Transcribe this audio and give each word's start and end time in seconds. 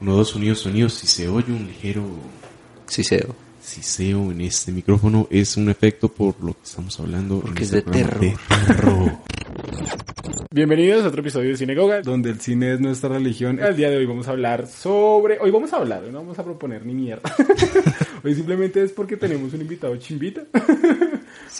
Uno, 0.00 0.16
dos 0.16 0.30
sonidos, 0.30 0.60
sonidos. 0.60 0.94
Si 0.94 1.06
se 1.06 1.28
oye 1.28 1.52
un 1.52 1.66
ligero 1.66 2.02
Siseo. 2.86 3.34
siseo 3.60 4.32
en 4.32 4.40
este 4.40 4.72
micrófono, 4.72 5.28
es 5.30 5.58
un 5.58 5.68
efecto 5.68 6.08
por 6.08 6.42
lo 6.42 6.54
que 6.54 6.64
estamos 6.64 6.98
hablando. 7.00 7.34
en 7.34 7.40
Porque 7.42 7.64
es 7.64 7.72
este 7.74 7.90
de 7.90 8.04
programa 8.04 8.38
terror. 8.66 9.12
Bienvenidos 10.50 11.04
a 11.04 11.08
otro 11.08 11.20
episodio 11.20 11.50
de 11.50 11.56
Cinegoga, 11.58 12.00
donde 12.00 12.30
el 12.30 12.40
cine 12.40 12.72
es 12.72 12.80
nuestra 12.80 13.10
religión. 13.10 13.60
El 13.60 13.76
día 13.76 13.90
de 13.90 13.98
hoy 13.98 14.06
vamos 14.06 14.26
a 14.26 14.30
hablar 14.30 14.66
sobre... 14.66 15.38
Hoy 15.38 15.50
vamos 15.50 15.70
a 15.74 15.76
hablar, 15.76 16.02
no 16.04 16.20
vamos 16.20 16.38
a 16.38 16.44
proponer 16.44 16.86
ni 16.86 16.94
mierda. 16.94 17.30
hoy 18.24 18.34
simplemente 18.34 18.82
es 18.82 18.92
porque 18.92 19.18
tenemos 19.18 19.52
un 19.52 19.60
invitado 19.60 19.94
chimbita. 19.96 20.44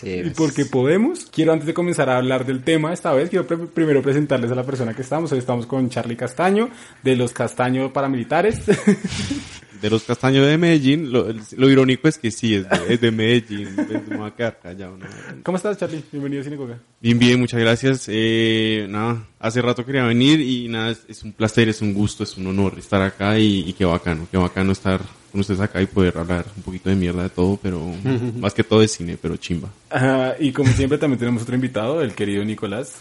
Y 0.03 0.29
porque 0.31 0.65
podemos. 0.65 1.25
Quiero 1.31 1.53
antes 1.53 1.67
de 1.67 1.73
comenzar 1.73 2.09
a 2.09 2.17
hablar 2.17 2.45
del 2.45 2.63
tema, 2.63 2.93
esta 2.93 3.13
vez 3.13 3.29
quiero 3.29 3.45
primero 3.47 4.01
presentarles 4.01 4.51
a 4.51 4.55
la 4.55 4.63
persona 4.63 4.93
que 4.93 5.01
estamos. 5.01 5.31
Hoy 5.31 5.39
estamos 5.39 5.65
con 5.65 5.89
Charlie 5.89 6.15
Castaño, 6.15 6.69
de 7.03 7.15
los 7.15 7.33
Castaño 7.33 7.91
Paramilitares. 7.93 8.61
De 9.81 9.89
los 9.89 10.03
castaños 10.03 10.45
de 10.45 10.59
Medellín, 10.59 11.11
lo, 11.11 11.27
lo 11.57 11.69
irónico 11.69 12.07
es 12.07 12.19
que 12.19 12.29
sí, 12.29 12.53
es 12.53 12.69
de, 12.69 12.93
es 12.93 13.01
de 13.01 13.09
Medellín. 13.09 13.67
es 13.79 14.09
de 14.09 14.15
Macar, 14.15 14.59
callado, 14.61 14.95
¿no? 14.95 15.07
¿Cómo 15.41 15.57
estás, 15.57 15.75
Charlie? 15.77 16.03
Bienvenido 16.11 16.41
a 16.41 16.43
Cinegoga. 16.43 16.77
Bien, 16.99 17.17
bien, 17.17 17.39
muchas 17.39 17.59
gracias. 17.59 18.05
Eh, 18.07 18.85
nada, 18.87 19.25
hace 19.39 19.59
rato 19.59 19.83
quería 19.83 20.03
venir 20.03 20.39
y 20.39 20.67
nada, 20.67 20.91
es, 20.91 21.01
es 21.07 21.23
un 21.23 21.31
placer, 21.31 21.67
es 21.67 21.81
un 21.81 21.95
gusto, 21.95 22.23
es 22.23 22.37
un 22.37 22.45
honor 22.45 22.75
estar 22.77 23.01
acá 23.01 23.39
y, 23.39 23.67
y 23.67 23.73
qué 23.73 23.85
bacano, 23.85 24.27
qué 24.29 24.37
bacano 24.37 24.71
estar 24.71 25.01
con 25.31 25.41
ustedes 25.41 25.61
acá 25.61 25.81
y 25.81 25.87
poder 25.87 26.15
hablar 26.15 26.45
un 26.55 26.61
poquito 26.61 26.89
de 26.89 26.95
mierda 26.95 27.23
de 27.23 27.29
todo, 27.29 27.57
pero 27.59 27.81
más 28.39 28.53
que 28.53 28.63
todo 28.63 28.81
de 28.81 28.87
cine, 28.87 29.17
pero 29.19 29.35
chimba. 29.37 29.69
Ajá, 29.89 30.35
y 30.39 30.51
como 30.51 30.71
siempre 30.73 30.99
también 30.99 31.17
tenemos 31.17 31.41
otro 31.41 31.55
invitado, 31.55 32.03
el 32.03 32.13
querido 32.13 32.45
Nicolás. 32.45 32.99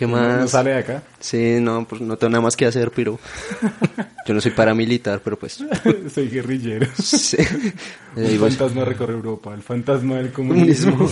¿Qué 0.00 0.06
más? 0.06 0.40
No 0.40 0.48
sale 0.48 0.70
de 0.70 0.78
acá. 0.78 1.02
Sí, 1.18 1.58
no, 1.60 1.86
pues 1.86 2.00
no 2.00 2.16
tengo 2.16 2.30
nada 2.30 2.40
más 2.40 2.56
que 2.56 2.64
hacer, 2.64 2.90
pero 2.90 3.18
yo 4.26 4.32
no 4.32 4.40
soy 4.40 4.50
paramilitar, 4.52 5.20
pero 5.22 5.38
pues 5.38 5.62
Soy 6.14 6.30
guerrillero. 6.30 6.86
sí. 6.98 7.36
El 8.16 8.38
fantasma 8.38 8.86
recorre 8.86 9.12
Europa, 9.12 9.52
el 9.54 9.62
fantasma 9.62 10.16
del 10.16 10.32
comunismo. 10.32 11.08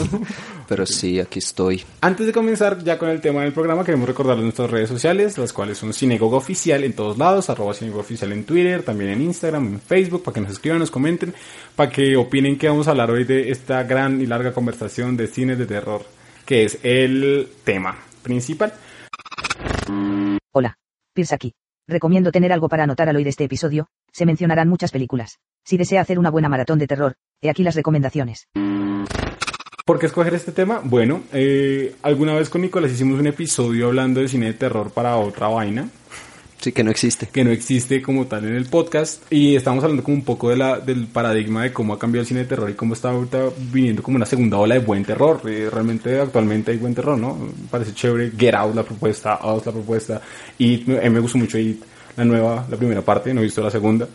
Pero 0.67 0.87
sí, 0.87 1.21
aquí 1.21 1.39
estoy. 1.39 1.83
Antes 2.01 2.27
de 2.27 2.33
comenzar 2.33 2.83
ya 2.83 2.99
con 2.99 3.11
el 3.11 3.21
tema 3.21 3.43
del 3.43 3.53
programa, 3.53 3.85
queremos 3.85 4.09
recordarles 4.09 4.43
nuestras 4.43 4.71
redes 4.71 4.89
sociales, 4.89 5.39
las 5.39 5.53
cuales 5.53 5.79
son 5.79 5.93
Cinegoga 5.93 6.39
Oficial 6.39 6.83
en 6.83 6.95
todos 6.95 7.17
lados, 7.17 7.51
arroba 7.51 7.75
Cinegoga 7.75 8.01
Oficial 8.01 8.33
en 8.33 8.45
Twitter, 8.45 8.83
también 8.83 9.11
en 9.11 9.21
Instagram, 9.21 9.67
en 9.67 9.81
Facebook, 9.81 10.25
para 10.25 10.35
que 10.35 10.41
nos 10.41 10.51
escriban, 10.51 10.81
nos 10.81 10.91
comenten, 10.91 11.35
para 11.77 11.89
que 11.89 12.17
opinen 12.17 12.59
que 12.59 12.69
vamos 12.69 12.89
a 12.89 12.93
hablar 12.93 13.11
hoy 13.13 13.23
de 13.25 13.51
esta 13.53 13.85
gran 13.85 14.21
y 14.21 14.27
larga 14.27 14.53
conversación 14.53 15.17
de 15.17 15.29
cine 15.29 15.55
de 15.55 15.67
terror, 15.67 16.05
que 16.45 16.65
es 16.65 16.79
el 16.83 17.49
tema 17.63 18.08
principal. 18.29 18.73
Hola, 20.53 20.77
Pierce 21.15 21.35
aquí. 21.35 21.55
Recomiendo 21.89 22.31
tener 22.31 22.53
algo 22.53 22.69
para 22.69 22.85
anotar 22.85 23.09
al 23.09 23.17
oír 23.17 23.27
este 23.27 23.45
episodio, 23.45 23.89
se 24.13 24.27
mencionarán 24.27 24.69
muchas 24.69 24.93
películas. 24.93 25.39
Si 25.65 25.79
desea 25.79 26.03
hacer 26.03 26.19
una 26.19 26.31
buena 26.31 26.51
maratón 26.51 26.79
de 26.79 26.87
terror, 26.87 27.17
he 27.41 27.49
aquí 27.49 27.63
las 27.63 27.75
recomendaciones. 27.75 28.47
¿Por 29.87 29.99
qué 29.99 30.05
escoger 30.05 30.35
este 30.35 30.53
tema? 30.53 30.83
Bueno, 30.85 31.23
eh, 31.33 31.95
alguna 32.03 32.35
vez 32.35 32.51
con 32.51 32.61
Nicolás 32.61 32.93
hicimos 32.93 33.19
un 33.19 33.27
episodio 33.27 33.87
hablando 33.87 34.21
de 34.21 34.29
cine 34.29 34.47
de 34.47 34.53
terror 34.53 34.91
para 34.91 35.17
otra 35.17 35.49
vaina, 35.49 35.89
Sí, 36.61 36.73
que 36.73 36.83
no 36.83 36.91
existe. 36.91 37.29
que 37.33 37.45
no 37.45 37.51
existe 37.51 38.03
como 38.03 38.27
tal 38.27 38.45
en 38.45 38.55
el 38.55 38.67
podcast 38.67 39.23
y 39.31 39.55
estamos 39.55 39.83
hablando 39.85 40.03
como 40.03 40.17
un 40.17 40.25
poco 40.25 40.51
de 40.51 40.57
la, 40.57 40.79
del 40.81 41.07
paradigma 41.07 41.63
de 41.63 41.73
cómo 41.73 41.93
ha 41.95 41.99
cambiado 41.99 42.23
el 42.23 42.27
cine 42.27 42.41
de 42.41 42.47
terror 42.47 42.69
y 42.69 42.75
cómo 42.75 42.95
está 42.95 43.11
ahorita 43.11 43.45
viniendo 43.73 44.03
como 44.03 44.17
una 44.17 44.27
segunda 44.27 44.57
ola 44.59 44.75
de 44.75 44.81
buen 44.81 45.05
terror. 45.05 45.41
Eh, 45.47 45.69
realmente 45.73 46.19
actualmente 46.21 46.73
hay 46.73 46.79
buen 46.79 46.95
terror, 46.95 47.17
¿no? 47.17 47.39
Parece 47.71 47.95
chévere. 47.95 48.33
Get 48.37 48.55
Out 48.55 48.75
la 48.75 48.83
propuesta, 48.83 49.39
Us 49.45 49.65
la 49.67 49.73
propuesta 49.73 50.21
y 50.59 50.83
mí 50.87 51.11
me 51.11 51.21
gustó 51.21 51.39
mucho 51.39 51.59
It, 51.59 51.81
la 52.17 52.25
nueva, 52.25 52.67
la 52.69 52.77
primera 52.77 53.01
parte, 53.03 53.33
no 53.33 53.41
he 53.41 53.45
visto 53.45 53.63
la 53.63 53.71
segunda, 53.71 54.09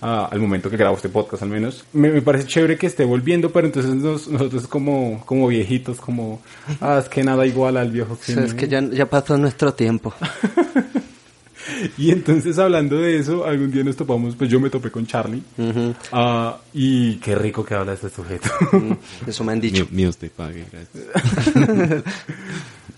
ah, 0.00 0.30
al 0.32 0.40
momento 0.40 0.70
que 0.70 0.78
grabo 0.78 0.96
este 0.96 1.10
podcast 1.10 1.42
al 1.42 1.50
menos. 1.50 1.84
Me, 1.92 2.08
me 2.08 2.22
parece 2.22 2.46
chévere 2.46 2.78
que 2.78 2.86
esté 2.86 3.04
volviendo, 3.04 3.50
pero 3.52 3.66
entonces 3.66 3.94
nos- 3.96 4.28
nosotros 4.28 4.66
como, 4.66 5.22
como 5.26 5.46
viejitos, 5.48 5.98
como, 6.00 6.40
ah, 6.80 6.98
es 7.02 7.10
que 7.10 7.22
nada 7.22 7.44
igual 7.46 7.76
al 7.76 7.90
viejo 7.90 8.14
O 8.14 8.16
cine. 8.16 8.36
sea, 8.38 8.46
es 8.46 8.54
que 8.54 8.66
ya, 8.66 8.80
ya 8.80 9.04
pasó 9.04 9.36
nuestro 9.36 9.74
tiempo. 9.74 10.14
Y 11.98 12.10
entonces 12.10 12.58
hablando 12.58 12.96
de 12.98 13.16
eso, 13.18 13.44
algún 13.44 13.70
día 13.70 13.84
nos 13.84 13.96
topamos, 13.96 14.34
pues 14.36 14.50
yo 14.50 14.60
me 14.60 14.70
topé 14.70 14.90
con 14.90 15.06
Charlie. 15.06 15.42
Ah, 16.12 16.58
y 16.74 17.16
qué 17.16 17.34
rico 17.34 17.64
que 17.64 17.74
habla 17.74 17.92
este 17.94 18.08
sujeto. 18.10 18.48
Eso 19.26 19.44
me 19.44 19.52
han 19.52 19.60
dicho. 19.60 19.86
Te 20.18 20.30
pague, 20.30 20.64
gracias. 20.70 22.04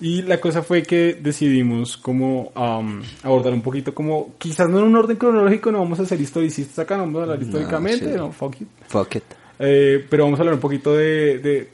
y 0.01 0.23
la 0.23 0.41
cosa 0.41 0.63
fue 0.63 0.83
que 0.83 1.19
decidimos 1.21 1.97
como 1.97 2.51
am, 2.55 3.03
abordar 3.23 3.53
un 3.53 3.63
poquito 3.63 3.95
como, 3.95 4.35
quizás 4.39 4.69
no 4.69 4.79
en 4.79 4.85
un 4.87 4.97
orden 4.97 5.17
cronológico, 5.17 5.71
no 5.71 5.79
vamos 5.79 6.01
a 6.01 6.07
ser 6.07 6.21
historicistas 6.21 6.79
acá, 6.81 6.97
no 6.97 7.03
vamos 7.05 7.21
a 7.21 7.23
hablar 7.25 7.43
históricamente, 7.43 8.07
sí. 8.11 8.17
no, 8.17 8.33
fuck 8.33 8.61
it. 8.61 8.69
Fuck 8.89 9.17
it. 9.17 9.25
Eh, 9.59 10.05
pero 10.09 10.25
vamos 10.25 10.39
a 10.39 10.43
hablar 10.43 10.55
un 10.55 10.61
poquito 10.61 10.93
de, 10.95 11.39
de- 11.39 11.69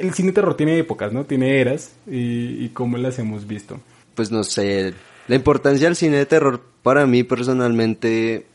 El 0.00 0.12
cine 0.12 0.32
terror 0.32 0.56
tiene 0.56 0.78
épocas, 0.78 1.12
¿no? 1.12 1.24
Tiene 1.24 1.60
eras 1.60 1.92
y, 2.06 2.64
y 2.64 2.70
cómo 2.72 2.96
las 2.98 3.18
hemos 3.18 3.46
visto. 3.46 3.78
Pues 4.14 4.30
no 4.32 4.42
sé. 4.42 4.92
La 5.28 5.36
importancia 5.36 5.86
del 5.86 5.96
cine 5.96 6.16
de 6.18 6.26
terror 6.26 6.60
para 6.82 7.06
mí 7.06 7.22
personalmente 7.22 8.46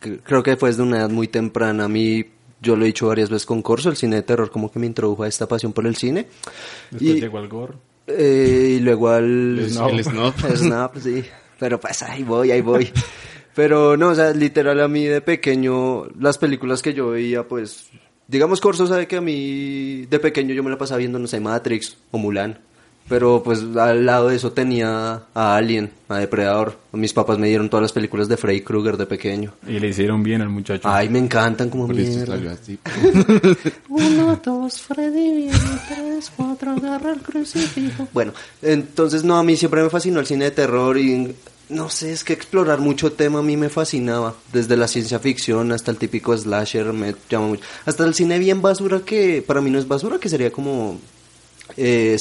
cre- 0.00 0.20
creo 0.22 0.42
que 0.42 0.56
fue 0.56 0.70
desde 0.70 0.82
una 0.82 0.98
edad 0.98 1.10
muy 1.10 1.28
temprana. 1.28 1.84
A 1.84 1.88
mí, 1.88 2.24
yo 2.60 2.76
lo 2.76 2.84
he 2.84 2.86
dicho 2.88 3.06
varias 3.08 3.30
veces 3.30 3.46
con 3.46 3.62
Corso, 3.62 3.90
el 3.90 3.96
cine 3.96 4.16
de 4.16 4.22
terror 4.22 4.50
como 4.50 4.70
que 4.72 4.78
me 4.78 4.86
introdujo 4.86 5.22
a 5.22 5.28
esta 5.28 5.46
pasión 5.46 5.72
por 5.72 5.86
el 5.86 5.96
cine. 5.96 6.26
Después 6.90 7.16
Y- 7.16 7.20
llegó 7.20 7.38
al 7.38 7.48
gore. 7.48 7.74
Eh, 8.06 8.76
y 8.78 8.80
luego 8.80 9.10
al... 9.10 9.58
El 9.58 9.70
snob. 9.70 9.92
El 10.48 10.56
snob. 10.56 10.90
Sí. 10.98 11.22
Pero 11.60 11.78
pues 11.78 12.02
ahí 12.02 12.22
voy, 12.22 12.50
ahí 12.52 12.62
voy. 12.62 12.90
Pero 13.54 13.96
no, 13.96 14.08
o 14.10 14.14
sea, 14.14 14.30
literal 14.32 14.80
a 14.80 14.88
mí 14.88 15.04
de 15.04 15.20
pequeño, 15.20 16.06
las 16.18 16.38
películas 16.38 16.80
que 16.80 16.94
yo 16.94 17.10
veía, 17.10 17.42
pues, 17.46 17.90
digamos 18.28 18.60
Corso 18.60 18.86
sabe 18.86 19.06
que 19.08 19.16
a 19.16 19.20
mí 19.20 20.06
de 20.08 20.18
pequeño 20.20 20.54
yo 20.54 20.62
me 20.62 20.70
la 20.70 20.78
pasaba 20.78 20.98
viendo, 20.98 21.18
no 21.18 21.26
sé, 21.26 21.40
Matrix 21.40 21.96
o 22.12 22.18
Mulan. 22.18 22.58
Pero 23.08 23.42
pues 23.42 23.64
al 23.76 24.04
lado 24.04 24.28
de 24.28 24.36
eso 24.36 24.52
tenía 24.52 25.22
a 25.34 25.56
Alien, 25.56 25.90
a 26.08 26.18
Depredador. 26.18 26.78
Mis 26.92 27.12
papás 27.12 27.38
me 27.38 27.48
dieron 27.48 27.70
todas 27.70 27.82
las 27.82 27.92
películas 27.92 28.28
de 28.28 28.36
Freddy 28.36 28.60
Krueger 28.60 28.96
de 28.96 29.06
pequeño. 29.06 29.54
Y 29.66 29.78
le 29.78 29.88
hicieron 29.88 30.22
bien 30.22 30.42
al 30.42 30.50
muchacho. 30.50 30.88
Ay, 30.88 31.08
me 31.08 31.18
encantan 31.18 31.70
como 31.70 31.88
mierda. 31.88 32.52
así. 32.52 32.78
Uno, 33.88 34.38
dos, 34.44 34.80
Freddy 34.80 35.36
viene, 35.36 35.80
tres, 35.88 36.30
cuatro, 36.36 36.72
agarra 36.72 37.12
el 37.12 37.20
crucifijo. 37.20 38.08
Bueno, 38.12 38.32
entonces 38.62 39.24
no, 39.24 39.38
a 39.38 39.42
mí 39.42 39.56
siempre 39.56 39.82
me 39.82 39.90
fascinó 39.90 40.20
el 40.20 40.26
cine 40.26 40.46
de 40.46 40.50
terror 40.50 40.98
y 40.98 41.34
no 41.70 41.90
sé, 41.90 42.12
es 42.12 42.24
que 42.24 42.32
explorar 42.32 42.78
mucho 42.78 43.12
tema 43.12 43.40
a 43.40 43.42
mí 43.42 43.56
me 43.56 43.68
fascinaba. 43.68 44.34
Desde 44.52 44.76
la 44.76 44.88
ciencia 44.88 45.18
ficción 45.18 45.72
hasta 45.72 45.90
el 45.90 45.98
típico 45.98 46.36
slasher 46.36 46.92
me 46.92 47.14
llama 47.28 47.48
mucho. 47.48 47.64
Hasta 47.84 48.04
el 48.04 48.14
cine 48.14 48.38
bien 48.38 48.62
basura 48.62 49.00
que 49.00 49.42
para 49.46 49.60
mí 49.60 49.70
no 49.70 49.78
es 49.78 49.86
basura, 49.86 50.18
que 50.18 50.28
sería 50.28 50.50
como 50.50 50.98
eh, 51.76 52.18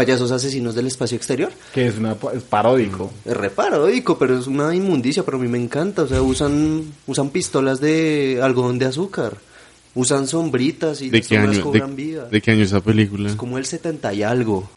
payasos 0.00 0.30
asesinos 0.32 0.74
del 0.74 0.86
espacio 0.86 1.14
exterior. 1.18 1.50
Que 1.74 1.86
es, 1.86 1.98
una, 1.98 2.16
es 2.32 2.42
paródico. 2.42 3.10
Es 3.26 3.36
re 3.36 3.50
paródico, 3.50 4.16
pero 4.18 4.38
es 4.38 4.46
una 4.46 4.74
inmundicia, 4.74 5.24
pero 5.24 5.36
a 5.36 5.40
mí 5.40 5.46
me 5.46 5.58
encanta. 5.62 6.04
O 6.04 6.06
sea, 6.06 6.22
usan, 6.22 6.84
usan 7.06 7.28
pistolas 7.28 7.80
de 7.82 8.40
algodón 8.42 8.78
de 8.78 8.86
azúcar. 8.86 9.36
Usan 9.94 10.26
sombritas 10.26 11.02
y 11.02 11.10
¿De 11.10 11.18
las 11.18 11.28
qué 11.28 11.36
año? 11.36 11.62
cobran 11.62 11.94
De, 11.94 12.02
vida. 12.02 12.24
de 12.24 12.40
qué 12.40 12.52
año 12.52 12.62
esa 12.62 12.80
película? 12.80 13.28
Es 13.28 13.36
como 13.36 13.58
el 13.58 13.66
70 13.66 14.14
y 14.14 14.22
algo. 14.22 14.70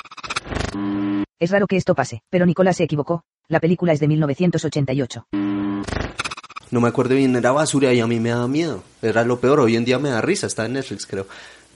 Es 1.39 1.51
raro 1.51 1.67
que 1.67 1.77
esto 1.77 1.95
pase, 1.95 2.21
pero 2.29 2.45
Nicolás 2.45 2.75
se 2.75 2.83
equivocó. 2.83 3.23
La 3.47 3.61
película 3.61 3.93
es 3.93 4.01
de 4.01 4.09
1988. 4.09 5.27
No 6.71 6.81
me 6.81 6.87
acuerdo 6.89 7.15
bien, 7.15 7.33
era 7.37 7.53
basura 7.53 7.93
y 7.93 8.01
a 8.01 8.07
mí 8.07 8.19
me 8.19 8.31
daba 8.31 8.49
miedo. 8.49 8.83
Era 9.01 9.23
lo 9.23 9.39
peor, 9.39 9.61
hoy 9.61 9.77
en 9.77 9.85
día 9.85 9.99
me 9.99 10.09
da 10.09 10.19
risa, 10.19 10.47
está 10.47 10.65
en 10.65 10.73
Netflix 10.73 11.05
creo. 11.05 11.27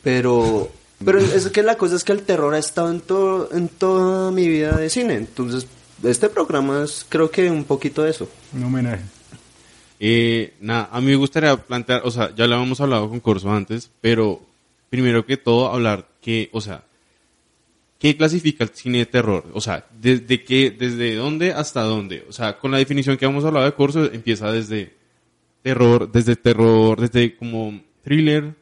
Pero, 0.04 0.70
pero 1.04 1.20
es 1.20 1.48
que 1.50 1.64
la 1.64 1.76
cosa 1.76 1.96
es 1.96 2.04
que 2.04 2.12
el 2.12 2.24
terror 2.24 2.54
ha 2.54 2.60
estado 2.60 2.92
en, 2.92 3.02
todo, 3.02 3.50
en 3.52 3.68
toda 3.70 4.32
mi 4.32 4.48
vida 4.48 4.76
de 4.78 4.90
cine. 4.90 5.16
Entonces, 5.16 5.68
este 6.04 6.30
programa 6.30 6.84
es 6.84 7.06
creo 7.08 7.30
que 7.30 7.50
un 7.50 7.64
poquito 7.64 8.04
de 8.04 8.12
eso. 8.12 8.28
Un 8.54 8.64
homenaje. 8.64 9.04
Eh, 10.00 10.54
nada, 10.60 10.90
a 10.92 11.02
mí 11.02 11.08
me 11.08 11.16
gustaría 11.16 11.56
plantear, 11.58 12.02
o 12.04 12.12
sea, 12.12 12.34
ya 12.36 12.46
lo 12.48 12.56
habíamos 12.56 12.80
hablado 12.82 13.10
con 13.10 13.20
Corso 13.20 13.52
antes, 13.52 13.90
pero 14.00 14.42
primero 14.90 15.26
que 15.26 15.38
todo 15.38 15.72
hablar 15.72 16.08
que, 16.22 16.50
o 16.52 16.62
sea, 16.62 16.84
¿qué 18.00 18.16
clasifica 18.16 18.64
el 18.64 18.70
cine 18.72 19.00
de 19.00 19.06
terror? 19.08 19.46
O 19.54 19.62
sea, 19.62 19.86
¿desde 20.00 20.44
qué, 20.44 20.70
desde 20.72 21.16
dónde 21.16 21.52
hasta 21.52 21.82
dónde? 21.82 22.26
O 22.30 22.32
sea, 22.32 22.58
con 22.58 22.72
la 22.72 22.78
definición 22.78 23.18
que 23.18 23.26
hemos 23.26 23.44
hablado 23.44 23.66
de 23.66 23.74
Corso, 23.74 24.06
empieza 24.06 24.52
desde 24.52 24.94
terror, 25.64 26.12
desde 26.12 26.36
terror, 26.36 27.02
desde 27.02 27.36
como 27.36 27.82
thriller 28.04 28.54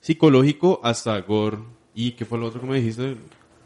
psicológico 0.00 0.80
hasta 0.84 1.18
gore. 1.20 1.58
¿Y 1.94 2.12
qué 2.12 2.24
fue 2.24 2.38
lo 2.38 2.46
otro 2.46 2.60
que 2.60 2.66
me 2.66 2.76
dijiste? 2.76 3.16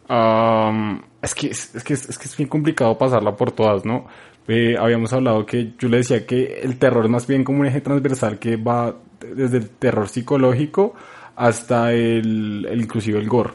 Am, 0.09 1.03
es, 1.21 1.35
que, 1.35 1.49
es, 1.49 1.75
es 1.75 1.85
que, 1.85 1.95
es, 1.95 2.09
es 2.09 2.19
que 2.19 2.25
es 2.27 2.37
bien 2.37 2.49
complicado 2.49 2.97
pasarla 2.97 3.37
por 3.37 3.53
todas, 3.53 3.85
¿no? 3.85 4.07
Eh, 4.47 4.77
habíamos 4.79 5.13
hablado 5.13 5.45
que 5.45 5.75
yo 5.79 5.89
le 5.89 5.99
decía 5.99 6.27
que 6.27 6.61
el 6.63 6.79
terror 6.79 7.05
es 7.05 7.11
más 7.11 7.27
bien 7.27 7.45
como 7.45 7.61
un 7.61 7.67
eje 7.67 7.83
transversal 7.83 8.39
que 8.39 8.57
va 8.57 8.97
desde 9.21 9.59
el 9.59 9.69
terror 9.69 10.09
psicológico 10.09 10.95
hasta 11.37 11.93
el, 11.93 12.67
el 12.71 12.81
inclusive 12.81 13.19
el 13.19 13.29
gore. 13.29 13.53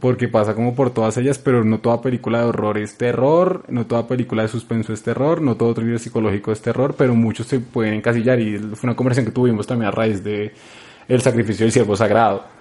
porque 0.00 0.28
pasa 0.28 0.54
como 0.54 0.76
por 0.76 0.90
todas 0.90 1.16
ellas, 1.16 1.38
pero 1.38 1.64
no 1.64 1.80
toda 1.80 2.00
película 2.00 2.38
de 2.38 2.44
horror 2.44 2.78
es 2.78 2.96
terror, 2.96 3.64
no 3.68 3.86
toda 3.86 4.06
película 4.06 4.42
de 4.42 4.48
suspenso 4.48 4.92
es 4.92 5.02
terror, 5.02 5.42
no 5.42 5.56
todo 5.56 5.74
thriller 5.74 5.98
psicológico 5.98 6.52
es 6.52 6.62
terror, 6.62 6.94
pero 6.96 7.16
muchos 7.16 7.48
se 7.48 7.58
pueden 7.58 7.94
encasillar 7.94 8.38
y 8.38 8.58
fue 8.58 8.88
una 8.88 8.96
conversación 8.96 9.26
que 9.26 9.32
tuvimos 9.32 9.66
también 9.66 9.88
a 9.88 9.90
raíz 9.90 10.22
de 10.22 10.52
el 11.08 11.20
sacrificio 11.20 11.64
del 11.64 11.72
siervo 11.72 11.96
sagrado. 11.96 12.55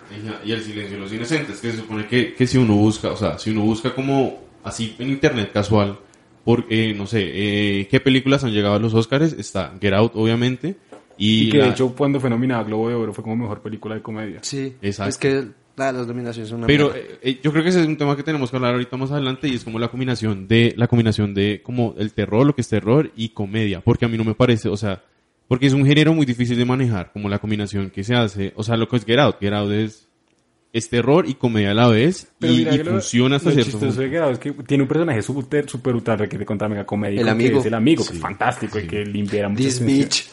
Y 0.45 0.51
el 0.51 0.61
silencio 0.61 0.97
de 0.97 1.03
los 1.03 1.13
inocentes, 1.13 1.59
que 1.59 1.71
se 1.71 1.77
supone 1.77 2.07
que, 2.07 2.33
que 2.33 2.47
si 2.47 2.57
uno 2.57 2.75
busca, 2.75 3.11
o 3.11 3.17
sea, 3.17 3.37
si 3.37 3.51
uno 3.51 3.61
busca 3.61 3.93
como 3.93 4.43
así 4.63 4.95
en 4.99 5.09
internet 5.09 5.51
casual, 5.53 5.99
porque, 6.43 6.93
no 6.93 7.07
sé, 7.07 7.23
eh, 7.23 7.87
qué 7.89 7.99
películas 7.99 8.43
han 8.43 8.51
llegado 8.51 8.75
a 8.75 8.79
los 8.79 8.93
Oscars, 8.93 9.33
está 9.33 9.73
Get 9.81 9.93
Out, 9.93 10.11
obviamente, 10.15 10.77
y, 11.17 11.47
Y 11.47 11.49
que 11.49 11.59
de 11.59 11.69
hecho 11.69 11.95
cuando 11.95 12.19
fue 12.19 12.29
nominada 12.29 12.61
a 12.61 12.63
Globo 12.63 12.89
de 12.89 12.95
Oro 12.95 13.13
fue 13.13 13.23
como 13.23 13.35
mejor 13.35 13.61
película 13.61 13.95
de 13.95 14.01
comedia. 14.01 14.39
Sí, 14.41 14.75
Exacto. 14.81 15.09
es 15.09 15.17
que 15.17 15.47
las 15.77 16.07
dominaciones 16.07 16.49
son 16.49 16.59
una 16.59 16.67
Pero 16.67 16.95
eh, 16.95 17.19
eh, 17.21 17.39
yo 17.41 17.51
creo 17.51 17.63
que 17.63 17.69
ese 17.69 17.81
es 17.81 17.87
un 17.87 17.97
tema 17.97 18.15
que 18.15 18.23
tenemos 18.23 18.49
que 18.49 18.57
hablar 18.57 18.73
ahorita 18.73 18.97
más 18.97 19.11
adelante 19.11 19.47
y 19.47 19.55
es 19.55 19.63
como 19.63 19.79
la 19.79 19.89
combinación 19.89 20.47
de 20.47 20.73
la 20.77 20.87
combinación 20.87 21.33
de 21.33 21.61
como 21.63 21.95
el 21.97 22.13
terror, 22.13 22.45
lo 22.45 22.55
que 22.55 22.61
es 22.61 22.69
terror 22.69 23.11
y 23.15 23.29
comedia, 23.29 23.81
porque 23.81 24.05
a 24.05 24.07
mí 24.07 24.17
no 24.17 24.23
me 24.23 24.35
parece, 24.35 24.69
o 24.69 24.77
sea, 24.77 25.03
porque 25.47 25.67
es 25.67 25.73
un 25.73 25.85
género 25.85 26.13
muy 26.13 26.25
difícil 26.25 26.57
de 26.57 26.65
manejar, 26.65 27.11
como 27.11 27.29
la 27.29 27.39
combinación 27.39 27.89
que 27.89 28.03
se 28.03 28.15
hace, 28.15 28.53
o 28.55 28.63
sea, 28.63 28.75
lo 28.77 28.87
que 28.87 28.95
es 28.97 29.05
Get 29.05 29.19
Out, 29.19 29.37
Get 29.39 29.53
Out 29.53 29.71
es 29.71 30.01
es 30.73 30.89
terror 30.89 31.23
y 31.25 31.35
comedia 31.35 31.71
a 31.71 31.73
la 31.73 31.87
vez 31.87 32.27
Pero 32.37 32.51
y, 32.51 32.57
mira 32.57 32.75
y 32.75 32.77
que 32.79 32.83
lo- 32.83 32.91
funciona 32.91 33.37
hasta 33.37 33.47
lo 33.49 33.55
cierto 33.55 33.79
punto. 33.79 33.95
de 34.01 34.09
Get 34.09 34.19
Out 34.19 34.33
es 34.33 34.39
que 34.39 34.51
tiene 34.51 34.83
un 34.83 34.89
personaje 34.89 35.21
súper 35.21 35.69
super 35.69 35.95
ultra 35.95 36.17
requete 36.17 36.45
contra 36.45 36.67
mega 36.67 36.85
comedia. 36.85 37.21
El 37.21 37.27
que 37.27 37.31
amigo. 37.31 37.59
Es 37.61 37.65
el 37.67 37.73
amigo, 37.75 38.05
que 38.05 38.11
es 38.11 38.19
fantástico 38.19 38.77
y 38.79 38.85
que 38.85 39.05
limpiara 39.05 39.47
muchas 39.47 39.79
This 39.79 39.85
bitch. 39.85 40.27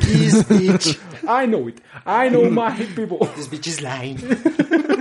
This 0.00 0.48
bitch. 0.48 0.98
I 1.24 1.46
know 1.48 1.68
it. 1.68 1.80
I 2.06 2.28
know 2.30 2.48
my 2.48 2.70
people. 2.94 3.18
This 3.34 3.50
bitch 3.50 3.66
is 3.66 3.82
lying. 3.82 4.18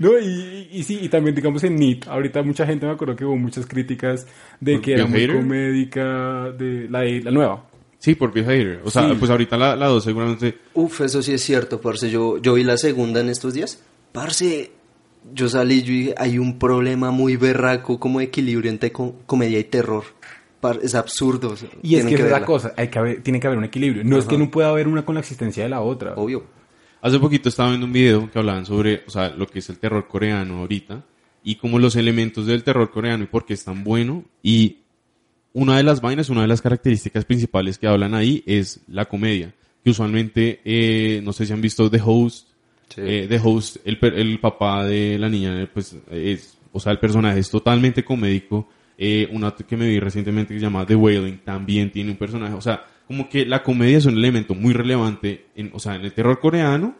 No, 0.00 0.18
y, 0.18 0.68
y 0.70 0.82
sí, 0.82 0.98
y 1.00 1.08
también 1.08 1.34
digamos 1.34 1.64
en 1.64 1.76
NIT, 1.76 2.08
ahorita 2.08 2.42
mucha 2.42 2.66
gente 2.66 2.84
me 2.84 2.92
acuerdo 2.92 3.16
que 3.16 3.24
hubo 3.24 3.36
muchas 3.36 3.66
críticas 3.66 4.26
de 4.60 4.74
¿Por 4.74 4.82
que 4.82 4.92
era 4.94 5.06
muy 5.06 5.26
comédica, 5.28 6.50
de 6.52 6.88
la, 6.90 7.00
de- 7.00 7.22
la 7.22 7.30
nueva. 7.30 7.67
Sí, 7.98 8.14
por 8.14 8.32
Bill 8.32 8.44
Hader. 8.44 8.80
O 8.84 8.90
sea, 8.90 9.08
Sí. 9.08 9.16
pues 9.18 9.30
ahorita 9.30 9.56
la, 9.56 9.74
la 9.76 9.86
dos 9.88 10.04
seguramente 10.04 10.58
Uf, 10.74 11.00
eso 11.00 11.20
sí 11.22 11.32
es 11.32 11.42
cierto, 11.42 11.80
parce. 11.80 12.10
Yo, 12.10 12.38
yo 12.38 12.54
vi 12.54 12.62
la 12.64 12.76
segunda 12.76 13.20
en 13.20 13.28
estos 13.28 13.54
días. 13.54 13.82
Parce, 14.12 14.70
yo 15.34 15.48
salí 15.48 15.76
y 15.76 15.82
yo 15.82 15.92
dije, 15.92 16.14
hay 16.16 16.38
un 16.38 16.58
problema 16.58 17.10
muy 17.10 17.36
berraco 17.36 17.98
como 17.98 18.20
equilibrio 18.20 18.70
entre 18.70 18.92
co- 18.92 19.16
comedia 19.26 19.58
y 19.58 19.64
terror. 19.64 20.04
Par- 20.60 20.80
es 20.82 20.94
absurdo. 20.94 21.50
o 21.50 21.56
sea, 21.56 21.68
Y 21.82 21.96
es 21.96 22.04
que, 22.06 22.14
esa 22.14 22.24
es 22.24 22.30
la 22.30 22.44
cosa, 22.44 22.72
hay 22.76 22.88
que 22.88 22.98
haber, 22.98 23.22
tiene 23.22 23.38
que 23.40 23.46
haber 23.46 23.58
un 23.58 23.64
equilibrio. 23.64 24.02
No 24.04 24.18
es 24.18 24.24
que 24.26 24.38
no 24.38 24.50
pueda 24.50 24.68
haber 24.70 24.88
una 24.88 25.04
con 25.04 25.14
la 25.16 25.20
existencia 25.20 25.62
de 25.64 25.68
la 25.68 25.80
otra. 25.80 26.14
Obvio. 26.14 26.44
Hace 27.00 27.18
poquito 27.20 27.48
estaba 27.48 27.68
viendo 27.68 27.86
un 27.86 27.92
video 27.92 28.28
que 28.30 28.38
hablaban 28.40 28.66
sobre, 28.66 29.02
o 29.06 29.10
sea, 29.10 29.28
lo 29.30 29.46
que 29.46 29.60
es 29.60 29.68
el 29.70 29.78
terror 29.78 30.08
coreano 30.08 30.58
ahorita 30.58 31.04
y 31.44 31.54
como 31.56 31.78
los 31.78 31.94
elementos 31.94 32.46
del 32.46 32.64
terror 32.64 32.90
coreano 32.90 33.22
y 33.24 33.26
por 33.28 33.44
qué 33.44 33.54
es 33.54 33.64
tan 33.64 33.84
bueno. 33.84 34.24
Y 34.42 34.78
una 35.58 35.76
de 35.76 35.82
las 35.82 36.00
vainas, 36.00 36.28
una 36.30 36.42
de 36.42 36.48
las 36.48 36.62
características 36.62 37.24
principales 37.24 37.78
que 37.78 37.86
hablan 37.86 38.14
ahí 38.14 38.42
es 38.46 38.80
la 38.88 39.04
comedia. 39.06 39.54
Que 39.84 39.90
usualmente, 39.90 40.60
eh, 40.64 41.20
no 41.22 41.32
sé 41.32 41.46
si 41.46 41.52
han 41.52 41.60
visto 41.60 41.90
The 41.90 42.00
Host. 42.04 42.48
Sí. 42.94 43.00
eh, 43.04 43.26
The 43.28 43.40
Host, 43.42 43.76
el, 43.84 43.98
el 44.02 44.40
papá 44.40 44.84
de 44.84 45.18
la 45.18 45.28
niña, 45.28 45.68
pues 45.72 45.96
es, 46.10 46.56
o 46.72 46.80
sea, 46.80 46.92
el 46.92 46.98
personaje 46.98 47.38
es 47.40 47.50
totalmente 47.50 48.02
comédico. 48.04 48.68
Eh, 48.96 49.28
una 49.30 49.54
que 49.54 49.76
me 49.76 49.86
vi 49.88 50.00
recientemente 50.00 50.54
que 50.54 50.58
se 50.60 50.66
llama 50.66 50.84
The 50.86 50.96
Wailing 50.96 51.38
también 51.44 51.92
tiene 51.92 52.10
un 52.10 52.16
personaje, 52.16 52.54
o 52.54 52.60
sea, 52.60 52.84
como 53.06 53.28
que 53.28 53.46
la 53.46 53.62
comedia 53.62 53.98
es 53.98 54.06
un 54.06 54.14
elemento 54.18 54.54
muy 54.56 54.72
relevante, 54.72 55.46
en, 55.54 55.70
o 55.72 55.78
sea, 55.78 55.94
en 55.94 56.02
el 56.04 56.12
terror 56.12 56.40
coreano, 56.40 56.96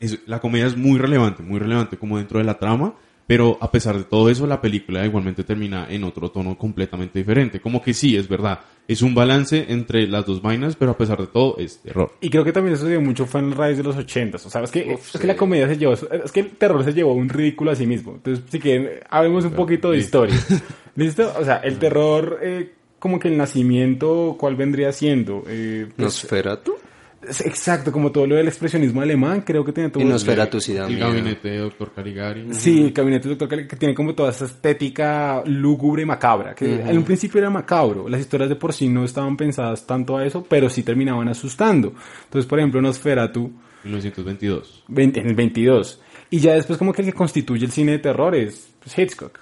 es- 0.00 0.20
la 0.26 0.40
comedia 0.40 0.66
es 0.66 0.76
muy 0.76 0.98
relevante, 0.98 1.42
muy 1.42 1.58
relevante 1.58 1.96
como 1.98 2.16
dentro 2.18 2.38
de 2.38 2.44
la 2.44 2.58
trama, 2.58 2.94
pero 3.32 3.56
a 3.62 3.70
pesar 3.70 3.96
de 3.96 4.04
todo 4.04 4.28
eso, 4.28 4.46
la 4.46 4.60
película 4.60 5.06
igualmente 5.06 5.42
termina 5.42 5.86
en 5.88 6.04
otro 6.04 6.30
tono 6.30 6.58
completamente 6.58 7.18
diferente. 7.18 7.62
Como 7.62 7.80
que 7.80 7.94
sí, 7.94 8.14
es 8.14 8.28
verdad, 8.28 8.60
es 8.86 9.00
un 9.00 9.14
balance 9.14 9.64
entre 9.70 10.06
las 10.06 10.26
dos 10.26 10.42
vainas, 10.42 10.76
pero 10.76 10.90
a 10.90 10.98
pesar 10.98 11.18
de 11.18 11.28
todo 11.28 11.56
es 11.56 11.78
terror. 11.78 12.12
Y 12.20 12.28
creo 12.28 12.44
que 12.44 12.52
también 12.52 12.74
eso 12.74 12.84
se 12.84 12.90
dio 12.90 13.00
mucho 13.00 13.24
fue 13.24 13.40
en 13.40 13.46
el 13.46 13.52
raíz 13.54 13.78
de 13.78 13.84
los 13.84 13.96
ochentas. 13.96 14.44
O 14.44 14.50
sea, 14.50 14.62
es 14.62 14.70
que, 14.70 14.80
Uf, 14.92 15.00
es 15.00 15.12
sí. 15.12 15.18
que 15.18 15.26
la 15.26 15.34
comedia 15.34 15.66
se 15.66 15.78
llevó, 15.78 15.94
es 15.94 16.30
que 16.30 16.40
el 16.40 16.50
terror 16.50 16.84
se 16.84 16.92
llevó 16.92 17.12
a 17.12 17.14
un 17.14 17.30
ridículo 17.30 17.70
a 17.70 17.74
sí 17.74 17.86
mismo. 17.86 18.12
Entonces, 18.16 18.44
si 18.50 18.60
quieren, 18.60 19.00
hablemos 19.08 19.46
un 19.46 19.52
poquito 19.52 19.92
de 19.92 19.96
listo. 19.96 20.26
historia. 20.26 20.60
¿Listo? 20.96 21.32
O 21.40 21.42
sea, 21.42 21.56
el 21.56 21.78
terror, 21.78 22.38
eh, 22.42 22.74
como 22.98 23.18
que 23.18 23.28
el 23.28 23.38
nacimiento, 23.38 24.36
¿cuál 24.38 24.56
vendría 24.56 24.92
siendo? 24.92 25.42
Eh, 25.48 25.86
pues, 25.96 26.04
¿Nosferatu? 26.04 26.74
Exacto, 27.22 27.92
como 27.92 28.10
todo 28.10 28.26
lo 28.26 28.36
del 28.36 28.48
expresionismo 28.48 29.00
alemán, 29.00 29.42
creo 29.42 29.64
que 29.64 29.72
tiene 29.72 29.90
todo... 29.90 30.02
Y 30.02 30.06
Nosferatu 30.06 30.60
sí 30.60 30.76
El 30.76 30.98
gabinete 30.98 31.50
de 31.50 31.58
Doctor 31.58 31.92
Caligari. 31.92 32.52
Sí, 32.52 32.82
el 32.82 32.92
gabinete 32.92 33.28
del 33.28 33.38
doctor 33.38 33.48
Cali, 33.48 33.68
que 33.68 33.76
tiene 33.76 33.94
como 33.94 34.14
toda 34.14 34.30
esa 34.30 34.46
estética 34.46 35.42
lúgubre 35.46 36.02
y 36.02 36.06
macabra, 36.06 36.54
que 36.54 36.80
en 36.80 36.96
un 36.96 37.04
principio 37.04 37.38
era 37.38 37.50
macabro. 37.50 38.08
Las 38.08 38.20
historias 38.20 38.48
de 38.48 38.56
por 38.56 38.72
sí 38.72 38.88
no 38.88 39.04
estaban 39.04 39.36
pensadas 39.36 39.86
tanto 39.86 40.16
a 40.16 40.24
eso, 40.24 40.44
pero 40.48 40.68
sí 40.68 40.82
terminaban 40.82 41.28
asustando. 41.28 41.94
Entonces, 42.24 42.48
por 42.48 42.58
ejemplo, 42.58 42.80
Nosferatu, 42.80 43.52
1922. 43.84 44.84
20 44.88 45.20
en 45.20 45.26
el 45.28 45.34
22. 45.34 46.00
Y 46.30 46.38
ya 46.38 46.54
después 46.54 46.78
como 46.78 46.92
que 46.92 47.02
el 47.02 47.08
que 47.08 47.14
constituye 47.14 47.64
el 47.64 47.72
cine 47.72 47.92
de 47.92 47.98
terror 47.98 48.34
es 48.34 48.74
pues, 48.80 48.98
Hitchcock, 48.98 49.38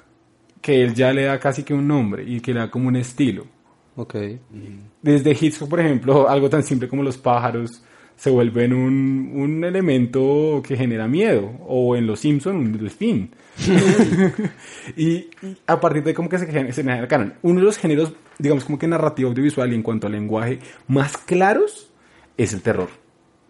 que 0.60 0.82
él 0.82 0.94
ya 0.94 1.12
le 1.12 1.24
da 1.24 1.38
casi 1.38 1.62
que 1.62 1.74
un 1.74 1.86
nombre 1.86 2.24
y 2.26 2.40
que 2.40 2.52
le 2.52 2.60
da 2.60 2.70
como 2.70 2.88
un 2.88 2.96
estilo. 2.96 3.46
Ok. 3.96 4.16
Desde 5.02 5.30
Hitchcock, 5.30 5.68
por 5.68 5.80
ejemplo, 5.80 6.28
algo 6.28 6.50
tan 6.50 6.62
simple 6.62 6.88
como 6.88 7.02
los 7.02 7.16
pájaros 7.16 7.82
se 8.20 8.28
vuelven 8.28 8.74
un, 8.74 9.32
un 9.34 9.64
elemento 9.64 10.60
que 10.62 10.76
genera 10.76 11.08
miedo, 11.08 11.52
o 11.66 11.96
en 11.96 12.06
Los 12.06 12.20
Simpson 12.20 12.56
un 12.56 12.72
delfín. 12.76 13.30
y, 14.94 15.02
y 15.06 15.30
a 15.66 15.80
partir 15.80 16.04
de 16.04 16.12
como 16.12 16.28
que 16.28 16.38
se, 16.38 16.44
se 16.44 16.82
genera 16.82 17.08
el. 17.08 17.32
Uno 17.40 17.60
de 17.60 17.64
los 17.64 17.78
géneros, 17.78 18.12
digamos 18.38 18.64
como 18.64 18.78
que 18.78 18.86
narrativo 18.86 19.30
audiovisual 19.30 19.72
y 19.72 19.74
en 19.74 19.82
cuanto 19.82 20.06
al 20.06 20.12
lenguaje 20.12 20.58
más 20.86 21.16
claros 21.16 21.90
es 22.36 22.52
el 22.52 22.60
terror. 22.60 22.90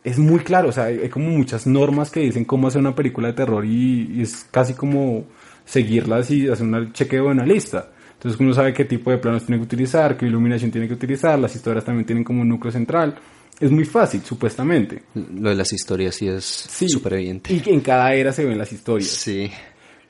Es 0.05 0.21
muy 0.21 0.39
claro, 0.39 0.69
o 0.69 0.73
sea, 0.73 0.85
hay, 0.85 1.01
hay 1.01 1.09
como 1.09 1.31
muchas 1.31 1.67
normas 1.67 2.13
que 2.13 2.21
dicen 2.21 2.45
cómo 2.45 2.69
hacer 2.69 2.81
una 2.81 2.95
película 2.95 3.27
de 3.27 3.35
terror 3.35 3.65
y, 3.65 4.09
y 4.15 4.23
es 4.23 4.47
casi 4.53 4.75
como 4.75 5.25
seguirlas 5.65 6.31
y 6.31 6.49
hacer 6.49 6.65
un 6.65 6.93
chequeo 6.93 7.25
de 7.25 7.31
una 7.31 7.45
lista. 7.45 7.91
Entonces 8.21 8.39
uno 8.39 8.53
sabe 8.53 8.75
qué 8.75 8.85
tipo 8.85 9.11
de 9.11 9.17
planos 9.17 9.47
tiene 9.47 9.59
que 9.61 9.65
utilizar, 9.65 10.15
qué 10.15 10.27
iluminación 10.27 10.71
tiene 10.71 10.87
que 10.87 10.93
utilizar, 10.93 11.39
las 11.39 11.57
historias 11.57 11.87
también 11.87 12.05
tienen 12.05 12.23
como 12.23 12.43
un 12.43 12.49
núcleo 12.51 12.71
central. 12.71 13.15
Es 13.59 13.71
muy 13.71 13.87
fácil, 13.87 14.21
supuestamente. 14.23 15.03
Lo 15.15 15.49
de 15.49 15.55
las 15.55 15.73
historias 15.73 16.15
sí 16.17 16.29
es 16.29 16.45
Sí. 16.45 16.87
súper 16.87 17.15
evidente. 17.15 17.51
Y 17.53 17.61
que 17.61 17.73
en 17.73 17.81
cada 17.81 18.13
era 18.15 18.31
se 18.31 18.45
ven 18.45 18.59
las 18.59 18.71
historias. 18.73 19.09
Sí. 19.09 19.51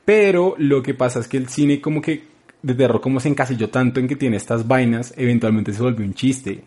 Pero 0.05 0.57
lo 0.59 0.83
que 0.83 0.95
pasa 0.95 1.21
es 1.21 1.29
que 1.29 1.37
el 1.37 1.49
cine 1.49 1.81
como 1.81 2.03
que 2.03 2.25
de 2.63 2.75
terror 2.75 3.01
como 3.01 3.21
se 3.21 3.29
encasilló 3.29 3.71
tanto 3.71 4.01
en 4.01 4.09
que 4.09 4.17
tiene 4.17 4.37
estas 4.39 4.67
vainas, 4.67 5.15
eventualmente 5.17 5.73
se 5.73 5.81
volvió 5.81 6.05
un 6.05 6.15
chiste. 6.15 6.65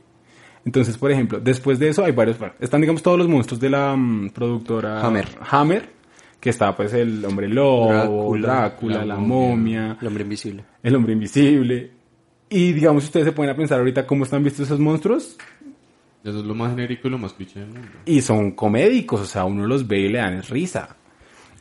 Entonces, 0.65 0.97
por 0.97 1.11
ejemplo, 1.11 1.41
después 1.41 1.77
de 1.77 1.89
eso 1.89 2.05
hay 2.05 2.13
varios, 2.13 2.39
bueno, 2.39 2.53
están 2.61 2.79
digamos 2.79 3.03
todos 3.03 3.17
los 3.17 3.27
monstruos 3.27 3.59
de 3.59 3.69
la 3.69 3.95
mm, 3.97 4.29
productora 4.29 5.05
Hammer. 5.05 5.27
Hammer, 5.49 5.89
que 6.43 6.49
está 6.49 6.75
pues 6.75 6.91
el 6.93 7.23
hombre 7.23 7.47
lobo, 7.47 7.87
Drácula, 7.93 8.47
Drácula, 8.47 8.97
la, 8.97 9.05
la 9.05 9.15
momia, 9.15 9.97
El 10.01 10.07
hombre 10.07 10.23
invisible. 10.23 10.65
el 10.83 10.93
hombre 10.97 11.13
invisible. 11.13 11.91
Y 12.49 12.73
digamos, 12.73 13.03
si 13.03 13.07
ustedes 13.07 13.27
se 13.27 13.31
ponen 13.31 13.51
a 13.51 13.55
pensar 13.55 13.79
ahorita 13.79 14.05
cómo 14.05 14.25
están 14.25 14.43
vistos 14.43 14.65
esos 14.65 14.77
monstruos, 14.79 15.37
Eso 16.21 16.39
es 16.39 16.45
lo 16.45 16.53
más 16.53 16.71
genérico 16.71 17.07
y 17.07 17.11
lo 17.11 17.17
más 17.17 17.31
cliché 17.31 17.61
del 17.61 17.69
mundo. 17.69 17.87
y 18.05 18.19
son 18.21 18.51
comédicos, 18.51 19.21
o 19.21 19.25
sea, 19.25 19.45
uno 19.45 19.65
los 19.65 19.87
ve 19.87 19.99
y 20.01 20.09
le 20.09 20.17
dan 20.17 20.43
risa. 20.43 20.97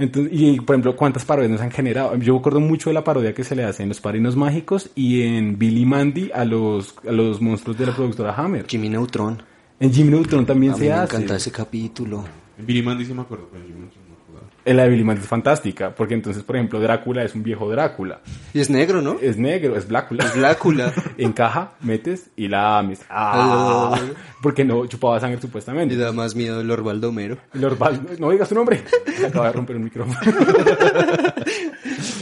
Entonces, 0.00 0.32
y 0.34 0.58
por 0.60 0.74
ejemplo, 0.74 0.96
¿cuántas 0.96 1.24
parodias 1.24 1.52
nos 1.52 1.60
han 1.60 1.70
generado? 1.70 2.16
Yo 2.16 2.32
me 2.34 2.40
acuerdo 2.40 2.58
mucho 2.58 2.90
de 2.90 2.94
la 2.94 3.04
parodia 3.04 3.32
que 3.34 3.44
se 3.44 3.54
le 3.54 3.62
hace 3.62 3.84
en 3.84 3.88
Los 3.90 4.00
Padrinos 4.00 4.34
Mágicos 4.34 4.90
y 4.96 5.22
en 5.22 5.58
Billy 5.58 5.86
Mandy 5.86 6.30
a 6.34 6.44
los, 6.44 6.96
a 7.08 7.12
los 7.12 7.40
monstruos 7.40 7.78
de 7.78 7.86
la 7.86 7.94
productora 7.94 8.34
Hammer. 8.34 8.66
Jimmy 8.66 8.88
Neutron. 8.88 9.40
En 9.78 9.92
Jimmy 9.92 10.10
Neutron 10.10 10.44
también 10.44 10.72
A 10.72 10.76
mí 10.76 10.80
se 10.82 10.86
me 10.88 10.92
hace. 10.94 11.14
encanta 11.16 11.36
ese 11.36 11.52
capítulo. 11.52 12.24
En 12.58 12.66
Billy 12.66 12.82
Mandy 12.82 13.04
sí 13.04 13.14
me 13.14 13.22
acuerdo, 13.22 13.48
pero 13.52 13.62
en 13.64 13.68
Jimmy 13.68 13.80
Neutron 13.82 14.04
no 14.04 14.14
me 14.14 14.22
acuerdo. 14.22 14.46
Eh, 14.48 14.51
La 14.64 14.84
de 14.84 14.90
Billy 14.90 15.02
Mandy 15.02 15.22
es 15.22 15.28
fantástica, 15.28 15.92
porque 15.94 16.14
entonces, 16.14 16.44
por 16.44 16.54
ejemplo, 16.54 16.78
Drácula 16.78 17.24
es 17.24 17.34
un 17.34 17.42
viejo 17.42 17.68
Drácula. 17.68 18.20
Y 18.54 18.60
es 18.60 18.70
negro, 18.70 19.02
¿no? 19.02 19.16
Es 19.20 19.36
negro, 19.36 19.76
es 19.76 19.88
Blácula. 19.88 20.24
Drácula. 20.36 20.92
Encaja, 21.18 21.72
metes 21.80 22.30
y 22.36 22.46
la 22.46 22.78
ames. 22.78 23.00
Ah, 23.10 23.98
porque 24.40 24.64
no 24.64 24.86
chupaba 24.86 25.18
sangre 25.18 25.38
Y 25.38 25.42
supuestamente. 25.42 25.96
da 25.96 26.12
más 26.12 26.36
miedo 26.36 26.60
el 26.60 26.70
Orvaldo 26.70 27.08
Homero. 27.08 27.38
Lord 27.54 27.76
Val- 27.78 28.06
no 28.20 28.30
digas 28.30 28.48
su 28.48 28.54
nombre. 28.54 28.82
Se 29.16 29.26
acaba 29.26 29.46
de 29.48 29.52
romper 29.52 29.76
un 29.76 29.84
micrófono. 29.84 30.18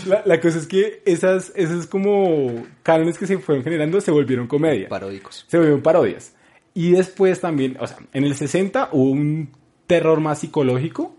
la, 0.06 0.22
la 0.24 0.40
cosa 0.40 0.58
es 0.58 0.66
que 0.66 1.02
esas, 1.04 1.52
esas 1.54 1.86
como 1.86 2.64
cánones 2.82 3.18
que 3.18 3.26
se 3.26 3.38
fueron 3.38 3.62
generando 3.64 4.00
se 4.00 4.10
volvieron 4.10 4.46
comedia. 4.46 4.88
Paródicos. 4.88 5.44
Se 5.48 5.56
volvieron 5.58 5.82
parodias. 5.82 6.34
Y 6.74 6.92
después 6.92 7.40
también, 7.40 7.76
o 7.80 7.86
sea, 7.86 7.98
en 8.12 8.24
el 8.24 8.34
60 8.34 8.90
hubo 8.92 9.10
un 9.10 9.50
terror 9.86 10.20
más 10.20 10.38
psicológico. 10.40 11.16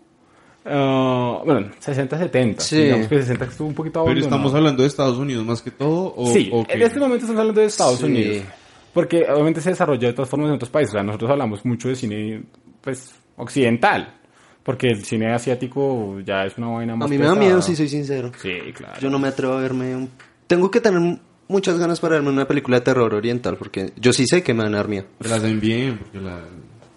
Ah, 0.66 1.42
bueno, 1.46 1.72
60-70. 1.84 2.60
Sí. 2.60 2.78
Digamos 2.84 3.08
que 3.08 3.22
60 3.22 3.46
estuvo 3.46 3.68
un 3.68 3.74
poquito 3.74 3.94
Pero 4.04 4.12
abandonado. 4.12 4.28
estamos 4.36 4.54
hablando 4.54 4.82
de 4.84 4.88
Estados 4.88 5.18
Unidos 5.18 5.46
más 5.46 5.62
que 5.62 5.72
todo. 5.72 6.14
O, 6.16 6.28
Sí, 6.28 6.50
o 6.52 6.66
en 6.70 6.82
este 6.82 7.00
momento 7.00 7.26
estamos 7.26 7.40
hablando 7.40 7.62
de 7.62 7.68
Estados 7.68 8.00
Sí. 8.00 8.06
Unidos. 8.06 8.46
Porque 8.94 9.26
obviamente 9.32 9.62
se 9.62 9.70
desarrolló 9.70 10.08
de 10.08 10.14
todas 10.14 10.30
formas 10.30 10.50
en 10.50 10.56
otros 10.56 10.70
países. 10.70 10.94
O 10.94 10.98
sea, 10.98 11.04
nosotros 11.04 11.32
hablamos 11.32 11.66
mucho 11.66 11.88
de 11.88 11.96
cine 11.96 12.44
pues, 12.82 13.14
occidental. 13.38 14.16
Porque 14.64 14.88
el 14.90 15.04
cine 15.04 15.34
asiático 15.34 16.20
ya 16.20 16.44
es 16.46 16.56
una 16.58 16.68
vaina 16.68 16.96
más 16.96 17.08
A 17.08 17.10
mí 17.10 17.18
me 17.18 17.26
da 17.26 17.34
miedo, 17.34 17.62
si 17.64 17.76
soy 17.76 17.88
sincero. 17.88 18.32
Sí, 18.40 18.52
claro. 18.76 19.00
Yo 19.02 19.10
no 19.10 19.18
me 19.18 19.28
atrevo 19.30 19.54
a 19.54 19.62
verme 19.62 19.96
un... 19.96 20.10
Tengo 20.46 20.70
que 20.70 20.80
tener 20.80 21.18
muchas 21.48 21.80
ganas 21.80 22.00
para 22.00 22.16
verme 22.16 22.30
una 22.30 22.48
película 22.48 22.78
de 22.78 22.82
terror 22.82 23.12
oriental, 23.16 23.58
porque 23.58 23.92
yo 24.00 24.14
sí 24.14 24.28
sé 24.28 24.44
que 24.44 24.54
me 24.54 24.64
van 24.64 24.76
a 24.76 24.78
dar 24.78 24.88
miedo. 24.88 25.06
Pero 25.18 25.32
la 25.32 25.38
hacen 25.38 25.60
bien, 25.60 25.98
porque 25.98 26.20
la... 26.20 26.42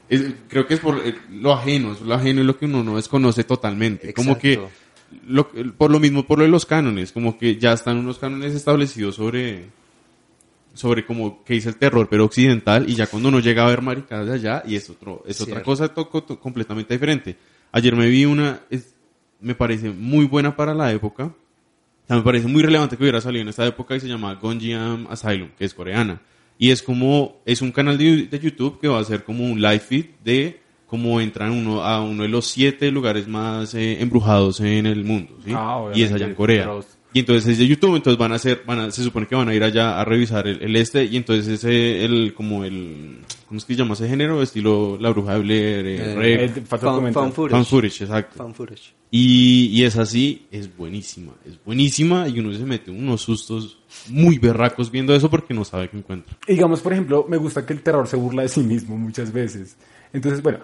es- 0.08 0.34
creo 0.49 0.66
que 0.66 0.75
es 0.75 0.80
por 0.80 0.99
eh, 1.06 1.14
lo 1.30 1.52
ajeno, 1.52 1.92
es 1.92 2.00
lo 2.00 2.14
ajeno 2.14 2.40
es 2.40 2.46
lo 2.46 2.56
que 2.58 2.66
uno 2.66 2.82
no 2.84 2.96
desconoce 2.96 3.44
totalmente. 3.44 4.12
Como 4.14 4.38
que, 4.38 4.54
Exacto. 4.54 4.73
lo- 5.26 5.49
por 5.76 5.90
lo 5.90 6.00
mismo, 6.00 6.26
por 6.26 6.38
lo 6.38 6.44
de 6.44 6.50
los 6.50 6.66
cánones, 6.66 7.12
como 7.12 7.38
que 7.38 7.56
ya 7.56 7.73
están 7.73 7.96
unos 7.99 8.18
cánones 8.18 8.54
establecidos 8.54 9.14
sobre, 9.16 9.66
sobre 10.75 11.06
como 11.06 11.44
que 11.44 11.54
dice 11.54 11.68
el 11.68 11.76
terror, 11.76 12.08
pero 12.11 12.25
occidental, 12.25 12.88
y 12.88 12.94
ya 12.94 13.06
cuando 13.06 13.28
uno 13.28 13.38
llega 13.40 13.64
a 13.64 13.68
ver 13.68 13.80
maricadas 13.82 14.26
de 14.26 14.32
allá, 14.34 14.62
y 14.66 14.75
es 14.75 14.90
otro, 14.90 15.23
es 15.26 15.40
otra 15.40 15.62
cosa 15.62 15.88
to- 15.88 16.06
to- 16.06 16.40
completamente 16.40 16.94
diferente. 16.94 17.37
Ayer 17.73 17.94
me 17.94 18.08
vi 18.08 18.25
una, 18.25 18.61
es, 18.70 18.94
me 19.40 19.54
parece 19.54 19.90
muy 19.90 20.26
buena 20.26 20.56
para 20.56 20.75
la 20.75 20.90
época, 20.92 21.25
o 21.26 22.06
sea, 22.06 22.16
me 22.16 22.23
parece 22.23 22.49
muy 22.49 22.62
relevante 22.62 22.96
que 22.96 23.02
hubiera 23.04 23.20
salido 23.20 23.42
en 23.42 23.49
esta 23.49 23.64
época 23.66 23.94
y 23.96 24.00
se 24.00 24.08
llama 24.08 24.34
Gonjiam 24.34 25.06
Asylum, 25.08 25.49
que 25.56 25.64
es 25.64 25.73
coreana. 25.75 26.20
Y 26.58 26.70
es 26.70 26.82
como, 26.82 27.37
es 27.44 27.62
un 27.62 27.73
canal 27.73 27.99
de, 27.99 28.26
de 28.26 28.38
YouTube 28.38 28.80
que 28.80 28.88
va 28.88 29.00
a 29.00 29.04
ser 29.04 29.25
como 29.25 29.44
un 29.44 29.61
live 29.61 29.80
feed 29.80 30.04
de 30.25 30.61
cómo 30.87 31.20
entran 31.20 31.50
uno 31.50 31.82
a 31.82 32.00
uno 32.02 32.23
de 32.23 32.28
los 32.28 32.46
siete 32.46 32.90
lugares 32.92 33.26
más 33.26 33.75
eh, 33.75 34.00
embrujados 34.00 34.61
en 34.61 34.87
el 34.87 35.04
mundo, 35.04 35.37
¿sí? 35.44 35.52
Ah, 35.54 35.90
y 35.94 36.02
es 36.02 36.12
allá 36.12 36.26
en 36.26 36.34
Corea. 36.34 36.64
pero- 36.64 36.84
Y 37.14 37.21
entonces 37.21 37.49
es 37.52 37.59
de 37.59 37.66
YouTube, 37.68 37.94
entonces 37.97 38.18
van 38.18 38.33
a 38.33 38.35
hacer, 38.35 38.62
van 38.66 38.80
a, 38.80 38.90
se 38.90 39.02
supone 39.04 39.26
que 39.26 39.37
van 39.37 39.49
a 39.49 39.54
ir 39.54 39.62
allá 39.62 40.00
a 40.00 40.04
revisar 40.04 40.47
el, 40.49 40.61
el 40.62 40.75
este, 40.76 41.04
y 41.04 41.16
entonces 41.16 41.47
ese, 41.47 42.04
el, 42.04 42.35
como 42.35 42.64
el, 42.64 43.18
¿cómo 43.47 43.59
es 43.59 43.64
que 43.64 43.75
se 43.75 43.78
llama 43.78 43.94
ese 43.94 44.09
género? 44.09 44.42
Estilo 44.42 44.99
La 45.00 45.11
Bruja 45.11 45.35
de 45.35 45.38
Blair, 45.38 45.87
eh, 45.87 45.97
Eh, 45.97 46.14
Rec, 46.16 46.66
falta 46.66 46.87
Fan, 46.92 47.12
fan 47.14 47.33
footage. 47.33 47.50
fan 47.56 47.64
footage, 47.64 48.02
exacto. 48.02 48.37
Fan 48.37 48.52
footage. 48.52 48.92
Y, 49.12 49.66
y 49.73 49.85
es 49.85 49.97
así, 49.97 50.47
es 50.50 50.76
buenísima, 50.76 51.33
es 51.47 51.56
buenísima 51.64 52.26
y 52.28 52.40
uno 52.40 52.52
se 52.52 52.64
mete 52.64 52.90
unos 52.90 53.21
sustos 53.23 53.78
muy 54.09 54.38
berracos 54.40 54.90
viendo 54.90 55.14
eso 55.14 55.30
porque 55.30 55.54
no 55.54 55.64
sabe 55.64 55.88
qué 55.88 55.99
encuentra. 55.99 56.37
Y 56.49 56.54
digamos, 56.54 56.80
por 56.80 56.92
ejemplo, 56.94 57.25
me 57.28 57.37
gusta 57.37 57.64
que 57.64 57.75
el 57.75 57.83
terror 57.83 58.09
se 58.09 58.16
burla 58.16 58.42
de 58.42 58.49
sí 58.49 58.61
mismo 58.62 58.97
muchas 58.99 59.33
veces. 59.33 59.76
Entonces, 60.12 60.42
bueno, 60.42 60.59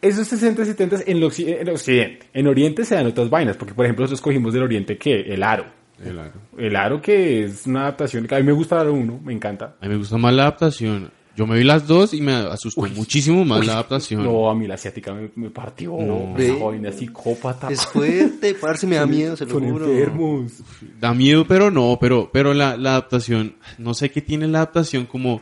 esos 0.00 0.26
60 0.26 0.62
y 0.62 0.66
70 0.66 0.96
en, 1.06 1.16
el 1.18 1.22
occi- 1.22 1.46
en 1.46 1.68
el 1.68 1.74
occidente. 1.74 2.26
En 2.34 2.48
oriente 2.48 2.84
se 2.84 2.96
dan 2.96 3.06
otras 3.06 3.30
vainas, 3.30 3.56
porque 3.56 3.72
por 3.72 3.84
ejemplo 3.84 4.02
nosotros 4.02 4.20
cogimos 4.20 4.52
del 4.52 4.64
oriente 4.64 4.98
que 4.98 5.20
el 5.32 5.44
aro. 5.44 5.80
El 6.04 6.18
aro. 6.18 6.32
El 6.58 6.76
aro 6.76 7.00
que 7.02 7.44
es 7.44 7.66
una 7.66 7.82
adaptación, 7.82 8.26
que 8.26 8.34
a 8.34 8.38
mí 8.38 8.44
me 8.44 8.52
gusta 8.52 8.76
el 8.76 8.80
aro 8.82 8.94
1, 8.94 9.20
me 9.24 9.32
encanta. 9.32 9.76
A 9.80 9.84
mí 9.86 9.90
me 9.92 9.96
gusta 9.96 10.16
más 10.18 10.32
la 10.34 10.42
adaptación. 10.42 11.10
Yo 11.34 11.46
me 11.46 11.56
vi 11.56 11.64
las 11.64 11.86
dos 11.86 12.12
y 12.12 12.20
me 12.20 12.34
asustó 12.34 12.82
muchísimo 12.82 13.42
más 13.44 13.66
la 13.66 13.74
adaptación. 13.74 14.22
No, 14.22 14.50
a 14.50 14.54
mí 14.54 14.66
la 14.66 14.74
asiática 14.74 15.14
me, 15.14 15.30
me 15.34 15.48
partió. 15.48 15.96
No. 15.98 16.34
Ve. 16.34 16.52
vaina 16.52 16.92
psicópata. 16.92 17.70
Es 17.70 17.86
fuerte, 17.86 18.54
parce, 18.54 18.86
me 18.86 18.96
da 18.96 19.06
miedo, 19.06 19.34
se 19.34 19.46
lo 19.46 19.52
Son 19.52 19.70
juro. 19.70 19.86
enfermos. 19.86 20.52
Da 21.00 21.14
miedo, 21.14 21.46
pero 21.46 21.70
no, 21.70 21.96
pero, 21.98 22.28
pero 22.30 22.52
la, 22.52 22.76
la 22.76 22.90
adaptación, 22.90 23.54
no 23.78 23.94
sé 23.94 24.10
qué 24.10 24.20
tiene 24.20 24.46
la 24.46 24.58
adaptación 24.58 25.06
como, 25.06 25.40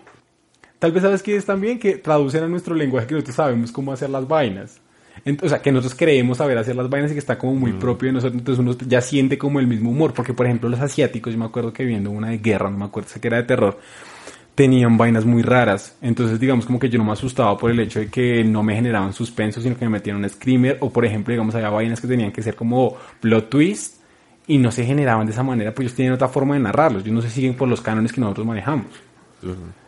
Tal 0.78 0.92
vez 0.92 1.02
sabes 1.02 1.22
que 1.22 1.36
es 1.36 1.44
también 1.44 1.78
que 1.78 1.96
traducen 1.98 2.42
a 2.44 2.48
nuestro 2.48 2.74
lenguaje 2.74 3.06
que 3.08 3.14
nosotros 3.14 3.36
sabemos 3.36 3.70
cómo 3.72 3.92
hacer 3.92 4.08
las 4.10 4.26
vainas. 4.28 4.80
Ent- 5.24 5.42
o 5.42 5.48
sea, 5.48 5.60
que 5.60 5.70
nosotros 5.72 5.94
creemos 5.98 6.38
saber 6.38 6.56
hacer 6.58 6.76
las 6.76 6.88
vainas 6.88 7.10
y 7.10 7.14
que 7.14 7.20
está 7.20 7.36
como 7.38 7.54
muy 7.54 7.72
propio 7.74 8.08
de 8.08 8.12
nosotros, 8.14 8.38
entonces 8.38 8.58
uno 8.64 8.76
ya 8.88 9.00
siente 9.00 9.36
como 9.38 9.60
el 9.60 9.66
mismo 9.66 9.90
humor. 9.90 10.14
Porque, 10.14 10.32
por 10.34 10.46
ejemplo, 10.46 10.68
los 10.68 10.80
asiáticos, 10.80 11.32
yo 11.32 11.38
me 11.38 11.44
acuerdo 11.46 11.72
que 11.72 11.84
viendo 11.84 12.10
una 12.10 12.28
de 12.30 12.38
guerra, 12.38 12.70
no 12.70 12.78
me 12.78 12.84
acuerdo, 12.86 13.08
sé 13.10 13.20
que 13.20 13.28
era 13.28 13.36
de 13.38 13.42
terror, 13.44 13.78
tenían 14.54 14.96
vainas 14.96 15.24
muy 15.24 15.42
raras. 15.42 15.96
Entonces, 16.02 16.38
digamos, 16.40 16.66
como 16.66 16.78
que 16.78 16.88
yo 16.88 16.98
no 16.98 17.04
me 17.04 17.12
asustaba 17.12 17.56
por 17.56 17.70
el 17.70 17.80
hecho 17.80 18.00
de 18.00 18.08
que 18.08 18.44
no 18.44 18.62
me 18.62 18.74
generaban 18.74 19.12
suspenso, 19.12 19.60
sino 19.60 19.76
que 19.76 19.84
me 19.84 19.90
metían 19.92 20.16
un 20.16 20.28
screamer. 20.28 20.78
O, 20.80 20.90
por 20.90 21.04
ejemplo, 21.04 21.32
digamos, 21.32 21.54
había 21.54 21.70
vainas 21.70 22.00
que 22.00 22.06
tenían 22.08 22.32
que 22.32 22.42
ser 22.42 22.54
como 22.54 22.96
plot 23.20 23.48
twist 23.50 23.96
y 24.46 24.58
no 24.58 24.72
se 24.72 24.84
generaban 24.84 25.26
de 25.26 25.32
esa 25.32 25.42
manera, 25.42 25.72
pues 25.72 25.86
ellos 25.86 25.94
tienen 25.96 26.12
otra 26.14 26.28
forma 26.28 26.54
de 26.54 26.60
narrarlos. 26.60 27.02
Ellos 27.02 27.14
no 27.14 27.22
se 27.22 27.30
siguen 27.30 27.54
por 27.54 27.68
los 27.68 27.80
cánones 27.80 28.12
que 28.12 28.20
nosotros 28.20 28.46
manejamos. 28.46 28.86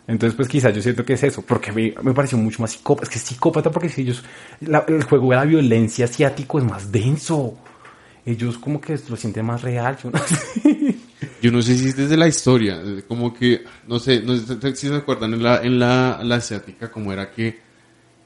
Entonces, 0.06 0.36
pues 0.36 0.48
quizás 0.48 0.74
yo 0.74 0.82
siento 0.82 1.04
que 1.04 1.14
es 1.14 1.22
eso, 1.22 1.42
porque 1.42 1.72
me, 1.72 1.94
me 2.02 2.12
pareció 2.12 2.36
mucho 2.38 2.62
más 2.62 2.72
psicópata. 2.72 3.04
Es 3.04 3.10
que 3.10 3.18
es 3.18 3.24
psicópata 3.24 3.70
porque 3.70 3.88
si 3.88 4.02
ellos, 4.02 4.22
el 4.60 5.02
juego 5.04 5.30
de 5.30 5.36
la 5.36 5.44
violencia 5.44 6.04
asiático 6.06 6.58
es 6.58 6.64
más 6.64 6.90
denso. 6.90 7.56
Ellos 8.24 8.58
como 8.58 8.80
que 8.80 8.98
lo 9.08 9.16
sienten 9.16 9.46
más 9.46 9.62
real. 9.62 9.96
Yo 10.02 10.10
no 10.10 10.18
sé. 10.26 10.96
yo 11.40 11.50
no 11.50 11.62
sé 11.62 11.76
si 11.76 11.88
es 11.88 11.96
desde 11.96 12.16
la 12.16 12.28
historia, 12.28 12.78
desde 12.78 13.02
como 13.02 13.32
que, 13.34 13.64
no 13.86 13.98
sé, 13.98 14.22
no 14.22 14.36
sé 14.36 14.76
si 14.76 14.88
se 14.88 14.94
acuerdan 14.94 15.34
en 15.34 15.42
la, 15.42 15.62
en 15.62 15.78
la, 15.78 16.20
la 16.22 16.36
asiática 16.36 16.90
como 16.90 17.12
era 17.12 17.30
que 17.30 17.60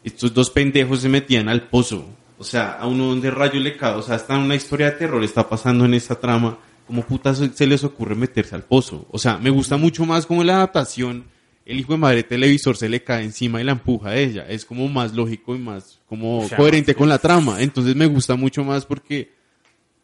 estos 0.05 0.33
dos 0.33 0.51
pendejos 0.51 1.01
se 1.01 1.09
metían 1.09 1.49
al 1.49 1.69
pozo. 1.69 2.07
O 2.39 2.45
sea, 2.45 2.73
a 2.73 2.87
uno 2.87 3.07
donde 3.07 3.31
rayo 3.31 3.59
le 3.59 3.77
cae, 3.77 3.95
o 3.95 4.03
sea, 4.03 4.17
está 4.17 4.39
una 4.39 4.55
historia 4.55 4.91
de 4.91 4.99
terror, 4.99 5.25
está 5.25 5.49
pasando 5.49 5.85
en 5.87 5.95
esta 5.95 6.15
trama, 6.15 6.59
como 6.87 7.03
putas 7.03 7.43
se 7.55 7.67
les 7.67 7.85
ocurre 7.85 8.15
meterse 8.15 8.55
al 8.55 8.65
pozo. 8.65 9.07
O 9.11 9.19
sea, 9.19 9.39
me 9.39 9.51
gusta 9.51 9.77
mucho 9.77 10.07
más 10.07 10.27
como 10.27 10.45
la 10.45 10.57
adaptación, 10.57 11.25
el 11.65 11.81
hijo 11.81 11.93
de 11.93 11.99
madre 11.99 12.23
televisor 12.23 12.77
se 12.77 12.89
le 12.89 13.03
cae 13.03 13.25
encima 13.25 13.61
y 13.61 13.65
la 13.65 13.73
empuja 13.73 14.11
a 14.11 14.17
ella. 14.17 14.47
Es 14.49 14.65
como 14.65 14.89
más 14.89 15.15
lógico 15.15 15.55
y 15.57 15.59
más 15.59 16.01
como 16.09 16.41
O 16.41 16.49
sea, 16.49 16.57
coherente 16.57 16.95
con 16.95 17.09
la 17.09 17.19
trama. 17.19 17.61
Entonces 17.61 17.97
me 17.97 18.07
gusta 18.07 18.37
mucho 18.37 18.63
más 18.65 18.87
porque 18.87 19.33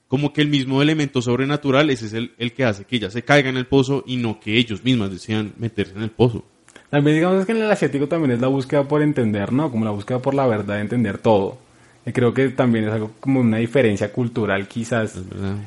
como 0.09 0.33
que 0.33 0.43
el 0.43 0.49
mismo 0.49 0.83
elemento 0.83 1.23
sobrenatural 1.23 1.89
ese 1.91 2.07
es 2.07 2.13
el, 2.13 2.33
el 2.37 2.53
que 2.53 2.65
hace 2.65 2.85
que 2.85 2.97
ella 2.97 3.11
se 3.11 3.23
caiga 3.23 3.49
en 3.49 3.57
el 3.57 3.67
pozo 3.67 4.03
y 4.07 4.17
no 4.17 4.41
que 4.41 4.59
ellos 4.59 4.85
mismas 4.85 5.11
decían 5.11 5.55
meterse 5.57 5.95
en 5.95 6.03
el 6.03 6.11
pozo. 6.11 6.45
También 6.91 7.17
digamos 7.17 7.47
que 7.47 7.53
en 7.53 7.63
el 7.63 7.71
asiático 7.71 8.09
también 8.09 8.33
es 8.33 8.41
la 8.41 8.49
búsqueda 8.49 8.87
por 8.87 9.01
entender, 9.01 9.53
¿no? 9.53 9.71
Como 9.71 9.87
la 9.87 9.93
búsqueda 9.93 10.19
por 10.19 10.35
la 10.35 10.47
verdad, 10.47 10.75
de 10.75 10.81
entender 10.83 11.17
todo. 11.17 11.57
Creo 12.05 12.35
que 12.35 12.49
también 12.49 12.87
es 12.87 12.93
algo 12.93 13.13
como 13.21 13.39
una 13.41 13.59
diferencia 13.59 14.11
cultural 14.13 14.67
quizás. 14.67 15.15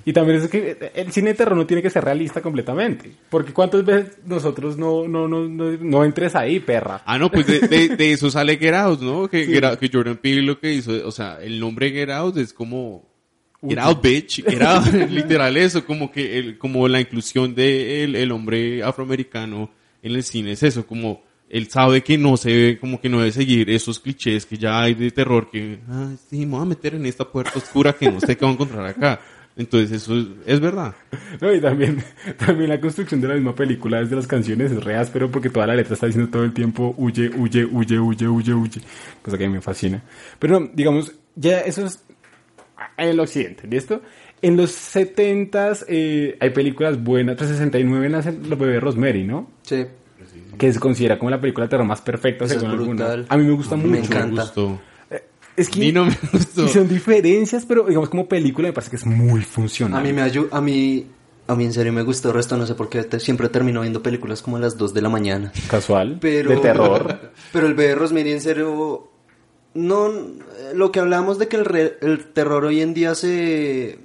Y 0.04 0.12
también 0.12 0.39
es 0.42 0.50
que 0.50 0.92
el 0.94 1.12
cine 1.13 1.30
de 1.30 1.36
terror 1.36 1.56
no 1.56 1.65
tiene 1.65 1.82
que 1.82 1.89
ser 1.89 2.04
realista 2.04 2.42
completamente. 2.42 3.10
Porque 3.30 3.54
cuántas 3.54 3.86
veces 3.86 4.18
nosotros 4.25 4.77
no, 4.77 5.08
no, 5.08 5.30
no, 5.30 5.48
no, 5.48 5.72
no 5.80 6.04
entres 6.04 6.36
ahí, 6.36 6.60
perra. 6.60 7.01
Ah, 7.06 7.18
no, 7.18 7.32
pues 7.32 7.48
de, 7.48 7.60
de, 7.62 7.96
de 7.96 8.12
eso 8.12 8.30
sale 8.30 8.58
Get 8.58 8.74
Out, 8.74 9.01
¿no? 9.01 9.30
Que, 9.30 9.46
Get 9.46 9.63
Out- 9.63 9.77
que 9.80 9.89
Jordan 9.92 10.18
Peele 10.18 10.42
lo 10.42 10.60
que 10.60 10.74
hizo, 10.74 10.92
o 11.08 11.12
sea, 11.12 11.39
el 11.42 11.58
nombre 11.60 11.92
Get 11.92 12.10
Out 12.10 12.38
es 12.38 12.51
como 12.51 13.08
Get 13.65 13.80
Out, 13.80 14.01
bitch, 14.04 14.44
Get 14.44 14.62
Out, 14.62 14.88
literal 15.10 15.56
eso, 15.56 15.86
como 15.86 16.12
que 16.12 16.38
el, 16.38 16.58
como 16.58 16.88
la 16.89 17.00
inclusión 17.00 17.56
de 17.56 18.04
el, 18.04 18.15
el 18.18 18.32
hombre 18.34 18.84
afroamericano 18.84 19.72
en 20.04 20.12
el 20.12 20.22
cine 20.24 20.51
es 20.51 20.63
eso, 20.63 20.86
como 20.86 21.24
él 21.50 21.70
sabe 21.70 22.02
que 22.04 22.18
no 22.18 22.38
se 22.38 22.50
ve, 22.50 22.78
como 22.80 23.00
que 23.00 23.10
no 23.10 23.20
debe 23.20 23.32
seguir 23.32 23.70
esos 23.70 24.00
clichés 24.00 24.46
que 24.46 24.58
ya 24.58 24.82
hay 24.82 24.94
de 24.94 25.12
terror, 25.12 25.50
que, 25.50 25.80
ah, 25.90 26.12
sí, 26.30 26.46
me 26.46 26.54
voy 26.54 26.62
a 26.62 26.66
meter 26.66 26.96
en 26.96 27.06
esta 27.06 27.25
puerta 27.25 27.58
oscura 27.58 27.94
que 27.94 28.12
no 28.12 28.20
sé 28.20 28.36
qué 28.36 28.46
voy 28.46 28.52
a 28.52 28.54
encontrar 28.54 28.86
acá. 28.86 29.20
Entonces 29.58 30.04
eso 30.04 30.18
es, 30.18 30.28
es 30.46 30.60
verdad. 30.60 30.94
No, 31.40 31.54
y 31.54 31.62
también, 31.62 32.04
también 32.38 32.70
la 32.70 32.82
construcción 32.82 33.22
de 33.22 33.30
la 33.30 33.36
misma 33.36 33.56
película 33.56 34.00
desde 34.00 34.16
las 34.16 34.28
canciones 34.28 34.72
es 34.72 34.84
re 34.84 34.98
áspero 34.98 35.32
porque 35.32 35.50
toda 35.50 35.68
la 35.68 35.75
letra 35.75 35.94
está 35.94 36.08
diciendo 36.08 36.30
todo 36.30 36.44
el 36.44 36.54
tiempo 36.54 36.94
huye, 36.98 37.30
huye, 37.30 37.64
huye, 37.64 37.98
huye, 37.98 38.28
huye, 38.28 38.54
huye. 38.54 38.82
Cosa 39.22 39.38
que 39.38 39.46
a 39.46 39.48
mí 39.48 39.54
me 39.54 39.62
fascina. 39.62 40.04
Pero 40.40 40.60
no, 40.60 40.70
digamos, 40.74 41.14
ya 41.36 41.62
eso 41.62 41.86
es 41.86 42.04
en 42.98 43.10
el 43.10 43.20
occidente, 43.20 43.68
¿listo? 43.68 44.02
En 44.42 44.58
los 44.58 44.72
70s 44.72 45.86
eh, 45.88 46.38
hay 46.40 46.50
películas 46.50 47.02
buenas. 47.02 47.38
369 47.38 48.10
nace 48.10 48.34
Los 48.34 48.60
bebés 48.60 48.82
Rosemary, 48.82 49.24
¿no? 49.24 49.50
Sí. 49.62 49.86
Que 50.57 50.71
se 50.74 50.79
considera 50.79 51.17
como 51.19 51.29
la 51.31 51.39
película 51.41 51.65
de 51.65 51.69
terror 51.69 51.85
más 51.85 52.01
perfecta 52.01 52.45
Esa 52.45 52.55
es 52.55 52.62
según 52.62 52.77
brutal. 52.88 53.25
A 53.29 53.38
mí 53.38 53.43
me 53.45 53.53
gusta 53.53 53.75
mucho. 53.75 53.89
Me 53.89 54.00
encanta. 54.00 54.41
gustó. 54.43 54.79
Es 55.57 55.69
que 55.69 55.79
A 55.79 55.83
mí 55.85 55.91
no 55.93 56.05
me 56.05 56.17
gustó. 56.33 56.65
y 56.65 56.67
son 56.69 56.88
diferencias, 56.89 57.65
pero 57.65 57.83
digamos 57.85 58.09
como 58.09 58.27
película 58.27 58.67
me 58.67 58.74
parece 58.74 58.89
que 58.89 58.97
es 58.97 59.05
muy 59.05 59.41
funcional. 59.41 60.00
A 60.00 60.03
mí 60.03 60.12
me 60.12 60.21
ayu- 60.21 60.50
a 60.51 60.59
mí, 60.59 61.07
a 61.47 61.55
mí 61.55 61.63
en 61.63 61.71
serio 61.71 61.93
me 61.93 62.01
gustó 62.01 62.27
el 62.29 62.33
resto, 62.35 62.57
no 62.57 62.67
sé 62.67 62.75
por 62.75 62.89
qué 62.89 63.03
te- 63.03 63.21
siempre 63.21 63.47
termino 63.47 63.79
viendo 63.79 64.03
películas 64.03 64.41
como 64.41 64.57
a 64.57 64.59
las 64.59 64.77
2 64.77 64.93
de 64.93 65.01
la 65.01 65.07
mañana. 65.07 65.53
casual, 65.69 66.17
Pero, 66.19 66.50
de 66.50 66.57
terror. 66.57 67.31
Pero 67.53 67.67
el 67.67 67.74
bebé 67.74 67.95
Rosemary 67.95 68.33
en 68.33 68.41
serio, 68.41 69.09
no, 69.75 70.07
eh, 70.09 70.74
lo 70.74 70.91
que 70.91 71.00
hablamos 71.00 71.39
de 71.39 71.47
que 71.47 71.55
el, 71.55 71.63
re- 71.65 71.97
el 72.01 72.25
terror 72.33 72.65
hoy 72.65 72.81
en 72.81 72.93
día 72.93 73.15
se 73.15 74.00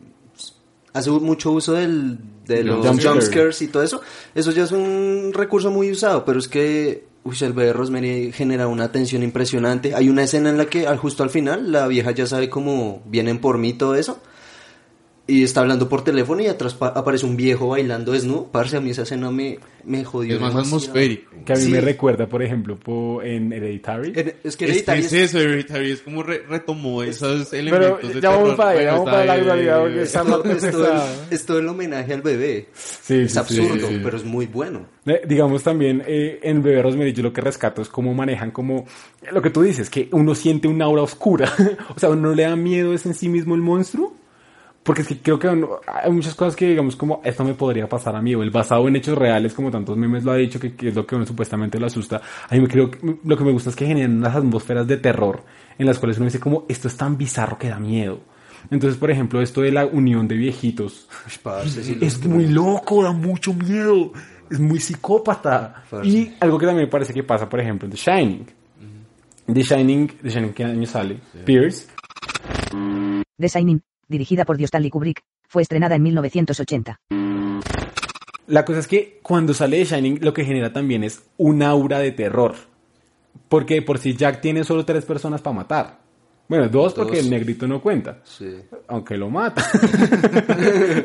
hace 0.93 1.11
mucho 1.11 1.51
uso 1.51 1.73
del, 1.73 2.19
de 2.47 2.65
los 2.65 2.87
Jumpscare. 2.87 3.15
jumpscares 3.15 3.63
y 3.63 3.69
todo 3.69 3.83
eso, 3.83 4.01
eso 4.35 4.51
ya 4.51 4.65
es 4.65 4.73
un 4.73 5.33
recurso 5.35 5.71
muy 5.71 5.91
usado, 5.91 6.25
pero 6.25 6.39
es 6.39 6.49
que 6.49 7.05
uy, 7.23 7.37
el 7.41 7.53
bebé 7.53 7.73
Rosemary 7.73 8.33
genera 8.33 8.69
una 8.69 8.93
tensión 8.93 9.23
impresionante. 9.23 9.95
Hay 9.95 10.09
una 10.09 10.23
escena 10.23 10.51
en 10.51 10.59
la 10.59 10.67
que 10.67 10.87
al 10.87 10.99
justo 10.99 11.23
al 11.23 11.31
final 11.31 11.71
la 11.71 11.87
vieja 11.87 12.13
ya 12.13 12.27
sabe 12.27 12.49
cómo 12.49 13.03
vienen 13.07 13.41
por 13.41 13.59
mí 13.59 13.73
todo 13.73 13.95
eso. 13.95 14.21
Y 15.27 15.45
está 15.45 15.61
hablando 15.61 15.89
por 15.89 16.03
teléfono 16.03 16.43
y 16.43 16.47
atrás 16.49 16.75
pa- 16.75 16.89
aparece 16.89 17.25
un 17.25 17.37
viejo 17.37 17.69
bailando 17.69 18.13
desnudo. 18.13 18.49
Parce, 18.51 18.77
a 18.77 18.81
mí 18.81 18.91
esa 18.91 19.03
escena 19.03 19.31
me, 19.31 19.59
me 19.85 20.05
jodió. 20.05 20.35
Es 20.35 20.41
más 20.41 20.51
demasiado. 20.51 20.77
atmosférico. 20.79 21.31
Que 21.45 21.53
a 21.53 21.57
mí 21.57 21.63
Sí. 21.63 21.71
me 21.71 21.81
recuerda, 21.81 22.27
por 22.27 22.43
ejemplo, 22.43 22.75
po- 22.77 23.23
en 23.23 23.53
Hereditary. 23.53 24.13
En- 24.17 24.35
Es 24.43 24.57
que 24.57 24.65
Es, 24.65 24.71
Hereditary 24.73 25.01
es 25.01 25.07
es- 25.07 25.13
eso, 25.31 25.39
Hereditary, 25.39 25.93
es 25.93 26.01
como 26.01 26.23
re- 26.25 26.43
retomó 26.49 27.03
esos 27.05 27.49
Pero 27.51 27.61
elementos 27.61 28.15
de 28.15 28.21
ya 28.21 28.31
vamos 28.31 28.55
para 28.57 28.71
allá, 28.71 28.81
Bueno, 28.81 28.93
vamos 28.93 29.11
para 29.11 29.25
la 29.25 29.33
actualidad, 29.35 29.81
porque 29.81 30.03
está- 30.03 30.21
es 30.21 30.71
todo 30.73 30.93
el- 30.93 31.01
es 31.35 31.47
todo 31.47 31.59
el 31.61 31.69
homenaje 31.69 32.13
al 32.13 32.23
bebé. 32.23 32.69
Sí, 32.75 33.15
Es 33.21 33.33
sí, 33.33 33.39
absurdo, 33.39 33.87
sí, 33.87 33.95
sí. 33.95 34.01
pero 34.03 34.17
es 34.17 34.25
muy 34.25 34.47
bueno. 34.47 34.87
Eh, 35.07 35.23
digamos 35.29 35.63
también 35.63 36.03
eh, 36.07 36.41
en 36.43 36.63
Bebé 36.63 36.83
Rosemary 36.83 37.13
yo 37.13 37.23
lo 37.23 37.33
que 37.33 37.41
rescato 37.41 37.81
es 37.83 37.89
cómo 37.89 38.13
manejan 38.15 38.51
como 38.51 38.85
lo 39.33 39.41
que 39.41 39.51
tú 39.51 39.63
dices, 39.63 39.89
que 39.91 40.09
uno 40.13 40.35
siente 40.35 40.67
una 40.69 40.85
aura 40.87 41.03
oscura, 41.03 41.51
o 41.97 41.99
sea, 41.99 42.11
uno 42.11 42.29
no 42.31 42.35
le 42.35 42.43
da 42.43 42.55
miedo 42.57 42.93
es 42.93 43.07
en 43.07 43.15
sí 43.15 43.29
mismo 43.29 43.55
el 43.55 43.61
monstruo, 43.63 44.15
porque 44.83 45.03
es 45.03 45.09
que 45.09 45.19
creo 45.19 45.39
que 45.39 45.49
hay 45.49 46.11
muchas 46.11 46.35
cosas 46.35 46.57
que 46.57 46.69
digamos 46.69 46.97
como 46.97 47.21
esto 47.25 47.45
me 47.45 47.55
podría 47.55 47.89
pasar 47.89 48.17
a 48.17 48.23
mí, 48.23 48.35
o 48.35 48.43
el 48.43 48.51
basado 48.51 48.89
en 48.89 48.97
hechos 48.97 49.17
reales, 49.17 49.53
como 49.53 49.71
tantos 49.71 49.97
memes 49.97 50.25
lo 50.25 50.33
ha 50.33 50.37
dicho, 50.37 50.59
que, 50.59 50.75
que 50.75 50.89
es 50.89 50.95
lo 50.95 51.07
que 51.07 51.17
uno 51.17 51.27
supuestamente 51.27 51.79
lo 51.79 51.87
asusta, 51.87 52.21
a 52.49 52.55
mí 52.55 52.61
me 52.61 52.69
creo 52.69 52.91
que, 52.91 53.19
lo 53.23 53.37
que 53.37 53.45
me 53.45 53.53
gusta 53.53 53.71
es 53.71 53.77
que 53.77 53.87
generan 53.87 54.17
unas 54.17 54.35
atmósferas 54.35 54.87
de 54.87 54.97
terror 54.97 55.45
en 55.79 55.87
las 55.87 55.99
cuales 55.99 56.17
uno 56.17 56.27
dice 56.27 56.41
como 56.41 56.65
esto 56.69 56.89
es 56.89 56.97
tan 56.97 57.17
bizarro 57.19 57.59
que 57.59 57.69
da 57.69 57.79
miedo. 57.79 58.21
Entonces, 58.71 58.99
por 58.99 59.11
ejemplo, 59.11 59.41
esto 59.41 59.63
de 59.63 59.73
la 59.73 59.87
unión 59.87 60.29
de 60.29 60.37
viejitos, 60.37 61.09
es 62.01 62.27
muy 62.27 62.47
loco, 62.47 63.03
da 63.03 63.13
mucho 63.13 63.55
miedo. 63.55 64.13
Es 64.51 64.59
muy 64.59 64.81
psicópata. 64.81 65.85
Y 66.03 66.33
algo 66.41 66.59
que 66.59 66.67
también 66.67 66.87
me 66.87 66.91
parece 66.91 67.15
que 67.15 67.23
pasa, 67.23 67.49
por 67.49 67.61
ejemplo, 67.61 67.87
en 67.87 67.93
The 67.93 67.97
Shining. 67.97 68.47
The 69.47 69.63
Shining, 69.63 70.09
The 70.23 70.29
Shining, 70.29 70.53
¿qué 70.53 70.65
año 70.65 70.87
sale? 70.87 71.21
Pierce. 71.45 71.87
The 73.39 73.49
Shining, 73.49 73.81
dirigida 74.11 74.45
por 74.45 74.61
Stanley 74.61 74.91
Kubrick, 74.91 75.23
fue 75.49 75.63
estrenada 75.63 75.95
en 75.95 76.03
1980. 76.03 77.01
La 78.47 78.65
cosa 78.65 78.81
es 78.81 78.89
que 78.89 79.21
cuando 79.23 79.55
sale 79.55 79.79
The 79.79 79.97
Shining, 79.97 80.19
lo 80.23 80.35
que 80.35 80.45
genera 80.45 80.73
también 80.73 81.05
es 81.05 81.23
un 81.37 81.63
aura 81.63 82.01
de 82.01 82.11
terror. 82.11 82.57
Porque 83.49 83.81
por 83.81 83.99
si 83.99 84.15
Jack 84.15 84.41
tiene 84.41 84.65
solo 84.65 84.85
tres 84.85 85.05
personas 85.05 85.41
para 85.41 85.55
matar. 85.55 86.01
Bueno, 86.51 86.69
dos 86.69 86.95
porque 86.95 87.19
Dos. 87.19 87.27
el 87.27 87.31
negrito 87.31 87.69
no 87.69 87.81
cuenta. 87.81 88.19
Sí. 88.25 88.57
aunque 88.89 89.17
lo 89.17 89.31
mata. 89.31 89.65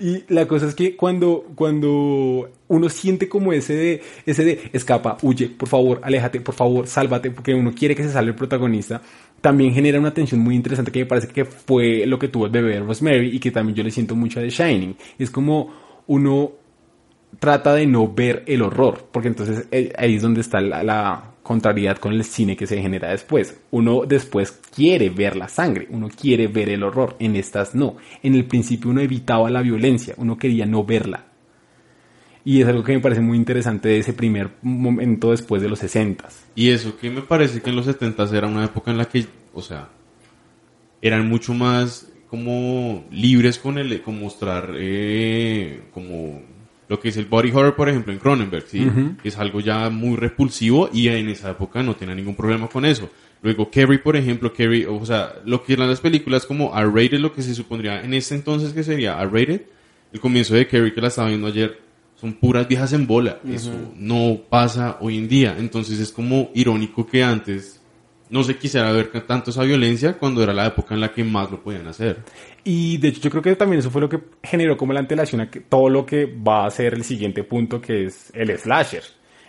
y 0.00 0.24
la 0.32 0.48
cosa 0.48 0.68
es 0.68 0.74
que 0.74 0.96
cuando, 0.96 1.48
cuando 1.54 2.50
uno 2.68 2.88
siente 2.88 3.28
como 3.28 3.52
ese 3.52 3.74
de, 3.74 4.02
ese 4.24 4.42
de 4.42 4.70
escapa, 4.72 5.18
huye, 5.20 5.50
por 5.50 5.68
favor, 5.68 6.00
aléjate, 6.02 6.40
por 6.40 6.54
favor, 6.54 6.86
sálvate, 6.86 7.30
porque 7.30 7.54
uno 7.54 7.74
quiere 7.74 7.94
que 7.94 8.04
se 8.04 8.10
salve 8.10 8.30
el 8.30 8.36
protagonista, 8.36 9.02
también 9.40 9.72
genera 9.72 9.98
una 9.98 10.12
tensión 10.12 10.40
muy 10.40 10.54
interesante 10.54 10.92
que 10.92 11.00
me 11.00 11.06
parece 11.06 11.28
que 11.28 11.44
fue 11.44 12.04
lo 12.06 12.18
que 12.18 12.28
tuvo 12.28 12.46
el 12.46 12.52
bebé 12.52 12.74
de 12.74 12.80
Rosemary 12.80 13.34
y 13.34 13.38
que 13.38 13.50
también 13.50 13.76
yo 13.76 13.82
le 13.82 13.90
siento 13.90 14.14
mucho 14.14 14.40
a 14.40 14.42
The 14.42 14.50
Shining. 14.50 14.96
Es 15.18 15.30
como 15.30 15.72
uno 16.06 16.52
trata 17.38 17.74
de 17.74 17.86
no 17.86 18.12
ver 18.12 18.42
el 18.46 18.62
horror, 18.62 19.08
porque 19.10 19.28
entonces 19.28 19.66
eh, 19.70 19.92
ahí 19.96 20.16
es 20.16 20.22
donde 20.22 20.40
está 20.40 20.60
la, 20.60 20.82
la 20.82 21.30
contrariedad 21.42 21.98
con 21.98 22.12
el 22.12 22.24
cine 22.24 22.56
que 22.56 22.66
se 22.66 22.80
genera 22.80 23.10
después. 23.10 23.60
Uno 23.70 24.02
después 24.06 24.52
quiere 24.74 25.10
ver 25.10 25.36
la 25.36 25.48
sangre, 25.48 25.86
uno 25.90 26.08
quiere 26.08 26.48
ver 26.48 26.68
el 26.68 26.82
horror, 26.82 27.16
en 27.18 27.36
estas 27.36 27.74
no. 27.74 27.96
En 28.22 28.34
el 28.34 28.44
principio 28.46 28.90
uno 28.90 29.00
evitaba 29.00 29.50
la 29.50 29.62
violencia, 29.62 30.14
uno 30.18 30.36
quería 30.36 30.66
no 30.66 30.84
verla. 30.84 31.29
Y 32.44 32.62
es 32.62 32.68
algo 32.68 32.82
que 32.82 32.92
me 32.92 33.00
parece 33.00 33.20
muy 33.20 33.36
interesante 33.36 33.88
de 33.88 33.98
ese 33.98 34.12
primer 34.12 34.50
momento 34.62 35.30
después 35.30 35.60
de 35.60 35.68
los 35.68 35.80
60 35.80 36.28
Y 36.54 36.70
eso, 36.70 36.96
que 36.96 37.10
me 37.10 37.22
parece 37.22 37.60
que 37.60 37.70
en 37.70 37.76
los 37.76 37.86
70 37.86 38.36
era 38.36 38.46
una 38.46 38.64
época 38.64 38.90
en 38.90 38.98
la 38.98 39.04
que, 39.04 39.26
o 39.52 39.62
sea, 39.62 39.88
eran 41.02 41.28
mucho 41.28 41.54
más 41.54 42.06
como 42.28 43.04
libres 43.10 43.58
con 43.58 43.76
el, 43.76 44.00
con 44.02 44.18
mostrar, 44.20 44.74
eh, 44.76 45.82
como 45.92 46.40
lo 46.88 47.00
que 47.00 47.08
es 47.08 47.16
el 47.16 47.26
body 47.26 47.50
horror, 47.50 47.74
por 47.74 47.88
ejemplo, 47.88 48.12
en 48.12 48.18
Cronenberg, 48.18 48.66
¿sí? 48.66 48.88
Es 49.22 49.38
algo 49.38 49.60
ya 49.60 49.90
muy 49.90 50.16
repulsivo 50.16 50.90
y 50.92 51.08
en 51.08 51.28
esa 51.28 51.50
época 51.50 51.82
no 51.82 51.94
tenía 51.94 52.14
ningún 52.14 52.36
problema 52.36 52.68
con 52.68 52.84
eso. 52.84 53.10
Luego, 53.42 53.70
Carrie, 53.70 53.98
por 53.98 54.16
ejemplo, 54.16 54.52
Carrie, 54.52 54.86
o 54.86 55.04
sea, 55.06 55.34
lo 55.44 55.62
que 55.64 55.72
eran 55.72 55.88
las 55.88 56.00
películas 56.00 56.46
como 56.46 56.76
R-rated, 56.76 57.18
lo 57.18 57.32
que 57.32 57.42
se 57.42 57.54
supondría 57.54 58.02
en 58.02 58.12
ese 58.12 58.34
entonces 58.34 58.72
que 58.72 58.82
sería 58.82 59.20
R-rated, 59.22 59.62
el 60.12 60.20
comienzo 60.20 60.54
de 60.54 60.66
Carrie 60.66 60.92
que 60.92 61.00
la 61.00 61.08
estaba 61.08 61.28
viendo 61.28 61.46
ayer, 61.46 61.78
son 62.20 62.34
puras 62.34 62.68
viejas 62.68 62.92
en 62.92 63.06
bola. 63.06 63.38
Eso 63.48 63.72
no 63.96 64.38
pasa 64.48 64.98
hoy 65.00 65.16
en 65.16 65.28
día. 65.28 65.56
Entonces 65.58 65.98
es 65.98 66.12
como 66.12 66.50
irónico 66.54 67.06
que 67.06 67.24
antes 67.24 67.80
no 68.28 68.44
se 68.44 68.56
quisiera 68.56 68.92
ver 68.92 69.10
tanto 69.26 69.50
esa 69.50 69.64
violencia 69.64 70.18
cuando 70.18 70.42
era 70.42 70.52
la 70.52 70.66
época 70.66 70.94
en 70.94 71.00
la 71.00 71.12
que 71.12 71.24
más 71.24 71.50
lo 71.50 71.62
podían 71.62 71.86
hacer. 71.86 72.22
Y 72.62 72.98
de 72.98 73.08
hecho 73.08 73.22
yo 73.22 73.30
creo 73.30 73.42
que 73.42 73.56
también 73.56 73.80
eso 73.80 73.90
fue 73.90 74.02
lo 74.02 74.08
que 74.08 74.20
generó 74.42 74.76
como 74.76 74.92
la 74.92 75.00
antelación 75.00 75.40
a 75.40 75.50
que 75.50 75.60
todo 75.60 75.88
lo 75.88 76.04
que 76.04 76.26
va 76.26 76.66
a 76.66 76.70
ser 76.70 76.94
el 76.94 77.04
siguiente 77.04 77.42
punto 77.42 77.80
que 77.80 78.04
es 78.04 78.30
el 78.34 78.56
slasher. 78.58 79.02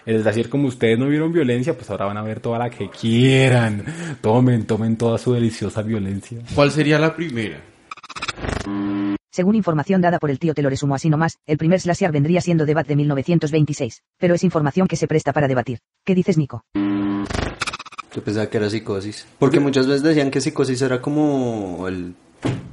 El 0.05 0.21
slasher 0.21 0.49
como 0.49 0.67
ustedes 0.67 0.97
no 0.97 1.07
vieron 1.07 1.31
violencia, 1.31 1.75
pues 1.75 1.89
ahora 1.89 2.05
van 2.05 2.17
a 2.17 2.23
ver 2.23 2.39
toda 2.39 2.57
la 2.57 2.69
que 2.69 2.89
quieran. 2.89 3.83
Tomen, 4.21 4.65
tomen 4.65 4.95
toda 4.95 5.17
su 5.17 5.33
deliciosa 5.33 5.81
violencia. 5.81 6.39
¿Cuál 6.55 6.71
sería 6.71 6.97
la 6.97 7.13
primera? 7.13 7.61
Según 9.31 9.55
información 9.55 10.01
dada 10.01 10.19
por 10.19 10.29
el 10.29 10.39
tío 10.39 10.53
te 10.53 10.61
lo 10.61 10.69
resumo 10.69 10.93
así 10.93 11.09
nomás, 11.09 11.37
el 11.45 11.57
primer 11.57 11.79
slasher 11.79 12.11
vendría 12.11 12.41
siendo 12.41 12.65
Debat 12.65 12.85
de 12.85 12.97
1926, 12.97 14.03
pero 14.17 14.35
es 14.35 14.43
información 14.43 14.87
que 14.87 14.97
se 14.97 15.07
presta 15.07 15.31
para 15.31 15.47
debatir. 15.47 15.79
¿Qué 16.05 16.15
dices, 16.15 16.37
Nico? 16.37 16.63
Yo 18.13 18.21
pensaba 18.21 18.47
que 18.49 18.57
era 18.57 18.69
psicosis. 18.69 19.25
Porque 19.39 19.61
muchas 19.61 19.87
veces 19.87 20.03
decían 20.03 20.31
que 20.31 20.41
psicosis 20.41 20.81
era 20.81 21.01
como 21.01 21.87
el, 21.87 22.13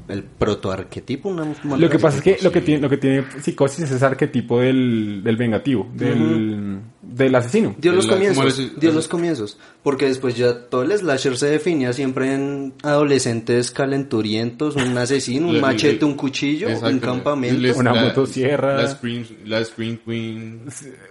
el 0.09 0.23
protoarquetipo. 0.25 1.29
Una, 1.29 1.43
una 1.65 1.77
Lo 1.77 1.89
que 1.91 1.99
pasa 1.99 2.19
es 2.19 2.23
que 2.23 2.39
sí. 2.39 2.45
lo 2.45 2.51
que 2.53 2.61
tiene, 2.61 2.81
lo 2.81 2.89
que 2.91 2.97
tiene 2.97 3.25
psicosis 3.43 3.85
es 3.85 3.91
ese 3.93 4.05
arquetipo 4.05 4.61
del, 4.61 5.21
del 5.23 5.37
vengativo, 5.37 5.89
del, 5.95 6.79
del 7.03 7.35
asesino. 7.35 7.75
Dio 7.79 7.93
los 7.93 8.07
La- 8.07 8.15
¿cómo 8.15 8.25
comienzos, 8.27 8.59
les- 8.59 8.81
dio 8.81 8.93
los 8.93 9.09
comienzos, 9.09 9.59
porque 9.83 10.07
después 10.07 10.37
ya 10.37 10.67
todo 10.69 10.83
el 10.83 10.93
slasher 10.93 11.37
se 11.37 11.47
definía 11.47 11.93
siempre 11.93 12.35
en 12.35 12.73
adolescentes 12.83 13.71
calenturientos, 13.71 14.77
un 14.77 14.97
asesino, 14.99 15.49
un 15.49 15.61
machete, 15.61 16.05
un 16.05 16.15
cuchillo, 16.15 16.69
un 16.83 16.99
campamento. 16.99 17.61
Les- 17.61 17.77
Una 17.77 17.93
la- 17.93 18.03
motosierra. 18.05 18.83
La 18.83 18.89
Scream, 18.89 19.25
la 19.47 19.65
Scream 19.65 19.99
Queen. 20.05 20.61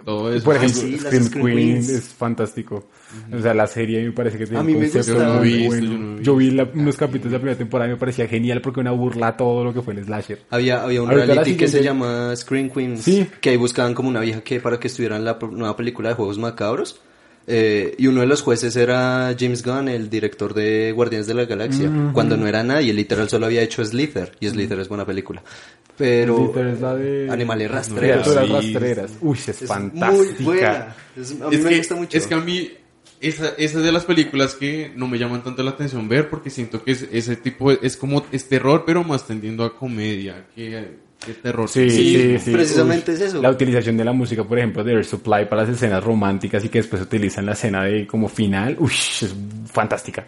Todo 0.04 0.32
eso. 0.32 0.44
Por 0.44 0.56
ejemplo, 0.56 0.80
sí, 0.80 0.98
Scream 0.98 1.24
Scream 1.24 1.46
Queen 1.46 1.76
es 1.78 2.08
fantástico. 2.16 2.86
O 3.32 3.40
sea, 3.40 3.54
la 3.54 3.66
serie 3.66 4.04
me 4.04 4.12
parece 4.12 4.36
que 4.38 4.44
tiene 4.44 4.58
A 4.58 4.60
un 4.60 4.66
mí 4.66 4.74
me 4.74 4.88
concepto 4.90 5.24
muy 5.24 5.66
bueno. 5.66 5.86
yo 5.86 5.98
no 5.98 6.18
he 6.18 6.22
Yo 6.22 6.36
vi 6.36 6.50
la- 6.50 6.68
unos 6.74 6.96
capítulos 6.96 7.30
de 7.32 7.38
la 7.38 7.40
primera 7.40 7.58
temporada 7.58 7.88
y 7.90 7.92
me 7.94 7.98
parecía 7.98 8.26
genial 8.28 8.60
porque 8.60 8.80
una 8.80 8.87
burla 8.90 9.28
a 9.28 9.36
todo 9.36 9.64
lo 9.64 9.72
que 9.74 9.82
fue 9.82 9.94
el 9.94 10.04
slasher. 10.04 10.40
Había, 10.50 10.82
había 10.82 11.02
un 11.02 11.10
reality 11.10 11.56
que 11.56 11.66
se 11.68 11.78
siguiente- 11.78 11.82
llama 11.84 12.34
Screen 12.36 12.70
Queens, 12.70 13.02
Sí. 13.02 13.26
que 13.40 13.50
ahí 13.50 13.56
buscaban 13.56 13.94
como 13.94 14.08
una 14.08 14.20
vieja 14.20 14.40
que 14.42 14.60
para 14.60 14.78
que 14.80 14.88
estuviera 14.88 15.16
en 15.16 15.24
la 15.24 15.38
nueva 15.50 15.76
película 15.76 16.08
de 16.10 16.14
Juegos 16.14 16.38
Macabros. 16.38 17.00
Eh, 17.50 17.94
y 17.96 18.06
uno 18.08 18.20
de 18.20 18.26
los 18.26 18.42
jueces 18.42 18.76
era 18.76 19.34
James 19.38 19.64
Gunn, 19.64 19.88
el 19.88 20.10
director 20.10 20.52
de 20.52 20.92
Guardianes 20.94 21.26
de 21.26 21.32
la 21.32 21.46
Galaxia, 21.46 21.90
cuando 22.12 22.36
no 22.36 22.46
era 22.46 22.62
nadie, 22.62 22.92
literal 22.92 23.28
solo 23.30 23.46
había 23.46 23.62
hecho 23.62 23.82
Slither, 23.82 24.32
y 24.38 24.48
Slither 24.48 24.78
es 24.80 24.88
buena 24.88 25.06
película. 25.06 25.42
Pero 25.96 26.52
es 26.56 26.80
la 26.80 26.94
de... 26.94 27.28
Animales 27.30 27.70
rastreros. 27.70 28.22
Criaturas 28.28 28.46
Sí. 28.62 28.72
rastreras. 28.74 29.10
Uy, 29.20 29.36
es, 29.38 29.48
es 29.48 29.68
fantástica. 29.68 30.12
muy 30.12 30.44
buena. 30.44 30.96
Es- 31.16 31.32
a 31.40 31.48
mí 31.48 31.56
es 31.56 31.62
me 31.64 31.70
que, 31.70 31.76
gusta 31.78 31.94
mucho. 31.96 32.18
Es 32.18 32.26
que 32.26 32.34
a 32.34 32.38
mí, 32.40 32.70
esa, 33.20 33.48
esa 33.58 33.78
es 33.78 33.84
de 33.84 33.92
las 33.92 34.04
películas 34.04 34.54
que 34.54 34.92
no 34.96 35.06
me 35.08 35.18
llaman 35.18 35.42
tanto 35.44 35.62
la 35.62 35.70
atención 35.70 36.08
ver 36.08 36.28
porque 36.30 36.50
siento 36.50 36.82
que 36.84 36.92
es, 36.92 37.08
ese 37.12 37.36
tipo 37.36 37.70
de- 37.70 37.78
es 37.82 37.96
como, 37.96 38.24
es 38.32 38.48
terror, 38.48 38.84
pero 38.86 39.04
más 39.04 39.26
tendiendo 39.26 39.64
a 39.64 39.76
comedia 39.76 40.46
que, 40.54 40.96
que 41.24 41.34
terror. 41.34 41.68
Sí, 41.68 41.90
Sí, 41.90 42.14
sí, 42.14 42.38
sí. 42.38 42.50
precisamente 42.52 43.10
Uy, 43.12 43.16
es 43.16 43.22
eso. 43.22 43.42
La 43.42 43.50
utilización 43.50 43.96
de 43.96 44.04
la 44.04 44.12
música, 44.12 44.44
por 44.44 44.58
ejemplo, 44.58 44.84
de 44.84 44.92
Air 44.92 45.04
Supply 45.04 45.46
para 45.48 45.62
las 45.62 45.70
escenas 45.70 46.02
románticas 46.04 46.64
y 46.64 46.68
que 46.68 46.78
después 46.78 47.00
se 47.00 47.06
utiliza 47.06 47.40
en 47.40 47.46
la 47.46 47.52
escena 47.52 47.84
de 47.84 48.06
como 48.06 48.28
final. 48.28 48.76
Uy, 48.78 48.90
es 48.90 49.34
fantástica. 49.72 50.26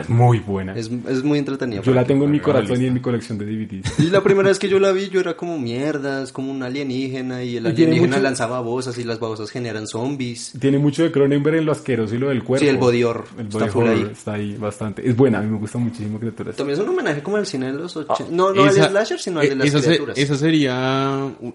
Es 0.00 0.08
muy 0.08 0.38
buena. 0.40 0.74
Es, 0.76 0.90
es 1.08 1.22
muy 1.24 1.38
entretenida. 1.38 1.82
Yo 1.82 1.92
la 1.94 2.04
tengo 2.04 2.24
en 2.26 2.30
mi 2.30 2.40
corazón 2.40 2.80
y 2.82 2.86
en 2.86 2.94
mi 2.94 3.00
colección 3.00 3.38
de 3.38 3.46
DVDs. 3.46 3.98
Y 3.98 4.10
la 4.10 4.22
primera 4.22 4.48
vez 4.48 4.58
que 4.58 4.68
yo 4.68 4.78
la 4.78 4.92
vi, 4.92 5.08
yo 5.08 5.20
era 5.20 5.36
como 5.36 5.58
mierda, 5.58 6.22
es 6.22 6.32
como 6.32 6.50
un 6.52 6.62
alienígena 6.62 7.42
y 7.42 7.56
el 7.56 7.66
alienígena 7.66 8.08
mucho- 8.16 8.22
lanzaba 8.22 8.56
babosas 8.60 8.96
y 8.98 9.04
las 9.04 9.18
babosas 9.18 9.50
generan 9.50 9.86
zombies. 9.86 10.52
Tiene 10.60 10.78
mucho 10.78 11.02
de 11.02 11.10
Cronenberg 11.12 11.56
en 11.56 11.64
lo 11.66 11.72
asqueroso 11.72 12.14
y 12.14 12.18
lo 12.18 12.28
del 12.28 12.42
cuerpo. 12.44 12.64
Sí, 12.64 12.68
el 12.68 12.76
body 12.78 13.02
horror. 13.04 13.24
El 13.38 13.46
Está 13.46 13.58
body 13.58 13.68
horror 13.70 13.88
ahí. 13.88 14.08
está 14.12 14.32
ahí 14.34 14.56
bastante. 14.56 15.08
Es 15.08 15.16
buena, 15.16 15.38
a 15.38 15.42
mí 15.42 15.48
me 15.50 15.58
gusta 15.58 15.78
muchísimo 15.78 16.18
criaturas. 16.18 16.56
También 16.56 16.78
es 16.78 16.84
un 16.84 16.90
homenaje 16.90 17.22
como 17.22 17.36
al 17.36 17.46
cine 17.46 17.66
de 17.66 17.72
los 17.78 17.96
80. 17.96 18.24
Ah, 18.24 18.26
no, 18.30 18.52
no 18.52 18.66
Esa- 18.66 18.84
al 18.84 18.90
slasher, 18.90 19.18
sino 19.18 19.40
al 19.40 19.46
de 19.46 19.52
eh, 19.52 19.56
las 19.56 19.66
esa, 19.68 19.78
se- 19.80 19.86
criaturas. 19.86 20.18
esa 20.18 20.36
sería 20.36 21.30
u- 21.40 21.54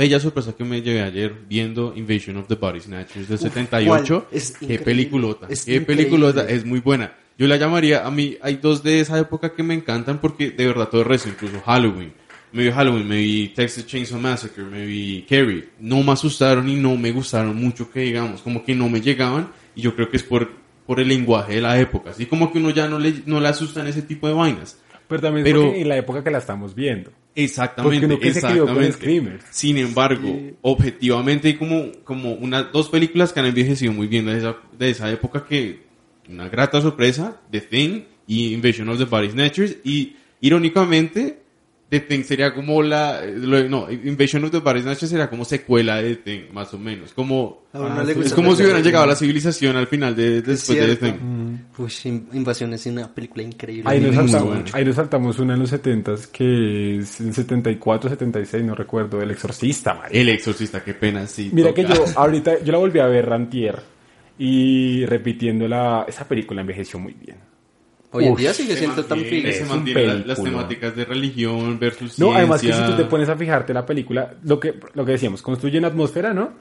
una 0.00 0.06
bella 0.06 0.18
sorpresa 0.20 0.54
que 0.56 0.64
me 0.64 0.80
llevé 0.80 1.02
ayer 1.02 1.34
viendo 1.46 1.92
Invasion 1.94 2.38
of 2.38 2.48
the 2.48 2.54
Body 2.54 2.80
Snatchers 2.80 3.28
del 3.28 3.36
Uf, 3.36 3.42
78. 3.42 4.20
¿cuál? 4.20 4.26
Es 4.32 4.52
Qué 4.52 4.78
peliculota. 4.78 5.46
Es 5.50 5.66
Qué 5.66 5.82
peliculota. 5.82 6.40
increíble. 6.40 6.56
Es 6.56 6.64
muy 6.64 6.80
buena. 6.80 7.12
Yo 7.36 7.46
la 7.46 7.58
llamaría, 7.58 8.06
a 8.06 8.10
mí 8.10 8.38
hay 8.40 8.56
dos 8.56 8.82
de 8.82 9.00
esa 9.00 9.18
época 9.18 9.54
que 9.54 9.62
me 9.62 9.74
encantan 9.74 10.18
porque 10.18 10.52
de 10.52 10.66
verdad 10.66 10.88
todo 10.88 11.02
el 11.02 11.06
resto, 11.06 11.28
incluso 11.28 11.60
Halloween. 11.66 12.14
Me 12.52 12.64
vi 12.64 12.70
Halloween, 12.70 13.06
me 13.06 13.16
vi 13.16 13.48
Texas 13.48 13.86
Chainsaw 13.86 14.18
Massacre, 14.18 14.64
me 14.64 14.86
vi 14.86 15.26
Carrie. 15.28 15.68
No 15.78 16.02
me 16.02 16.12
asustaron 16.12 16.66
y 16.70 16.76
no 16.76 16.96
me 16.96 17.12
gustaron 17.12 17.54
mucho 17.56 17.90
que 17.90 18.00
digamos, 18.00 18.40
como 18.40 18.64
que 18.64 18.74
no 18.74 18.88
me 18.88 19.02
llegaban 19.02 19.52
y 19.76 19.82
yo 19.82 19.94
creo 19.94 20.08
que 20.08 20.16
es 20.16 20.22
por, 20.22 20.50
por 20.86 20.98
el 20.98 21.08
lenguaje 21.08 21.56
de 21.56 21.60
la 21.60 21.78
época. 21.78 22.10
Así 22.10 22.24
como 22.24 22.50
que 22.50 22.58
uno 22.58 22.70
ya 22.70 22.88
no 22.88 22.98
le, 22.98 23.22
no 23.26 23.38
le 23.38 23.48
asustan 23.48 23.86
ese 23.86 24.00
tipo 24.00 24.26
de 24.26 24.32
vainas. 24.32 24.78
Pero 25.10 25.20
también 25.20 25.44
Pero- 25.44 25.74
en 25.74 25.88
la 25.88 25.96
época 25.96 26.24
que 26.24 26.30
la 26.30 26.38
estamos 26.38 26.74
viendo. 26.74 27.10
Exactamente, 27.34 28.06
Porque 28.06 28.14
no 28.14 28.20
que 28.20 28.32
se 28.32 28.40
crió 28.40 28.66
con 28.66 28.82
exactamente. 28.82 29.44
Sin 29.50 29.76
embargo, 29.76 30.36
objetivamente 30.62 31.48
hay 31.48 31.54
como, 31.54 31.90
como 32.04 32.32
unas 32.34 32.72
dos 32.72 32.88
películas 32.88 33.32
que 33.32 33.40
han 33.40 33.46
envejecido 33.46 33.92
muy 33.92 34.06
bien 34.06 34.26
de 34.26 34.38
esa, 34.38 34.56
de 34.78 34.90
esa 34.90 35.10
época 35.10 35.44
que 35.46 35.80
una 36.28 36.48
grata 36.48 36.80
sorpresa, 36.80 37.40
The 37.50 37.60
Thing 37.60 38.02
y 38.26 38.54
Invasion 38.54 38.88
of 38.88 38.98
the 38.98 39.04
Body 39.04 39.30
Snatchers 39.30 39.78
y 39.84 40.16
irónicamente 40.40 41.39
The 41.90 42.00
Thing 42.00 42.22
sería 42.22 42.54
como 42.54 42.82
la 42.84 43.20
lo- 43.26 43.68
no, 43.68 43.90
Invasion 43.90 44.44
of 44.44 44.52
the 44.52 44.60
Body 44.60 44.80
Snatchers 44.82 45.10
sería 45.10 45.28
como 45.28 45.44
secuela 45.44 45.96
de 46.00 46.14
The 46.14 46.22
Thing, 46.22 46.40
más 46.52 46.72
o 46.72 46.78
menos, 46.78 47.12
como 47.12 47.64
ah, 47.74 48.02
le 48.06 48.12
es 48.12 48.32
como 48.32 48.54
si 48.54 48.62
hubieran 48.62 48.82
llegado 48.84 49.04
a 49.04 49.08
la 49.08 49.16
civilización 49.16 49.76
al 49.76 49.88
final 49.88 50.14
de 50.14 50.40
después 50.40 50.78
de 50.78 50.94
The. 50.94 50.96
Thing. 50.96 51.58
In- 52.04 52.28
Invasión 52.32 52.72
es 52.74 52.86
una 52.86 53.12
película 53.12 53.42
increíble. 53.42 53.90
Ahí 53.90 54.00
nos, 54.00 54.14
saltamos, 54.14 54.46
bueno. 54.46 54.64
ahí 54.72 54.84
nos 54.84 54.94
saltamos 54.94 55.38
una 55.40 55.54
en 55.54 55.60
los 55.60 55.70
70 55.70 56.14
que 56.32 56.98
es 56.98 57.20
el 57.20 57.34
74, 57.34 58.08
76, 58.10 58.64
no 58.64 58.74
recuerdo, 58.76 59.20
El 59.20 59.32
Exorcista, 59.32 59.94
marica. 59.94 60.16
El 60.16 60.28
exorcista, 60.28 60.84
qué 60.84 60.94
pena, 60.94 61.26
sí. 61.26 61.50
Mira 61.52 61.74
que 61.74 61.82
yo 61.84 62.04
ahorita, 62.16 62.62
yo 62.62 62.70
la 62.70 62.78
volví 62.78 63.00
a 63.00 63.06
ver 63.06 63.26
Rantier 63.26 63.80
y 64.38 65.04
repitiéndola, 65.06 66.04
esa 66.08 66.26
película 66.28 66.60
envejeció 66.60 66.98
muy 66.98 67.14
bien. 67.14 67.36
Hoy 68.12 68.24
en 68.26 68.32
Uf, 68.32 68.38
día 68.40 68.52
sigue 68.52 68.72
Se 68.72 68.78
siendo 68.80 69.04
tan 69.04 69.20
fiel. 69.20 69.42
se 69.42 69.48
Es 69.50 69.60
un 69.62 69.68
mantiene 69.68 70.04
la- 70.06 70.14
las 70.14 70.42
temáticas 70.42 70.96
de 70.96 71.04
religión 71.04 71.78
versus 71.78 72.18
No, 72.18 72.26
ciencia. 72.26 72.38
además 72.38 72.60
que 72.60 72.72
si 72.72 72.82
tú 72.82 72.96
te 72.96 73.04
pones 73.04 73.28
a 73.28 73.36
fijarte 73.36 73.72
la 73.72 73.86
película, 73.86 74.34
lo 74.42 74.58
que, 74.58 74.74
lo 74.94 75.04
que 75.04 75.12
decíamos, 75.12 75.42
construyen 75.42 75.84
atmósfera, 75.84 76.34
¿no? 76.34 76.52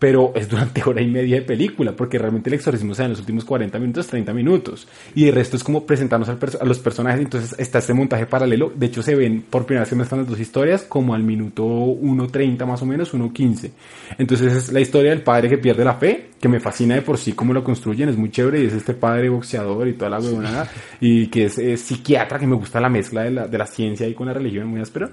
Pero 0.00 0.32
es 0.34 0.48
durante 0.48 0.82
hora 0.82 1.00
y 1.02 1.06
media 1.06 1.36
de 1.36 1.42
película, 1.42 1.92
porque 1.92 2.18
realmente 2.18 2.48
el 2.50 2.54
exorcismo 2.54 2.94
se 2.94 3.02
da 3.02 3.06
en 3.06 3.10
los 3.12 3.20
últimos 3.20 3.44
40 3.44 3.78
minutos, 3.78 4.06
30 4.08 4.32
minutos. 4.32 4.88
Y 5.14 5.28
el 5.28 5.34
resto 5.34 5.56
es 5.58 5.62
como 5.62 5.84
presentarnos 5.86 6.28
al 6.30 6.38
perso- 6.38 6.58
a 6.60 6.64
los 6.64 6.78
personajes, 6.78 7.20
entonces 7.20 7.54
está 7.58 7.78
este 7.80 7.92
montaje 7.92 8.24
paralelo. 8.26 8.72
De 8.74 8.86
hecho, 8.86 9.02
se 9.02 9.14
ven 9.14 9.44
por 9.48 9.66
primera 9.66 9.82
vez 9.84 9.90
se 9.90 10.16
las 10.16 10.26
dos 10.26 10.40
historias 10.40 10.82
como 10.84 11.14
al 11.14 11.22
minuto 11.22 11.62
1.30 11.64 12.64
más 12.66 12.80
o 12.80 12.86
menos, 12.86 13.12
1.15. 13.12 13.70
Entonces 14.16 14.54
es 14.54 14.72
la 14.72 14.80
historia 14.80 15.10
del 15.10 15.22
padre 15.22 15.50
que 15.50 15.58
pierde 15.58 15.84
la 15.84 15.94
fe, 15.94 16.30
que 16.40 16.48
me 16.48 16.60
fascina 16.60 16.94
de 16.94 17.02
por 17.02 17.18
sí 17.18 17.34
cómo 17.34 17.52
lo 17.52 17.62
construyen, 17.62 18.08
es 18.08 18.16
muy 18.16 18.30
chévere, 18.30 18.62
y 18.62 18.66
es 18.66 18.72
este 18.72 18.94
padre 18.94 19.28
boxeador 19.28 19.86
y 19.86 19.92
toda 19.92 20.10
la 20.10 20.18
huevonada, 20.18 20.66
y 20.98 21.26
que 21.26 21.44
es, 21.44 21.58
eh, 21.58 21.76
psiquiatra, 21.76 22.38
que 22.38 22.46
me 22.46 22.56
gusta 22.56 22.80
la 22.80 22.88
mezcla 22.88 23.22
de 23.24 23.30
la, 23.32 23.46
de 23.46 23.58
la 23.58 23.66
ciencia 23.66 24.08
y 24.08 24.14
con 24.14 24.26
la 24.28 24.32
religión, 24.32 24.66
muy 24.66 24.80
áspero. 24.80 25.10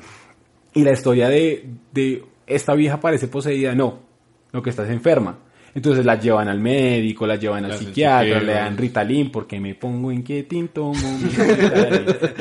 Y 0.74 0.84
la 0.84 0.94
historia 0.94 1.28
de, 1.28 1.66
de 1.94 2.24
esta 2.48 2.74
vieja 2.74 3.02
parece 3.02 3.28
poseída, 3.28 3.76
no, 3.76 4.07
lo 4.52 4.62
que 4.62 4.70
está 4.70 4.84
es 4.84 4.90
enferma. 4.90 5.38
Entonces 5.78 6.06
la 6.06 6.20
llevan 6.20 6.48
al 6.48 6.60
médico, 6.60 7.28
la 7.28 7.36
llevan 7.36 7.66
al 7.66 7.78
psiquiatra, 7.78 8.42
le 8.42 8.54
dan 8.54 8.76
Ritalin 8.76 9.32
porque 9.32 9.60
me 9.60 9.76
pongo 9.76 10.12
inquietín, 10.12 10.70
tomo 10.70 10.94
mi 11.20 11.30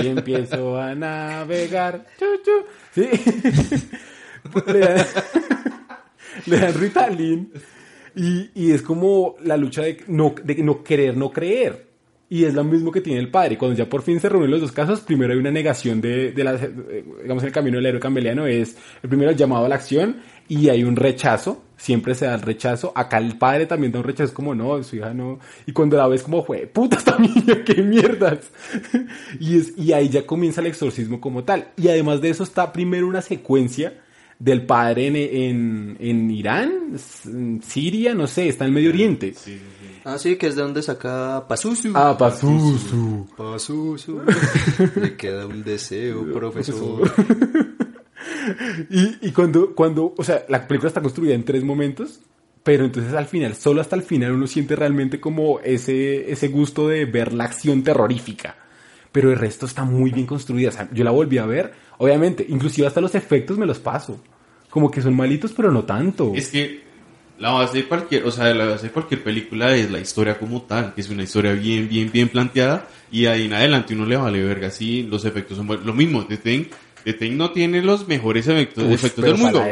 y 0.03 0.07
empiezo 0.07 0.81
a 0.81 0.95
navegar. 0.95 2.07
Chu, 2.19 2.25
chu. 2.42 2.64
Sí. 2.92 3.07
le, 4.73 4.79
dan, 4.79 5.07
le 6.47 6.59
dan 6.59 6.75
Ritalin 6.75 7.53
y, 8.14 8.51
y 8.55 8.73
es 8.73 8.81
como 8.81 9.37
la 9.45 9.59
lucha 9.59 9.83
de 9.83 10.03
no, 10.09 10.35
de 10.42 10.55
no 10.62 10.83
querer, 10.83 11.14
no 11.14 11.31
creer. 11.31 11.87
Y 12.29 12.45
es 12.45 12.55
lo 12.55 12.64
mismo 12.64 12.90
que 12.90 13.01
tiene 13.01 13.21
el 13.21 13.31
padre. 13.31 13.57
Cuando 13.57 13.77
ya 13.77 13.88
por 13.88 14.03
fin 14.03 14.19
se 14.19 14.29
reúnen 14.29 14.51
los 14.51 14.61
dos 14.61 14.73
casos, 14.73 15.01
primero 15.01 15.33
hay 15.33 15.38
una 15.38 15.51
negación 15.51 16.01
de, 16.01 16.33
de 16.33 16.42
la, 16.42 16.57
digamos, 16.57 17.45
el 17.45 17.53
camino 17.53 17.77
del 17.77 17.87
héroe 17.87 18.01
cambeliano 18.01 18.47
es, 18.47 18.77
el 19.03 19.09
primero 19.09 19.31
el 19.31 19.37
llamado 19.37 19.66
a 19.66 19.69
la 19.69 19.77
acción 19.77 20.16
y 20.49 20.69
hay 20.69 20.85
un 20.85 20.97
rechazo, 20.97 21.63
siempre 21.77 22.15
se 22.15 22.27
da 22.27 22.35
el 22.35 22.43
rechazo. 22.43 22.93
Acá 22.95 23.19
el 23.19 23.39
padre 23.39 23.67
también 23.67 23.93
da 23.93 23.99
un 23.99 24.05
rechazo, 24.05 24.25
es 24.25 24.33
como 24.33 24.55
no, 24.55 24.83
su 24.83 24.97
hija 24.97 25.13
no. 25.13 25.39
Y 25.67 25.73
cuando 25.73 25.97
la 25.97 26.07
ves 26.09 26.23
como 26.23 26.45
fue, 26.45 26.67
puta 26.67 26.97
esta 26.99 27.19
niña, 27.19 27.65
qué 27.65 27.83
mierdas. 27.83 28.51
y, 29.41 29.59
es, 29.59 29.73
y 29.77 29.93
ahí 29.93 30.09
ya 30.09 30.27
comienza 30.27 30.61
el 30.61 30.69
exorcismo 30.69 31.21
como 31.21 31.45
tal. 31.45 31.69
Y 31.77 31.89
además 31.89 32.21
de 32.21 32.31
eso 32.31 32.45
está 32.45 32.73
primero 32.73 33.07
una 33.07 33.23
secuencia 33.23 34.01
del 34.39 34.67
padre 34.67 35.07
en, 35.07 35.17
en, 35.17 35.97
en 35.99 36.31
Irán, 36.31 36.97
en 37.25 37.63
Siria, 37.63 38.15
no 38.15 38.27
sé, 38.27 38.49
está 38.49 38.65
en 38.65 38.69
el 38.69 38.75
Medio 38.75 38.91
Oriente. 38.91 39.33
Sí, 39.35 39.53
sí, 39.53 39.59
sí. 39.59 40.01
Ah, 40.05 40.19
sí, 40.19 40.37
que 40.37 40.49
es 40.49 40.57
de 40.57 40.63
donde 40.63 40.83
saca 40.83 41.47
Pazuzu. 41.49 41.93
Ah, 41.95 42.17
Pazuzu. 42.17 43.27
Pazuzu. 43.37 44.21
Le 45.01 45.17
queda 45.17 45.47
un 45.47 45.65
deseo, 45.65 46.33
profesor. 46.33 47.11
Y, 48.91 49.29
y 49.29 49.31
cuando, 49.33 49.75
cuando, 49.75 50.15
o 50.17 50.25
sea, 50.25 50.45
la 50.49 50.67
película 50.67 50.89
está 50.89 51.01
construida 51.01 51.35
en 51.35 51.45
tres 51.45 51.65
momentos, 51.65 52.21
pero 52.67 52.85
entonces 52.85 53.15
al 53.15 53.27
final, 53.27 53.55
solo 53.55 53.81
hasta 53.81 53.95
el 53.95 54.03
final 54.03 54.33
uno 54.33 54.49
siente 54.49 54.75
realmente 54.75 55.21
como 55.21 55.61
ese, 55.61 56.33
ese 56.33 56.49
gusto 56.49 56.89
de 56.89 57.05
ver 57.05 57.33
la 57.33 57.45
acción 57.45 57.85
terrorífica. 57.85 58.57
Pero 59.13 59.31
el 59.31 59.39
resto 59.39 59.67
está 59.67 59.85
muy 59.85 60.11
bien 60.11 60.27
construida. 60.27 60.71
O 60.71 60.73
sea, 60.73 60.89
yo 60.93 61.05
la 61.05 61.13
volví 61.13 61.39
a 61.39 61.47
ver, 61.47 61.73
obviamente, 61.99 62.45
inclusive 62.49 62.89
hasta 62.89 63.01
los 63.01 63.15
efectos 63.15 63.57
me 63.57 63.67
los 63.67 63.79
paso. 63.79 64.21
Como 64.69 64.91
que 64.91 65.01
son 65.01 65.15
malitos, 65.15 65.53
pero 65.53 65.71
no 65.71 65.85
tanto. 65.85 66.33
Es 66.35 66.49
que 66.49 66.83
la 67.39 67.51
base 67.51 67.79
de 67.79 67.85
cualquier, 67.85 68.25
o 68.25 68.31
sea, 68.31 68.53
la 68.53 68.67
base 68.67 68.89
de 68.89 68.93
cualquier 68.93 69.23
película 69.23 69.75
es 69.75 69.91
la 69.91 70.01
historia 70.01 70.39
como 70.39 70.63
tal, 70.63 70.93
que 70.93 71.03
es 71.03 71.09
una 71.09 71.23
historia 71.23 71.53
bien, 71.53 71.89
bien, 71.89 72.11
bien 72.11 72.29
planteada 72.29 72.89
y 73.13 73.27
ahí 73.27 73.47
en 73.47 73.53
adelante 73.53 73.95
uno 73.95 74.07
le 74.07 74.17
vale 74.17 74.43
verga 74.43 74.71
si 74.71 75.03
los 75.03 75.25
efectos 75.25 75.57
son 75.57 75.67
buenos. 75.67 75.87
Lo 75.87 75.93
mismo, 75.93 76.27
The 76.27 76.39
Thing, 76.39 76.65
The 77.07 77.12
Thing 77.12 77.37
no 77.37 77.53
tiene 77.53 77.83
los 77.83 78.09
mejores 78.09 78.49
efectos, 78.49 78.83
Uf, 78.83 78.92
efectos 78.92 79.25
del 79.25 79.37
mundo. 79.37 79.62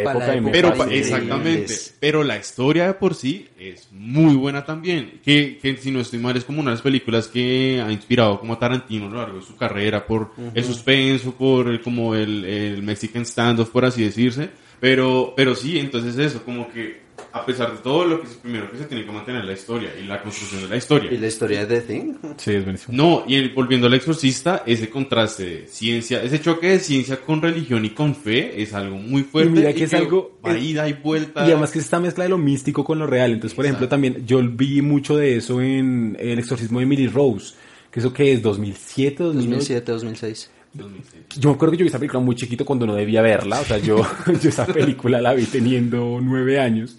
Pero 0.52 0.72
exactamente, 0.88 1.74
pero 1.98 2.22
la 2.22 2.38
historia 2.38 2.86
de 2.86 2.94
por 2.94 3.16
sí 3.16 3.48
es 3.58 3.88
muy 3.90 4.36
buena 4.36 4.64
también, 4.64 5.20
que, 5.24 5.58
que 5.60 5.76
si 5.76 5.90
no 5.90 5.98
estoy 5.98 6.20
mal 6.20 6.36
es 6.36 6.44
como 6.44 6.60
una 6.60 6.70
de 6.70 6.76
las 6.76 6.82
películas 6.82 7.26
que 7.26 7.82
ha 7.84 7.90
inspirado 7.90 8.38
como 8.38 8.52
a 8.52 8.58
Tarantino 8.60 9.06
a 9.06 9.10
lo 9.10 9.16
largo 9.16 9.40
de 9.40 9.44
su 9.44 9.56
carrera 9.56 10.06
por 10.06 10.30
el 10.54 10.62
suspenso, 10.62 11.34
por 11.34 11.66
el, 11.66 11.80
como 11.80 12.14
el, 12.14 12.44
el 12.44 12.84
Mexican 12.84 13.26
standoff, 13.26 13.70
por 13.70 13.84
así 13.84 14.04
decirse, 14.04 14.50
pero, 14.78 15.34
pero 15.36 15.56
sí, 15.56 15.80
entonces 15.80 16.16
eso, 16.16 16.44
como 16.44 16.70
que 16.70 17.03
a 17.36 17.44
pesar 17.44 17.72
de 17.72 17.78
todo 17.78 18.04
lo 18.04 18.20
que 18.20 18.28
es 18.28 18.34
primero 18.34 18.70
que 18.70 18.78
se 18.78 18.84
tiene 18.84 19.04
que 19.04 19.10
mantener 19.10 19.44
la 19.44 19.52
historia 19.54 19.90
y 20.00 20.04
la 20.06 20.22
construcción 20.22 20.62
de 20.62 20.68
la 20.68 20.76
historia. 20.76 21.10
¿Y 21.12 21.18
la 21.18 21.26
historia 21.26 21.66
de 21.66 21.80
The 21.80 21.86
Thing? 21.92 22.14
Sí, 22.36 22.52
es 22.52 22.62
buenísimo. 22.64 22.96
No, 22.96 23.24
y 23.26 23.34
el- 23.34 23.50
volviendo 23.52 23.88
al 23.88 23.94
exorcista, 23.94 24.62
ese 24.64 24.88
contraste 24.88 25.44
de 25.44 25.66
ciencia, 25.66 26.22
ese 26.22 26.40
choque 26.40 26.68
de 26.68 26.78
ciencia 26.78 27.20
con 27.20 27.42
religión 27.42 27.84
y 27.84 27.90
con 27.90 28.14
fe 28.14 28.62
es 28.62 28.72
algo 28.72 28.96
muy 28.98 29.24
fuerte. 29.24 29.50
Y 29.50 29.52
mira 29.52 29.72
que 29.72 29.82
es 29.84 29.94
algo- 29.94 30.38
Va 30.46 30.56
es- 30.56 30.62
ida 30.62 30.88
y 30.88 30.92
vuelta. 30.92 31.40
Y 31.46 31.50
además 31.50 31.72
que 31.72 31.80
es 31.80 31.86
esta 31.86 31.98
mezcla 31.98 32.22
de 32.22 32.30
lo 32.30 32.38
místico 32.38 32.84
con 32.84 33.00
lo 33.00 33.06
real. 33.08 33.32
Entonces, 33.32 33.56
por 33.56 33.64
ejemplo, 33.64 33.88
también 33.88 34.24
yo 34.24 34.40
vi 34.40 34.80
mucho 34.80 35.16
de 35.16 35.36
eso 35.36 35.60
en 35.60 36.16
El 36.20 36.38
exorcismo 36.38 36.78
de 36.78 36.84
Emily 36.84 37.08
Rose. 37.08 37.54
Que 37.90 37.98
eso 37.98 38.12
que 38.12 38.32
es 38.32 38.42
2007, 38.42 39.24
2008. 39.24 39.50
2007, 39.50 39.92
2006. 39.92 40.50
2006. 40.72 41.24
Yo 41.40 41.48
me 41.50 41.54
acuerdo 41.56 41.72
que 41.72 41.78
yo 41.78 41.84
vi 41.84 41.88
esa 41.88 41.98
película 41.98 42.20
muy 42.20 42.34
chiquito 42.36 42.64
cuando 42.64 42.86
no 42.86 42.94
debía 42.94 43.22
verla. 43.22 43.60
O 43.60 43.64
sea, 43.64 43.78
yo, 43.78 43.96
yo 44.40 44.48
esa 44.48 44.66
película 44.66 45.20
la 45.20 45.34
vi 45.34 45.46
teniendo 45.46 46.20
nueve 46.22 46.60
años. 46.60 46.98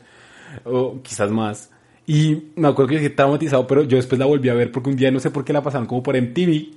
O 0.63 1.01
quizás 1.01 1.31
más. 1.31 1.71
Y 2.07 2.51
me 2.55 2.67
acuerdo 2.67 2.89
que 2.89 2.95
yo 2.95 3.01
quedé 3.01 3.09
traumatizado, 3.11 3.65
pero 3.65 3.83
yo 3.83 3.97
después 3.97 4.19
la 4.19 4.25
volví 4.25 4.49
a 4.49 4.53
ver 4.53 4.71
porque 4.71 4.89
un 4.89 4.95
día 4.95 5.11
no 5.11 5.19
sé 5.19 5.31
por 5.31 5.43
qué 5.43 5.53
la 5.53 5.63
pasaron 5.63 5.87
como 5.87 6.03
por 6.03 6.15
MTV. 6.15 6.67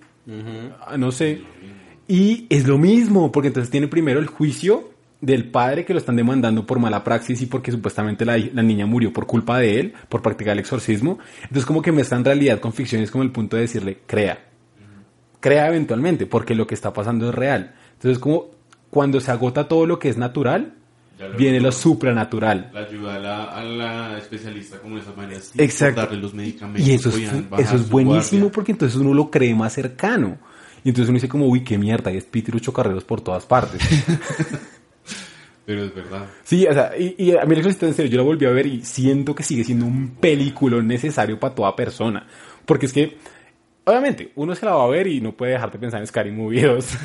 Ah, 0.81 0.97
No 0.97 1.12
sé. 1.12 1.43
Y 2.07 2.47
es 2.49 2.67
lo 2.67 2.79
mismo, 2.79 3.31
porque 3.31 3.49
entonces 3.49 3.71
tiene 3.71 3.87
primero 3.87 4.19
el 4.19 4.27
juicio 4.27 4.91
del 5.21 5.51
padre 5.51 5.85
que 5.85 5.93
lo 5.93 5.99
están 5.99 6.17
demandando 6.17 6.64
por 6.64 6.79
mala 6.79 7.05
praxis 7.05 7.43
y 7.43 7.47
porque 7.47 7.71
supuestamente 7.73 8.25
la, 8.25 8.38
la 8.38 8.62
niña 8.62 8.87
murió 8.87 9.12
por 9.12 9.27
culpa 9.27 9.59
de 9.59 9.81
él, 9.81 9.93
por 10.09 10.23
practicar 10.23 10.53
el 10.53 10.61
exorcismo. 10.61 11.19
Entonces 11.43 11.67
como 11.67 11.83
que 11.83 11.93
mezclan 11.93 12.25
realidad 12.25 12.61
con 12.61 12.73
ficción, 12.73 13.03
es 13.03 13.11
como 13.11 13.25
el 13.25 13.33
punto 13.33 13.57
de 13.57 13.62
decirle, 13.62 13.99
crea. 14.07 14.38
Crea 15.41 15.69
eventualmente, 15.69 16.27
porque 16.27 16.55
lo 16.55 16.67
que 16.67 16.75
está 16.75 16.93
pasando 16.93 17.29
es 17.29 17.35
real. 17.35 17.75
Entonces 17.95 18.19
como 18.19 18.47
cuando 18.91 19.21
se 19.21 19.31
agota 19.31 19.69
todo 19.69 19.87
lo 19.87 19.99
que 19.99 20.09
es 20.09 20.17
natural, 20.17 20.75
viene 21.37 21.61
lo 21.61 21.72
supranatural. 21.72 22.70
La 22.72 22.81
ayuda 22.81 23.14
a 23.14 23.18
la, 23.18 23.44
a 23.44 23.64
la 23.64 24.18
especialista 24.18 24.78
como 24.78 24.96
de 24.96 25.02
esas 25.02 25.16
maneras. 25.16 25.52
Exacto. 25.57 26.00
Darle 26.02 26.18
los 26.18 26.35
medicamentos. 26.35 26.87
Y 26.87 26.92
eso 26.92 27.09
es, 27.11 27.16
eso 27.16 27.76
es 27.76 27.88
buenísimo 27.88 28.42
guardia. 28.42 28.52
porque 28.52 28.72
entonces 28.72 28.98
uno 28.98 29.14
lo 29.14 29.31
cree 29.31 29.54
más 29.54 29.72
cercano. 29.72 30.38
Y 30.85 30.90
entonces 30.90 31.09
uno 31.09 31.16
dice 31.16 31.28
como, 31.28 31.46
uy, 31.46 31.64
qué 31.64 31.76
mierda, 31.76 32.11
hay 32.11 32.18
espíritus 32.18 32.62
chocarreros 32.62 33.04
por 33.04 33.20
todas 33.20 33.44
partes. 33.46 33.81
Pero 35.68 35.85
es 35.85 35.94
verdad. 35.94 36.26
Sí, 36.44 36.66
o 36.66 36.72
sea, 36.72 36.92
y, 36.98 37.14
y 37.18 37.37
a 37.37 37.44
mí 37.44 37.54
exorcista 37.54 37.87
en 37.87 37.92
serio, 37.92 38.11
yo 38.12 38.16
la 38.18 38.24
volví 38.24 38.46
a 38.46 38.50
ver 38.50 38.66
y 38.66 38.83
siento 38.83 39.35
que 39.35 39.42
sigue 39.42 39.64
siendo 39.64 39.85
un 39.85 40.16
película 40.18 40.81
necesario 40.81 41.38
para 41.38 41.54
toda 41.54 41.76
persona. 41.76 42.26
Porque 42.64 42.87
es 42.87 42.92
que, 42.94 43.18
obviamente, 43.85 44.33
uno 44.37 44.54
se 44.54 44.64
la 44.64 44.72
va 44.72 44.85
a 44.85 44.88
ver 44.88 45.07
y 45.09 45.20
no 45.20 45.33
puede 45.33 45.52
dejar 45.52 45.70
de 45.70 45.78
pensar 45.78 46.00
en 46.00 46.07
Scary 46.07 46.31
Movie 46.31 46.62
2 46.62 46.98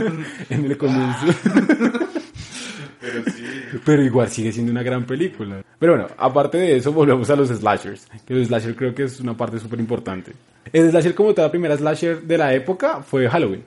en 0.50 0.64
el 0.66 0.76
comienzo. 0.76 1.26
Pero 3.00 3.24
sí. 3.24 3.44
Pero 3.84 4.02
igual 4.02 4.28
sigue 4.28 4.52
siendo 4.52 4.72
una 4.72 4.82
gran 4.82 5.04
película. 5.06 5.62
Pero 5.78 5.92
bueno, 5.94 6.08
aparte 6.18 6.58
de 6.58 6.76
eso, 6.76 6.92
volvemos 6.92 7.28
a 7.30 7.36
los 7.36 7.48
slashers. 7.48 8.06
Que 8.26 8.34
los 8.34 8.48
slashers 8.48 8.76
creo 8.76 8.94
que 8.94 9.04
es 9.04 9.20
una 9.20 9.36
parte 9.36 9.58
súper 9.58 9.80
importante. 9.80 10.32
El 10.72 10.90
slasher 10.90 11.14
como 11.14 11.32
toda 11.34 11.48
la 11.48 11.50
primera 11.50 11.76
slasher 11.76 12.22
de 12.22 12.38
la 12.38 12.52
época 12.54 13.02
fue 13.02 13.28
Halloween. 13.28 13.64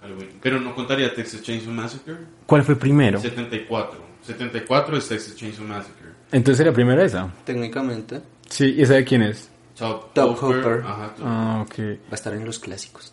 Halloween. 0.00 0.28
Pero 0.40 0.60
no 0.60 0.74
contaría 0.74 1.12
Texas 1.14 1.42
Chainsaw 1.42 1.72
Massacre. 1.72 2.14
¿Cuál 2.46 2.62
fue 2.62 2.76
primero? 2.76 3.20
74. 3.20 4.00
74 4.22 4.96
es 4.96 5.08
Texas 5.08 5.36
Chainsaw 5.36 5.64
Massacre. 5.66 6.08
Entonces 6.32 6.58
sería 6.58 6.72
primero 6.72 7.02
esa. 7.02 7.30
Técnicamente, 7.44 8.20
Sí, 8.48 8.74
¿y 8.78 8.82
esa 8.82 8.94
de 8.94 9.04
quién 9.04 9.22
es? 9.22 9.50
Top, 9.76 10.12
Top 10.14 10.42
Hopper. 10.42 10.82
Ajá, 10.86 11.14
Top 11.14 11.24
Ah, 11.26 11.64
ok. 11.68 11.78
va 11.78 12.12
a 12.12 12.14
estar 12.14 12.32
en 12.34 12.44
los 12.44 12.58
clásicos. 12.58 13.12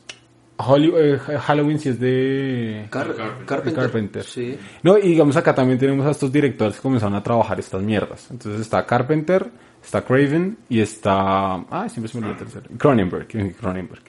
Holly- 0.57 0.93
eh, 0.95 1.17
Halloween 1.17 1.79
sí 1.79 1.89
es 1.89 1.99
de... 1.99 2.87
Car- 2.89 3.07
Carpenter. 3.15 3.45
Carpenter. 3.45 3.73
Carpenter. 3.83 4.23
Sí. 4.23 4.57
No, 4.83 4.97
y 4.97 5.09
digamos 5.09 5.35
acá 5.35 5.53
también 5.53 5.77
tenemos 5.77 6.05
a 6.05 6.11
estos 6.11 6.31
directores 6.31 6.75
que 6.77 6.81
comenzaron 6.81 7.15
a 7.15 7.23
trabajar 7.23 7.59
estas 7.59 7.81
mierdas. 7.81 8.29
Entonces 8.31 8.61
está 8.61 8.85
Carpenter, 8.85 9.49
está 9.83 10.03
Craven 10.03 10.57
y 10.69 10.79
está... 10.79 11.55
Ah, 11.69 11.87
siempre 11.89 12.09
se 12.11 12.19
me 12.19 12.27
olvidó 12.27 12.43
el 12.43 12.51
tercero. 12.51 12.75
Cronenberg. 12.77 13.27
Cronenberg. 13.59 14.01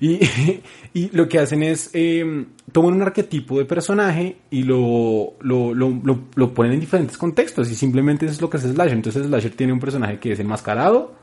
Y, 0.00 0.20
y 0.94 1.10
lo 1.16 1.28
que 1.28 1.38
hacen 1.38 1.62
es 1.62 1.90
eh, 1.94 2.44
toman 2.72 2.94
un 2.94 3.02
arquetipo 3.02 3.58
de 3.58 3.64
personaje 3.64 4.36
y 4.50 4.62
lo, 4.62 5.32
lo, 5.40 5.74
lo, 5.74 5.90
lo, 6.04 6.18
lo 6.34 6.54
ponen 6.54 6.74
en 6.74 6.80
diferentes 6.80 7.16
contextos 7.16 7.70
y 7.70 7.74
simplemente 7.74 8.26
eso 8.26 8.34
es 8.34 8.40
lo 8.42 8.50
que 8.50 8.58
es 8.58 8.62
Slasher. 8.64 8.92
Entonces 8.94 9.26
Slasher 9.26 9.52
tiene 9.52 9.72
un 9.72 9.80
personaje 9.80 10.18
que 10.20 10.32
es 10.32 10.38
enmascarado, 10.40 11.14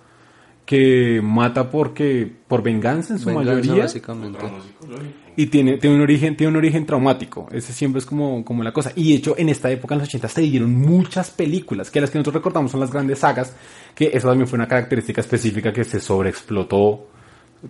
que 0.66 1.22
mata 1.24 1.70
porque 1.70 2.32
por 2.48 2.64
venganza 2.64 3.14
en 3.14 3.20
su 3.20 3.28
Venganza, 3.28 3.52
mayoría 3.54 3.84
básicamente. 3.84 4.40
Y 5.38 5.48
tiene, 5.48 5.78
tiene 5.78 5.98
un 5.98 6.02
origen 6.02 6.36
tiene 6.38 6.52
un 6.52 6.56
origen 6.58 6.86
traumático 6.86 7.48
ese 7.52 7.74
siempre 7.74 8.00
es 8.00 8.06
como, 8.06 8.44
como 8.46 8.64
la 8.64 8.72
cosa 8.72 8.92
y 8.96 9.12
de 9.12 9.18
hecho 9.18 9.36
en 9.38 9.50
esta 9.50 9.70
época 9.70 9.94
en 9.94 10.00
los 10.00 10.08
80 10.08 10.28
se 10.30 10.42
dieron 10.42 10.74
muchas 10.74 11.30
películas 11.30 11.92
que 11.92 12.00
las 12.00 12.10
que 12.10 12.18
nosotros 12.18 12.36
recordamos 12.42 12.72
son 12.72 12.80
las 12.80 12.90
grandes 12.92 13.20
sagas 13.20 13.54
que 13.94 14.12
eso 14.14 14.30
también 14.30 14.48
fue 14.48 14.56
una 14.58 14.68
característica 14.68 15.20
específica 15.22 15.74
que 15.74 15.84
se 15.84 16.00
sobreexplotó 16.00 17.08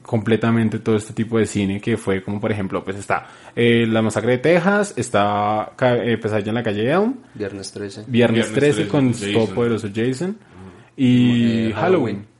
completamente 0.03 0.79
todo 0.79 0.95
este 0.95 1.13
tipo 1.13 1.39
de 1.39 1.47
cine 1.47 1.81
que 1.81 1.97
fue 1.97 2.21
como 2.21 2.39
por 2.39 2.51
ejemplo 2.51 2.83
pues 2.83 2.97
está 2.97 3.27
eh, 3.55 3.85
la 3.87 4.01
masacre 4.03 4.33
de 4.33 4.37
Texas 4.37 4.93
está 4.95 5.71
eh, 5.81 6.17
Pesadilla 6.21 6.49
en 6.49 6.55
la 6.55 6.63
calle 6.63 6.91
Elm 6.91 7.15
Viernes 7.33 7.71
13. 7.71 8.03
Viernes, 8.07 8.51
Viernes 8.51 8.53
13, 8.53 8.73
13 8.75 8.87
con 8.89 9.11
Jason. 9.11 9.33
Todopoderoso 9.33 9.87
Jason 9.93 10.37
y 10.97 11.69
Eh, 11.69 11.73
Halloween. 11.73 11.73
Halloween. 11.73 12.34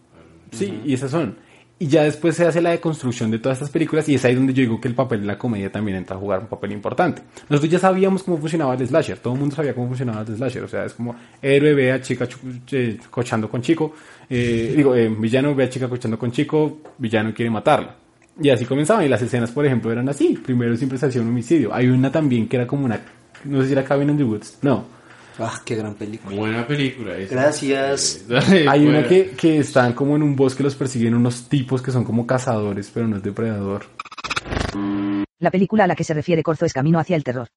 Sí, 0.52 0.82
y 0.86 0.94
esas 0.94 1.12
son. 1.12 1.36
Y 1.78 1.88
ya 1.88 2.04
después 2.04 2.36
se 2.38 2.46
hace 2.46 2.62
la 2.62 2.70
deconstrucción 2.70 3.30
de 3.30 3.40
todas 3.40 3.58
estas 3.58 3.70
películas 3.70 4.08
y 4.08 4.16
es 4.16 4.24
ahí 4.24 4.34
donde 4.34 4.54
yo 4.54 4.62
digo 4.62 4.80
que 4.80 4.88
el 4.88 4.96
papel 4.96 5.22
de 5.22 5.28
la 5.28 5.38
comedia 5.38 5.70
también 5.70 5.98
entra 5.98 6.16
a 6.16 6.20
jugar 6.20 6.40
un 6.40 6.48
papel 6.48 6.72
importante. 6.72 7.22
Nosotros 7.50 7.70
ya 7.70 7.80
sabíamos 7.80 8.24
cómo 8.24 8.38
funcionaba 8.38 8.76
el 8.76 8.88
slasher, 8.88 9.18
todo 9.18 9.34
el 9.34 9.42
mundo 9.42 9.56
sabía 9.56 9.74
cómo 9.74 9.88
funcionaba 9.88 10.22
el 10.22 10.38
slasher, 10.38 10.64
o 10.64 10.70
sea, 10.70 10.86
es 10.86 10.94
como 10.94 11.16
héroe 11.42 11.74
ve 11.74 11.92
a 11.92 12.02
chica 12.02 12.30
eh, 12.72 12.98
cochando 13.10 13.50
con 13.50 13.62
chico, 13.62 13.94
eh, 14.30 14.74
digo, 14.78 14.96
eh, 14.96 15.10
villano 15.10 15.54
ve 15.54 15.66
a 15.66 15.70
chica 15.70 15.90
cochando 15.90 16.18
con 16.18 16.32
chico, 16.32 16.80
villano 16.98 17.34
quiere 17.34 17.50
matarla. 17.50 17.94
Y 18.42 18.50
así 18.50 18.66
comenzaban, 18.66 19.06
y 19.06 19.10
las 19.10 19.22
escenas, 19.22 19.52
por 19.52 19.66
ejemplo, 19.66 19.92
eran 19.92 20.08
así. 20.10 20.38
Primero 20.44 20.76
siempre 20.76 20.98
se 20.98 21.06
hacía 21.06 21.22
un 21.22 21.30
homicidio. 21.30 21.74
Hay 21.74 21.88
una 21.88 22.12
también 22.12 22.50
que 22.50 22.58
era 22.58 22.68
como 22.68 22.86
una, 22.86 23.00
no 23.46 23.62
sé 23.62 23.68
si 23.68 23.74
era 23.74 23.84
Cabin 23.84 24.10
in 24.10 24.18
the 24.18 24.24
Woods, 24.24 24.60
no. 24.62 24.86
Ah, 25.38 25.62
qué 25.66 25.76
gran 25.76 25.96
película. 25.96 26.36
Buena 26.36 26.66
película. 26.66 27.18
esa. 27.18 27.36
Gracias. 27.36 28.26
Hay 28.30 28.86
una 28.86 29.00
Fuera. 29.04 29.08
que, 29.08 29.30
que 29.32 29.58
están 29.60 29.94
como 29.94 30.16
en 30.16 30.24
un 30.24 30.36
bosque, 30.36 30.64
los 30.64 30.76
persiguen 30.76 31.14
unos 31.16 31.50
tipos 31.50 31.82
que 31.82 31.92
son 31.92 32.04
como 32.04 32.26
cazadores, 32.26 32.90
pero 32.94 33.08
no 33.08 33.18
es 33.18 33.24
depredador. 33.24 33.86
La 35.40 35.52
película 35.52 35.84
a 35.84 35.88
la 35.88 35.96
que 35.96 36.04
se 36.04 36.14
refiere 36.14 36.44
Corzo 36.44 36.66
es 36.66 36.74
Camino 36.74 37.00
hacia 37.00 37.16
el 37.16 37.24
terror. 37.24 37.50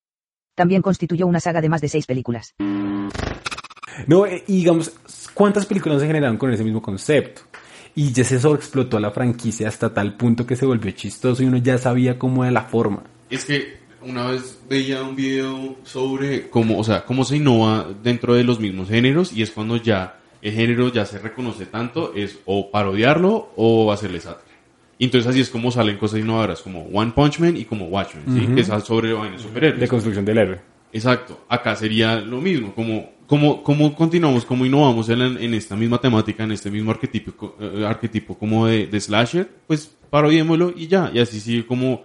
También 0.57 0.83
constituyó 0.83 1.27
una 1.27 1.39
saga 1.41 1.61
de 1.61 1.69
más 1.69 1.81
de 1.81 1.89
seis 1.89 2.05
películas. 2.07 2.55
No, 4.07 4.27
eh, 4.27 4.43
y 4.47 4.57
digamos, 4.59 4.93
¿cuántas 5.35 5.67
películas 5.67 6.01
se 6.01 6.07
generaron 6.07 6.37
con 6.37 6.53
ese 6.53 6.65
mismo 6.65 6.83
concepto? 6.83 7.43
Y 7.95 8.13
ya 8.13 8.25
se 8.25 8.39
sobreexplotó 8.39 8.99
la 9.01 9.11
franquicia 9.11 9.69
hasta 9.69 9.93
tal 9.93 10.17
punto 10.17 10.47
que 10.47 10.57
se 10.57 10.67
volvió 10.67 10.91
chistoso 10.93 11.43
y 11.43 11.47
uno 11.47 11.59
ya 11.59 11.79
sabía 11.79 12.19
cómo 12.19 12.45
era 12.45 12.53
la 12.53 12.63
forma. 12.63 13.03
Es 13.31 13.45
que 13.45 13.79
una 14.03 14.31
vez 14.31 14.59
veía 14.69 15.03
un 15.03 15.17
video 15.17 15.77
sobre 15.85 16.49
cómo, 16.51 16.79
o 16.79 16.85
sea, 16.85 17.05
cómo 17.05 17.25
se 17.25 17.37
innova 17.37 17.87
dentro 18.03 18.35
de 18.35 18.45
los 18.45 18.61
mismos 18.61 18.89
géneros 18.89 19.33
y 19.33 19.43
es 19.43 19.51
cuando 19.51 19.77
ya 19.77 20.21
el 20.43 20.53
género 20.53 20.93
ya 20.93 21.05
se 21.05 21.19
reconoce 21.19 21.67
tanto, 21.67 22.13
es 22.15 22.39
o 22.45 22.71
parodiarlo 22.71 23.51
o 23.57 23.91
hacerle 23.93 24.21
sátira. 24.21 24.57
Y 24.99 25.05
entonces 25.05 25.31
así 25.31 25.41
es 25.41 25.51
como 25.51 25.71
salen 25.71 25.97
cosas 25.97 26.21
innovadoras 26.21 26.61
como 26.61 26.83
One 26.93 27.13
Punch 27.15 27.39
Man 27.39 27.57
y 27.57 27.65
como 27.65 27.87
Watchmen, 27.87 28.25
¿sí? 28.27 28.45
Ujú. 28.45 28.55
que 28.55 28.61
es 28.61 28.67
sobre 28.85 29.13
vainas 29.13 29.43
superhéroes. 29.43 29.81
De 29.81 29.89
construcción 29.89 30.25
del 30.25 30.39
héroe. 30.39 30.61
Exacto, 30.93 31.45
acá 31.49 31.77
sería 31.77 32.19
lo 32.21 32.41
mismo, 32.41 32.75
como, 32.75 33.11
como, 33.27 33.63
como 33.63 33.95
continuamos, 33.95 34.45
como 34.45 34.65
innovamos 34.65 35.09
en, 35.11 35.21
en 35.21 35.55
esta 35.55 35.77
misma 35.77 36.01
temática, 36.01 36.45
en 36.45 36.53
este 36.53 36.71
mismo 36.71 36.91
arquetipo, 36.91 37.57
eh, 37.61 37.85
arquetipo 37.87 38.39
como 38.39 38.67
de, 38.67 38.87
de 38.87 39.01
slasher, 39.01 39.49
pues 39.67 39.95
parodiémoslo 40.09 40.73
y 40.75 40.87
ya, 40.87 41.11
y 41.13 41.19
así 41.19 41.41
sigue 41.41 41.67
como 41.67 42.05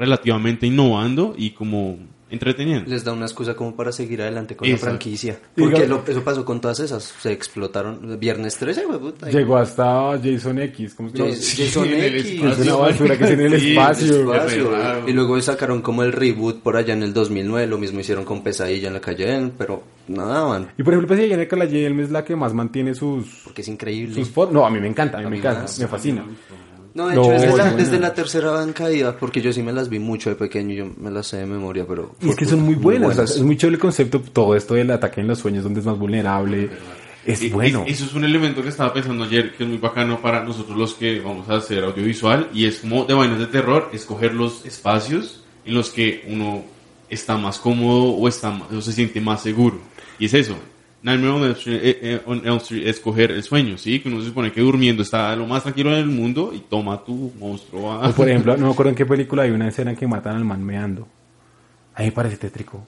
relativamente 0.00 0.66
innovando 0.66 1.34
y 1.36 1.50
como 1.50 1.98
entreteniendo. 2.30 2.88
Les 2.88 3.02
da 3.02 3.12
una 3.12 3.24
excusa 3.26 3.54
como 3.56 3.74
para 3.74 3.90
seguir 3.90 4.22
adelante 4.22 4.54
con 4.54 4.66
Exacto. 4.68 4.86
la 4.86 4.90
franquicia. 4.92 5.40
Porque 5.56 5.86
lo- 5.88 6.04
eso 6.06 6.22
pasó 6.22 6.44
con 6.44 6.60
todas 6.60 6.78
esas. 6.78 7.02
Se 7.02 7.32
explotaron. 7.32 8.18
Viernes 8.20 8.56
13, 8.56 8.84
güey, 8.86 9.00
puta. 9.00 9.28
Llegó 9.28 9.56
hasta 9.56 10.16
Jason 10.22 10.60
X. 10.60 10.94
¿cómo 10.94 11.10
llama? 11.12 11.30
Jason- 11.32 11.88
X. 11.92 12.40
Es 12.40 12.58
una 12.60 12.76
basura 12.76 13.18
que 13.18 13.26
tiene 13.26 13.46
en 13.46 13.52
el 13.54 13.60
Sí, 13.60 13.70
espacio. 13.72 14.32
Y 15.08 15.12
luego 15.12 15.40
sacaron 15.42 15.82
como 15.82 16.04
el 16.04 16.12
reboot 16.12 16.60
por 16.60 16.76
allá 16.76 16.94
en 16.94 17.02
el 17.02 17.12
2009. 17.12 17.66
Lo 17.66 17.78
mismo 17.78 17.98
hicieron 17.98 18.24
con 18.24 18.44
Pesadilla 18.44 18.86
en 18.88 18.94
la 18.94 19.00
calle, 19.00 19.50
pero 19.58 19.82
nada, 20.06 20.46
man. 20.46 20.68
Y 20.78 20.84
por 20.84 20.94
ejemplo, 20.94 21.16
ella 21.16 21.34
en 21.34 21.58
la 21.58 21.64
Yelm 21.64 21.98
es 21.98 22.10
la 22.12 22.24
que 22.24 22.36
más 22.36 22.54
mantiene 22.54 22.94
sus... 22.94 23.26
Porque 23.42 23.62
es 23.62 23.68
increíble. 23.68 24.14
sus 24.24 24.36
no, 24.52 24.64
a 24.64 24.70
mí 24.70 24.78
me 24.78 24.86
encanta, 24.86 25.18
a 25.18 25.20
mí 25.22 25.26
A 25.26 25.30
me 25.30 25.38
encanta, 25.38 25.62
más. 25.62 25.78
me 25.80 25.88
fascina. 25.88 26.24
No, 26.94 27.08
de 27.08 27.14
No, 27.14 27.22
hecho, 27.22 27.32
es 27.34 27.42
de 27.42 27.56
la, 27.56 27.68
es 27.70 27.76
desde 27.76 27.98
la 28.00 28.14
tercera 28.14 28.50
van 28.50 28.72
caída, 28.72 29.16
porque 29.16 29.40
yo 29.40 29.52
sí 29.52 29.62
me 29.62 29.72
las 29.72 29.88
vi 29.88 29.98
mucho 29.98 30.28
de 30.30 30.36
pequeño, 30.36 30.74
yo 30.74 30.86
me 30.98 31.10
las 31.10 31.28
sé 31.28 31.36
de 31.38 31.46
memoria, 31.46 31.86
pero... 31.86 32.14
Y 32.20 32.30
es 32.30 32.36
que 32.36 32.44
son 32.46 32.62
muy 32.62 32.74
buenas, 32.74 33.10
o 33.10 33.26
sea, 33.26 33.36
es 33.36 33.42
muy 33.42 33.56
chévere 33.56 33.74
el 33.76 33.80
concepto, 33.80 34.20
todo 34.20 34.56
esto 34.56 34.74
del 34.74 34.90
ataque 34.90 35.20
en 35.20 35.28
los 35.28 35.38
sueños, 35.38 35.62
donde 35.64 35.80
es 35.80 35.86
más 35.86 35.98
vulnerable. 35.98 36.68
Es 37.24 37.52
bueno. 37.52 37.84
es- 37.86 37.96
eso 37.96 38.06
es 38.06 38.14
un 38.14 38.24
elemento 38.24 38.62
que 38.62 38.70
estaba 38.70 38.92
pensando 38.92 39.24
ayer, 39.24 39.54
que 39.54 39.62
es 39.64 39.68
muy 39.68 39.78
bacano 39.78 40.20
para 40.20 40.42
nosotros 40.42 40.76
los 40.76 40.94
que 40.94 41.20
vamos 41.20 41.48
a 41.48 41.56
hacer 41.56 41.84
audiovisual, 41.84 42.48
y 42.54 42.64
es 42.66 42.78
como 42.80 43.04
de 43.04 43.14
vainas 43.14 43.38
de 43.38 43.46
terror, 43.46 43.88
escoger 43.92 44.34
los 44.34 44.64
espacios 44.64 45.44
en 45.64 45.74
los 45.74 45.90
que 45.90 46.24
uno 46.28 46.64
está 47.08 47.36
más 47.36 47.58
cómodo 47.58 48.04
o, 48.14 48.26
está, 48.26 48.50
más- 48.50 48.72
o 48.72 48.80
se 48.80 48.92
siente 48.92 49.20
más 49.20 49.42
seguro. 49.42 49.78
Y 50.18 50.26
es 50.26 50.34
eso. 50.34 50.56
Nightmare 51.02 51.32
on 51.32 51.42
Elm 51.44 51.52
Street, 51.52 51.80
eh, 51.82 51.98
eh, 52.02 52.20
on 52.26 52.42
Elm 52.46 52.56
Street, 52.58 52.86
escoger 52.86 53.30
el 53.30 53.42
sueño, 53.42 53.78
¿sí? 53.78 54.00
Que 54.00 54.08
uno 54.08 54.20
se 54.20 54.26
supone 54.26 54.52
que 54.52 54.60
durmiendo 54.60 55.02
está 55.02 55.34
lo 55.34 55.46
más 55.46 55.62
tranquilo 55.62 55.90
en 55.92 55.98
el 55.98 56.06
mundo 56.06 56.52
y 56.54 56.60
toma 56.60 57.02
tu 57.04 57.32
monstruo 57.38 57.90
a... 57.92 58.08
O 58.08 58.12
por 58.12 58.28
ejemplo, 58.28 58.56
no 58.58 58.66
me 58.66 58.72
acuerdo 58.72 58.90
en 58.90 58.96
qué 58.96 59.06
película 59.06 59.44
hay 59.44 59.50
una 59.50 59.68
escena 59.68 59.92
en 59.92 59.96
que 59.96 60.06
matan 60.06 60.36
al 60.36 60.44
man 60.44 60.62
meando. 60.62 61.08
A 61.94 62.00
mí 62.00 62.06
me 62.06 62.12
parece 62.12 62.36
tétrico. 62.36 62.86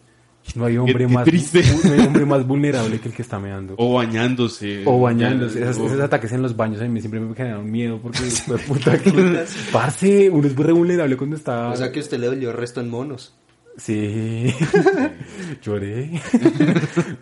No 0.57 0.65
hay 0.65 0.77
hombre 0.77 1.07
qué 1.07 1.09
más 1.09 1.25
triste. 1.25 1.63
no 1.85 1.93
hay 1.93 2.01
hombre 2.07 2.27
más 2.27 2.47
vulnerable 2.47 2.99
que 2.99 3.09
el 3.09 3.15
que 3.15 3.23
está 3.23 3.39
meando. 3.39 3.75
O 3.79 3.95
bañándose. 3.95 4.83
O 4.85 5.01
bañándose. 5.01 5.65
O- 5.65 5.71
esos 5.71 6.01
ataques 6.01 6.33
en 6.33 6.43
los 6.43 6.57
baños 6.57 6.83
a 6.83 6.85
mí 6.85 7.01
siempre 7.01 7.21
me 7.21 7.35
generan 7.35 7.71
miedo 7.71 7.99
porque, 8.03 8.19
fue 8.47 8.59
puta 8.59 8.99
que... 8.99 9.45
Parce, 9.73 10.29
uno 10.29 10.47
es 10.47 10.57
muy 10.57 10.73
vulnerable 10.73 11.17
cuando 11.17 11.37
está... 11.37 11.69
O 11.69 11.77
sea 11.77 11.91
que 11.93 12.01
usted 12.01 12.19
le 12.19 12.27
dolió 12.27 12.51
el 12.51 12.57
resto 12.57 12.81
en 12.81 12.91
monos. 12.91 13.35
Sí, 13.77 14.53
lloré. 15.63 16.11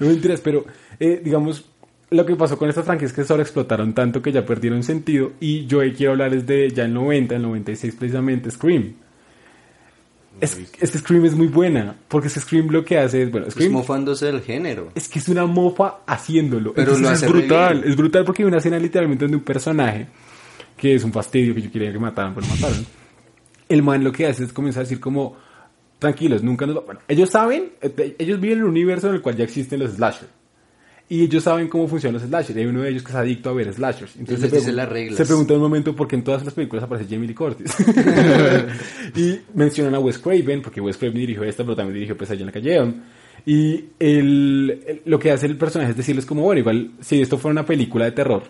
no 0.01 0.07
mentiras, 0.07 0.41
pero 0.41 0.65
eh, 0.99 1.21
digamos, 1.23 1.65
lo 2.11 2.27
que 2.27 2.35
pasó 2.35 2.59
con 2.59 2.69
estas 2.69 2.85
franquicias 2.85 3.13
es 3.13 3.17
que 3.17 3.25
sobreexplotaron 3.25 3.95
tanto 3.95 4.21
que 4.21 4.33
ya 4.33 4.45
perdieron 4.45 4.83
sentido. 4.83 5.33
Y 5.41 5.67
yo 5.67 5.81
ahí 5.81 5.93
quiero 5.93 6.13
hablar 6.13 6.33
desde 6.33 6.71
ya 6.75 6.85
el 6.85 6.95
90, 6.95 7.37
el 7.37 7.43
96 7.43 7.95
precisamente, 7.95 8.51
Scream. 8.51 8.95
Es, 10.41 10.59
es 10.81 10.91
que 10.91 10.99
Scream 10.99 11.27
es 11.27 11.35
muy 11.35 11.49
buena, 11.49 11.97
porque 12.09 12.29
es 12.29 12.35
que 12.35 12.41
Scream 12.41 12.69
lo 12.69 12.85
que 12.85 12.99
hace 12.99 13.23
es, 13.23 13.31
bueno, 13.31 13.47
Es 13.47 13.55
Scream 13.55 13.73
mofándose 13.73 14.27
del 14.27 14.41
género. 14.41 14.91
es 14.95 15.09
que 15.09 15.19
es 15.19 15.29
una 15.29 15.45
mofa 15.45 15.99
haciéndolo. 16.07 16.73
Pero 16.73 16.97
lo 16.97 17.09
es 17.09 17.15
hace 17.15 17.29
brutal, 17.29 17.85
es 17.85 17.95
brutal 17.95 18.25
porque 18.25 18.43
hay 18.43 18.49
una 18.49 18.59
escena 18.59 18.79
literalmente 18.79 19.25
donde 19.25 19.37
un 19.37 19.45
personaje, 19.45 20.07
que 20.77 20.95
es 20.95 21.05
un 21.05 21.13
fastidio 21.13 21.55
que 21.55 21.63
yo 21.63 21.71
quería 21.71 21.93
que 21.93 21.99
mataran, 21.99 22.35
pero 22.35 22.47
mataron. 22.47 22.87
El 23.69 23.83
man 23.83 24.03
lo 24.03 24.11
que 24.11 24.27
hace 24.27 24.45
es 24.45 24.53
comenzar 24.53 24.81
a 24.81 24.85
decir 24.85 24.99
como, 24.99 25.37
tranquilos, 26.01 26.43
nunca 26.43 26.67
nos 26.67 26.77
va... 26.79 26.81
Bueno, 26.81 27.01
ellos 27.07 27.31
saben, 27.31 27.71
eh, 27.81 28.17
ellos 28.19 28.41
viven 28.41 28.59
en 28.59 28.65
un 28.65 28.71
universo 28.71 29.09
en 29.09 29.15
el 29.15 29.23
cual 29.23 29.37
ya 29.37 29.45
existen 29.45 29.79
los 29.79 29.93
slashers. 29.93 30.31
Y 31.09 31.25
ellos 31.25 31.43
saben 31.43 31.67
cómo 31.69 31.89
funcionan 31.89 32.15
los 32.21 32.29
slashers. 32.29 32.57
Y 32.57 32.61
hay 32.61 32.67
uno 32.67 32.83
de 32.83 32.91
ellos 32.91 33.03
que 33.03 33.11
es 33.11 33.17
adicto 33.17 33.51
a 33.51 33.53
ver 33.53 33.73
slashers. 33.73 34.15
Entonces 34.17 34.49
se, 34.51 34.57
pregun- 34.71 34.75
las 34.75 34.89
reglas. 34.89 35.17
se 35.17 35.27
pregunta 35.27 35.55
un 35.55 35.61
momento 35.61 35.95
por 35.97 36.07
qué 36.07 36.15
en 36.17 36.23
todas 36.25 36.45
las 36.45 36.55
películas 36.55 36.85
aparece 36.85 37.09
Jamie 37.13 37.27
Lee 37.29 37.35
Curtis. 37.35 37.75
y 39.17 39.41
mencionan 39.55 39.95
a 39.95 39.99
Wes 39.99 40.19
Craven, 40.19 40.63
porque 40.63 40.81
Wes 40.81 40.97
Craven 40.97 41.17
dirigió 41.19 41.43
esta, 41.45 41.65
pero 41.65 41.77
también 41.77 41.95
dirigió 41.95 42.17
Pesadilla 42.17 42.43
en 42.43 42.47
la 42.47 42.53
calle 42.53 42.77
Elm. 42.77 42.95
Y 43.47 43.85
el, 43.99 44.83
el- 44.87 45.03
lo 45.05 45.19
que 45.19 45.31
hace 45.33 45.47
el 45.47 45.57
personaje 45.57 45.91
es 45.93 45.97
decirles 45.97 46.27
como, 46.27 46.43
bueno, 46.43 46.61
igual, 46.61 46.93
si 47.01 47.21
esto 47.21 47.39
fuera 47.39 47.53
una 47.53 47.67
película 47.67 48.05
de 48.05 48.13
terror, 48.13 48.45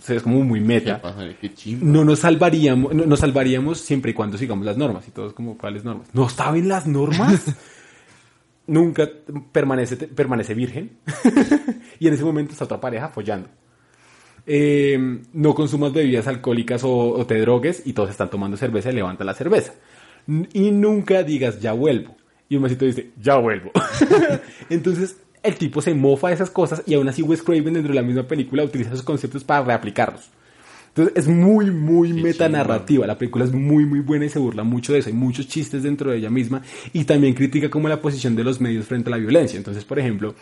o 0.00 0.02
sea, 0.02 0.16
es 0.16 0.22
como 0.22 0.42
muy 0.42 0.60
¿Qué 0.60 0.66
meta. 0.66 1.02
pasa? 1.02 1.28
Qué 1.40 1.52
chimba. 1.52 1.84
No 1.86 2.04
nos 2.04 2.20
salvaríamos, 2.20 2.94
no- 2.94 3.04
nos 3.06 3.20
salvaríamos 3.20 3.78
siempre 3.80 4.12
y 4.12 4.14
cuando 4.14 4.38
sigamos 4.38 4.64
las 4.64 4.76
normas. 4.78 5.06
Y 5.06 5.10
todos 5.10 5.32
como, 5.34 5.58
¿cuáles 5.58 5.84
normas? 5.84 6.08
¿No 6.14 6.28
saben 6.28 6.68
las 6.68 6.86
normas? 6.86 7.44
Nunca 8.66 9.08
permanece, 9.52 9.96
permanece 9.96 10.54
virgen. 10.54 10.98
y 11.98 12.06
en 12.08 12.14
ese 12.14 12.24
momento 12.24 12.52
está 12.52 12.64
otra 12.64 12.80
pareja 12.80 13.08
follando. 13.08 13.48
Eh, 14.46 15.20
no 15.32 15.54
consumas 15.54 15.92
bebidas 15.92 16.26
alcohólicas 16.26 16.82
o, 16.84 16.90
o 17.10 17.26
te 17.26 17.38
drogues 17.40 17.82
y 17.84 17.92
todos 17.92 18.10
están 18.10 18.30
tomando 18.30 18.56
cerveza 18.56 18.90
y 18.90 18.94
levanta 18.94 19.24
la 19.24 19.34
cerveza. 19.34 19.74
N- 20.28 20.48
Y 20.52 20.70
nunca 20.70 21.22
digas 21.24 21.60
ya 21.60 21.72
vuelvo. 21.72 22.16
Y 22.48 22.56
un 22.56 22.62
masito 22.62 22.84
dice 22.84 23.10
ya 23.20 23.36
vuelvo. 23.36 23.70
Entonces 24.70 25.16
el 25.42 25.54
tipo 25.56 25.80
se 25.82 25.94
mofa 25.94 26.28
de 26.28 26.34
esas 26.34 26.50
cosas 26.50 26.82
y 26.86 26.94
aún 26.94 27.08
así 27.08 27.22
Wes 27.22 27.42
Craven 27.42 27.74
dentro 27.74 27.88
de 27.92 27.94
la 28.00 28.02
misma 28.06 28.24
película 28.24 28.64
utiliza 28.64 28.90
esos 28.90 29.02
conceptos 29.02 29.44
para 29.44 29.64
reaplicarlos. 29.64 30.28
Entonces 30.88 31.14
es 31.16 31.28
muy, 31.28 31.70
muy 31.70 32.12
Qué 32.12 32.22
metanarrativa. 32.22 33.06
La 33.06 33.16
película 33.16 33.44
es 33.44 33.52
muy, 33.52 33.84
muy 33.86 34.00
buena 34.00 34.24
y 34.24 34.28
se 34.28 34.38
burla 34.40 34.64
mucho 34.64 34.92
de 34.92 34.98
eso. 34.98 35.08
Hay 35.08 35.14
muchos 35.14 35.46
chistes 35.46 35.84
dentro 35.84 36.10
de 36.10 36.18
ella 36.18 36.30
misma 36.30 36.62
y 36.92 37.04
también 37.04 37.32
critica 37.34 37.70
como 37.70 37.88
la 37.88 38.00
posición 38.00 38.34
de 38.34 38.42
los 38.44 38.60
medios 38.60 38.86
frente 38.86 39.08
a 39.08 39.12
la 39.12 39.16
violencia. 39.18 39.56
Entonces, 39.56 39.84
por 39.84 39.98
ejemplo, 40.00 40.34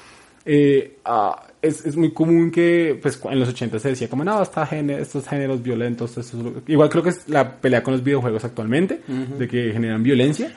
eh, 0.47 0.97
ah, 1.05 1.45
es, 1.61 1.85
es 1.85 1.97
muy 1.97 2.13
común 2.13 2.51
que 2.51 2.99
pues, 3.03 3.21
en 3.31 3.39
los 3.39 3.51
80 3.51 3.79
se 3.79 3.91
decía 3.91 4.09
como, 4.09 4.25
no, 4.25 4.43
género- 4.43 4.99
estos 4.99 5.29
géneros 5.29 5.63
violentos, 5.63 6.17
esto 6.17 6.39
es 6.39 6.43
lo-". 6.43 6.63
igual 6.67 6.89
creo 6.89 7.03
que 7.03 7.11
es 7.11 7.29
la 7.29 7.57
pelea 7.61 7.83
con 7.83 7.93
los 7.93 8.03
videojuegos 8.03 8.43
actualmente, 8.45 9.01
de 9.39 9.47
que 9.49 9.71
generan 9.73 10.03
violencia. 10.03 10.57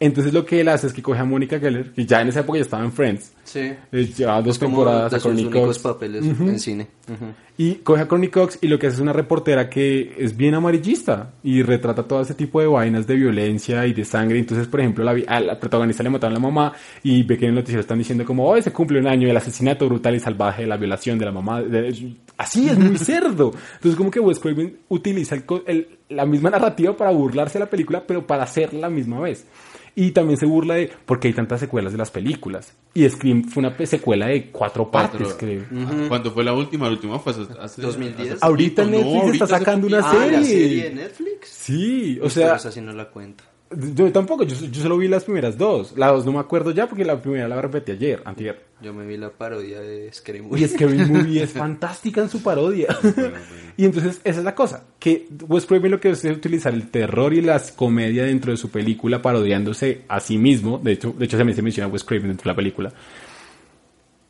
Entonces 0.00 0.32
lo 0.32 0.44
que 0.46 0.60
él 0.60 0.68
hace 0.68 0.86
es 0.86 0.92
que 0.92 1.02
coge 1.02 1.18
a 1.20 1.24
Mónica 1.24 1.58
Geller, 1.58 1.92
que 1.92 2.06
ya 2.06 2.20
en 2.22 2.28
esa 2.28 2.40
época 2.40 2.58
ya 2.58 2.62
estaba 2.62 2.84
en 2.84 2.92
Friends, 2.92 3.32
Sí. 3.44 3.60
eh, 3.60 4.04
llevaba 4.16 4.42
dos 4.42 4.58
como 4.58 4.76
temporadas 4.78 5.14
a 5.14 5.20
Courtney 5.20 5.44
Cox. 5.50 5.78
papeles 5.78 6.24
en 6.24 6.58
cine. 6.58 6.86
Ujú. 7.08 7.24
Y 7.56 7.74
coge 7.76 8.02
a 8.02 8.06
Courtney 8.06 8.28
Cox 8.30 8.58
y 8.60 8.68
lo 8.68 8.78
que 8.78 8.86
hace 8.86 8.96
es 8.96 9.00
una 9.00 9.12
reportera 9.12 9.68
que 9.68 10.14
es 10.18 10.36
bien 10.36 10.54
amarillista 10.54 11.32
y 11.42 11.62
retrata 11.62 12.04
todo 12.04 12.20
ese 12.20 12.34
tipo 12.34 12.60
de 12.60 12.66
vainas 12.68 13.06
de 13.06 13.14
violencia 13.16 13.84
y 13.86 13.92
de 13.94 14.04
sangre. 14.04 14.38
Entonces, 14.38 14.68
por 14.68 14.78
ejemplo, 14.80 15.02
la, 15.02 15.16
a 15.26 15.40
la 15.40 15.58
protagonista 15.58 16.02
le 16.04 16.10
mataron 16.10 16.36
a 16.36 16.38
la 16.40 16.46
mamá 16.46 16.72
y 17.02 17.22
ve 17.24 17.36
que 17.36 17.46
en 17.46 17.50
el 17.50 17.54
noticiero 17.56 17.80
están 17.80 17.98
diciendo 17.98 18.24
como, 18.24 18.46
hoy 18.46 18.62
se 18.62 18.70
cumple 18.72 19.00
un 19.00 19.08
año 19.08 19.26
del 19.26 19.36
asesinato 19.36 19.86
brutal 19.88 20.14
y 20.14 20.20
salvaje 20.20 20.62
de 20.62 20.68
la 20.68 20.76
violación 20.76 21.18
de 21.18 21.24
la 21.24 21.32
mamá. 21.32 21.60
de- 21.62 22.14
así 22.36 22.68
es 22.68 22.78
muy 22.78 22.96
cerdo. 22.98 23.52
Entonces, 23.74 23.96
como 23.96 24.10
que 24.10 24.20
Wes 24.20 24.38
Craven 24.38 24.76
utiliza 24.88 25.34
el 25.34 25.44
el- 25.66 25.88
la 26.08 26.24
misma 26.26 26.50
narrativa 26.50 26.96
para 26.96 27.10
burlarse 27.10 27.58
de 27.58 27.64
la 27.64 27.70
película, 27.70 28.04
pero 28.06 28.26
para 28.26 28.44
hacerla 28.44 28.80
la 28.80 28.90
misma 28.90 29.20
vez. 29.20 29.46
Y 29.94 30.12
también 30.12 30.38
se 30.38 30.46
burla 30.46 30.74
de 30.74 30.90
por 31.06 31.18
qué 31.18 31.28
hay 31.28 31.34
tantas 31.34 31.58
secuelas 31.58 31.90
de 31.92 31.98
las 31.98 32.10
películas. 32.12 32.72
Y 32.94 33.08
Scream 33.08 33.44
fue 33.44 33.64
una 33.64 33.76
secuela 33.86 34.26
de 34.28 34.50
cuatro 34.50 34.88
partes, 34.90 35.20
Cuatro. 35.20 35.36
creo. 35.38 35.64
¿Cuándo 36.08 36.30
fue 36.30 36.44
la 36.44 36.52
última? 36.52 36.86
La 36.86 36.92
última 36.92 37.18
fue 37.18 37.32
hace, 37.32 37.42
hace- 37.60 37.82
2010. 37.82 38.32
hace 38.34 38.38
Ahorita. 38.46 38.84
Netflix 38.84 39.22
ahorita 39.22 39.44
está 39.44 39.58
sacando 39.58 39.86
una 39.88 39.98
poquito. 40.00 40.22
Ah, 40.22 40.26
la 40.26 40.42
serie. 40.44 40.44
serie 40.44 40.82
de 40.84 40.94
Netflix. 40.94 41.48
Sí, 41.48 42.16
o 42.18 42.20
Pero 42.22 42.30
sea, 42.30 42.54
esa 42.56 42.70
sí 42.70 42.80
no 42.80 42.92
la 42.92 43.08
cuento. 43.08 43.42
Yo 43.70 44.12
tampoco, 44.12 44.44
yo, 44.44 44.56
yo 44.56 44.82
solo 44.82 44.96
vi 44.96 45.08
las 45.08 45.24
primeras 45.24 45.58
dos. 45.58 45.96
La 45.96 46.08
dos 46.08 46.24
no 46.24 46.32
me 46.32 46.38
acuerdo 46.38 46.70
ya 46.70 46.86
porque 46.86 47.04
la 47.04 47.20
primera 47.20 47.48
la 47.48 47.60
repetí 47.60 47.92
ayer, 47.92 48.22
antier. 48.24 48.64
Yo 48.80 48.94
me 48.94 49.06
vi 49.06 49.16
la 49.16 49.30
parodia 49.30 49.80
de 49.80 50.12
Scary 50.12 50.38
Y 50.38 50.42
Movie. 50.42 50.68
Scary 50.68 50.98
Movie 50.98 51.42
es 51.42 51.52
fantástica 51.52 52.20
en 52.22 52.28
su 52.28 52.42
parodia. 52.42 52.96
y 53.76 53.84
entonces, 53.84 54.20
esa 54.24 54.38
es 54.38 54.44
la 54.44 54.54
cosa. 54.54 54.84
Que 54.98 55.28
Wes 55.46 55.66
Craven 55.66 55.90
lo 55.90 56.00
que 56.00 56.10
hace 56.10 56.30
es 56.30 56.36
utilizar 56.36 56.72
el 56.72 56.90
terror 56.90 57.34
y 57.34 57.42
la 57.42 57.60
comedia 57.76 58.24
dentro 58.24 58.52
de 58.52 58.56
su 58.56 58.70
película 58.70 59.20
parodiándose 59.20 60.02
a 60.08 60.20
sí 60.20 60.38
mismo. 60.38 60.78
De 60.78 60.92
hecho, 60.92 61.12
de 61.12 61.24
hecho 61.24 61.36
también 61.36 61.56
se 61.56 61.62
menciona 61.62 61.92
Wes 61.92 62.04
Craven 62.04 62.28
dentro 62.28 62.44
de 62.44 62.52
la 62.52 62.56
película. 62.56 62.92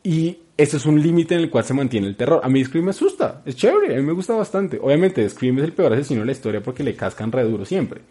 Y 0.03 0.39
eso 0.57 0.77
es 0.77 0.85
un 0.85 1.01
límite 1.01 1.35
en 1.35 1.41
el 1.41 1.49
cual 1.49 1.63
se 1.63 1.73
mantiene 1.73 2.07
el 2.07 2.15
terror. 2.15 2.41
A 2.43 2.49
mí 2.49 2.63
Scream 2.63 2.85
me 2.85 2.91
asusta, 2.91 3.41
es 3.45 3.55
chévere, 3.55 3.95
a 3.95 3.97
mí 3.97 4.03
me 4.03 4.13
gusta 4.13 4.33
bastante. 4.33 4.79
Obviamente 4.81 5.27
Scream 5.29 5.59
es 5.59 5.65
el 5.65 5.73
peor 5.73 5.93
asesino 5.93 6.21
de 6.21 6.25
la 6.25 6.31
historia 6.31 6.61
porque 6.61 6.83
le 6.83 6.95
cascan 6.95 7.31
re 7.31 7.43
duro 7.43 7.63
siempre. 7.65 8.01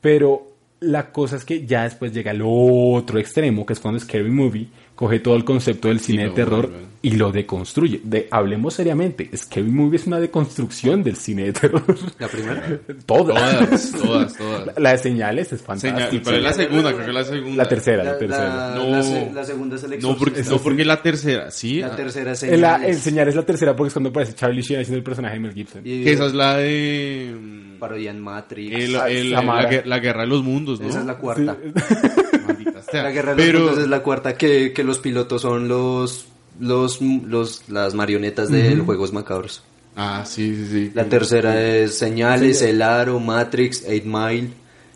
Pero 0.00 0.57
la 0.80 1.10
cosa 1.10 1.36
es 1.36 1.44
que 1.44 1.66
ya 1.66 1.84
después 1.84 2.12
llega 2.12 2.30
el 2.30 2.40
otro 2.44 3.18
extremo, 3.18 3.66
que 3.66 3.72
es 3.72 3.80
cuando 3.80 3.98
Scary 4.00 4.30
Movie 4.30 4.68
coge 4.94 5.20
todo 5.20 5.36
el 5.36 5.44
concepto 5.44 5.88
del 5.88 6.00
cine 6.00 6.24
de 6.24 6.30
terror 6.30 6.68
vuelve. 6.68 6.86
y 7.02 7.10
lo 7.12 7.30
deconstruye. 7.30 8.00
De, 8.02 8.26
hablemos 8.32 8.74
seriamente, 8.74 9.30
Scary 9.36 9.68
Movie 9.70 9.96
es 9.96 10.06
una 10.08 10.18
deconstrucción 10.18 11.04
del 11.04 11.14
cine 11.16 11.44
de 11.44 11.52
terror. 11.52 11.84
La 12.18 12.26
primera. 12.26 12.80
Todas. 13.06 13.58
Todas, 13.68 13.92
todas, 13.92 14.36
todas. 14.36 14.66
La, 14.66 14.72
la 14.76 14.90
de 14.92 14.98
señales 14.98 15.52
es 15.52 15.62
fantástica. 15.62 16.08
Señal, 16.10 16.22
¿Cuál 16.24 16.34
es 16.36 16.42
la 16.42 16.52
segunda? 16.52 16.92
Creo 16.92 17.06
que 17.06 17.12
la 17.12 17.24
segunda. 17.24 17.56
La 17.62 17.68
tercera, 17.68 18.04
la, 18.04 18.12
La, 18.12 18.18
tercera. 18.18 18.48
la- 18.70 18.74
No. 18.74 18.90
la 18.90 19.02
se- 19.04 19.30
la 19.32 19.44
segunda 19.44 19.76
es 19.76 19.82
el 19.84 20.00
No 20.00 20.16
porque, 20.16 20.42
no, 20.42 20.58
porque 20.58 20.84
la 20.84 21.02
tercera, 21.02 21.50
sí. 21.52 21.80
La 21.80 21.94
tercera 21.94 22.32
es 22.32 22.42
El, 22.42 22.60
la- 22.60 22.74
Señales. 22.76 22.96
el 22.96 23.02
señal 23.02 23.28
es 23.28 23.34
la 23.36 23.46
tercera 23.46 23.76
porque 23.76 23.88
es 23.88 23.94
cuando 23.94 24.10
aparece 24.10 24.34
Charlie 24.34 24.62
Sheen 24.62 24.80
haciendo 24.80 24.98
el 24.98 25.04
personaje 25.04 25.34
de 25.34 25.40
Mel 25.40 25.54
Gibson. 25.54 25.82
Y 25.84 26.02
Que 26.02 26.12
esa 26.12 26.26
es 26.26 26.34
la 26.34 26.56
de. 26.56 27.34
Parodia 27.78 28.10
en 28.10 28.20
Matrix. 28.20 28.74
el- 28.74 28.96
Ah, 28.96 29.08
el- 29.08 29.30
Samara. 29.32 29.62
la, 29.62 29.70
guer- 29.70 29.84
la 29.86 29.98
guerra 29.98 30.20
de 30.22 30.26
los 30.26 30.42
mundos, 30.42 30.80
¿no? 30.80 30.88
Esa 30.88 31.00
es 31.00 31.06
la 31.06 31.16
cuarta. 31.16 31.56
Maldita 32.46 32.82
sea. 32.82 33.02
La 33.04 33.10
guerra 33.10 33.34
de 33.34 33.36
los 33.36 33.46
Pero, 33.46 33.58
mundos 33.60 33.78
es 33.78 33.88
la 33.88 34.02
cuarta 34.02 34.36
que, 34.36 34.72
que 34.72 34.84
los 34.84 34.98
pilotos 34.98 35.42
son 35.42 35.68
los 35.68 36.26
los 36.60 37.00
los 37.00 37.68
las 37.68 37.94
marionetas 37.94 38.50
de 38.50 38.74
los 38.74 38.84
juegos 38.86 39.12
macabros. 39.12 39.62
Ah, 39.96 40.24
sí, 40.26 40.54
sí, 40.54 40.66
sí. 40.70 40.90
La 40.94 41.04
tercera 41.04 41.60
es 41.64 41.98
Señales, 41.98 42.62
El 42.62 42.82
Aro, 42.82 43.18
Matrix, 43.20 43.84
Eight 43.86 44.04
Mile. 44.04 44.48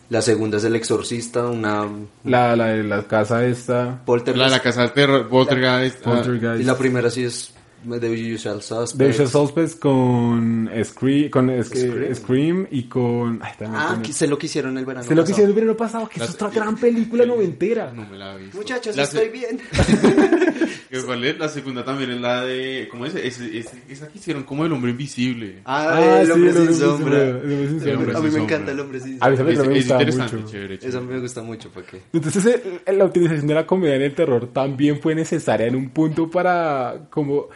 La 0.09 0.21
segunda 0.21 0.57
es 0.57 0.63
El 0.65 0.75
Exorcista, 0.75 1.47
una 1.47 1.87
La, 2.23 2.55
la 2.55 2.67
de 2.67 2.83
la 2.83 3.03
casa 3.07 3.45
esta. 3.45 4.01
Poltergeist. 4.05 4.37
La, 4.49 4.57
la 4.57 4.61
casa 4.61 4.93
terror, 4.93 5.27
Poltergeist. 5.27 5.97
ah, 6.05 6.11
Poltergeist. 6.11 6.61
Y 6.61 6.63
la 6.65 6.77
primera 6.77 7.09
sí 7.09 7.23
es 7.23 7.52
The 7.99 8.33
Usual 8.35 8.61
Suspects. 8.61 8.97
De 8.97 9.09
Usual 9.09 9.27
Suspects 9.29 9.75
con 9.75 10.69
Scream, 10.83 11.29
con 11.29 11.49
Sc- 11.49 11.63
Scream. 11.75 12.15
Scream 12.15 12.67
y 12.71 12.83
con... 12.83 13.39
Ay, 13.41 13.51
Ah, 13.65 13.99
que 14.03 14.13
sé 14.13 14.27
lo 14.27 14.37
que 14.37 14.45
hicieron 14.47 14.77
el 14.77 14.85
verano 14.85 15.05
Se 15.07 15.15
lo 15.15 15.23
que 15.23 15.31
pasado. 15.31 15.33
hicieron 15.33 15.49
el 15.49 15.55
verano 15.55 15.77
pasado, 15.77 16.09
que 16.09 16.23
es 16.23 16.29
otra 16.29 16.49
gran 16.49 16.75
película 16.77 17.25
noventera. 17.25 17.91
No 17.93 18.05
me 18.07 18.17
la 18.17 18.35
he 18.35 18.39
visto. 18.39 18.57
Muchachos, 18.57 18.95
La 18.95 19.03
estoy 19.03 19.25
se- 19.25 19.29
bien. 19.29 19.59
¿Qué 20.89 21.01
cuál 21.01 21.23
es? 21.25 21.39
La 21.39 21.49
segunda 21.49 21.83
también 21.83 22.11
es 22.11 22.21
la 22.21 22.43
de. 22.45 22.87
¿Cómo 22.91 23.05
es? 23.07 23.15
Es, 23.15 23.39
es- 23.39 23.73
esa 23.89 24.07
que 24.09 24.19
hicieron 24.19 24.43
como 24.43 24.63
el 24.65 24.71
hombre 24.71 24.91
invisible. 24.91 25.61
Ah, 25.65 26.19
el 26.21 26.31
hombre 26.31 26.49
el 26.51 26.55
sin 26.55 26.61
hombre 26.67 26.75
sombra. 26.75 27.19
el 27.23 27.35
hombre 27.35 27.67
sin 27.79 27.87
El 27.89 27.95
hombre 27.95 28.13
sombra. 28.13 28.17
A 28.19 28.21
mí 28.21 28.29
me 28.29 28.43
encanta 28.43 28.55
sombra. 28.57 28.71
el 28.73 28.79
hombre 28.79 28.99
sin 28.99 29.09
A 29.19 29.29
mí 29.29 29.37
sombra. 29.37 29.55
también 29.55 29.71
me 29.71 29.79
interesante, 29.79 30.35
mucho. 30.37 30.49
chévere, 30.51 30.75
Eso 30.75 30.87
chévere. 30.91 31.05
me 31.15 31.19
gusta 31.19 31.41
mucho, 31.41 31.69
¿para 31.71 31.85
qué? 31.87 32.01
Entonces 32.13 32.45
eh, 32.45 32.63
eh, 32.85 32.93
la 32.93 33.05
utilización 33.05 33.47
de 33.47 33.53
la 33.55 33.65
comedia 33.65 33.95
en 33.95 34.01
el 34.03 34.13
terror 34.13 34.47
también 34.53 34.99
fue 35.01 35.15
necesaria 35.15 35.65
en 35.65 35.75
un 35.75 35.89
punto 35.89 36.29
para 36.29 37.07
como, 37.09 37.47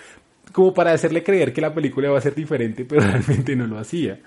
como 0.57 0.73
para 0.73 0.91
hacerle 0.91 1.21
creer 1.21 1.53
que 1.53 1.61
la 1.61 1.71
película 1.71 2.07
iba 2.07 2.17
a 2.17 2.21
ser 2.21 2.33
diferente, 2.33 2.83
pero 2.83 3.01
realmente 3.05 3.55
no 3.55 3.67
lo 3.67 3.77
hacía. 3.77 4.19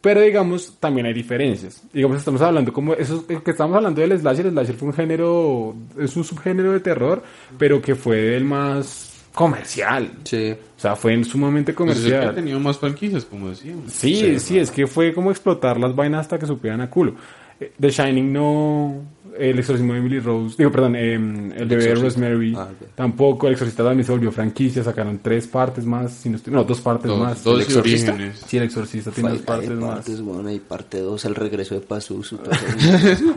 Pero 0.00 0.20
digamos, 0.20 0.76
también 0.78 1.06
hay 1.06 1.12
diferencias. 1.12 1.82
Digamos, 1.92 2.18
estamos 2.18 2.40
hablando 2.40 2.72
como 2.72 2.94
eso 2.94 3.24
eh, 3.28 3.40
que 3.44 3.50
estamos 3.50 3.76
hablando 3.76 4.00
del 4.00 4.16
slasher, 4.16 4.46
el 4.46 4.52
slasher 4.52 4.76
fue 4.76 4.88
un 4.90 4.94
género, 4.94 5.74
es 5.98 6.16
un 6.16 6.22
subgénero 6.22 6.70
de 6.70 6.78
terror, 6.78 7.20
pero 7.58 7.82
que 7.82 7.96
fue 7.96 8.36
el 8.36 8.44
más 8.44 9.24
comercial. 9.34 10.08
Sí. 10.22 10.52
O 10.52 10.80
sea, 10.80 10.94
fue 10.94 11.24
sumamente 11.24 11.72
Pues 11.72 11.96
es 11.98 12.04
que 12.04 12.10
ha 12.10 12.10
comercial. 12.12 12.34
tenido 12.36 12.60
más 12.60 12.78
franquicias, 12.78 13.24
como 13.24 13.48
decíamos. 13.48 13.92
Sí, 13.92 14.38
sí, 14.38 14.60
es 14.60 14.70
que 14.70 14.86
fue 14.86 15.12
como 15.12 15.32
explotar 15.32 15.80
las 15.80 15.96
vainas 15.96 16.20
hasta 16.20 16.38
que 16.38 16.46
supieran 16.46 16.80
a 16.80 16.88
culo. 16.88 17.16
Eh, 17.58 17.72
The 17.80 17.90
Shining 17.90 18.32
no, 18.32 19.02
el 19.38 19.58
exorcismo 19.58 19.92
de 19.92 19.98
Emily 20.00 20.18
Rose, 20.20 20.54
digo, 20.58 20.70
perdón, 20.70 20.96
eh, 20.96 21.14
el 21.14 21.66
bebé 21.66 21.84
de. 21.88 21.94
Rosemary 21.94 22.54
Ah, 22.56 22.68
tampoco, 22.94 23.46
el 23.46 23.52
exorcista 23.54 23.84
también 23.84 24.04
se 24.04 24.12
volvió 24.12 24.32
franquicia, 24.32 24.82
sacaron 24.82 25.20
tres 25.22 25.46
partes 25.46 25.84
más, 25.84 26.12
si 26.12 26.28
no, 26.28 26.36
estoy- 26.36 26.52
no, 26.52 26.64
dos 26.64 26.80
partes 26.80 27.06
Dos, 27.08 27.18
más. 27.20 27.44
dos 27.44 27.56
El 27.56 27.62
exorcista. 27.66 28.12
orígenes. 28.12 28.42
Sí, 28.46 28.56
el 28.56 28.62
exorcista 28.64 29.10
tiene 29.10 29.30
dos 29.30 29.38
de 29.40 29.44
partes 29.44 29.70
más. 29.70 29.90
partes, 29.96 30.20
bueno, 30.22 30.48
hay 30.48 30.60
parte 30.60 31.00
2, 31.00 31.24
el 31.24 31.34
regreso 31.34 31.74
de 31.74 31.80
Pazuzu. 31.82 32.38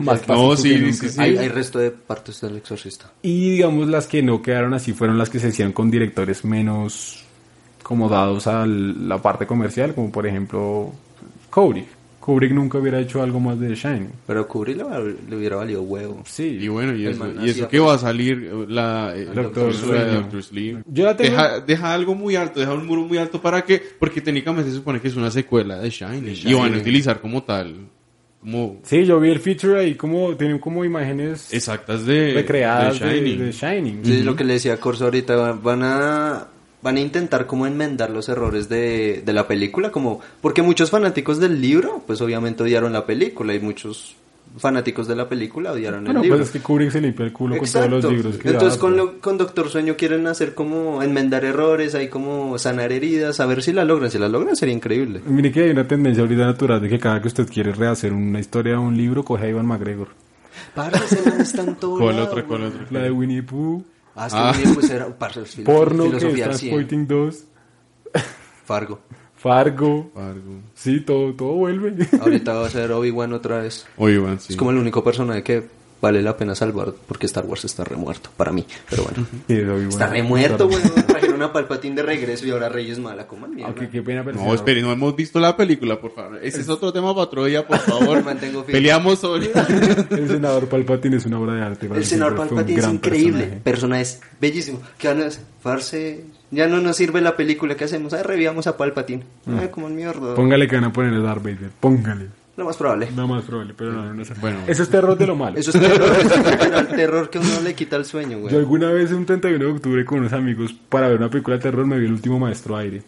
Más 0.00 0.26
No, 0.28 0.56
sí, 0.56 0.92
sí, 0.92 1.08
sí. 1.08 1.20
hay, 1.20 1.36
hay 1.38 1.48
resto 1.48 1.78
de 1.78 1.90
partes 1.90 2.40
del 2.40 2.56
exorcista. 2.56 3.10
Y 3.22 3.50
digamos 3.50 3.88
las 3.88 4.06
que 4.06 4.22
no 4.22 4.40
quedaron 4.42 4.74
así 4.74 4.92
fueron 4.92 5.18
las 5.18 5.30
que 5.30 5.38
se 5.38 5.48
hicieron 5.48 5.72
con 5.72 5.90
directores 5.90 6.44
menos 6.44 7.24
como 7.82 8.08
dados 8.08 8.46
a 8.46 8.66
la 8.66 9.20
parte 9.20 9.46
comercial, 9.46 9.94
como 9.94 10.12
por 10.12 10.26
ejemplo 10.26 10.92
Kubrick. 11.50 11.86
Kubrick 12.30 12.52
nunca 12.52 12.78
hubiera 12.78 13.00
hecho 13.00 13.20
algo 13.22 13.40
más 13.40 13.58
de 13.58 13.68
The 13.70 13.74
Shining. 13.74 14.10
Pero 14.24 14.46
Kubrick 14.46 14.76
le, 14.76 14.84
le 15.28 15.36
hubiera 15.36 15.56
valido 15.56 15.82
huevo. 15.82 16.22
Sí. 16.26 16.58
Y 16.60 16.68
bueno, 16.68 16.94
y 16.94 17.04
El 17.06 17.12
eso, 17.12 17.26
y 17.42 17.48
eso 17.50 17.68
que 17.68 17.80
va 17.80 17.94
a 17.94 17.98
salir 17.98 18.38
la, 18.68 19.12
eh, 19.16 19.24
Doctor 19.34 19.74
de. 19.74 20.14
Doctor 20.14 20.42
Sleep. 20.44 20.78
Yo 20.86 21.04
la 21.06 21.16
tengo- 21.16 21.30
Deja, 21.32 21.60
deja 21.60 21.92
algo 21.92 22.14
muy 22.14 22.36
alto, 22.36 22.60
deja 22.60 22.72
un 22.72 22.86
muro 22.86 23.02
muy 23.02 23.18
alto 23.18 23.40
para 23.42 23.64
que, 23.64 23.82
porque 23.98 24.20
técnicamente 24.20 24.70
se 24.70 24.76
supone 24.76 25.00
que 25.00 25.08
es 25.08 25.16
una 25.16 25.30
secuela 25.32 25.78
de 25.80 25.90
Shining. 25.90 26.36
Y 26.44 26.54
van 26.54 26.72
a 26.74 26.78
utilizar 26.78 27.20
como 27.20 27.42
tal, 27.42 27.74
como 28.40 28.78
Sí, 28.84 29.04
yo 29.04 29.18
vi 29.18 29.30
el 29.30 29.40
feature 29.40 29.80
ahí 29.80 29.96
como 29.96 30.36
tienen 30.36 30.60
como 30.60 30.84
imágenes 30.84 31.52
exactas 31.52 32.06
de, 32.06 32.32
recreadas 32.34 33.00
de 33.00 33.06
de 33.06 33.12
Shining. 33.20 33.38
de 33.40 33.52
Shining. 33.52 34.00
Sí, 34.04 34.22
lo 34.22 34.36
que 34.36 34.44
le 34.44 34.52
decía 34.52 34.76
Corso 34.78 35.06
ahorita, 35.06 35.52
van 35.54 35.82
a 35.82 36.46
van 36.82 36.96
a 36.96 37.00
intentar 37.00 37.46
como 37.46 37.66
enmendar 37.66 38.10
los 38.10 38.28
errores 38.28 38.68
de, 38.68 39.22
de 39.24 39.32
la 39.32 39.46
película, 39.46 39.90
como 39.90 40.20
porque 40.40 40.62
muchos 40.62 40.90
fanáticos 40.90 41.38
del 41.38 41.60
libro, 41.60 42.02
pues 42.06 42.20
obviamente 42.20 42.62
odiaron 42.62 42.92
la 42.92 43.04
película 43.06 43.54
y 43.54 43.60
muchos 43.60 44.16
fanáticos 44.58 45.06
de 45.06 45.14
la 45.14 45.28
película 45.28 45.70
odiaron 45.72 46.02
Bueno, 46.04 46.18
el 46.20 46.24
libro. 46.24 46.38
pues 46.38 46.48
es 46.48 46.52
que 46.52 46.60
Kubrick 46.60 46.90
se 46.90 46.98
el 46.98 47.32
culo 47.32 47.54
Exacto. 47.54 47.88
con 47.90 48.00
todos 48.00 48.02
los 48.02 48.12
libros 48.12 48.36
que 48.42 48.48
Entonces 48.48 48.74
da, 48.74 48.80
con, 48.80 48.96
lo- 48.96 49.20
con 49.20 49.38
Doctor 49.38 49.68
Sueño 49.68 49.94
quieren 49.96 50.26
hacer 50.26 50.54
como 50.54 51.02
enmendar 51.04 51.44
errores, 51.44 51.94
hay 51.94 52.08
como 52.08 52.58
sanar 52.58 52.90
heridas, 52.90 53.38
a 53.38 53.46
ver 53.46 53.62
si 53.62 53.72
la 53.72 53.84
logran, 53.84 54.10
si 54.10 54.18
la 54.18 54.28
logran 54.28 54.56
sería 54.56 54.74
increíble. 54.74 55.20
Mire 55.24 55.52
que 55.52 55.62
hay 55.62 55.70
una 55.70 55.86
tendencia 55.86 56.22
ahorita 56.22 56.46
natural 56.46 56.80
de 56.80 56.88
que 56.88 56.98
cada 56.98 57.20
que 57.22 57.28
usted 57.28 57.48
quiere 57.48 57.72
rehacer 57.72 58.12
una 58.12 58.40
historia 58.40 58.80
o 58.80 58.82
un 58.82 58.96
libro, 58.96 59.24
coge 59.24 59.44
a 59.46 59.48
Ivan 59.50 59.66
McGregor. 59.66 60.08
Parce, 60.74 61.04
ese 61.14 61.30
man 61.30 61.40
está 61.40 61.62
en 61.62 61.76
todo 61.76 61.98
¿Cuál 61.98 62.14
güey. 62.16 62.26
otro? 62.26 62.58
La 62.90 63.00
de 63.02 63.10
Winnie 63.12 63.42
Pooh, 63.42 63.84
Ah, 64.32 64.52
que 64.54 64.62
bien, 64.62 64.74
pues 64.74 64.90
era 64.90 65.06
parce, 65.18 65.42
filo- 65.44 65.64
porno 65.64 66.04
que 66.04 66.08
filosofía 66.18 66.46
al 66.46 66.54
100. 66.54 66.70
Transporting 66.74 67.06
2, 67.06 67.44
Fargo. 68.64 69.00
Fargo. 69.36 70.10
Fargo. 70.14 70.60
Sí, 70.74 71.00
todo, 71.00 71.32
todo 71.34 71.52
vuelve. 71.54 71.94
Ahorita 72.20 72.52
va 72.54 72.66
a 72.66 72.70
ser 72.70 72.92
Obi-Wan 72.92 73.32
otra 73.32 73.58
vez. 73.62 73.86
Iván, 73.98 74.38
sí. 74.38 74.52
Es 74.52 74.56
como 74.56 74.70
el 74.70 74.76
único 74.76 75.02
personaje 75.02 75.42
que 75.42 75.64
vale 76.02 76.22
la 76.22 76.36
pena 76.36 76.54
salvar 76.54 76.92
porque 77.08 77.26
Star 77.26 77.46
Wars 77.46 77.64
está 77.64 77.82
remuerto 77.84 78.30
para 78.36 78.52
mí. 78.52 78.66
Pero 78.90 79.04
bueno. 79.04 79.26
Sí, 79.48 79.54
Obi-Wan. 79.60 79.88
Está 79.88 80.06
remuerto. 80.08 80.68
Trajeron 81.40 81.42
a 81.42 81.52
Palpatine 81.52 81.96
de 81.96 82.02
regreso 82.02 82.46
y 82.46 82.50
ahora 82.50 82.68
Rey 82.68 82.90
es 82.90 82.98
mala. 82.98 83.26
¿Cómo 83.26 83.46
mierda? 83.48 83.66
Aunque 83.66 83.88
qué 83.88 84.02
pena, 84.02 84.22
pero 84.24 84.36
No, 84.36 84.52
espere, 84.54 84.82
no 84.82 84.92
hemos 84.92 85.16
visto 85.16 85.40
la 85.40 85.56
película, 85.56 85.98
por 86.00 86.12
favor. 86.12 86.38
Ese 86.42 86.60
es 86.60 86.68
otro 86.68 86.92
tema 86.92 87.14
para 87.14 87.22
otro 87.22 87.44
día, 87.46 87.66
por 87.66 87.78
favor. 87.78 88.22
Mantengo 88.24 88.62
firme. 88.62 88.72
Peleamos 88.72 89.18
sobre... 89.18 89.50
El 90.10 90.28
senador 90.28 90.68
Palpatine 90.68 91.16
es 91.16 91.24
una 91.26 91.40
obra 91.40 91.54
de 91.54 91.62
arte. 91.62 91.88
El 91.92 92.04
senador 92.04 92.36
Palpatine 92.36 92.80
es 92.80 92.88
increíble. 92.88 93.44
personaje. 93.44 93.60
Persona 93.64 94.00
es 94.00 94.20
bellísimo. 94.40 94.80
¿Qué 94.98 95.08
van 95.08 95.22
a 95.22 95.26
hacer? 95.26 95.42
Farse. 95.62 96.24
Ya 96.50 96.66
no 96.66 96.80
nos 96.80 96.96
sirve 96.96 97.20
la 97.20 97.36
película 97.36 97.74
que 97.76 97.84
hacemos. 97.84 98.12
Ay, 98.12 98.22
reviamos 98.22 98.66
a 98.66 98.76
Palpatine. 98.76 99.24
Ay, 99.46 99.68
como 99.68 99.88
el 99.88 99.94
mierda. 99.94 100.34
Póngale 100.34 100.68
que 100.68 100.76
van 100.76 100.84
a 100.84 100.92
poner 100.92 101.14
a 101.14 101.20
Darth 101.20 101.42
Vader. 101.42 101.70
Póngale. 101.80 102.26
Lo 102.60 102.66
más 102.66 102.76
probable. 102.76 103.08
Nada 103.12 103.26
más 103.26 103.42
probable, 103.44 103.72
pero 103.74 103.90
no, 103.90 104.12
no 104.12 104.22
sé. 104.22 104.34
Bueno. 104.38 104.58
Eso 104.66 104.82
es 104.82 104.90
terror 104.90 105.16
de 105.16 105.26
lo 105.26 105.34
malo. 105.34 105.56
Eso 105.56 105.70
es 105.70 105.80
terror. 105.80 106.10
literal 106.52 106.88
terror 106.88 107.30
que 107.30 107.38
a 107.38 107.40
uno 107.40 107.60
le 107.64 107.74
quita 107.74 107.96
el 107.96 108.04
sueño, 108.04 108.32
Yo 108.32 108.38
güey. 108.40 108.54
alguna 108.54 108.90
vez 108.92 109.12
un 109.12 109.24
31 109.24 109.64
de 109.64 109.72
octubre 109.72 110.04
con 110.04 110.18
unos 110.18 110.34
amigos 110.34 110.74
para 110.90 111.08
ver 111.08 111.16
una 111.16 111.30
película 111.30 111.56
de 111.56 111.62
terror 111.62 111.86
me 111.86 111.98
vi 111.98 112.04
el 112.04 112.12
último 112.12 112.38
maestro 112.38 112.76
aire. 112.76 113.02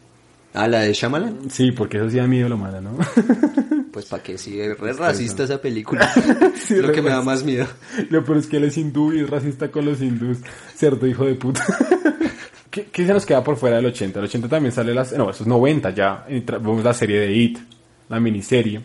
Ah, 0.54 0.66
la 0.68 0.80
de 0.80 0.94
Shyamalan. 0.94 1.50
Sí, 1.50 1.70
porque 1.72 1.98
eso 1.98 2.08
sí 2.08 2.16
da 2.16 2.26
miedo 2.26 2.48
lo 2.48 2.56
malo, 2.56 2.80
¿no? 2.80 2.96
Pues 3.92 4.06
para 4.06 4.22
qué, 4.22 4.38
sí, 4.38 4.58
es 4.58 4.78
re 4.80 4.94
racista 4.94 5.44
esa 5.44 5.60
película. 5.60 6.10
Sí, 6.56 6.76
lo 6.76 6.90
que 6.92 7.02
me 7.02 7.10
da 7.10 7.20
más 7.20 7.44
miedo. 7.44 7.66
Lo 8.08 8.24
peor 8.24 8.38
es 8.38 8.46
que 8.46 8.56
él 8.56 8.64
es 8.64 8.78
hindú 8.78 9.12
y 9.12 9.20
es 9.20 9.28
racista 9.28 9.70
con 9.70 9.84
los 9.84 10.00
hindús. 10.00 10.38
Cierto, 10.74 11.06
hijo 11.06 11.26
de 11.26 11.34
puta. 11.34 11.62
¿Qué, 12.70 12.86
qué 12.90 13.06
se 13.06 13.12
nos 13.12 13.26
queda 13.26 13.44
por 13.44 13.58
fuera 13.58 13.76
del 13.76 13.84
80? 13.84 14.18
El 14.18 14.24
80 14.24 14.48
también 14.48 14.72
sale 14.72 14.94
las... 14.94 15.12
No, 15.12 15.28
eso 15.28 15.42
es 15.42 15.46
90 15.46 15.90
ya. 15.90 16.24
Vemos 16.26 16.82
la 16.82 16.94
serie 16.94 17.20
de 17.20 17.34
It, 17.34 17.58
la 18.08 18.18
miniserie. 18.18 18.80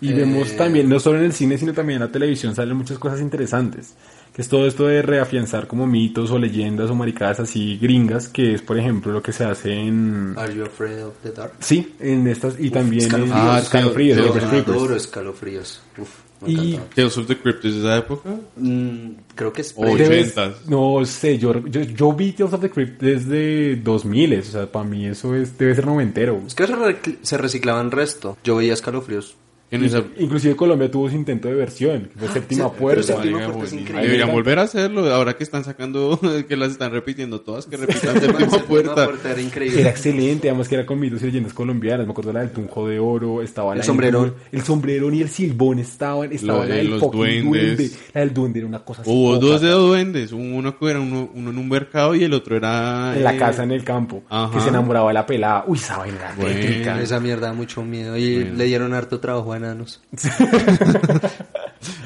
Y 0.00 0.10
Eh. 0.10 0.14
vemos 0.14 0.54
también, 0.56 0.88
no 0.88 1.00
solo 1.00 1.18
en 1.18 1.24
el 1.24 1.32
cine, 1.32 1.56
sino 1.58 1.72
también 1.72 1.96
en 2.02 2.06
la 2.06 2.12
televisión, 2.12 2.54
salen 2.54 2.76
muchas 2.76 2.98
cosas 2.98 3.20
interesantes. 3.20 3.94
Que 4.34 4.42
es 4.42 4.48
todo 4.50 4.66
esto 4.66 4.86
de 4.86 5.00
reafianzar 5.00 5.66
como 5.66 5.86
mitos 5.86 6.30
o 6.30 6.38
leyendas 6.38 6.90
o 6.90 6.94
maricadas 6.94 7.40
así 7.40 7.78
gringas, 7.80 8.28
que 8.28 8.52
es, 8.52 8.60
por 8.60 8.78
ejemplo, 8.78 9.10
lo 9.10 9.22
que 9.22 9.32
se 9.32 9.44
hace 9.44 9.72
en... 9.72 10.34
Are 10.36 10.54
you 10.54 10.64
afraid 10.64 11.02
of 11.06 11.14
the 11.22 11.32
dark? 11.32 11.52
Sí, 11.60 11.94
en 12.00 12.26
estas... 12.28 12.56
Y 12.60 12.68
también 12.68 13.00
en... 13.00 13.06
escalofríos. 13.06 13.40
Ah, 13.48 13.58
escalofríos, 13.62 14.18
Creepers. 14.20 14.68
adoro 14.68 14.96
escalofríos. 14.96 15.80
Uf, 15.96 16.10
me 16.42 16.50
Y-. 16.52 16.80
Tales 16.94 17.16
of 17.16 17.26
the 17.28 17.38
Crypt 17.38 17.64
es 17.64 17.74
de 17.76 17.80
esa 17.80 17.96
época. 17.96 18.28
Mm, 18.56 19.08
creo 19.34 19.54
que 19.54 19.62
es 19.62 19.72
O 19.74 19.80
pre- 19.80 19.92
Debes- 20.06 20.32
ochentas. 20.36 20.68
No 20.68 21.02
sé, 21.06 21.38
yo, 21.38 21.66
yo, 21.66 21.80
yo 21.80 22.12
vi 22.12 22.32
Tales 22.32 22.52
of 22.52 22.60
the 22.60 22.68
Crypt 22.68 23.00
desde 23.00 23.76
2000, 23.76 24.38
o 24.40 24.42
sea, 24.42 24.70
para 24.70 24.84
mí 24.84 25.06
eso 25.06 25.34
es, 25.34 25.56
debe 25.56 25.74
ser 25.74 25.86
noventero. 25.86 26.42
Es 26.46 26.54
que 26.54 26.66
se, 26.66 26.74
recl- 26.74 27.16
se 27.22 27.38
reciclaban 27.38 27.90
resto. 27.90 28.36
Yo 28.44 28.56
veía 28.56 28.74
escalofríos. 28.74 29.34
En 29.70 29.84
esa... 29.84 30.04
Inclusive 30.18 30.54
Colombia 30.54 30.88
tuvo 30.90 31.08
su 31.10 31.16
intento 31.16 31.48
de 31.48 31.54
versión, 31.54 32.08
que 32.12 32.18
fue 32.20 32.28
séptima 32.28 32.64
sí, 32.66 32.70
pero 32.70 32.80
puerta. 32.80 33.02
séptima 33.02 33.52
puerta. 33.52 34.00
Deberían 34.00 34.30
volver 34.30 34.58
a 34.60 34.62
hacerlo 34.62 35.12
ahora 35.12 35.36
que 35.36 35.42
están 35.42 35.64
sacando, 35.64 36.20
que 36.48 36.56
las 36.56 36.70
están 36.72 36.92
repitiendo 36.92 37.40
todas, 37.40 37.66
que 37.66 37.76
repitan 37.76 38.20
séptima 38.20 38.48
Séptima 38.50 38.66
puerta. 38.66 39.08
era 39.32 39.40
increíble. 39.40 39.80
Era 39.80 39.90
excelente, 39.90 40.48
además 40.48 40.68
que 40.68 40.76
era 40.76 40.86
con 40.86 41.00
mitos 41.00 41.20
y 41.22 41.26
leyendas 41.26 41.52
colombianas. 41.52 42.06
Me 42.06 42.12
acuerdo 42.12 42.32
la 42.32 42.40
del 42.40 42.50
Tunjo 42.50 42.86
de 42.88 42.98
Oro, 43.00 43.42
estaba 43.42 43.72
El 43.72 43.78
la 43.78 43.84
sombrerón. 43.84 44.28
du- 44.28 44.34
El 44.52 44.62
sombrerón 44.62 45.14
y 45.14 45.22
el 45.22 45.28
silbón 45.28 45.80
estaban, 45.80 46.32
estaba 46.32 46.62
de 46.62 46.68
la 46.68 46.74
del 46.76 46.90
los 46.90 47.10
duendes. 47.10 47.44
duende. 47.44 47.90
La 48.14 48.20
del 48.20 48.34
duende 48.34 48.58
era 48.60 48.68
una 48.68 48.84
cosa 48.84 49.02
así. 49.02 49.10
Hubo 49.10 49.36
dos 49.38 49.60
de 49.60 49.70
duendes, 49.70 50.30
uno 50.32 50.78
que 50.78 50.90
era 50.90 51.00
uno, 51.00 51.28
uno 51.34 51.50
en 51.50 51.58
un 51.58 51.68
mercado 51.68 52.14
y 52.14 52.22
el 52.22 52.32
otro 52.34 52.56
era... 52.56 53.14
En 53.16 53.24
la 53.24 53.34
eh, 53.34 53.36
casa, 53.38 53.64
en 53.64 53.72
el 53.72 53.82
campo, 53.82 54.22
Ajá. 54.28 54.54
que 54.56 54.60
se 54.62 54.68
enamoraba 54.68 55.08
de 55.08 55.14
la 55.14 55.26
pelada. 55.26 55.64
Uy, 55.66 55.76
esa 55.76 55.98
vaina 55.98 56.32
Bueno. 56.36 56.54
tétrica. 56.60 57.00
Esa 57.02 57.18
mierda 57.18 57.48
da 57.48 57.52
mucho 57.52 57.82
miedo. 57.82 58.16
Y 58.16 58.36
Bueno. 58.36 58.54
le 58.58 58.64
dieron 58.64 58.94
harto 58.94 59.18
trabajo 59.18 59.52
a 59.52 59.55
enanos. 59.56 60.00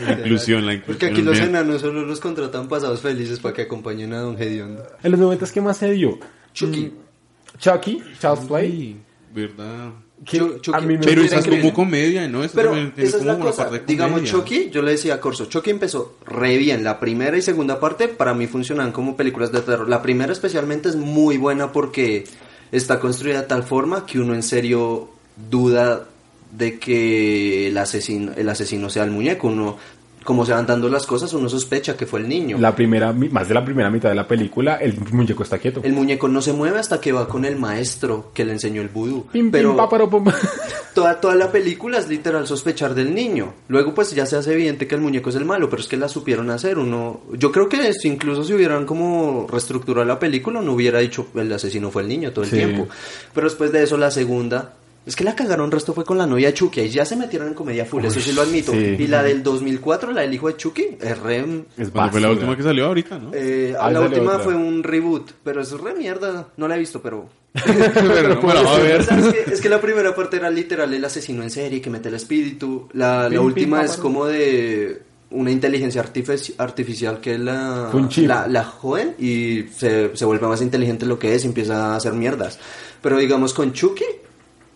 La 0.05 0.13
inclusión, 0.13 0.67
la 0.67 0.75
inclusión. 0.75 0.85
Porque 0.87 1.07
aquí 1.07 1.23
los 1.23 1.39
enanos 1.39 1.81
solo 1.81 2.03
los 2.05 2.21
contratan 2.21 2.69
pasados 2.69 3.01
felices 3.01 3.39
para 3.39 3.55
que 3.55 3.63
acompañen 3.63 4.13
a 4.13 4.21
Don 4.21 4.37
Gediondo. 4.37 4.85
En 5.03 5.11
los 5.13 5.21
90 5.21 5.47
¿qué 5.53 5.61
más 5.61 5.77
se 5.77 5.93
dio? 5.93 6.19
Chucky. 6.53 6.87
Mm, 6.87 7.59
Chucky, 7.59 8.03
Child's 8.21 8.47
Play. 8.47 9.01
Verdad. 9.35 9.91
Chucky- 10.25 10.71
a 10.75 10.81
mí 10.81 10.99
me 10.99 11.05
Pero 11.05 11.23
esa 11.23 11.39
es 11.39 11.47
como 11.47 11.73
comedia, 11.73 12.29
¿no? 12.29 12.45
Esa 12.45 12.55
Pero 12.55 12.73
tiene 12.73 12.93
esa 12.97 13.17
es 13.19 13.23
como 13.25 13.39
la 13.39 13.39
cosa. 13.39 13.63
parte 13.65 13.79
de 13.81 13.85
Digamos, 13.87 14.19
comedia. 14.21 14.33
Chucky, 14.33 14.71
yo 14.71 14.83
le 14.83 14.91
decía 14.93 15.15
a 15.15 15.21
Corso, 15.21 15.47
Chucky 15.47 15.71
empezó 15.71 16.17
re 16.27 16.59
bien. 16.59 16.85
La 16.85 17.01
primera 17.01 17.39
y 17.39 17.43
segunda 17.43 17.81
parte 17.81 18.09
para 18.09 18.35
mí 18.35 18.47
funcionan 18.47 18.93
como 18.93 19.17
películas 19.17 19.51
de 19.53 19.61
terror. 19.63 19.89
La 19.89 20.03
primera 20.03 20.33
especialmente 20.33 20.91
es 20.91 20.97
muy 20.97 21.39
buena 21.39 21.73
porque 21.73 22.25
está 22.71 23.01
construida 23.01 23.43
de 23.43 23.47
tal 23.49 23.63
forma 23.63 24.05
que 24.05 24.19
uno 24.19 24.35
en 24.35 24.43
serio 24.43 25.09
duda 25.51 26.07
de 26.53 26.79
que 26.79 27.69
el 27.69 27.79
asesino, 27.79 28.33
el 28.37 28.49
asesino 28.49 28.91
sea 28.91 29.05
el 29.05 29.11
muñeco. 29.11 29.49
Uno, 29.49 29.77
como 30.25 30.45
se 30.45 30.53
van 30.53 30.67
dando 30.67 30.89
las 30.91 31.07
cosas, 31.07 31.33
uno 31.33 31.49
sospecha 31.49 31.97
que 31.97 32.05
fue 32.07 32.21
el 32.21 32.29
niño. 32.29 32.59
La 32.59 32.77
primera, 32.77 33.13
más 33.13 33.49
de 33.49 33.55
la 33.55 33.65
primera 33.65 33.91
mitad 33.91 34.11
de 34.11 34.15
la 34.15 34.29
película, 34.29 34.77
el 34.77 34.95
muñeco 35.13 35.43
está 35.43 35.59
quieto. 35.59 35.81
El 35.83 35.95
muñeco 35.95 36.29
no 36.29 36.43
se 36.43 36.53
mueve 36.53 36.79
hasta 36.79 37.01
que 37.01 37.11
va 37.13 37.27
con 37.27 37.45
el 37.47 37.57
maestro 37.57 38.31
que 38.35 38.45
le 38.45 38.53
enseñó 38.53 38.83
el 38.83 38.89
vudú. 38.89 39.27
Pim, 39.33 39.51
Pero 39.51 39.89
pim, 39.89 40.11
pum. 40.11 40.25
toda, 40.95 41.19
toda 41.21 41.35
la 41.37 41.51
película 41.51 41.97
es 41.99 42.09
literal 42.09 42.47
sospechar 42.47 42.95
del 42.95 43.15
niño. 43.15 43.55
Luego 43.69 43.95
pues 43.95 44.15
ya 44.15 44.27
se 44.27 44.37
hace 44.37 44.53
evidente 44.53 44.87
que 44.87 44.95
el 44.95 45.01
muñeco 45.01 45.31
es 45.31 45.37
el 45.37 45.47
malo, 45.47 45.71
pero 45.71 45.81
es 45.81 45.89
que 45.89 45.97
la 45.97 46.09
supieron 46.09 46.51
hacer. 46.51 46.79
Uno, 46.79 47.23
yo 47.39 47.51
creo 47.51 47.69
que 47.71 47.93
si 47.95 48.09
incluso 48.09 48.45
si 48.45 48.53
hubieran 48.53 48.85
como 48.85 49.47
reestructurado 49.51 50.05
la 50.07 50.19
película, 50.19 50.61
no 50.61 50.75
hubiera 50.75 50.99
dicho 50.99 51.29
el 51.35 51.51
asesino 51.51 51.91
fue 51.91 52.03
el 52.03 52.09
niño 52.09 52.31
todo 52.33 52.45
el 52.45 52.51
Sí. 52.51 52.57
tiempo. 52.57 52.89
Pero 53.35 53.49
después 53.49 53.73
de 53.73 53.85
eso 53.85 53.97
la 53.97 54.11
segunda... 54.11 54.75
Es 55.07 55.17
que 55.17 55.25
la 55.25 55.35
cagaron 55.35 55.71
resto 55.71 55.95
fue 55.95 56.05
con 56.05 56.19
la 56.19 56.27
novia 56.27 56.49
de 56.49 56.55
Chucky, 56.55 56.81
ahí 56.81 56.91
ya 56.91 57.05
se 57.05 57.17
metieron 57.17 57.49
en 57.49 57.55
comedia 57.55 57.85
full, 57.87 58.05
eso 58.05 58.21
sí 58.21 58.33
lo 58.33 58.43
admito. 58.43 58.73
sí. 58.73 58.97
Y 58.99 59.07
la 59.07 59.23
del 59.23 59.43
2004, 59.43 60.13
la 60.13 60.21
del 60.21 60.35
hijo 60.35 60.49
de 60.49 60.57
Chucky, 60.57 60.99
es 61.01 61.19
re... 61.19 61.65
Es 61.79 61.89
Cuando 61.91 62.13
fue 62.13 62.21
la 62.21 62.31
última 62.31 62.55
que 62.57 62.63
salió 62.63 62.87
ahorita, 62.87 63.19
¿no? 63.19 63.31
eh, 63.33 63.75
Ah, 63.81 63.91
la 63.91 64.03
última 64.03 64.33
otra. 64.33 64.45
fue 64.45 64.55
un 64.55 64.83
reboot, 64.83 65.33
pero 65.43 65.63
es 65.63 65.73
re 65.73 65.95
mierda, 65.95 66.49
no 66.59 66.69
la 66.69 66.77
he 66.77 66.79
visto, 66.79 67.01
pero... 67.01 67.29
Pero 67.65 68.35
no 68.37 68.43
me 68.43 68.55
la 68.55 68.63
va 68.63 68.77
a 68.77 68.79
ver. 68.79 69.03
¿Sabes 69.03 69.35
qué? 69.35 69.53
Es 69.53 69.61
que 69.61 69.69
la 69.69 69.81
primera 69.81 70.15
parte 70.15 70.37
era 70.37 70.49
literal 70.51 70.95
el 70.95 71.05
asesino 71.05 71.43
en 71.43 71.51
serie 71.51 71.81
que 71.81 71.91
mete 71.91 72.09
el 72.09 72.15
espíritu. 72.15 72.89
La, 72.93 73.23
la 73.25 73.29
Pim, 73.29 73.39
pim, 73.39 73.45
última 73.45 73.81
es 73.83 73.91
páparo. 73.93 74.03
como 74.05 74.27
de 74.27 75.03
una 75.31 75.51
inteligencia 75.51 76.01
artifici- 76.05 76.55
artificial 76.59 77.21
que 77.21 77.39
la, 77.39 77.91
la, 78.19 78.47
la 78.47 78.65
joden 78.65 79.17
y 79.19 79.65
se, 79.77 80.15
se 80.17 80.25
vuelve 80.25 80.47
más 80.47 80.63
inteligente 80.63 81.07
lo 81.07 81.19
que 81.19 81.35
es 81.35 81.43
y 81.45 81.49
empieza 81.49 81.93
a 81.95 81.97
hacer 81.97 82.13
mierdas. 82.13 82.57
Pero 83.03 83.17
digamos 83.19 83.53
con 83.53 83.73
Chucky, 83.73 84.05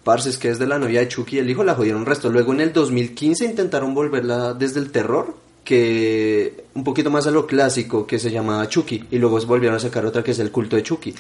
parce, 0.05 0.31
es 0.31 0.39
que 0.39 0.51
es 0.51 0.59
de 0.59 0.67
la 0.67 0.79
novia 0.79 1.01
de 1.01 1.09
Chucky 1.09 1.37
y 1.37 1.39
el 1.41 1.51
hijo 1.51 1.65
la 1.65 1.75
jodieron 1.75 2.03
un 2.03 2.07
resto. 2.07 2.31
Luego 2.31 2.53
en 2.53 2.61
el 2.61 2.73
2015 2.73 3.45
intentaron 3.45 3.95
volverla 3.95 4.55
desde 4.55 4.79
el 4.81 4.93
terror 4.93 5.35
que 5.65 6.65
un 6.75 6.85
poquito 6.85 7.11
más 7.11 7.27
a 7.27 7.31
lo 7.31 7.47
clásico 7.47 8.07
que 8.07 8.19
se 8.19 8.31
llamaba 8.31 8.69
Chucky 8.69 9.05
y 9.11 9.19
luego 9.19 9.41
volvieron 9.47 9.77
a 9.77 9.81
sacar 9.81 10.05
otra 10.05 10.23
que 10.23 10.33
es 10.33 10.39
el 10.39 10.51
culto 10.51 10.77
de 10.77 10.83
Chucky 10.83 11.15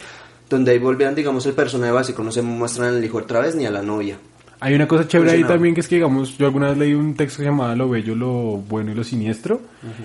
donde 0.50 0.72
ahí 0.72 0.78
volvían 0.78 1.14
digamos 1.14 1.46
el 1.46 1.54
personaje 1.54 1.92
básico 1.92 2.22
no 2.22 2.30
se 2.30 2.42
muestran 2.42 2.94
al 2.94 3.04
hijo 3.04 3.18
otra 3.18 3.40
vez 3.40 3.54
ni 3.56 3.64
a 3.64 3.70
la 3.70 3.82
novia 3.82 4.18
Hay 4.60 4.74
una 4.74 4.86
cosa 4.86 5.08
chévere 5.08 5.32
ahí 5.32 5.44
también 5.44 5.74
que 5.74 5.80
es 5.80 5.88
que, 5.88 5.96
digamos, 5.96 6.36
yo 6.38 6.46
alguna 6.46 6.68
vez 6.68 6.78
leí 6.78 6.94
un 6.94 7.14
texto 7.14 7.38
que 7.38 7.44
se 7.44 7.50
llamaba 7.50 7.74
Lo 7.74 7.88
bello, 7.88 8.14
lo 8.14 8.32
bueno 8.58 8.92
y 8.92 8.94
lo 8.94 9.04
siniestro. 9.04 9.60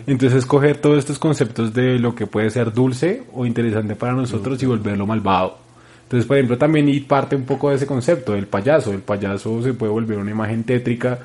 Entonces, 0.08 0.40
escoger 0.40 0.78
todos 0.78 0.98
estos 0.98 1.20
conceptos 1.20 1.74
de 1.74 2.00
lo 2.00 2.14
que 2.14 2.28
puede 2.28 2.50
ser 2.50 2.74
dulce 2.74 3.24
o 3.34 3.46
interesante 3.46 3.96
para 3.96 4.14
nosotros 4.14 4.62
y 4.62 4.66
volverlo 4.66 5.06
malvado. 5.06 5.69
Entonces, 6.10 6.26
por 6.26 6.38
ejemplo, 6.38 6.58
también 6.58 6.90
y 6.90 7.02
parte 7.02 7.36
un 7.36 7.46
poco 7.46 7.70
de 7.70 7.76
ese 7.76 7.86
concepto 7.86 8.32
del 8.34 8.48
payaso. 8.48 8.92
El 8.92 9.02
payaso 9.02 9.62
se 9.62 9.76
puede 9.76 9.92
volver 9.92 10.18
una 10.18 10.32
imagen 10.32 10.64
tétrica 10.64 11.20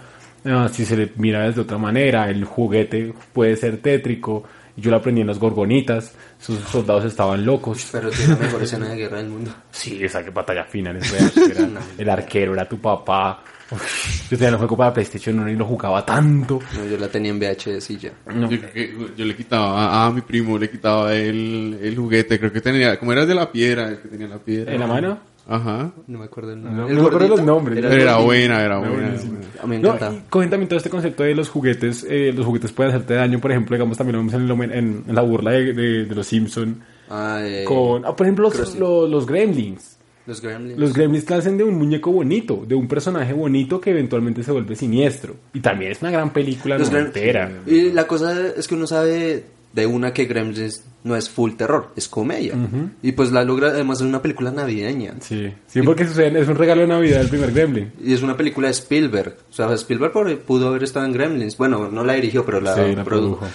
ah, 0.44 0.68
si 0.70 0.84
se 0.84 0.94
le 0.94 1.10
mira 1.16 1.40
desde 1.46 1.62
otra 1.62 1.78
manera. 1.78 2.28
El 2.28 2.44
juguete 2.44 3.14
puede 3.32 3.56
ser 3.56 3.78
tétrico. 3.78 4.44
Yo 4.76 4.90
lo 4.90 4.98
aprendí 4.98 5.22
en 5.22 5.26
las 5.28 5.38
gorgonitas. 5.38 6.12
Sus 6.38 6.58
soldados 6.58 7.06
estaban 7.06 7.46
locos. 7.46 7.88
pero 7.92 8.10
tiene 8.10 8.34
la 8.34 8.40
mejor 8.40 8.62
escena 8.62 8.88
de 8.90 8.96
guerra 8.96 9.18
del 9.18 9.28
mundo 9.30 9.50
Sí, 9.70 10.04
esa 10.04 10.22
que 10.22 10.28
batalla 10.28 10.64
final 10.64 10.96
es 10.96 11.10
real. 11.10 11.32
Era- 11.50 11.80
el 11.98 12.10
arquero 12.10 12.52
era 12.52 12.68
tu 12.68 12.78
papá. 12.78 13.42
Uf, 13.70 14.30
yo 14.30 14.36
tenía 14.36 14.50
el 14.50 14.56
juego 14.56 14.76
para 14.76 14.92
PlayStation 14.92 15.38
1 15.40 15.50
y 15.50 15.56
lo 15.56 15.64
jugaba 15.64 16.04
tanto. 16.04 16.60
no 16.76 16.84
yo 16.86 16.98
la 16.98 17.08
tenía 17.08 17.30
en 17.30 17.38
VHS 17.40 17.90
y 17.90 17.96
ya 17.98 18.12
No. 18.34 18.48
Yo, 18.50 19.24
le 19.24 19.34
quitaba 19.36 19.84
a, 20.02 20.06
a 20.06 20.10
mi 20.12 20.20
primo, 20.20 20.58
le 20.58 20.68
quitaba 20.70 21.14
el, 21.14 21.78
el 21.82 21.96
juguete, 21.96 22.38
creo 22.38 22.52
que 22.52 22.60
tenía, 22.60 22.98
como 22.98 23.12
era 23.12 23.24
de 23.26 23.34
la 23.34 23.50
piedra, 23.50 23.88
el 23.88 23.98
que 24.00 24.08
tenía 24.08 24.28
la 24.28 24.38
piedra. 24.38 24.72
¿En 24.74 24.80
la 24.80 24.86
mano? 24.86 25.18
Ajá. 25.46 25.92
no 26.06 26.18
me 26.20 26.24
acuerdo 26.24 26.52
el 26.52 26.62
No, 26.62 26.70
nombre 26.70 26.94
no 26.94 27.02
me 27.02 27.06
acuerdo 27.08 27.28
los 27.28 27.42
nombres. 27.42 27.78
Pero 27.82 27.92
era 27.94 28.16
buena, 28.16 28.62
era 28.64 28.78
buena. 28.78 28.94
era 28.94 29.20
buena. 29.22 29.46
a 29.62 29.66
mí 29.66 29.76
me 29.76 29.82
No, 29.82 29.94
encanta 29.94 30.22
cogen 30.30 30.48
también 30.50 30.68
todo 30.68 30.78
este 30.78 30.88
concepto 30.90 31.22
de 31.22 31.34
los 31.34 31.48
juguetes. 31.50 32.06
eh, 32.08 32.32
los 32.34 32.46
juguetes 32.46 32.72
pueden 32.72 32.94
hacerte 32.94 33.12
daño, 33.14 33.38
por 33.40 33.50
ejemplo, 33.50 33.76
digamos, 33.76 33.98
también 33.98 34.16
lo 34.16 34.22
vemos 34.56 34.64
en, 34.64 34.72
en, 34.72 35.04
en 35.06 35.14
la 35.14 35.20
burla 35.22 35.50
de, 35.52 35.72
de- 35.74 36.04
de 36.06 36.14
los 36.14 36.26
Simpson 36.26 36.82
Ah, 37.10 37.40
eh, 37.42 37.64
Con, 37.66 38.06
ah, 38.06 38.16
por 38.16 38.24
ejemplo, 38.26 38.48
los, 38.50 38.76
los 38.78 39.26
gremlins. 39.26 39.93
Los 40.26 40.40
Gremlins 40.40 40.78
Los 40.78 40.92
gremlins 40.92 41.24
que 41.24 41.34
hacen 41.34 41.56
de 41.58 41.64
un 41.64 41.74
muñeco 41.76 42.10
bonito, 42.12 42.64
de 42.66 42.74
un 42.74 42.88
personaje 42.88 43.32
bonito 43.32 43.80
que 43.80 43.90
eventualmente 43.90 44.42
se 44.42 44.52
vuelve 44.52 44.74
siniestro. 44.76 45.34
Y 45.52 45.60
también 45.60 45.92
es 45.92 46.00
una 46.02 46.10
gran 46.10 46.32
película 46.32 46.78
Los 46.78 46.90
noventera. 46.90 47.50
y 47.66 47.92
la 47.92 48.06
cosa 48.06 48.48
es 48.56 48.66
que 48.68 48.74
uno 48.74 48.86
sabe 48.86 49.44
de 49.72 49.86
una 49.86 50.12
que 50.12 50.24
Gremlins 50.26 50.84
no 51.02 51.16
es 51.16 51.28
full 51.28 51.52
terror 51.54 51.88
es 51.96 52.08
comedia 52.08 52.54
y 53.02 53.10
pues 53.12 53.32
la 53.32 53.42
logra 53.44 53.68
además 53.70 54.00
en 54.00 54.06
una 54.06 54.22
película 54.22 54.52
navideña 54.52 55.14
Sí, 55.20 55.52
sí, 55.66 55.82
porque 55.82 56.04
es 56.04 56.16
un 56.48 56.54
regalo 56.54 56.82
de 56.82 56.86
Navidad 56.86 57.20
el 57.20 57.28
primer 57.28 57.52
gremlin. 57.52 57.92
Y 58.02 58.14
es 58.14 58.22
una 58.22 58.36
película 58.36 58.68
de 58.68 58.72
Spielberg. 58.72 59.36
O 59.50 59.52
sea, 59.52 59.70
Spielberg 59.74 60.12
pudo 60.46 60.68
haber 60.68 60.84
estado 60.84 61.04
en 61.06 61.12
Gremlins. 61.12 61.58
Bueno, 61.58 61.90
no 61.90 62.04
la 62.04 62.14
dirigió, 62.14 62.46
pero 62.46 62.60
la, 62.60 62.74
Sí, 62.74 62.94
la 62.94 63.04
produjo. 63.04 63.38
produjo. 63.40 63.46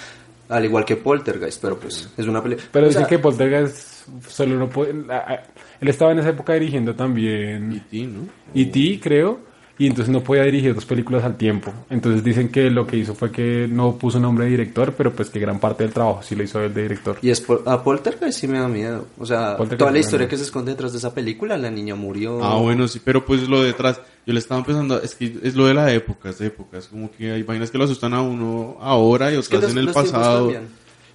Al 0.49 0.65
igual 0.65 0.83
que 0.83 0.95
Poltergeist, 0.95 1.61
pero 1.61 1.79
pues 1.79 2.09
es 2.17 2.25
una 2.25 2.41
película. 2.41 2.67
Pero 2.71 2.87
dicen 2.87 3.05
que 3.05 3.19
Poltergeist 3.19 4.07
solo 4.27 4.55
no 4.55 4.67
puede... 4.67 4.91
Él 4.91 5.87
estaba 5.87 6.11
en 6.11 6.19
esa 6.19 6.29
época 6.29 6.53
dirigiendo 6.53 6.95
también... 6.95 7.71
E.T., 7.71 8.07
¿no? 8.07 8.27
E.T., 8.53 8.99
creo 9.01 9.48
y 9.79 9.87
entonces 9.87 10.11
no 10.11 10.21
podía 10.21 10.43
dirigir 10.43 10.75
dos 10.75 10.85
películas 10.85 11.23
al 11.23 11.37
tiempo. 11.37 11.73
Entonces 11.89 12.21
dicen 12.21 12.49
que 12.49 12.69
lo 12.69 12.85
que 12.85 12.97
hizo 12.97 13.15
fue 13.15 13.31
que 13.31 13.65
no 13.71 13.95
puso 13.95 14.19
nombre 14.19 14.43
de 14.43 14.51
director, 14.51 14.93
pero 14.95 15.13
pues 15.13 15.29
que 15.29 15.39
gran 15.39 15.57
parte 15.57 15.85
del 15.85 15.93
trabajo 15.93 16.21
sí 16.21 16.35
lo 16.35 16.43
hizo 16.43 16.61
el 16.61 16.73
de 16.73 16.81
director. 16.83 17.17
Y 17.21 17.29
es 17.29 17.45
a 17.65 17.81
Poltergeist 17.81 18.37
sí 18.37 18.47
me 18.49 18.59
da 18.59 18.67
miedo. 18.67 19.07
O 19.17 19.25
sea, 19.25 19.55
toda 19.55 19.89
la 19.89 19.99
historia 19.99 20.27
que 20.27 20.35
se 20.35 20.43
esconde 20.43 20.71
detrás 20.71 20.91
de 20.91 20.97
esa 20.97 21.13
película, 21.13 21.57
la 21.57 21.71
niña 21.71 21.95
murió. 21.95 22.43
Ah, 22.43 22.57
bueno, 22.57 22.89
sí, 22.89 22.99
pero 23.01 23.25
pues 23.25 23.47
lo 23.47 23.63
detrás, 23.63 24.01
yo 24.27 24.33
le 24.33 24.39
estaba 24.39 24.61
pensando, 24.65 25.01
es 25.01 25.15
que 25.15 25.39
es 25.41 25.55
lo 25.55 25.65
de 25.65 25.73
la 25.73 25.93
época, 25.93 26.31
es 26.31 26.41
época, 26.41 26.77
es 26.77 26.87
como 26.87 27.09
que 27.09 27.31
hay 27.31 27.43
vainas 27.43 27.71
que 27.71 27.77
lo 27.77 27.85
asustan 27.85 28.13
a 28.13 28.21
uno 28.21 28.75
ahora 28.81 29.31
y 29.31 29.37
otras 29.37 29.71
en 29.71 29.77
el 29.77 29.91
pasado. 29.93 30.51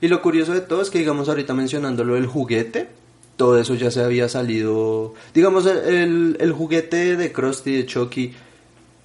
Y 0.00 0.08
lo 0.08 0.22
curioso 0.22 0.54
de 0.54 0.62
todo 0.62 0.80
es 0.80 0.88
que, 0.88 0.98
digamos, 0.98 1.28
ahorita 1.28 1.52
mencionando 1.52 2.02
lo 2.02 2.14
del 2.14 2.26
juguete, 2.26 2.88
todo 3.36 3.58
eso 3.58 3.74
ya 3.74 3.90
se 3.90 4.02
había 4.02 4.28
salido. 4.28 5.12
Digamos, 5.34 5.66
el, 5.66 6.36
el 6.40 6.52
juguete 6.52 7.16
de 7.16 7.32
Krusty, 7.32 7.76
de 7.76 7.86
Chucky, 7.86 8.32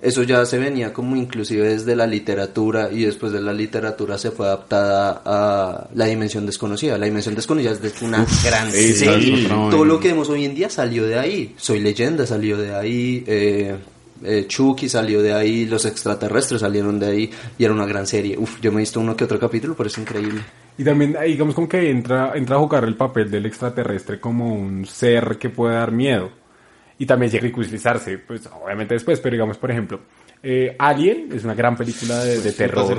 eso 0.01 0.23
ya 0.23 0.45
se 0.45 0.57
venía 0.57 0.93
como 0.93 1.17
inclusive 1.17 1.67
desde 1.67 1.93
la 1.93 2.07
literatura 2.07 2.89
y 2.89 3.03
después 3.03 3.33
de 3.33 3.41
la 3.41 3.51
literatura 3.51 4.17
se 4.17 4.31
fue 4.31 4.45
adaptada 4.47 5.21
a 5.25 5.89
la 5.93 6.05
dimensión 6.05 6.45
desconocida. 6.45 6.97
La 6.97 7.05
dimensión 7.05 7.35
desconocida 7.35 7.71
es 7.71 8.01
una 8.01 8.25
gran 8.45 8.71
serie. 8.71 9.47
Todo 9.47 9.83
lo 9.83 9.99
que 9.99 10.09
vemos 10.09 10.29
hoy 10.29 10.45
en 10.45 10.55
día 10.55 10.69
salió 10.69 11.05
de 11.05 11.19
ahí. 11.19 11.53
Soy 11.57 11.81
leyenda 11.81 12.25
salió 12.25 12.57
de 12.57 12.73
ahí. 12.73 13.25
Eh, 13.27 13.75
eh, 14.23 14.45
Chucky 14.47 14.87
salió 14.87 15.21
de 15.21 15.33
ahí, 15.33 15.65
los 15.65 15.85
extraterrestres 15.85 16.61
salieron 16.61 16.99
de 16.99 17.07
ahí 17.07 17.31
y 17.57 17.63
era 17.65 17.73
una 17.73 17.85
gran 17.85 18.07
serie. 18.07 18.37
Uf, 18.37 18.61
yo 18.61 18.71
me 18.71 18.77
he 18.77 18.81
visto 18.81 19.01
uno 19.01 19.17
que 19.17 19.25
otro 19.25 19.39
capítulo, 19.39 19.75
pero 19.75 19.87
es 19.87 19.97
increíble. 19.97 20.41
Y 20.77 20.83
también, 20.85 21.17
digamos, 21.25 21.55
como 21.55 21.67
que 21.67 21.89
entra, 21.89 22.31
entra 22.35 22.55
a 22.55 22.59
jugar 22.59 22.85
el 22.85 22.95
papel 22.95 23.29
del 23.29 23.45
extraterrestre 23.45 24.17
como 24.17 24.53
un 24.55 24.85
ser 24.85 25.37
que 25.37 25.49
puede 25.49 25.75
dar 25.75 25.91
miedo 25.91 26.38
y 26.99 27.05
también 27.05 27.31
llega 27.31 27.41
a 27.41 27.43
ridiculizarse, 27.43 28.17
pues 28.19 28.47
obviamente 28.61 28.93
después, 28.93 29.19
pero 29.21 29.33
digamos, 29.33 29.57
por 29.57 29.71
ejemplo, 29.71 30.01
eh, 30.43 30.75
Alien 30.79 31.29
es 31.33 31.45
una 31.45 31.53
gran 31.53 31.75
película 31.75 32.23
de, 32.23 32.51
terror. 32.51 32.97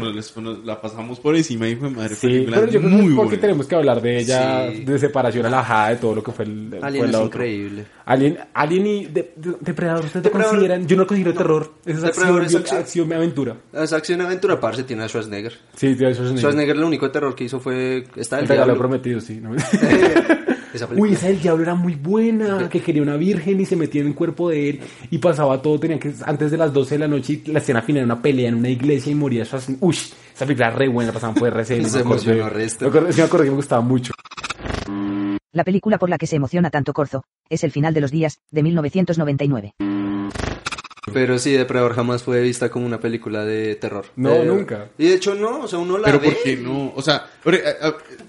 La 0.65 0.81
pasamos 0.81 1.21
por 1.21 1.37
encima 1.37 1.69
y 1.69 1.77
fue 1.77 1.91
madre. 1.91 2.15
Sí, 2.15 2.47
pero 2.51 2.67
yo 2.67 2.81
creo 2.81 2.99
que 2.99 3.15
porque 3.15 3.37
tenemos 3.37 3.67
que 3.67 3.75
hablar 3.75 4.01
de 4.01 4.19
ella, 4.19 4.71
de 4.71 4.99
separación 4.99 5.47
alajada 5.47 5.91
de 5.91 5.97
todo 5.97 6.15
lo 6.15 6.23
que 6.23 6.33
fue 6.33 6.47
el. 6.47 6.79
Alien 6.83 7.11
es 7.11 7.21
increíble. 7.21 7.87
Alien, 8.07 8.39
Alien 8.55 8.87
y 8.87 9.05
Depredador, 9.07 10.07
¿ustedes 10.07 10.25
te 10.25 10.31
consideran? 10.31 10.87
Yo 10.87 10.97
no 10.97 11.07
considero 11.07 11.35
terror. 11.35 11.73
Es 11.85 12.03
acción, 12.03 12.43
es 12.43 12.55
acción, 12.55 12.81
acción, 12.81 13.13
aventura. 13.13 13.57
Es 13.73 13.93
acción 13.93 14.21
aventura, 14.23 14.61
parce, 14.61 14.85
tiene 14.85 15.05
a 15.05 15.09
Schwarzenegger. 15.09 15.53
Sí, 15.77 15.95
tiene 15.95 16.09
a 16.09 16.15
Schwarzenegger. 16.15 16.39
Schwarzenegger, 16.41 16.77
lo 16.77 16.87
único 16.87 17.11
terror 17.11 17.35
que 17.35 17.45
hizo 17.45 17.61
fue. 17.61 18.05
Está 18.17 18.41
el, 18.41 18.51
el 18.51 18.77
prometido, 18.77 19.21
sí. 19.21 19.41
¿no? 19.41 19.51
Uy, 20.97 21.13
esa 21.13 21.29
del 21.29 21.41
diablo 21.41 21.63
era 21.63 21.75
muy 21.75 21.95
buena, 21.95 22.69
que 22.69 22.81
quería 22.81 23.03
una 23.03 23.17
virgen 23.17 23.61
y 23.61 23.67
se 23.67 23.77
metía 23.77 24.01
en 24.03 24.09
el 24.09 24.15
cuerpo 24.15 24.49
de 24.51 24.71
él 24.71 24.81
y 25.11 25.19
pasaba 25.19 25.61
todo, 25.61 25.79
tenía 25.79 25.99
que 25.99 26.13
antes 26.25 26.51
de 26.51 26.57
las 26.57 26.73
12 26.73 26.95
de 26.95 26.99
la 26.99 27.09
noche 27.09 27.43
y 27.45 27.51
la 27.51 27.59
escena 27.59 27.83
final 27.83 28.05
era 28.05 28.15
una 28.15 28.23
pelea 28.23 28.49
en 28.49 28.55
una 28.57 28.69
iglesia 28.69 29.13
y 29.13 29.15
moría 29.15 29.45
Uy, 29.81 29.95
esa 29.95 30.47
película 30.47 30.69
era 30.69 30.77
re 30.77 30.89
buena, 30.89 31.13
pasaban 31.13 31.35
por 31.35 31.49
RCN. 31.49 31.85
se 31.89 32.01
emocionó 32.01 32.49
resto. 32.49 32.85
Me 32.85 32.89
acuerdo, 32.89 33.09
me 33.17 33.23
acuerdo 33.23 33.45
que 33.45 33.51
me 33.51 33.57
gustaba 33.57 33.83
mucho. 33.83 34.13
La 35.53 35.65
película 35.65 35.99
por 35.99 36.09
la 36.09 36.19
que 36.19 36.27
se 36.27 36.37
emociona 36.37 36.71
tanto 36.71 36.93
Corzo 36.93 37.25
es 37.49 37.65
El 37.65 37.73
final 37.73 37.93
de 37.93 38.01
los 38.01 38.11
días, 38.13 38.39
de 38.51 38.63
1999. 38.63 39.75
Pero 41.13 41.39
sí, 41.39 41.53
Depredador 41.53 41.95
jamás 41.95 42.23
fue 42.23 42.41
vista 42.41 42.69
como 42.71 42.87
una 42.87 43.01
película 43.01 43.45
de 43.45 43.75
terror. 43.77 44.07
No, 44.17 44.43
nunca. 44.45 44.89
Y 44.99 45.09
de 45.09 45.15
hecho 45.15 45.35
no, 45.35 45.61
o 45.61 45.69
sea, 45.69 45.79
uno 45.79 45.99
la 45.99 46.05
Pero 46.05 46.21
ve. 46.21 46.27
¿por 46.27 46.43
qué 46.43 46.57
no? 46.57 46.93
O 46.95 47.03
sea, 47.03 47.27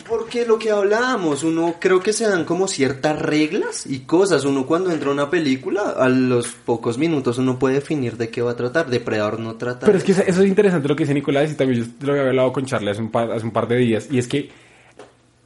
porque 0.08 0.46
lo 0.46 0.58
que 0.58 0.72
hablábamos, 0.72 1.44
uno 1.44 1.76
creo 1.80 2.00
que 2.00 2.14
se 2.14 2.28
dan 2.28 2.46
como 2.46 2.68
ciertas 2.68 3.20
reglas 3.22 3.86
y 3.86 4.02
cosas. 4.02 4.46
Uno 4.46 4.66
cuando 4.66 4.92
entra 4.92 5.10
a 5.10 5.14
una 5.14 5.30
película, 5.30 5.92
a 5.98 6.10
los 6.10 6.48
pocos 6.48 6.98
minutos 6.98 7.38
uno 7.38 7.60
puede 7.60 7.76
definir 7.76 8.18
de 8.18 8.30
qué 8.30 8.42
va 8.42 8.52
a 8.52 8.56
tratar. 8.56 8.90
Depredador 8.90 9.40
no 9.40 9.56
trata. 9.56 9.86
Pero 9.86 9.98
es 9.98 10.04
que 10.04 10.12
eso 10.12 10.24
es 10.24 10.48
interesante 10.48 10.88
lo 10.88 10.96
que 10.96 11.04
dice 11.04 11.14
Nicolás 11.14 11.52
y 11.52 11.56
también 11.56 11.84
yo 11.84 12.06
lo 12.06 12.14
había 12.14 12.28
hablado 12.30 12.54
con 12.54 12.66
Charlie 12.66 12.92
hace 12.92 13.02
un 13.02 13.12
par, 13.12 13.32
hace 13.32 13.46
un 13.46 13.52
par 13.52 13.68
de 13.68 13.78
días. 13.78 14.08
Y 14.12 14.18
es 14.18 14.28
que 14.28 14.50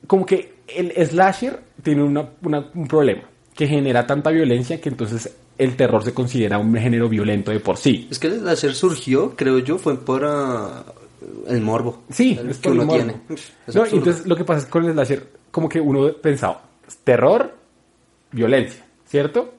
como 0.07 0.25
que 0.25 0.53
el 0.67 0.91
slasher 1.07 1.59
tiene 1.83 2.03
una, 2.03 2.29
un 2.73 2.88
problema 2.88 3.23
que 3.55 3.67
genera 3.67 4.05
tanta 4.05 4.31
violencia 4.31 4.81
que 4.81 4.89
entonces 4.89 5.33
el 5.57 5.75
terror 5.75 6.03
se 6.03 6.13
considera 6.13 6.57
un 6.57 6.75
género 6.75 7.09
violento 7.09 7.51
de 7.51 7.59
por 7.59 7.77
sí. 7.77 8.07
Es 8.11 8.19
que 8.19 8.27
el 8.27 8.39
slasher 8.39 8.73
surgió, 8.73 9.35
creo 9.35 9.59
yo, 9.59 9.77
fue 9.77 9.97
por 9.97 10.25
el 11.47 11.61
morbo. 11.61 12.03
Sí, 12.09 12.39
es 12.47 12.57
que 12.57 12.69
uno 12.69 12.87
tiene. 12.87 13.15
entonces 13.67 14.25
lo 14.25 14.35
que 14.35 14.43
pasa 14.43 14.59
es 14.59 14.65
con 14.65 14.85
el 14.85 14.93
slasher, 14.93 15.27
como 15.51 15.69
que 15.69 15.79
uno 15.79 16.11
pensaba, 16.21 16.61
terror, 17.03 17.53
violencia, 18.31 18.85
¿cierto? 19.05 19.53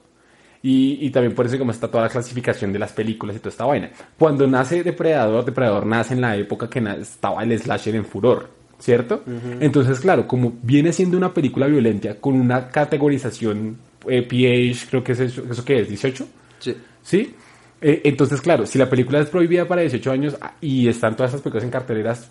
Y, 0.69 1.11
también 1.11 1.33
por 1.33 1.47
eso 1.47 1.59
como 1.59 1.71
está 1.71 1.89
toda 1.89 2.03
la 2.05 2.09
clasificación 2.09 2.73
de 2.73 2.81
las 2.81 2.93
películas 2.93 3.37
y 3.37 3.39
toda 3.39 3.51
esta 3.51 3.65
vaina. 3.65 3.91
Cuando 4.19 4.49
nace 4.49 4.83
Depredador, 4.83 5.45
Depredador 5.45 5.87
nace 5.87 6.15
en 6.15 6.21
la 6.21 6.37
época 6.37 6.69
que 6.69 6.81
estaba 7.01 7.45
el 7.45 7.57
slasher 7.57 7.95
en 7.95 8.05
furor, 8.05 8.51
¿cierto? 8.81 9.23
Entonces, 9.61 10.01
claro, 10.01 10.27
como 10.27 10.55
viene 10.63 10.93
siendo 10.93 11.17
una 11.17 11.33
película 11.33 11.69
violenta 11.69 12.17
con 12.17 12.35
una 12.35 12.69
categorización 12.69 13.77
eh, 14.09 14.23
PH, 14.23 14.87
creo 14.91 15.05
que 15.05 15.13
es 15.13 15.21
eso, 15.21 15.43
¿eso 15.51 15.65
qué 15.65 15.81
es? 15.81 15.91
¿18? 15.91 16.27
Sí. 16.59 16.77
¿Sí? 17.03 17.35
Eh, 17.81 18.03
entonces, 18.05 18.41
claro, 18.41 18.67
si 18.67 18.79
la 18.79 18.89
película 18.89 19.21
es 19.21 19.29
prohibida 19.29 19.67
para 19.67 19.83
18 19.83 20.11
años 20.11 20.37
ah, 20.41 20.55
y 20.61 20.89
están 20.89 21.15
todas 21.15 21.31
esas 21.31 21.43
películas 21.43 21.65
en 21.65 21.71
carteleras, 21.71 22.31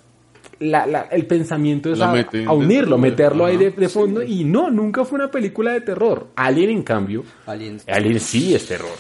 la, 0.60 0.86
la, 0.88 1.02
el 1.12 1.26
pensamiento 1.26 1.92
es 1.92 2.00
a, 2.02 2.14
unirlo, 2.54 2.98
meterlo 2.98 3.46
ahí 3.46 3.58
de, 3.58 3.90
fondo 3.90 4.24
y 4.24 4.44
no, 4.44 4.70
nunca 4.72 5.04
fue 5.04 5.18
una 5.18 5.30
película 5.30 5.74
de 5.74 5.82
terror. 5.82 6.30
Alien, 6.36 6.70
en 6.70 6.84
cambio, 6.84 7.24
Alien, 7.46 7.82
Alien 7.88 8.20
sí 8.20 8.56
es 8.56 8.66
terror. 8.66 8.96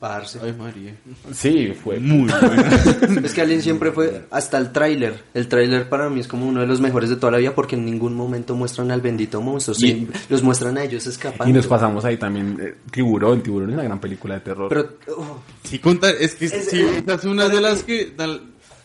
Ay, 0.00 0.52
María. 0.52 0.94
Sí, 1.32 1.72
fue 1.82 1.98
muy 1.98 2.30
bueno. 2.40 3.24
es 3.24 3.32
que 3.32 3.40
Alien 3.40 3.62
siempre 3.62 3.90
fue, 3.92 4.26
hasta 4.30 4.58
el 4.58 4.70
tráiler. 4.70 5.24
El 5.32 5.48
tráiler 5.48 5.88
para 5.88 6.08
mí 6.10 6.20
es 6.20 6.28
como 6.28 6.46
uno 6.46 6.60
de 6.60 6.66
los 6.66 6.80
mejores 6.80 7.10
de 7.10 7.16
toda 7.16 7.32
la 7.32 7.38
vida 7.38 7.54
porque 7.54 7.76
en 7.76 7.84
ningún 7.84 8.14
momento 8.14 8.54
muestran 8.54 8.90
al 8.90 9.00
bendito 9.00 9.40
monstruo. 9.40 9.74
Sí, 9.74 10.06
los 10.28 10.42
muestran 10.42 10.76
a 10.78 10.84
ellos 10.84 11.06
escapando. 11.06 11.50
Y 11.50 11.52
nos 11.52 11.66
pasamos 11.66 12.04
ahí 12.04 12.18
también. 12.18 12.58
Eh, 12.60 12.74
Tiburón, 12.90 13.42
Tiburón 13.42 13.70
es 13.70 13.74
una 13.74 13.84
gran 13.84 14.00
película 14.00 14.34
de 14.34 14.40
terror. 14.40 14.68
Pero, 14.68 14.96
oh. 15.16 15.40
sí, 15.64 15.78
contar, 15.78 16.14
es 16.20 16.34
que 16.34 16.46
es, 16.46 16.68
sí, 16.68 16.84
es 17.06 17.24
una 17.24 17.48
de 17.48 17.60
las 17.60 17.82
que... 17.82 18.14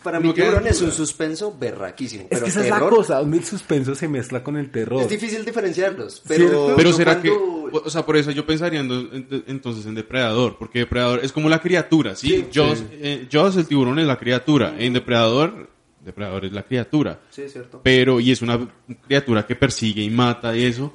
Para 0.04 0.20
mí, 0.20 0.34
Tiburón 0.34 0.66
es 0.66 0.82
un 0.82 0.92
suspenso 0.92 1.56
berraquísimo. 1.58 2.28
Es 2.30 2.42
que 2.42 2.50
esa 2.50 2.64
es 2.64 2.70
la 2.70 2.80
cosa, 2.80 3.20
donde 3.20 3.38
el 3.38 3.44
suspenso 3.44 3.94
se 3.94 4.08
mezcla 4.08 4.44
con 4.44 4.58
el 4.58 4.72
terror. 4.72 5.02
Es 5.02 5.10
difícil 5.10 5.46
diferenciarlos. 5.46 6.24
Pero, 6.28 6.74
pero 6.76 6.92
será 6.92 7.22
que. 7.22 7.30
O 7.30 7.90
sea, 7.90 8.06
por 8.06 8.18
eso 8.18 8.32
yo 8.32 8.46
pensaría 8.46 8.80
entonces 8.80 9.86
en 9.86 9.96
Depredador. 9.96 10.58
Porque 10.58 10.80
Depredador 10.80 11.20
es 11.24 11.32
como 11.32 11.50
la 11.50 11.62
criatura, 11.62 12.16
¿sí? 12.16 12.46
sí, 12.50 12.60
eh, 12.94 13.28
el 13.32 13.68
tiburón, 13.68 14.00
es 14.00 14.08
la 14.08 14.18
criatura. 14.18 14.76
En 14.78 14.94
Depredador, 14.94 15.70
Depredador 16.04 16.46
es 16.46 16.52
la 16.52 16.64
criatura. 16.64 17.20
Sí, 17.30 17.44
es 17.44 17.54
cierto. 17.54 17.82
Pero, 17.84 18.20
y 18.20 18.32
es 18.32 18.42
una 18.42 18.68
criatura 19.06 19.46
que 19.46 19.56
persigue 19.56 20.02
y 20.02 20.10
mata 20.10 20.56
y 20.56 20.66
eso. 20.66 20.92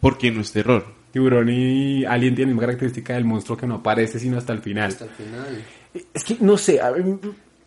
Porque 0.00 0.30
no 0.30 0.42
es 0.42 0.52
terror. 0.52 0.96
Tiburón 1.10 1.48
y 1.48 2.04
Alien 2.04 2.34
tienen 2.34 2.54
la 2.54 2.60
característica 2.60 3.14
del 3.14 3.24
monstruo 3.24 3.56
que 3.56 3.66
no 3.66 3.76
aparece 3.76 4.18
sino 4.18 4.36
hasta 4.38 4.52
el 4.52 4.60
final. 4.60 4.88
Hasta 4.88 5.06
el 5.06 5.10
final. 5.10 5.64
Es 6.12 6.24
que, 6.24 6.36
no 6.40 6.58
sé, 6.58 6.78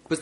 pues, 0.10 0.22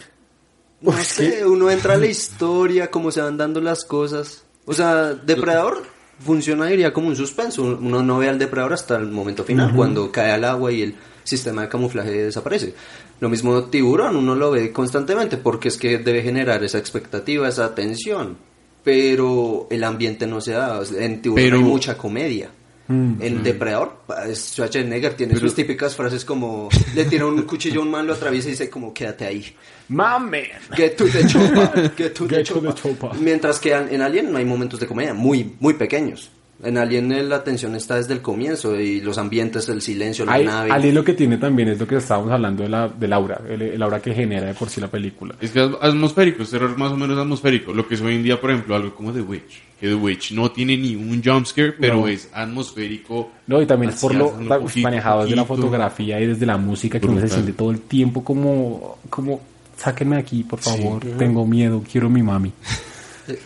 no 0.82 0.92
sé, 1.04 1.44
uno 1.46 1.72
entra 1.72 1.96
a 1.96 1.98
la 1.98 2.06
historia, 2.08 2.92
cómo 2.92 3.12
se 3.12 3.22
van 3.22 3.38
dando 3.38 3.60
las 3.60 3.84
cosas. 3.84 4.44
O 4.66 4.74
sea, 4.74 5.16
Depredador 5.16 5.84
funciona, 6.20 6.66
diría, 6.68 6.94
como 6.94 7.08
un 7.08 7.16
suspenso. 7.16 7.64
Uno 7.64 8.04
no 8.04 8.20
ve 8.20 8.30
al 8.30 8.38
depredador 8.38 8.74
hasta 8.74 8.98
el 8.98 9.08
momento 9.08 9.44
final, 9.44 9.74
cuando 9.76 10.12
cae 10.12 10.32
al 10.32 10.44
agua 10.44 10.72
y 10.72 10.84
el 10.84 10.96
sistema 11.24 11.64
de 11.64 11.70
camuflaje 11.70 12.12
desaparece. 12.12 12.74
Lo 13.20 13.30
mismo 13.30 13.64
tiburón, 13.66 14.16
uno 14.16 14.36
lo 14.36 14.52
ve 14.52 14.72
constantemente 14.72 15.38
porque 15.38 15.70
es 15.70 15.78
que 15.78 15.98
debe 15.98 16.22
generar 16.22 16.64
esa 16.64 16.78
expectativa, 16.78 17.48
esa 17.48 17.74
tensión. 17.74 18.38
Pero 18.84 19.68
el 19.70 19.84
ambiente 19.84 20.28
no 20.28 20.40
se 20.40 20.52
da. 20.52 20.82
En 20.98 21.22
tiburón 21.22 21.54
hay 21.54 21.60
mucha 21.64 21.98
comedia. 21.98 22.50
Mm. 22.88 23.22
En 23.22 23.44
Depredador, 23.44 24.04
Schwarzenegger 24.34 25.14
tiene 25.16 25.36
sus 25.36 25.54
típicas 25.54 25.96
frases 25.96 26.24
como 26.24 26.70
le 26.96 27.06
tira 27.06 27.26
un 27.26 27.42
cuchillo 27.42 27.82
a 27.82 27.84
un 27.84 27.92
man, 27.92 28.08
lo 28.08 28.14
atraviesa 28.14 28.48
y 28.48 28.52
dice 28.52 28.70
como 28.70 28.94
quédate 28.94 29.26
ahí. 29.26 29.56
Mame. 29.90 30.50
Get 30.76 30.96
to 30.96 31.06
the 31.06 31.28
chopper. 31.28 31.92
Get 31.98 32.14
to 32.14 32.28
the, 32.28 32.44
chopper. 32.44 32.74
Mientras 33.20 33.60
que 33.60 33.74
en 33.74 34.02
Alien 34.02 34.32
no 34.32 34.38
hay 34.38 34.46
momentos 34.46 34.80
de 34.80 34.88
comedia 34.88 35.14
muy, 35.14 35.56
muy 35.60 35.74
pequeños. 35.74 36.32
En 36.64 36.78
Alien 36.78 37.30
la 37.30 37.44
tensión 37.44 37.76
está 37.76 37.96
desde 37.96 38.14
el 38.14 38.22
comienzo 38.22 38.80
y 38.80 39.00
los 39.00 39.18
ambientes, 39.20 39.70
el 39.70 39.82
silencio, 39.82 40.26
la 40.26 40.40
nave. 40.40 40.72
Alien 40.72 40.96
lo 40.96 41.04
que 41.04 41.14
tiene 41.14 41.38
también 41.38 41.70
es 41.70 41.80
lo 41.80 41.88
que 41.88 41.98
estábamos 41.98 42.32
hablando 42.32 42.64
de 42.64 42.70
la 42.70 42.88
del 42.88 43.14
aura, 43.14 43.40
el, 43.48 43.82
aura 43.82 44.00
que 44.00 44.14
genera 44.14 44.48
de 44.48 44.54
por 44.56 44.70
sí 44.70 44.82
la 44.82 44.88
película. 44.88 45.36
Es 45.40 45.52
que 45.52 45.64
es 45.64 45.70
atmosférico, 45.80 46.42
es 46.42 46.50
terror 46.50 46.76
más 46.78 46.92
o 46.92 46.98
menos 46.98 47.18
atmosférico. 47.18 47.74
Lo 47.74 47.88
que 47.88 47.94
es 47.94 48.02
hoy 48.02 48.16
en 48.16 48.24
día, 48.24 48.42
por 48.42 48.50
ejemplo, 48.50 48.76
algo 48.76 48.96
como 48.96 49.14
The 49.14 49.22
Witch. 49.22 49.62
Que 49.80 49.88
The 49.88 49.96
Witch 49.96 50.32
no 50.32 50.50
tiene 50.50 50.76
ni 50.78 50.96
un 50.96 51.22
jumpscare, 51.24 51.74
pero 51.74 52.08
es 52.08 52.30
atmosférico. 52.34 53.32
No, 53.46 53.62
y 53.62 53.68
también 53.68 53.92
es 53.92 54.02
por 54.02 54.16
lo 54.16 54.34
manejado 54.82 55.24
desde 55.24 55.36
la 55.36 55.46
fotografía 55.46 56.20
y 56.20 56.26
desde 56.26 56.46
la 56.48 56.58
música 56.58 57.00
que 57.00 57.06
uno 57.06 57.22
se 57.22 57.30
siente 57.30 57.54
todo 57.54 57.70
el 57.70 57.82
tiempo 57.82 58.24
como, 58.24 58.98
como 59.12 59.42
sáquenme 59.78 60.18
aquí, 60.18 60.44
por 60.44 60.60
favor, 60.60 61.04
tengo 61.20 61.46
miedo, 61.46 61.84
quiero 61.90 62.10
mi 62.10 62.24
mami. 62.24 62.52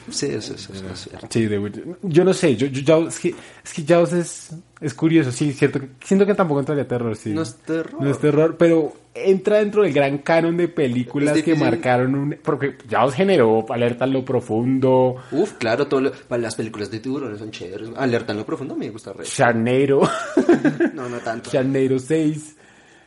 Sí, 0.09 0.27
eso, 0.27 0.53
eso, 0.55 0.73
eso, 0.73 0.85
es 0.93 0.99
cierto. 0.99 1.27
Sí, 1.29 1.47
The 1.47 1.59
Witcher. 1.59 1.83
Yo 2.03 2.23
no 2.23 2.33
sé, 2.33 2.55
yo, 2.55 2.67
yo, 2.67 3.07
es 3.07 3.19
que, 3.19 3.35
es 3.63 3.73
que 3.73 3.83
Jaws 3.83 4.13
es, 4.13 4.49
es 4.79 4.93
curioso, 4.93 5.31
sí, 5.31 5.51
cierto. 5.53 5.79
que- 5.79 5.89
Siento 6.03 6.25
que 6.25 6.33
tampoco 6.35 6.59
entraría 6.59 6.87
terror, 6.87 7.15
sí. 7.15 7.31
No 7.31 7.41
es 7.41 7.55
terror. 7.55 8.01
No 8.01 8.09
es 8.09 8.19
terror, 8.19 8.55
pero 8.57 8.93
entra 9.13 9.57
dentro 9.57 9.83
del 9.83 9.91
gran 9.93 10.19
canon 10.19 10.55
de 10.55 10.67
películas 10.69 11.35
Es 11.35 11.43
que 11.43 11.53
marcaron 11.55 12.15
un... 12.15 12.37
Porque 12.41 12.77
Jaws 12.89 13.13
generó 13.13 13.65
Alerta 13.69 14.05
en 14.05 14.13
lo 14.13 14.23
Profundo, 14.23 15.15
Uf, 15.31 15.53
claro, 15.57 15.87
todo 15.87 16.01
lo- 16.01 16.11
para 16.11 16.41
las 16.41 16.55
películas 16.55 16.89
de 16.91 16.99
tiburones 16.99 17.39
son 17.39 17.51
chéveres. 17.51 17.89
Alerta 17.97 18.31
en 18.31 18.37
lo 18.39 18.45
profundo 18.45 18.75
me 18.75 18.89
gusta 18.89 19.11
re. 19.13 19.25
Sharknado, 19.25 20.01
No, 20.93 21.09
no 21.09 21.17
tanto. 21.19 21.49
Sharknado 21.51 21.99
6, 21.99 22.35
Sharknado... 22.37 22.60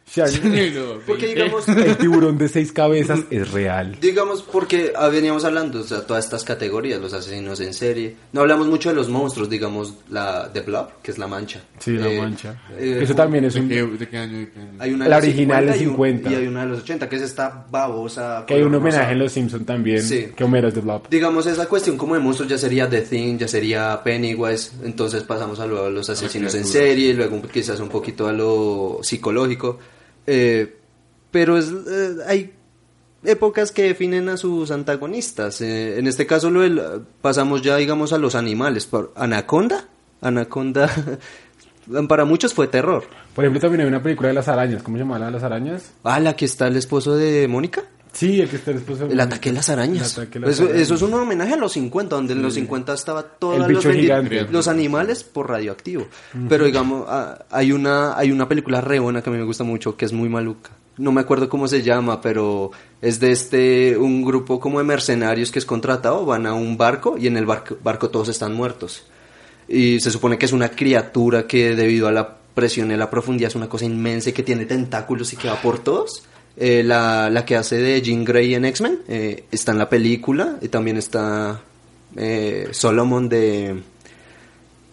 Porque 1.06 1.26
digamos, 1.28 1.66
El 1.68 1.96
tiburón 1.96 2.38
de 2.38 2.48
seis 2.48 2.72
cabezas 2.72 3.20
es 3.30 3.50
real. 3.50 3.96
digamos 4.00 4.42
porque 4.42 4.92
ah, 4.96 5.08
veníamos 5.08 5.44
hablando, 5.44 5.80
o 5.80 5.82
sea, 5.82 6.06
todas 6.06 6.24
estas 6.24 6.44
categorías, 6.44 7.00
los 7.00 7.12
asesinos 7.12 7.58
en 7.60 7.72
serie. 7.74 8.14
No 8.32 8.42
hablamos 8.42 8.66
mucho 8.68 8.90
de 8.90 8.94
los 8.94 9.08
monstruos, 9.08 9.48
digamos, 9.48 9.94
la 10.10 10.50
The 10.52 10.60
Blob, 10.60 11.00
que 11.02 11.10
es 11.10 11.18
la 11.18 11.26
mancha. 11.26 11.62
Sí, 11.78 11.92
la 11.92 12.08
Eh, 12.10 12.18
mancha. 12.20 12.62
eh, 12.78 13.00
Eso 13.02 13.14
también 13.14 13.44
es 13.46 13.54
¿De 13.54 13.60
un... 13.82 13.98
de 13.98 14.08
qué 14.08 14.16
año? 14.18 14.38
¿De 14.38 14.50
qué 14.50 14.60
año? 14.60 14.70
Hay 14.78 14.92
una 14.92 15.04
de 15.04 15.10
La 15.10 15.16
original 15.16 15.68
es 15.70 15.76
y 15.80 15.86
un- 15.86 15.90
50. 15.92 16.30
Y, 16.30 16.34
hay 16.34 16.46
una 16.46 16.60
de 16.60 16.66
los 16.68 16.78
80, 16.80 17.08
que 17.08 17.16
es 17.16 17.22
esta 17.22 17.66
babosa. 17.70 18.44
Que 18.46 18.54
hay 18.54 18.62
un 18.62 18.74
homenaje 18.74 19.12
en 19.12 19.18
Los 19.18 19.32
Simpsons 19.32 19.64
también, 19.66 20.02
Sí. 20.02 20.28
que 20.36 20.44
Homero 20.44 20.68
es 20.68 20.74
de 20.74 20.80
Blob. 20.82 21.08
Digamos, 21.08 21.46
esa 21.46 21.66
cuestión 21.66 21.96
como 21.96 22.14
de 22.14 22.20
monstruos 22.20 22.50
ya 22.50 22.58
sería 22.58 22.88
The 22.88 23.00
Thing, 23.02 23.38
ya 23.38 23.48
sería 23.48 24.00
Pennywise, 24.04 24.72
entonces 24.84 25.22
pasamos 25.24 25.58
a 25.60 25.66
luego 25.66 25.86
a 25.86 25.90
los 25.90 26.08
asesinos 26.10 26.54
en 26.54 26.64
serie, 26.66 27.08
y 27.08 27.12
luego 27.14 27.40
quizás 27.52 27.80
un 27.80 27.88
poquito 27.88 28.28
a 28.28 28.32
lo 28.32 28.98
psicológico. 29.02 29.78
Eh, 30.26 30.76
pero 31.30 31.58
es, 31.58 31.66
eh, 31.70 32.16
hay 32.26 32.52
épocas 33.24 33.72
que 33.72 33.82
definen 33.84 34.28
a 34.28 34.36
sus 34.36 34.70
antagonistas. 34.70 35.60
Eh, 35.60 35.98
en 35.98 36.06
este 36.06 36.26
caso 36.26 36.50
lo 36.50 36.60
del- 36.60 36.80
pasamos 37.20 37.62
ya, 37.62 37.76
digamos, 37.76 38.12
a 38.12 38.18
los 38.18 38.34
animales. 38.34 38.88
Anaconda, 39.16 39.88
Anaconda, 40.20 40.90
para 42.08 42.24
muchos 42.24 42.54
fue 42.54 42.68
terror. 42.68 43.04
Por 43.34 43.44
ejemplo, 43.44 43.60
también 43.60 43.82
hay 43.82 43.86
una 43.88 44.02
película 44.02 44.28
de 44.28 44.34
las 44.34 44.48
arañas. 44.48 44.82
¿Cómo 44.82 44.96
se 44.96 45.02
llama 45.02 45.18
la 45.18 45.26
de 45.26 45.32
las 45.32 45.42
arañas? 45.42 45.92
Ah, 46.04 46.20
la 46.20 46.36
que 46.36 46.44
está 46.44 46.66
el 46.68 46.76
esposo 46.76 47.16
de 47.16 47.48
Mónica. 47.48 47.82
Sí, 48.14 48.40
el 48.40 48.48
que 48.48 48.56
está 48.56 48.72
después 48.72 49.00
El 49.00 49.18
ataque 49.18 49.50
de 49.50 49.56
las 49.56 49.68
arañas. 49.68 50.16
Las 50.16 50.18
eso, 50.54 50.62
arañas. 50.64 50.82
eso 50.82 50.94
es 50.94 51.02
un 51.02 51.12
homenaje 51.14 51.54
a 51.54 51.56
los 51.56 51.72
50, 51.72 52.14
donde 52.14 52.32
en 52.32 52.42
los 52.42 52.54
50 52.54 52.94
estaba 52.94 53.24
todos 53.24 53.68
los, 53.68 53.84
los 54.50 54.68
animales 54.68 55.24
por 55.24 55.50
radioactivo. 55.50 56.06
Pero 56.48 56.64
digamos, 56.64 57.06
hay 57.50 57.72
una 57.72 58.16
hay 58.16 58.30
una 58.30 58.48
película 58.48 58.80
re 58.80 59.00
buena 59.00 59.20
que 59.20 59.30
a 59.30 59.32
mí 59.32 59.38
me 59.38 59.44
gusta 59.44 59.64
mucho, 59.64 59.96
que 59.96 60.04
es 60.04 60.12
muy 60.12 60.28
maluca. 60.28 60.70
No 60.96 61.10
me 61.10 61.20
acuerdo 61.20 61.48
cómo 61.48 61.66
se 61.66 61.82
llama, 61.82 62.20
pero 62.20 62.70
es 63.02 63.18
de 63.18 63.32
este 63.32 63.96
un 63.98 64.24
grupo 64.24 64.60
como 64.60 64.78
de 64.78 64.84
mercenarios 64.84 65.50
que 65.50 65.58
es 65.58 65.66
contratado, 65.66 66.24
van 66.24 66.46
a 66.46 66.54
un 66.54 66.76
barco 66.76 67.16
y 67.18 67.26
en 67.26 67.36
el 67.36 67.46
barco, 67.46 67.76
barco 67.82 68.10
todos 68.10 68.28
están 68.28 68.54
muertos. 68.54 69.04
Y 69.66 69.98
se 69.98 70.12
supone 70.12 70.38
que 70.38 70.46
es 70.46 70.52
una 70.52 70.68
criatura 70.68 71.48
que 71.48 71.74
debido 71.74 72.06
a 72.06 72.12
la 72.12 72.36
presión 72.54 72.92
en 72.92 73.00
la 73.00 73.10
profundidad 73.10 73.48
es 73.48 73.56
una 73.56 73.68
cosa 73.68 73.86
inmensa 73.86 74.30
y 74.30 74.32
que 74.32 74.44
tiene 74.44 74.66
tentáculos 74.66 75.32
y 75.32 75.36
que 75.36 75.48
va 75.48 75.60
por 75.60 75.80
todos. 75.80 76.22
Eh, 76.56 76.82
la, 76.84 77.30
la 77.30 77.44
que 77.44 77.56
hace 77.56 77.76
de 77.78 78.00
Jean 78.00 78.24
Grey 78.24 78.54
en 78.54 78.64
X-Men 78.64 79.00
eh, 79.08 79.44
está 79.50 79.72
en 79.72 79.78
la 79.78 79.88
película 79.88 80.56
y 80.62 80.68
también 80.68 80.96
está 80.96 81.60
eh, 82.16 82.68
Solomon 82.70 83.28
de 83.28 83.82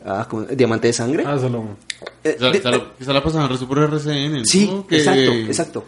ah, 0.05 0.25
¿cómo? 0.29 0.43
Diamante 0.45 0.87
de 0.87 0.93
Sangre. 0.93 1.23
Ah, 1.25 1.37
Solomon. 1.37 1.77
Eh, 2.23 2.35
de- 2.39 2.57
esa 2.57 2.71
la, 2.71 3.13
la 3.13 3.23
pasaban 3.23 3.47
re 3.49 3.57
por 3.65 3.77
RCN, 3.77 4.39
¿no? 4.39 4.45
sí, 4.45 4.71
Que- 4.89 4.97
exacto, 4.97 5.31
exacto. 5.31 5.85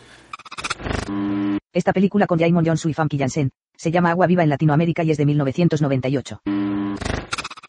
Esta 1.73 1.91
película 1.91 2.27
con 2.27 2.37
Jaimon 2.37 2.63
Johnson 2.65 2.91
y 2.91 2.93
Famke 2.93 3.17
Janssen 3.17 3.49
se 3.75 3.89
llama 3.91 4.11
Agua 4.11 4.27
Viva 4.27 4.43
en 4.43 4.49
Latinoamérica 4.49 5.03
y 5.03 5.09
es 5.09 5.17
de 5.17 5.25
1998. 5.25 6.39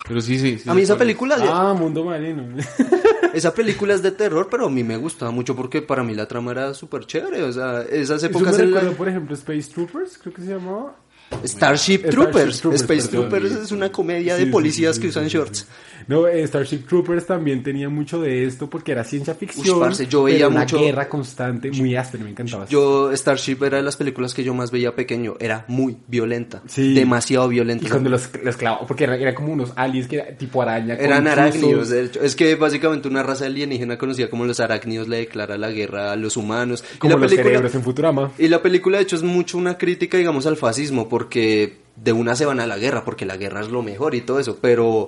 Pero 0.07 0.21
sí, 0.21 0.39
sí. 0.39 0.59
sí 0.59 0.69
A 0.69 0.75
mí 0.75 0.83
esa 0.83 0.99
película, 0.99 1.37
Ah, 1.41 1.73
Mundo 1.73 2.05
Marino. 2.05 2.45
esa 3.33 3.55
película 3.55 3.95
es 3.95 4.03
de 4.03 4.11
terror, 4.11 4.49
pero 4.51 4.67
a 4.67 4.71
mí 4.71 4.85
me 4.85 4.97
gustaba 4.99 5.31
mucho 5.31 5.57
porque 5.57 5.81
para 5.81 6.03
mí 6.03 6.15
la 6.15 6.27
trama 6.29 6.51
era 6.53 6.75
súper 6.75 7.07
chévere. 7.07 7.43
O 7.43 7.53
sea, 7.53 7.83
esas 7.83 8.23
épocas 8.23 8.59
me 8.59 8.67
la- 8.67 8.81
recuerda, 8.81 8.97
por 8.99 9.09
ejemplo, 9.09 9.35
Space 9.35 9.71
Troopers, 9.73 10.19
creo 10.19 10.35
que 10.35 10.43
se 10.43 10.49
llamaba. 10.49 10.97
Starship 11.45 11.49
Starship 11.49 12.11
Troopers. 12.11 12.61
Troopers, 12.61 12.83
Space. 12.83 13.09
Troopers 13.09 13.53
es 13.53 13.73
una 13.73 13.91
comedia 13.91 14.37
Sí, 14.37 14.45
de 14.45 14.51
policías 14.51 14.97
sí, 14.97 15.03
que 15.03 15.09
usan 15.09 15.27
shorts. 15.29 15.67
No, 16.07 16.27
eh, 16.29 16.47
Starship 16.47 16.87
Troopers 16.87 17.25
también 17.27 17.63
tenía 17.63 17.89
mucho 17.89 18.21
de 18.21 18.45
esto 18.45 18.69
porque 18.69 18.93
era 18.93 19.05
ciencia 19.05 19.35
ficción. 19.35 19.81
Parce, 19.81 20.07
yo 20.07 20.25
veía 20.25 20.37
pero 20.41 20.49
una 20.51 20.61
mucho- 20.61 20.79
guerra 20.79 21.09
constante, 21.09 21.71
muy 21.71 21.97
áspera, 21.97 22.25
me 22.25 22.31
encantaba. 22.31 22.67
Yo, 22.67 23.11
Starship 23.17 23.57
era 23.65 23.79
de 23.79 23.83
las 23.83 23.97
películas 23.97 24.35
que 24.35 24.45
yo 24.45 24.53
más 24.53 24.71
veía 24.71 24.95
pequeño. 24.95 25.37
Era 25.41 25.65
muy 25.67 25.97
violenta. 26.07 26.63
Sí. 26.67 26.93
Demasiado 26.95 27.49
violenta. 27.49 27.87
Y 27.87 27.89
cuando 27.91 28.11
los, 28.11 28.29
los 28.43 28.57
clavaba, 28.57 28.87
porque 28.87 29.05
eran 29.05 29.19
era 29.21 29.35
como 29.35 29.53
unos 29.53 29.73
aliens 29.77 30.07
que 30.07 30.17
era 30.17 30.37
tipo 30.37 30.61
araña. 30.61 30.95
Eran 30.95 31.27
arácnidos, 31.27 31.73
usos. 31.73 31.89
de 31.91 32.05
hecho. 32.05 32.21
Es 32.23 32.37
que 32.37 32.55
básicamente 32.55 33.09
una 33.09 33.23
raza 33.23 33.47
alienígena 33.47 33.97
conocida 33.97 34.29
como 34.29 34.45
los 34.45 34.61
arácnidos 34.61 35.09
le 35.09 35.17
declara 35.19 35.57
la 35.57 35.71
guerra 35.71 36.13
a 36.13 36.17
los 36.17 36.37
humanos. 36.37 36.85
Y 36.97 36.99
Como 36.99 37.15
la 37.15 37.21
los 37.21 37.31
película- 37.31 37.49
cerebros 37.51 37.75
en 37.75 37.83
Futurama. 37.83 38.31
Y 38.39 38.49
la 38.49 38.61
película, 38.61 38.99
de 38.99 39.05
hecho, 39.05 39.17
es 39.17 39.23
mucho 39.23 39.57
una 39.57 39.79
crítica, 39.79 40.19
digamos, 40.19 40.45
al 40.47 40.59
fascismo, 40.59 41.09
porque 41.19 41.77
de 41.95 42.13
una 42.13 42.35
se 42.35 42.45
van 42.45 42.59
a 42.59 42.67
la 42.67 42.77
guerra, 42.77 43.05
porque 43.05 43.25
la 43.25 43.37
guerra 43.37 43.61
es 43.61 43.69
lo 43.69 43.83
mejor 43.85 44.17
y 44.17 44.21
todo 44.23 44.41
eso, 44.41 44.59
pero, 44.61 45.07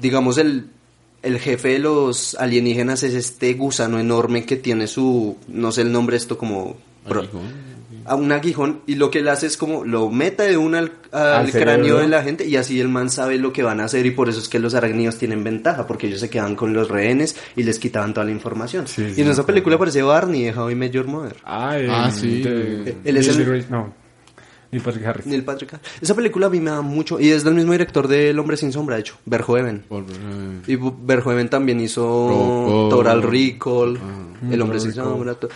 digamos, 0.00 0.36
el, 0.36 0.66
el 1.22 1.38
jefe 1.38 1.68
de 1.68 1.78
los 1.78 2.34
alienígenas 2.34 3.04
es 3.04 3.14
este 3.14 3.54
gusano 3.54 4.00
enorme 4.00 4.44
que 4.44 4.56
tiene 4.56 4.88
su, 4.88 5.36
no 5.46 5.70
sé 5.70 5.82
el 5.82 5.92
nombre, 5.92 6.16
esto 6.16 6.36
como... 6.36 6.76
Aguijón, 7.06 7.68
a 8.04 8.14
un 8.16 8.32
aguijón 8.32 8.80
y 8.86 8.96
lo 8.96 9.10
que 9.10 9.18
él 9.20 9.28
hace 9.28 9.46
es 9.46 9.56
como 9.56 9.84
lo 9.84 10.10
mete 10.10 10.42
de 10.44 10.56
una 10.56 10.78
al, 10.78 10.92
al 11.12 11.22
Al 11.46 11.50
cráneo 11.52 11.76
cerebro. 11.84 11.98
de 12.00 12.08
la 12.08 12.22
gente 12.22 12.46
y 12.46 12.56
así 12.56 12.80
el 12.80 12.88
man 12.88 13.10
sabe 13.10 13.36
lo 13.38 13.52
que 13.52 13.62
van 13.62 13.80
a 13.80 13.84
hacer 13.84 14.04
y 14.06 14.10
por 14.10 14.28
eso 14.30 14.40
es 14.40 14.48
que 14.48 14.58
los 14.58 14.74
arácnidos 14.74 15.16
tienen 15.18 15.44
ventaja 15.44 15.86
porque 15.86 16.06
ellos 16.06 16.20
se 16.20 16.28
quedaban 16.30 16.56
con 16.56 16.72
los 16.72 16.88
rehenes 16.88 17.36
y 17.54 17.62
les 17.64 17.78
quitaban 17.78 18.12
toda 18.14 18.24
la 18.24 18.32
información 18.32 18.86
Sí, 18.88 19.04
sí, 19.10 19.14
y 19.18 19.20
en 19.22 19.28
esa 19.28 19.44
película 19.46 19.76
aparece 19.76 20.00
Barney 20.02 20.42
de 20.44 20.52
How 20.58 20.70
I 20.70 20.74
Met 20.74 20.92
Your 20.92 21.06
Mother 21.06 21.36
Ah, 21.44 21.78
eh, 21.78 21.88
Ah, 21.90 22.10
sí. 22.10 22.40
de- 22.42 22.96
Él 23.04 23.16
es 23.18 23.28
el- 23.28 23.66
No, 23.70 23.92
Neil 24.70 24.82
Patrick 24.82 25.06
Harris. 25.06 25.26
Neil 25.26 25.44
Patrick 25.44 25.72
Harris. 25.74 25.88
esa 26.00 26.14
película 26.14 26.46
a 26.46 26.50
mí 26.50 26.60
me 26.60 26.70
da 26.70 26.82
mucho 26.82 27.18
y 27.18 27.30
es 27.30 27.42
del 27.44 27.54
mismo 27.54 27.72
director 27.72 28.06
de 28.06 28.30
El 28.30 28.38
Hombre 28.38 28.56
Sin 28.56 28.72
Sombra 28.72 28.96
de 28.96 29.00
hecho 29.00 29.16
Verhoeven 29.24 29.84
y 30.66 30.76
Verhoeven 30.76 31.48
también 31.48 31.80
hizo 31.80 32.28
Robocop. 32.28 32.90
Total 32.90 33.22
Recall 33.22 33.98
Ah. 33.98 34.52
El 34.52 34.60
Hombre 34.62 34.80
Sin. 34.80 34.92
Sombra 34.92 35.34
to- 35.34 35.48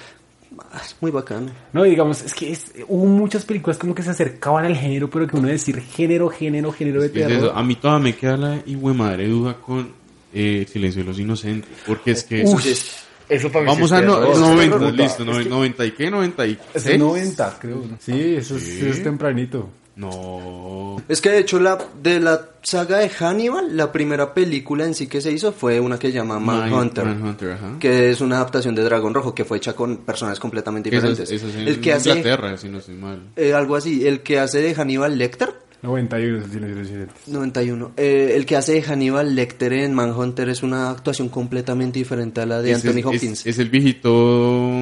Ah, 0.71 0.81
es 0.85 0.95
muy 1.01 1.11
bacano 1.11 1.51
No, 1.73 1.85
y 1.87 1.91
digamos, 1.91 2.23
es 2.23 2.35
que 2.35 2.53
es- 2.53 2.73
hubo 2.89 3.05
muchas 3.07 3.45
películas 3.45 3.79
como 3.79 3.95
que 3.95 4.03
se 4.03 4.11
acercaban 4.11 4.65
al 4.67 4.77
género, 4.77 5.09
pero 5.11 5.27
que 5.27 5.37
uno 5.37 5.49
decir 5.49 5.81
género, 5.81 6.29
género, 6.29 6.73
género 6.73 7.01
de 7.03 7.11
¿qué 7.11 7.21
es 7.23 7.27
terror. 7.29 7.45
eso? 7.49 7.57
A 7.57 7.63
mí 7.63 7.75
todavía 7.77 8.05
me 8.05 8.17
queda 8.17 8.37
la 8.37 8.63
hijo 8.67 8.93
madre 8.95 9.29
duda 9.29 9.55
con 9.55 9.91
eh, 10.35 10.67
Silencio 10.71 11.03
de 11.03 11.09
los 11.09 11.19
Inocentes. 11.19 11.71
Porque 11.87 12.13
es 12.13 12.25
que. 12.25 12.45
Uy, 12.47 12.63
es- 12.67 13.05
eso 13.35 13.51
para 13.51 13.65
mí 13.65 13.71
Vamos 13.73 13.91
sí 13.91 13.97
es 13.97 14.01
a 14.03 14.05
no, 14.05 14.19
terror. 14.19 14.39
90, 14.39 14.79
Puta, 14.79 14.91
listo, 14.91 15.25
que 15.25 15.45
90 15.49 15.87
y 15.87 15.91
qué, 15.93 16.11
96. 16.11 16.59
Es 16.87 16.99
90, 16.99 17.59
creo. 17.61 17.83
Sí, 18.01 18.35
eso 18.37 18.57
es, 18.57 18.63
Sí. 18.63 18.79
eso 18.81 18.89
es 18.91 19.03
tempranito. 19.03 19.69
No. 19.95 20.97
Es 21.09 21.21
que 21.21 21.31
de 21.31 21.39
hecho 21.39 21.61
la 21.61 21.79
de 22.03 22.19
la 22.21 22.49
saga 22.63 22.99
de 22.99 23.11
Hannibal, 23.11 23.77
la 23.77 23.93
primera 23.93 24.33
película 24.33 24.85
en 24.87 24.95
sí 24.95 25.07
que 25.07 25.21
se 25.21 25.31
hizo 25.33 25.53
fue 25.53 25.81
una 25.81 25.99
que 25.99 26.09
se 26.09 26.15
llama 26.15 26.39
Manhunter, 26.39 27.05
Manhunter, 27.05 27.53
ajá. 27.53 27.77
que 27.79 28.11
es 28.11 28.21
una 28.21 28.37
adaptación 28.37 28.75
de 28.75 28.83
Dragón 28.85 29.13
Rojo 29.13 29.35
que 29.35 29.45
fue 29.45 29.59
hecha 29.59 29.75
con 29.75 29.99
personas 29.99 30.41
completamente 30.41 30.89
Eso 30.89 31.09
es, 31.09 31.19
diferentes. 31.19 31.31
eso 31.43 31.49
es 31.49 31.55
en 31.57 31.69
el 31.69 31.81
que 31.81 31.93
hace 31.93 32.09
Inglaterra, 32.11 32.57
si 32.57 32.69
no 32.69 32.79
estoy 32.79 32.95
mal. 32.95 33.21
eh, 33.37 33.53
algo 33.53 33.77
así, 33.77 34.07
el 34.07 34.21
que 34.21 34.39
hace 34.41 34.63
de 34.63 34.75
Hannibal 34.75 35.19
Lecter 35.19 35.53
91, 35.83 36.39
eso 36.39 36.47
sí, 36.53 36.59
lo 36.61 36.67
sí, 36.69 36.75
lo 36.75 36.85
sí. 36.85 36.93
91. 37.27 37.93
Eh, 37.97 38.33
el 38.37 38.47
que 38.47 38.57
hace 38.57 38.73
de 38.75 38.83
Hannibal 38.83 39.35
Lecter 39.35 39.73
en 39.73 39.95
Manhunter 39.95 40.49
es 40.49 40.63
una 40.63 40.91
actuación 40.91 41.29
completamente 41.29 41.99
diferente 41.99 42.41
a 42.41 42.47
la 42.47 42.63
de 42.63 42.75
Anthony 42.75 42.99
es, 42.99 43.05
Hopkins. 43.07 43.41
Es, 43.41 43.47
es 43.47 43.59
el 43.59 43.69
viejito 43.69 44.11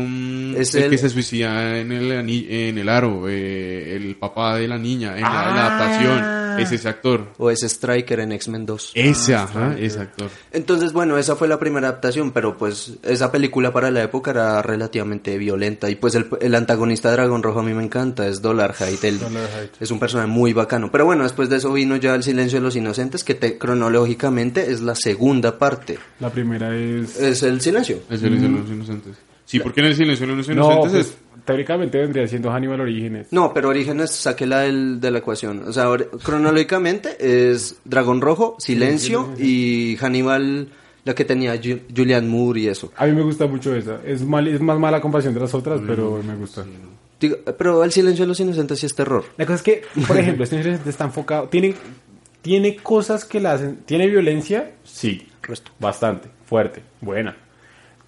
mm, 0.06 0.56
Es 0.56 0.74
el, 0.74 0.84
el- 0.84 0.90
que 0.90 0.98
se 0.98 1.08
suicida 1.08 1.78
en 1.78 1.90
el, 1.92 2.12
en 2.12 2.78
el 2.78 2.88
aro, 2.88 3.28
eh, 3.28 3.96
el 3.96 4.16
papá 4.16 4.56
de 4.58 4.68
la 4.68 4.76
niña, 4.78 5.14
en, 5.16 5.22
la, 5.22 5.48
en 5.48 5.56
la 5.56 5.78
Ah. 6.56 6.60
Es 6.60 6.72
ese 6.72 6.88
actor. 6.88 7.28
O 7.38 7.50
es 7.50 7.62
Striker 7.62 8.20
en 8.20 8.32
X-Men 8.32 8.66
2. 8.66 8.92
Ese, 8.94 9.34
ajá, 9.34 9.76
ese 9.78 10.00
actor. 10.00 10.28
Entonces, 10.52 10.92
bueno, 10.92 11.16
esa 11.18 11.36
fue 11.36 11.48
la 11.48 11.58
primera 11.58 11.88
adaptación, 11.88 12.32
pero 12.32 12.56
pues 12.56 12.94
esa 13.02 13.30
película 13.32 13.72
para 13.72 13.90
la 13.90 14.02
época 14.02 14.30
era 14.32 14.62
relativamente 14.62 15.36
violenta. 15.38 15.88
Y 15.90 15.96
pues 15.96 16.14
el, 16.14 16.26
el 16.40 16.54
antagonista 16.54 17.08
de 17.10 17.16
Dragón 17.16 17.42
Rojo 17.42 17.60
a 17.60 17.62
mí 17.62 17.74
me 17.74 17.84
encanta, 17.84 18.26
es 18.26 18.42
Dollarhide. 18.42 19.08
él 19.08 19.18
Dollarhide. 19.18 19.70
Es 19.80 19.90
un 19.90 19.98
personaje 19.98 20.28
muy 20.28 20.52
bacano. 20.52 20.90
Pero 20.90 21.04
bueno, 21.04 21.22
después 21.22 21.48
de 21.48 21.56
eso 21.56 21.72
vino 21.72 21.96
ya 21.96 22.14
El 22.14 22.22
Silencio 22.22 22.58
de 22.58 22.64
los 22.64 22.76
Inocentes, 22.76 23.24
que 23.24 23.34
te- 23.34 23.58
cronológicamente 23.58 24.70
es 24.72 24.80
la 24.80 24.94
segunda 24.94 25.58
parte. 25.58 25.98
La 26.20 26.30
primera 26.30 26.74
es... 26.76 27.18
Es 27.18 27.42
el 27.42 27.60
silencio. 27.60 28.00
El 28.10 28.18
silencio 28.18 28.48
de 28.48 28.54
los 28.58 28.70
inocentes. 28.70 29.16
Sí, 29.44 29.58
porque 29.60 29.80
en 29.80 29.86
el 29.86 29.96
silencio 29.96 30.26
de 30.26 30.34
los 30.36 30.48
no, 30.48 30.54
inocentes 30.54 30.92
pues, 30.92 31.06
es... 31.06 31.14
teóricamente 31.44 31.98
vendría 31.98 32.26
siendo 32.28 32.50
Hannibal 32.50 32.80
Orígenes. 32.80 33.28
No, 33.30 33.52
pero 33.54 33.68
Orígenes 33.68 34.10
saqué 34.10 34.46
la 34.46 34.60
del, 34.60 35.00
de 35.00 35.10
la 35.10 35.18
ecuación. 35.18 35.64
O 35.68 35.72
sea, 35.72 35.86
cronológicamente 36.22 37.16
es 37.18 37.76
Dragón 37.84 38.20
Rojo, 38.20 38.56
Silencio 38.58 39.30
y 39.38 39.96
Hannibal, 40.00 40.68
la 41.04 41.14
que 41.14 41.24
tenía 41.24 41.54
Ju- 41.60 41.80
Julian 41.94 42.28
Moore 42.28 42.60
y 42.60 42.66
eso. 42.68 42.92
A 42.96 43.06
mí 43.06 43.12
me 43.12 43.22
gusta 43.22 43.46
mucho 43.46 43.74
esa. 43.74 44.00
Es, 44.04 44.22
mal, 44.24 44.46
es 44.48 44.60
más 44.60 44.78
mala 44.78 45.00
comparación 45.00 45.34
de 45.34 45.40
las 45.40 45.54
otras, 45.54 45.80
pero 45.86 46.22
me 46.26 46.34
gusta. 46.36 46.64
Digo, 47.20 47.36
pero 47.58 47.84
El 47.84 47.92
Silencio 47.92 48.24
de 48.24 48.28
los 48.28 48.40
Inocentes 48.40 48.78
sí 48.80 48.86
es 48.86 48.94
terror. 48.94 49.24
La 49.36 49.44
cosa 49.44 49.56
es 49.56 49.62
que, 49.62 49.82
por 50.06 50.16
ejemplo, 50.18 50.44
este 50.44 50.56
Inocente 50.56 50.88
está 50.88 51.04
enfocado. 51.04 51.48
Tienen, 51.48 51.74
¿Tiene 52.42 52.76
cosas 52.76 53.24
que 53.26 53.40
la 53.40 53.52
hacen? 53.52 53.80
¿Tiene 53.84 54.06
violencia? 54.06 54.70
Sí. 54.84 55.26
Resto. 55.42 55.72
Bastante. 55.78 56.28
Fuerte. 56.46 56.82
Buena. 57.02 57.36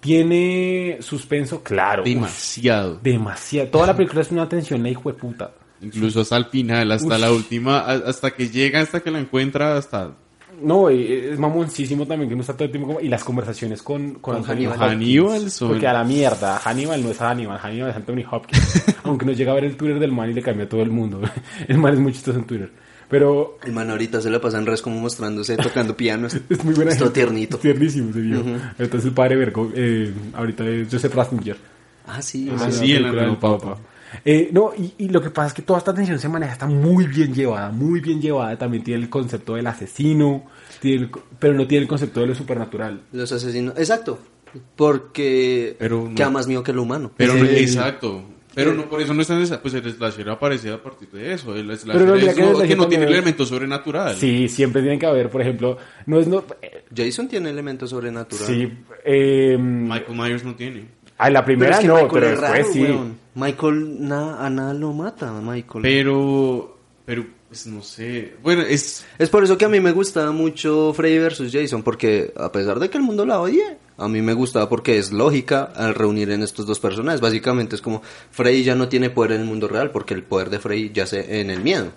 ¿Tiene 0.03 0.97
suspenso? 0.99 1.63
Claro. 1.63 2.03
Demasiado. 2.03 2.95
Uf, 2.97 3.01
demasiado. 3.01 3.69
Toda 3.69 3.87
la 3.87 3.95
película 3.95 4.21
es 4.21 4.31
una 4.31 4.47
tensión, 4.49 4.83
la 4.83 4.89
hijo 4.89 5.09
de 5.11 5.17
puta. 5.17 5.51
Incluso 5.81 6.21
hasta 6.21 6.37
el 6.37 6.45
final, 6.45 6.91
hasta 6.91 7.15
Uf. 7.15 7.19
la 7.21 7.31
última, 7.31 7.79
hasta 7.79 8.31
que 8.31 8.49
llega, 8.49 8.81
hasta 8.81 8.99
que 9.01 9.09
la 9.11 9.19
encuentra, 9.19 9.75
hasta 9.77 10.11
No, 10.61 10.91
y 10.91 11.11
es 11.31 11.39
mamoncísimo 11.39 12.05
también 12.05 12.29
que 12.29 12.35
no 12.35 12.41
está 12.41 12.53
todo 12.53 12.65
el 12.65 12.71
tiempo 12.71 12.87
como... 12.89 12.99
Y 13.01 13.07
las 13.07 13.23
conversaciones 13.23 13.81
con, 13.81 14.13
con, 14.15 14.19
Con 14.19 14.35
Anthony 14.37 14.51
Hannibal. 14.51 14.73
Hopkins. 14.75 14.91
Hannibal 14.91 15.51
son- 15.51 15.67
Porque 15.69 15.87
a 15.87 15.93
la 15.93 16.03
mierda, 16.03 16.57
Hannibal 16.59 17.01
no 17.03 17.09
es 17.09 17.17
Hannibal, 17.19 17.57
Hannibal 17.59 17.89
es 17.89 17.95
Anthony 17.95 18.23
Hopkins. 18.29 18.83
Aunque 19.03 19.25
nos 19.25 19.35
llega 19.37 19.51
a 19.51 19.55
ver 19.55 19.65
el 19.65 19.75
Twitter 19.75 19.99
del 19.99 20.11
man 20.11 20.29
y 20.29 20.33
le 20.33 20.41
cambia 20.41 20.65
a 20.65 20.69
todo 20.69 20.81
el 20.81 20.91
mundo. 20.91 21.21
El 21.67 21.77
man 21.79 21.93
es 21.93 21.99
muy 21.99 22.13
chistoso 22.13 22.37
en 22.39 22.45
Twitter. 22.45 22.71
Pero 23.13 23.59
El 23.63 23.73
man 23.73 23.91
ahorita 23.91 24.19
se 24.21 24.29
la 24.31 24.41
pasa 24.41 24.57
en 24.57 24.65
res 24.65 24.81
como 24.81 24.99
mostrándose, 24.99 25.55
tocando 25.55 25.95
pianos. 25.95 26.33
es 26.49 26.63
muy 26.65 26.73
buena 26.73 26.91
Es 26.91 26.97
todo 26.97 27.09
gente. 27.09 27.21
tiernito. 27.21 27.57
Es 27.57 27.61
tiernísimo 27.61 28.09
ese 28.09 28.21
viejo. 28.21 28.43
Entonces 28.79 29.05
el 29.05 29.13
padre 29.13 29.35
Vergo, 29.35 29.71
eh, 29.75 30.11
ahorita 30.33 30.67
es 30.67 30.87
Joseph 30.91 31.13
Ratzinger. 31.13 31.57
Ah, 32.07 32.21
sí. 32.21 32.51
Ah, 32.57 32.71
sí. 32.71 32.91
del 32.91 33.03
nueva 33.11 33.39
Papa. 33.39 33.77
Eh, 34.25 34.49
no, 34.51 34.71
y, 34.77 34.93
y 34.97 35.09
lo 35.09 35.21
que 35.21 35.29
pasa 35.29 35.47
es 35.49 35.53
que 35.53 35.61
toda 35.61 35.79
esta 35.79 35.93
tensión 35.93 36.17
se 36.19 36.27
maneja, 36.29 36.53
está 36.53 36.65
muy 36.67 37.05
bien 37.07 37.33
llevada, 37.33 37.69
muy 37.71 37.99
bien 37.99 38.19
llevada. 38.21 38.57
También 38.57 38.83
tiene 38.83 39.03
el 39.03 39.09
concepto 39.09 39.55
del 39.55 39.67
asesino, 39.67 40.45
tiene 40.81 41.03
el 41.05 41.09
pero 41.39 41.53
no 41.53 41.67
tiene 41.67 41.83
el 41.83 41.87
concepto 41.87 42.19
de 42.19 42.27
lo 42.27 42.35
supernatural. 42.35 43.01
Los 43.11 43.31
asesinos. 43.31 43.73
Exacto. 43.77 44.19
Porque 44.75 45.75
Pero 45.79 46.07
no- 46.09 46.15
queda 46.15 46.29
más 46.29 46.47
mío 46.47 46.63
que 46.63 46.73
lo 46.73 46.83
humano. 46.83 47.11
Pero 47.15 47.33
exacto. 47.37 48.23
Pero 48.55 48.73
no, 48.73 48.85
por 48.89 49.01
eso 49.01 49.13
no 49.13 49.21
está 49.21 49.35
en 49.35 49.41
esa, 49.41 49.61
pues 49.61 49.73
el 49.73 49.91
slasher 49.91 50.29
aparece 50.29 50.71
a 50.71 50.81
partir 50.81 51.09
de 51.09 51.33
eso. 51.33 51.55
El 51.55 51.65
slasher 51.77 52.01
Pero 52.01 52.05
no, 52.05 52.15
es 52.15 52.35
que 52.35 52.35
que 52.35 52.41
no 52.41 52.57
tiene 52.59 52.73
el 52.73 52.77
también- 52.79 53.03
elemento 53.03 53.45
sobrenatural. 53.45 54.15
Sí, 54.15 54.47
siempre 54.47 54.81
tienen 54.81 54.99
que 54.99 55.05
haber, 55.05 55.29
por 55.29 55.41
ejemplo, 55.41 55.77
no 56.05 56.19
es 56.19 56.27
no. 56.27 56.43
eh, 56.61 56.83
Jason 56.95 57.27
tiene 57.27 57.49
elementos 57.49 57.89
sobrenaturales. 57.89 58.47
Sí, 58.47 58.71
eh, 59.05 59.57
Michael 59.59 60.17
Myers 60.17 60.43
no 60.43 60.55
tiene. 60.55 60.85
a 61.17 61.29
la 61.29 61.43
Pero 61.43 61.45
primera 61.45 61.75
es 61.75 61.79
que 61.81 61.87
no, 61.87 61.93
Michael 61.95 62.11
pero 62.13 62.25
es 62.27 62.31
después 62.41 62.51
raro, 62.61 62.73
sí. 62.73 62.81
weón. 62.81 63.17
Michael 63.35 64.07
na- 64.07 64.45
a 64.45 64.49
nada 64.49 64.73
lo 64.73 64.93
mata, 64.93 65.31
Michael. 65.41 65.81
Pero, 65.81 66.77
pero, 67.05 67.25
pues 67.53 67.67
no 67.67 67.83
sé. 67.83 68.33
Bueno, 68.41 68.63
es, 68.63 69.05
Es 69.19 69.29
por 69.29 69.43
eso 69.43 69.57
que 69.59 69.65
a 69.65 69.69
mí 69.69 69.79
me 69.79 69.91
gustaba 69.91 70.31
mucho 70.31 70.91
Freddy 70.93 71.19
vs. 71.19 71.51
Jason, 71.51 71.83
porque 71.83 72.33
a 72.35 72.51
pesar 72.51 72.79
de 72.79 72.89
que 72.89 72.97
el 72.97 73.03
mundo 73.03 73.27
la 73.27 73.39
odie, 73.39 73.77
a 73.97 74.07
mí 74.07 74.23
me 74.23 74.33
gustaba 74.33 74.67
porque 74.67 74.97
es 74.97 75.11
lógica 75.11 75.71
al 75.75 75.93
reunir 75.93 76.31
en 76.31 76.41
estos 76.41 76.65
dos 76.65 76.79
personajes. 76.79 77.21
Básicamente 77.21 77.75
es 77.75 77.81
como 77.83 78.01
Freddy 78.31 78.63
ya 78.63 78.73
no 78.73 78.89
tiene 78.89 79.11
poder 79.11 79.33
en 79.33 79.41
el 79.41 79.47
mundo 79.47 79.67
real 79.67 79.91
porque 79.91 80.15
el 80.15 80.23
poder 80.23 80.49
de 80.49 80.57
Freddy 80.57 80.91
yace 80.91 81.39
en 81.41 81.51
el 81.51 81.61
miedo. 81.61 81.91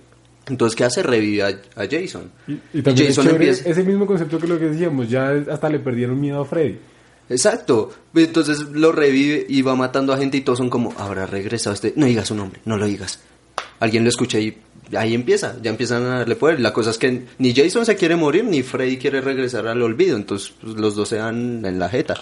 Entonces, 0.49 0.77
¿qué 0.77 0.85
hace? 0.85 1.03
Revive 1.03 1.43
a, 1.43 1.49
a 1.75 1.87
Jason. 1.91 2.31
Y, 2.47 2.53
y 2.75 2.83
también 2.83 3.09
es 3.09 3.17
Jason 3.17 3.25
chévere 3.33 3.49
empieza- 3.49 3.69
ese 3.71 3.83
mismo 3.83 4.07
concepto 4.07 4.39
que 4.39 4.47
lo 4.47 4.59
que 4.59 4.67
decíamos, 4.67 5.09
ya 5.09 5.31
hasta 5.51 5.69
le 5.71 5.79
perdieron 5.81 6.21
miedo 6.21 6.41
a 6.41 6.45
Freddy. 6.45 6.79
Exacto. 7.29 7.91
Entonces 8.15 8.61
lo 8.61 8.93
revive 8.93 9.45
y 9.49 9.63
va 9.63 9.75
matando 9.75 10.13
a 10.13 10.19
gente 10.19 10.37
y 10.37 10.43
todos 10.43 10.59
son 10.59 10.71
como, 10.71 10.93
habrá 10.99 11.27
regresado 11.27 11.75
este. 11.75 11.95
No 11.97 12.07
digas 12.07 12.29
su 12.29 12.35
nombre, 12.35 12.61
no 12.65 12.77
lo 12.77 12.87
digas. 12.87 13.21
Alguien 13.81 14.05
lo 14.05 14.11
escucha 14.11 14.39
y 14.39 14.57
ahí 14.95 15.15
empieza, 15.15 15.57
ya 15.63 15.71
empiezan 15.71 16.05
a 16.05 16.19
darle 16.19 16.37
poder. 16.37 16.61
La 16.61 16.73
cosa 16.73 16.91
es 16.91 16.99
que 16.99 17.25
ni 17.39 17.55
Jason 17.55 17.87
se 17.87 17.97
quiere 17.97 18.17
morir 18.17 18.45
ni 18.45 18.63
Freddy 18.63 18.99
quiere 18.99 19.21
regresar 19.21 19.67
al 19.67 19.83
olvido. 19.83 20.17
Entonces 20.17 20.53
pues, 20.61 20.77
los 20.77 20.95
dos 20.95 21.09
se 21.09 21.17
dan 21.17 21.65
en 21.65 21.79
la 21.79 21.89
jeta 21.89 22.15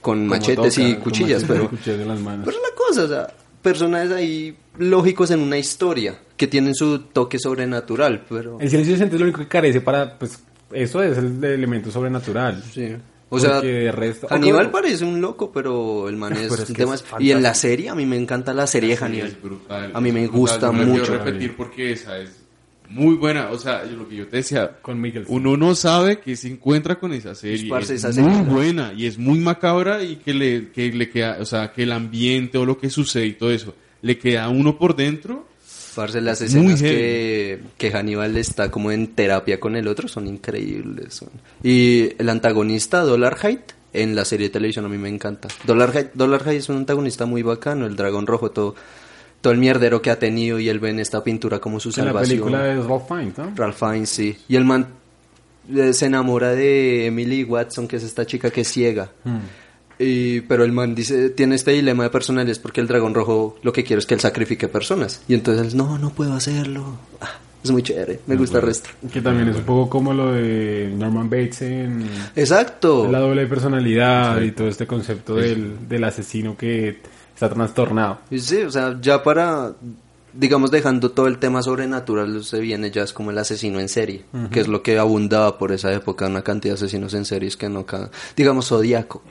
con 0.00 0.18
Como 0.18 0.30
machetes 0.30 0.74
toca, 0.74 0.88
y 0.88 0.94
cuchillas. 0.96 1.44
Pero, 1.44 1.70
pero 1.84 2.02
es 2.02 2.56
la 2.56 2.74
cosa, 2.76 3.04
o 3.04 3.08
sea, 3.08 3.26
personajes 3.62 4.12
ahí 4.12 4.56
lógicos 4.78 5.30
en 5.30 5.40
una 5.40 5.56
historia 5.56 6.18
que 6.36 6.46
tienen 6.46 6.74
su 6.74 6.98
toque 6.98 7.38
sobrenatural. 7.38 8.24
Pero 8.28 8.60
El 8.60 8.68
silencio 8.68 8.94
es 8.94 9.12
lo 9.12 9.24
único 9.24 9.40
que 9.40 9.48
carece 9.48 9.80
para, 9.80 10.18
pues, 10.18 10.42
eso 10.72 11.02
es 11.02 11.16
el 11.16 11.42
elemento 11.42 11.90
sobrenatural. 11.90 12.62
Sí. 12.72 12.94
O 13.30 13.40
sea, 13.40 13.60
resto- 13.60 14.28
Hannibal 14.30 14.70
parece 14.70 15.04
un 15.04 15.20
loco, 15.20 15.50
pero 15.52 16.08
el 16.08 16.16
man 16.16 16.32
es, 16.36 16.52
es 16.52 16.60
un 16.60 16.66
que 16.66 16.72
tema- 16.82 16.94
es 16.94 17.04
Y 17.18 17.30
en 17.32 17.42
la 17.42 17.54
serie, 17.54 17.88
a 17.88 17.94
mí 17.94 18.06
me 18.06 18.16
encanta 18.16 18.52
la 18.54 18.66
serie 18.66 18.90
de 18.90 18.96
Hannibal. 18.96 19.28
es 19.28 19.42
brutal. 19.42 19.90
A 19.94 20.00
mí 20.00 20.08
es 20.10 20.14
me 20.14 20.20
brutal. 20.28 20.38
gusta 20.40 20.70
quiero 20.70 20.86
mucho. 20.86 21.18
repetir 21.18 21.56
porque 21.56 21.92
esa 21.92 22.18
es 22.18 22.40
muy 22.88 23.14
buena. 23.16 23.50
O 23.50 23.58
sea, 23.58 23.84
yo 23.88 23.96
lo 23.96 24.06
que 24.08 24.14
yo 24.16 24.28
te 24.28 24.36
decía, 24.36 24.76
Con 24.82 25.02
uno 25.28 25.56
no 25.56 25.74
sabe 25.74 26.20
que 26.20 26.36
se 26.36 26.48
encuentra 26.48 27.00
con 27.00 27.12
esa 27.12 27.34
serie. 27.34 27.68
parce, 27.68 27.94
es 27.94 28.04
esa 28.04 28.20
muy 28.22 28.34
serie- 28.34 28.50
buena 28.52 28.92
y 28.96 29.06
es 29.06 29.18
muy 29.18 29.38
macabra 29.40 30.02
y 30.04 30.16
que 30.16 30.34
le, 30.34 30.68
que 30.70 30.92
le 30.92 31.08
queda, 31.10 31.38
o 31.40 31.44
sea, 31.46 31.72
que 31.72 31.82
el 31.84 31.92
ambiente 31.92 32.58
o 32.58 32.64
lo 32.66 32.78
que 32.78 32.90
sucede 32.90 33.26
y 33.26 33.32
todo 33.32 33.50
eso 33.50 33.74
le 34.02 34.18
queda 34.18 34.44
a 34.44 34.48
uno 34.50 34.78
por 34.78 34.94
dentro. 34.94 35.48
Parce, 35.94 36.20
las 36.20 36.40
escenas 36.40 36.80
que, 36.82 37.60
que 37.78 37.90
Hannibal 37.90 38.36
está 38.36 38.70
como 38.70 38.90
en 38.90 39.08
terapia 39.14 39.58
con 39.60 39.76
el 39.76 39.86
otro 39.88 40.08
son 40.08 40.26
increíbles. 40.26 41.14
son- 41.14 41.30
Y 41.62 42.10
el 42.18 42.28
antagonista, 42.28 43.00
Dollar 43.00 43.36
Height, 43.42 43.72
en 43.92 44.14
la 44.16 44.24
serie 44.24 44.48
de 44.48 44.52
televisión 44.52 44.84
a 44.84 44.88
mí 44.88 44.98
me 44.98 45.08
encanta. 45.08 45.48
Dollar 45.64 45.92
Height, 45.94 46.08
Dollar 46.14 46.42
Height 46.44 46.58
es 46.60 46.68
un 46.68 46.76
antagonista 46.78 47.26
muy 47.26 47.42
bacano, 47.42 47.86
el 47.86 47.94
dragón 47.96 48.26
rojo, 48.26 48.50
todo, 48.50 48.74
todo 49.40 49.52
el 49.52 49.58
mierdero 49.58 50.02
que 50.02 50.10
ha 50.10 50.18
tenido 50.18 50.58
y 50.58 50.68
él 50.68 50.80
ve 50.80 50.90
en 50.90 50.98
esta 51.00 51.22
pintura 51.22 51.60
como 51.60 51.78
su 51.78 51.90
En 51.90 52.06
la 52.06 52.12
salvación. 52.12 52.28
película 52.40 52.62
de 52.64 52.74
Ralph 52.82 53.06
Fiennes, 53.08 53.38
¿no? 53.38 53.52
Ralph 53.54 53.76
Fiennes, 53.78 54.08
sí. 54.10 54.36
Y 54.48 54.56
el 54.56 54.64
man 54.64 54.86
eh, 55.74 55.92
se 55.92 56.06
enamora 56.06 56.50
de 56.54 57.06
Emily 57.06 57.44
Watson, 57.44 57.86
que 57.88 57.96
es 57.96 58.02
esta 58.02 58.26
chica 58.26 58.50
que 58.50 58.62
es 58.62 58.68
ciega. 58.72 59.10
Y, 59.98 60.40
pero 60.42 60.64
el 60.64 60.72
man 60.72 60.94
dice, 60.94 61.30
tiene 61.30 61.54
este 61.54 61.72
dilema 61.72 62.04
de 62.04 62.10
personalidades 62.10 62.58
porque 62.58 62.80
el 62.80 62.86
dragón 62.86 63.14
rojo 63.14 63.56
lo 63.62 63.72
que 63.72 63.84
quiere 63.84 64.00
es 64.00 64.06
que 64.06 64.14
él 64.14 64.20
sacrifique 64.20 64.68
personas. 64.68 65.22
Y 65.28 65.34
entonces 65.34 65.72
él, 65.72 65.76
no, 65.76 65.98
no 65.98 66.10
puedo 66.10 66.34
hacerlo. 66.34 66.98
Ah, 67.20 67.30
es 67.62 67.70
muy 67.70 67.82
chévere, 67.82 68.20
me 68.26 68.36
gusta 68.36 68.58
el 68.58 68.64
resto. 68.64 68.90
Que 69.10 69.22
también 69.22 69.48
es 69.48 69.56
un 69.56 69.62
poco 69.62 69.88
como 69.88 70.12
lo 70.12 70.32
de 70.32 70.92
Norman 70.94 71.30
Bates 71.30 71.62
en 71.62 72.06
Exacto. 72.36 73.10
la 73.10 73.20
doble 73.20 73.46
personalidad 73.46 74.40
y 74.42 74.52
todo 74.52 74.68
este 74.68 74.86
concepto 74.86 75.36
del, 75.36 75.88
del 75.88 76.04
asesino 76.04 76.56
que 76.56 76.98
está 77.34 77.48
trastornado. 77.48 78.18
Sí, 78.36 78.58
o 78.58 78.70
sea, 78.70 78.98
ya 79.00 79.22
para, 79.22 79.72
digamos, 80.32 80.70
dejando 80.70 81.10
todo 81.12 81.26
el 81.26 81.38
tema 81.38 81.62
sobrenatural, 81.62 82.44
se 82.44 82.60
viene 82.60 82.90
ya 82.90 83.02
es 83.02 83.12
como 83.12 83.30
el 83.30 83.38
asesino 83.38 83.80
en 83.80 83.88
serie, 83.88 84.24
que 84.50 84.60
es 84.60 84.68
lo 84.68 84.82
que 84.82 84.98
abundaba 84.98 85.56
por 85.58 85.72
esa 85.72 85.92
época, 85.92 86.26
una 86.26 86.42
cantidad 86.42 86.74
de 86.74 86.84
asesinos 86.84 87.14
en 87.14 87.24
series 87.24 87.56
que 87.56 87.68
no, 87.68 87.86
digamos, 88.36 88.68
Zodíaco. 88.68 89.22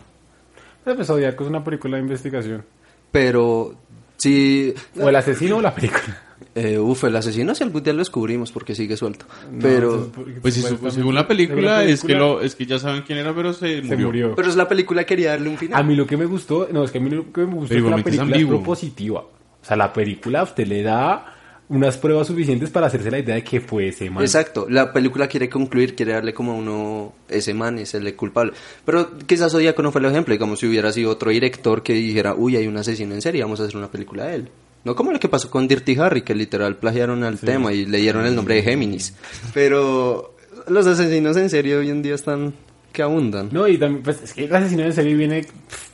El 0.86 0.96
pues, 0.96 1.08
Zodíaco 1.08 1.44
es 1.44 1.50
una 1.50 1.64
película 1.64 1.98
de 1.98 2.04
investigación. 2.04 2.64
Pero, 3.12 3.76
sí, 4.18 4.74
O 5.00 5.10
el 5.10 5.16
asesino 5.16 5.58
o 5.58 5.62
la 5.62 5.74
película. 5.74 6.22
Eh, 6.56 6.78
uf, 6.78 7.06
el 7.06 7.16
asesino 7.16 7.56
si 7.56 7.64
algún 7.64 7.82
día 7.84 7.94
lo 7.94 8.00
descubrimos 8.00 8.52
porque 8.52 8.76
sigue 8.76 8.98
suelto. 8.98 9.26
pero, 9.62 10.12
Pues 10.42 10.78
pues, 10.80 10.94
según 10.94 11.16
la 11.16 11.28
película, 11.28 11.84
es 11.84 12.04
que 12.04 12.16
lo, 12.16 12.42
es 12.42 12.56
que 12.56 12.66
ya 12.66 12.78
saben 12.80 13.04
quién 13.04 13.18
era, 13.18 13.34
pero 13.34 13.54
se 13.54 13.78
se 13.78 13.82
murió. 13.82 14.08
murió. 14.08 14.36
pero 14.36 14.50
es 14.50 14.56
la 14.56 14.68
película 14.68 15.06
quería 15.06 15.32
darle 15.32 15.50
un 15.50 15.58
final. 15.58 15.80
A 15.80 15.84
mí 15.84 15.96
lo 15.96 16.06
que 16.06 16.18
me 16.18 16.26
gustó, 16.26 16.68
no, 16.72 16.84
es 16.84 16.92
que 16.92 16.98
a 16.98 17.02
mí 17.02 17.10
lo 17.10 17.32
que 17.32 17.42
me 17.42 17.54
gustó 17.56 17.70
Pero 17.70 17.80
es 17.80 17.86
que 17.86 17.90
la 17.92 17.98
es 17.98 18.04
película 18.04 18.38
es 18.38 18.46
propositiva. 18.46 19.20
O 19.22 19.66
sea, 19.66 19.78
la 19.78 19.94
película 19.94 20.42
a 20.42 20.44
usted 20.44 20.68
le 20.68 20.84
da 20.84 21.33
unas 21.70 21.98
pruebas 21.98 22.28
suficientes 22.28 22.70
para 22.70 22.88
hacerse 22.88 23.10
la 23.10 23.20
idea 23.20 23.36
de 23.36 23.44
que 23.44 23.62
fue 23.62 23.88
ese 23.88 24.10
man. 24.10 24.24
Exacto, 24.24 24.68
la 24.70 24.92
película 24.92 25.28
quiere 25.28 25.50
concluir, 25.50 25.96
quiere 25.96 26.14
darle 26.14 26.34
como 26.34 26.52
a 26.52 26.56
uno, 26.56 27.14
ese 27.30 27.54
man 27.54 27.80
es 27.80 27.94
el 27.94 28.16
culpable. 28.16 28.54
Pero 28.86 29.18
quizás 29.26 29.52
Zodíaco 29.52 29.82
no 29.82 29.92
fue 29.92 30.02
el 30.02 30.08
ejemplo, 30.08 30.34
digamos 30.34 30.60
si 30.60 30.68
hubiera 30.68 30.92
sido 30.92 31.12
otro 31.12 31.32
director 31.32 31.82
que 31.82 31.94
dijera, 31.94 32.36
uy, 32.36 32.58
hay 32.58 32.68
un 32.68 32.78
asesino 32.78 33.14
en 33.14 33.22
serie, 33.22 33.42
vamos 33.44 33.60
a 33.60 33.64
hacer 33.64 33.78
una 33.78 33.90
película 33.90 34.26
de 34.26 34.36
él. 34.36 34.50
No 34.84 34.96
como 34.96 35.14
lo 35.14 35.20
que 35.20 35.30
pasó 35.30 35.50
con 35.50 35.68
Dirty 35.68 35.98
Harry, 35.98 36.24
que 36.24 36.36
literal 36.36 36.76
plagiaron 36.76 37.24
al 37.24 37.40
tema 37.40 37.72
y 37.72 37.86
le 37.86 38.00
dieron 38.00 38.26
el 38.26 38.36
nombre 38.36 38.56
de 38.56 38.64
Géminis. 38.64 39.16
Pero 39.54 40.36
los 40.68 40.86
asesinos 40.86 41.38
en 41.38 41.50
serie 41.50 41.78
hoy 41.78 41.90
en 41.90 42.02
día 42.02 42.16
están 42.16 42.54
que 42.94 43.02
abundan. 43.04 43.50
No, 43.52 43.68
y 43.68 43.78
también, 43.78 44.04
pues, 44.04 44.22
es 44.24 44.34
que 44.34 44.46
el 44.46 44.56
asesino 44.56 44.84
de 44.84 44.94
serie 44.94 45.14
viene, 45.16 45.46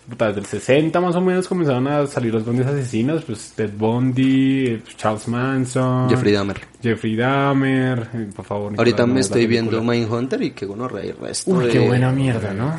puta, 0.08 0.28
desde 0.28 0.41
el 0.41 0.45
60 0.45 1.02
más 1.02 1.16
o 1.16 1.22
menos 1.22 1.47
comenzaron 1.47 1.88
a 1.88 2.06
salir 2.06 2.32
los 2.34 2.43
grandes 2.43 2.68
asesinos, 2.68 3.24
pues, 3.24 3.54
Ted 3.56 3.72
Bundy, 3.76 4.66
eh, 4.68 4.84
Charles 4.97 5.28
Manson, 5.28 6.10
Jeffrey 6.10 6.34
Dahmer. 6.34 6.60
Jeffrey 6.84 7.16
Dahmer, 7.16 8.10
eh, 8.14 8.28
por 8.36 8.45
favor. 8.45 8.72
Nicolás, 8.72 8.78
Ahorita 8.80 9.08
no 9.08 9.14
me 9.16 9.20
estoy 9.22 9.47
viendo 9.47 9.82
Mindhunter 9.84 10.41
y 10.43 10.52
que 10.52 10.66
bueno, 10.68 10.88
rey 10.88 11.12
resto 11.14 11.50
Uy, 11.52 11.66
de- 11.66 11.72
qué 11.72 11.80
buena 11.80 12.12
mierda, 12.12 12.54
¿no? 12.54 12.74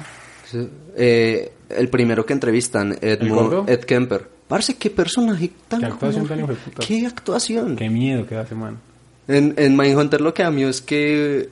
Eh, 0.96 1.52
el 1.68 1.88
primero 1.88 2.26
que 2.26 2.32
entrevistan, 2.32 2.92
Ed, 3.00 3.22
¿El 3.22 3.28
Mo- 3.28 3.36
gordo? 3.36 3.64
Ed 3.68 3.80
Kemper. 3.80 4.28
Parece 4.48 4.74
qué 4.76 4.90
personaje 4.90 5.50
tan... 5.68 5.80
Qué 5.80 5.86
actuación 5.86 6.26
tan. 6.26 6.46
Qué 6.80 7.06
actuación. 7.06 7.76
Qué 7.76 7.88
miedo 7.88 8.26
que 8.26 8.36
hace, 8.36 8.54
man. 8.56 8.78
En, 9.28 9.54
en 9.56 9.76
Mindhunter 9.76 10.20
lo 10.20 10.34
que 10.34 10.42
a 10.42 10.50
mí 10.50 10.64
es 10.64 10.82
que... 10.82 11.48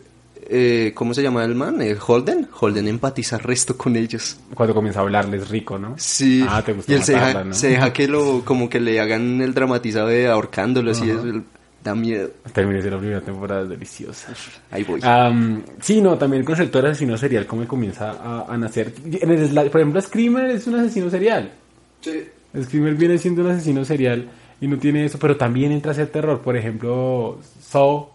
eh, 0.48 0.92
¿Cómo 0.94 1.14
se 1.14 1.22
llama 1.22 1.44
el 1.44 1.54
man? 1.54 1.80
Eh, 1.82 1.96
Holden. 1.98 2.48
Holden 2.58 2.88
empatiza 2.88 3.38
resto 3.38 3.76
con 3.76 3.96
ellos. 3.96 4.38
Cuando 4.54 4.74
comienza 4.74 5.00
a 5.00 5.02
hablarles 5.02 5.48
rico, 5.48 5.78
¿no? 5.78 5.94
Sí. 5.98 6.44
Ah, 6.48 6.62
te 6.64 6.72
gusta 6.72 6.90
y 6.90 6.94
él 6.96 7.02
se 7.04 7.12
matarla, 7.12 7.32
deja, 7.38 7.44
¿no? 7.44 7.54
se 7.54 7.68
deja 7.68 7.92
que 7.92 8.08
lo... 8.08 8.42
Como 8.44 8.68
que 8.68 8.80
le 8.80 8.98
hagan 9.00 9.40
el 9.40 9.52
dramatizado 9.54 10.08
de 10.08 10.28
ahorcándolo 10.28 10.90
así. 10.92 11.08
El- 11.10 11.44
da 11.84 11.94
miedo. 11.94 12.30
Terminé 12.52 12.82
de 12.82 12.90
la 12.90 12.98
primera 12.98 13.20
temporada, 13.20 13.62
es 13.62 13.68
deliciosa. 13.68 14.32
Ahí 14.70 14.82
voy. 14.84 15.00
Sí, 15.80 16.00
no, 16.00 16.18
también 16.18 16.40
el 16.40 16.46
concepto 16.46 16.78
del 16.82 16.90
asesino 16.90 17.16
serial, 17.16 17.46
cómo 17.46 17.66
comienza 17.68 18.10
a, 18.10 18.52
a 18.52 18.58
nacer. 18.58 18.92
En 19.04 19.30
el 19.30 19.48
sla- 19.48 19.70
por 19.70 19.80
ejemplo, 19.80 20.00
Screamer 20.00 20.50
es 20.50 20.66
un 20.66 20.74
asesino 20.74 21.08
serial. 21.08 21.52
Sí. 22.00 22.24
Screamer 22.62 22.94
viene 22.94 23.16
siendo 23.16 23.42
un 23.42 23.50
asesino 23.52 23.84
serial 23.84 24.28
y 24.60 24.66
no 24.66 24.76
tiene 24.76 25.04
eso, 25.04 25.18
pero 25.20 25.36
también 25.36 25.70
entra 25.70 25.92
a 25.92 25.94
ser 25.94 26.08
terror. 26.08 26.40
Por 26.40 26.56
ejemplo, 26.56 27.38
Saw. 27.60 28.08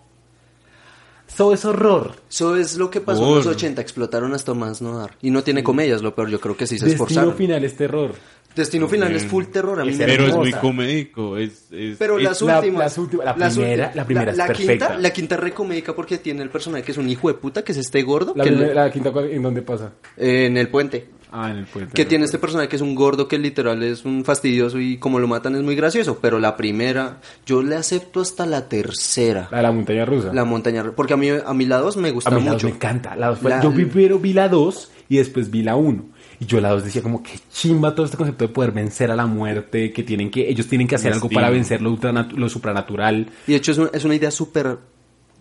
Eso 1.33 1.53
es 1.53 1.65
horror. 1.65 2.11
Eso 2.29 2.55
es 2.55 2.77
lo 2.77 2.89
que 2.91 3.01
pasó 3.01 3.27
en 3.27 3.35
los 3.35 3.45
Por. 3.45 3.53
80, 3.55 3.81
explotaron 3.81 4.33
hasta 4.33 4.53
más 4.53 4.81
no 4.81 4.97
dar. 4.97 5.17
Y 5.21 5.31
no 5.31 5.43
tiene 5.43 5.63
comedias, 5.63 6.01
lo 6.01 6.13
peor, 6.13 6.29
yo 6.29 6.39
creo 6.39 6.55
que 6.55 6.67
sí 6.67 6.77
se 6.77 6.85
Destino 6.85 7.05
esforzaron. 7.05 7.35
final 7.35 7.63
es 7.63 7.75
terror. 7.75 8.11
Destino 8.55 8.87
final 8.87 9.15
es 9.15 9.25
full 9.25 9.45
terror, 9.45 9.81
a 9.81 9.83
mí 9.83 9.93
me 9.93 10.05
Pero 10.05 10.27
es 10.27 10.35
muy 10.35 10.51
comédico. 10.51 11.37
Es, 11.37 11.71
es- 11.71 11.97
Pero 11.97 12.19
es- 12.19 12.23
las 12.23 12.39
la- 12.43 12.59
últimas. 12.59 12.79
las 12.83 12.97
últimas- 12.99 13.25
la 13.25 13.33
primera- 13.33 13.91
la 13.95 14.05
primera 14.05 14.31
es 14.31 14.37
perfecta. 14.37 14.55
Quinta, 14.89 14.97
la 14.99 15.09
quinta 15.11 15.35
es 15.35 15.41
recomédica 15.41 15.95
porque 15.95 16.19
tiene 16.19 16.43
el 16.43 16.49
personaje 16.49 16.83
que 16.83 16.91
es 16.91 16.97
un 16.99 17.09
hijo 17.09 17.29
de 17.29 17.33
puta, 17.33 17.63
que 17.63 17.71
es 17.71 17.79
este 17.79 18.03
gordo. 18.03 18.33
La, 18.35 18.43
que 18.43 18.51
primera- 18.51 18.67
le- 18.69 18.75
la 18.75 18.91
quinta, 18.91 19.11
¿cuál- 19.11 19.31
¿en 19.31 19.41
dónde 19.41 19.63
pasa? 19.63 19.93
eh, 20.17 20.45
en 20.45 20.57
el 20.57 20.69
puente. 20.69 21.07
Ah, 21.35 21.49
en 21.49 21.57
el 21.57 21.65
puente. 21.65 21.93
Que 21.93 22.05
tiene 22.05 22.25
este 22.25 22.37
personaje 22.37 22.69
que 22.69 22.75
es 22.75 22.81
un 22.81 22.93
gordo 22.93 23.27
que 23.27 23.39
literal 23.39 23.81
es 23.81 24.05
un 24.05 24.23
fastidioso 24.23 24.79
y 24.79 24.97
como 24.97 25.17
lo 25.19 25.27
matan 25.27 25.55
es 25.55 25.63
muy 25.63 25.75
gracioso. 25.75 26.19
Pero 26.21 26.39
la 26.39 26.55
primera, 26.55 27.17
yo 27.45 27.63
le 27.63 27.75
acepto 27.75 28.21
hasta 28.21 28.45
la 28.45 28.69
tercera. 28.69 29.47
La 29.51 29.57
de 29.57 29.63
la 29.63 29.71
montaña 29.71 30.05
rusa. 30.05 30.31
La 30.33 30.45
montaña. 30.45 30.91
Porque 30.95 31.13
a 31.13 31.17
mí, 31.17 31.29
a 31.29 31.53
mí 31.53 31.65
la 31.65 31.77
dos 31.79 31.97
me 31.97 32.11
gusta 32.11 32.29
a 32.29 32.33
mí 32.37 32.45
la 32.45 32.51
mucho. 32.53 32.67
dos 32.67 32.71
me 32.71 32.75
encanta. 32.77 33.15
La 33.15 33.27
dos 33.29 33.39
fue- 33.39 33.49
La- 33.49 33.61
yo 33.63 33.73
primero 33.73 34.19
vi 34.19 34.33
la 34.33 34.47
2 34.47 34.91
y 35.09 35.17
después 35.17 35.49
vi 35.49 35.63
la 35.63 35.75
1. 35.75 36.05
Y 36.39 36.45
yo 36.45 36.61
la 36.61 36.69
2 36.69 36.83
decía 36.83 37.01
como 37.01 37.23
que 37.23 37.31
chimba 37.51 37.93
todo 37.95 38.05
este 38.05 38.17
concepto 38.17 38.45
de 38.47 38.53
poder 38.53 38.71
vencer 38.71 39.09
a 39.11 39.15
la 39.15 39.25
muerte, 39.25 39.91
que 39.91 40.03
tienen 40.03 40.29
que 40.29 40.49
ellos 40.49 40.67
tienen 40.67 40.87
que 40.87 40.95
hacer 40.95 41.13
algo 41.13 41.29
para 41.29 41.49
vencer 41.49 41.81
lo, 41.81 41.97
lo 42.35 42.49
supranatural. 42.49 43.27
Y 43.47 43.51
de 43.53 43.57
hecho 43.57 43.71
es, 43.71 43.77
un- 43.77 43.89
es 43.93 44.03
una 44.05 44.15
idea 44.15 44.31
súper 44.31 44.77